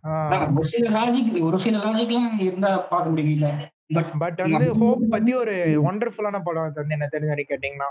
ஆஹ் 0.05 0.31
அதான் 0.31 0.55
ஒரு 0.59 0.69
சில 0.73 0.87
லாஜிக் 0.97 1.31
ஒரு 1.49 1.59
சில 1.65 1.77
லாஜிக்லாம் 1.85 2.31
இருந்தா 2.41 2.71
பார்க்க 2.91 3.13
முடியல 3.13 3.49
பட் 3.91 4.13
பட் 4.23 4.41
வந்து 4.45 4.67
ஹோப் 4.81 5.03
பத்தி 5.15 5.33
ஒரு 5.35 5.55
ஒண்டர்ஃபுல்லான 5.89 6.39
படம் 6.47 6.67
அது 6.67 6.81
வந்து 6.83 6.97
என்ன 6.97 7.07
தெரிஞ்ச 7.15 7.31
வரைக்கும் 7.33 7.55
கேட்டீங்கன்னா? 7.55 7.89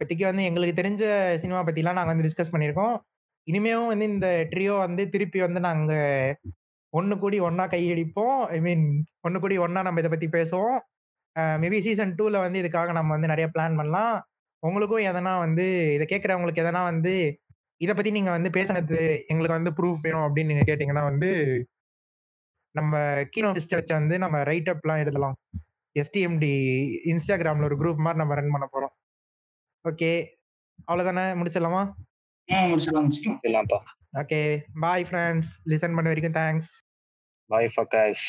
இப்போதைக்கு 0.00 0.24
வந்து 0.30 0.44
எங்களுக்கு 0.44 0.74
தெரிஞ்ச 0.80 1.02
சினிமா 1.42 1.60
பத்திலாம் 1.68 1.98
நாங்க 1.98 2.12
வந்து 2.12 2.26
டிஸ்கஸ் 2.28 2.52
பண்ணியிருக்கோம். 2.54 2.94
இனிமேவும் 3.46 3.90
வந்து 3.92 4.06
இந்த 4.12 4.28
ட்ரியோ 4.52 4.74
வந்து 4.78 5.02
திருப்பி 5.08 5.40
வந்து 5.40 5.60
நாங்க 5.68 5.92
ஒண்ணு 6.92 7.14
கூடி 7.18 7.38
ஒண்ணா 7.48 7.64
கையடிப்போம் 7.74 8.38
ஐ 8.54 8.58
மீன் 8.60 8.84
ஒண்ணு 9.26 9.38
கூடி 9.38 9.56
ஒண்ணா 9.66 9.80
நம்ம 9.86 10.00
இதை 10.02 10.10
பத்தி 10.10 10.28
பேசுவோம். 10.28 10.78
மேபி 11.62 11.78
சீசன் 11.80 12.14
டூல 12.18 12.38
வந்து 12.44 12.60
இதுக்காக 12.62 12.92
நம்ம 12.92 13.12
வந்து 13.16 13.30
நிறைய 13.32 13.46
பிளான் 13.54 13.78
பண்ணலாம். 13.80 14.16
உங்களுக்கும் 14.62 15.06
எதனா 15.10 15.32
வந்து 15.44 15.66
இதை 15.96 16.06
கேட்குறவங்களுக்கு 16.10 16.62
எதனா 16.64 16.82
வந்து 16.92 17.12
இதை 17.80 17.92
பத்தி 17.94 18.10
நீங்க 18.10 18.30
வந்து 18.36 18.50
பேசுனது 18.56 18.98
எங்களுக்கு 19.30 19.58
வந்து 19.58 19.72
ப்ரூஃப் 19.78 20.02
வேணும் 20.06 20.24
அப்படின்னு 20.26 20.52
நீங்க 20.52 20.64
கேட்டீங்கன்னா 20.68 21.04
வந்து 21.10 21.30
நம்ம 22.70 22.98
கீனோ 22.98 23.50
ஃபிஸ்ட் 23.52 23.76
வச்சு 23.76 23.94
வந்து 23.94 24.18
நம்ம 24.18 24.42
ரைட் 24.42 24.68
அப்லாம் 24.68 24.98
எழுதலாம். 24.98 25.36
எஸ்டிஎம்டி 25.94 26.52
இன்ஸ்டாகிராம்ல 27.04 27.64
ஒரு 27.64 27.76
குரூப் 27.76 27.96
மாதிரி 27.96 28.24
நம்ம 28.24 28.34
ரன் 28.34 28.50
பண்ண 28.50 28.68
போறோம். 28.72 28.98
ஓகே 29.88 30.26
அவ்வளவுதானே? 30.86 31.24
முடிச்சிடலாமா? 31.40 31.92
ஓகே 34.12 34.60
பாய் 34.80 35.06
ஃப்ரெண்ட்ஸ் 35.10 35.50
லிசன் 35.66 35.94
பண்ண 35.94 36.02
வரைக்கும் 36.02 36.42
தேங்க்ஸ் 36.42 36.70
பாய் 37.46 37.70
ஃபக்காஸ் 37.76 38.24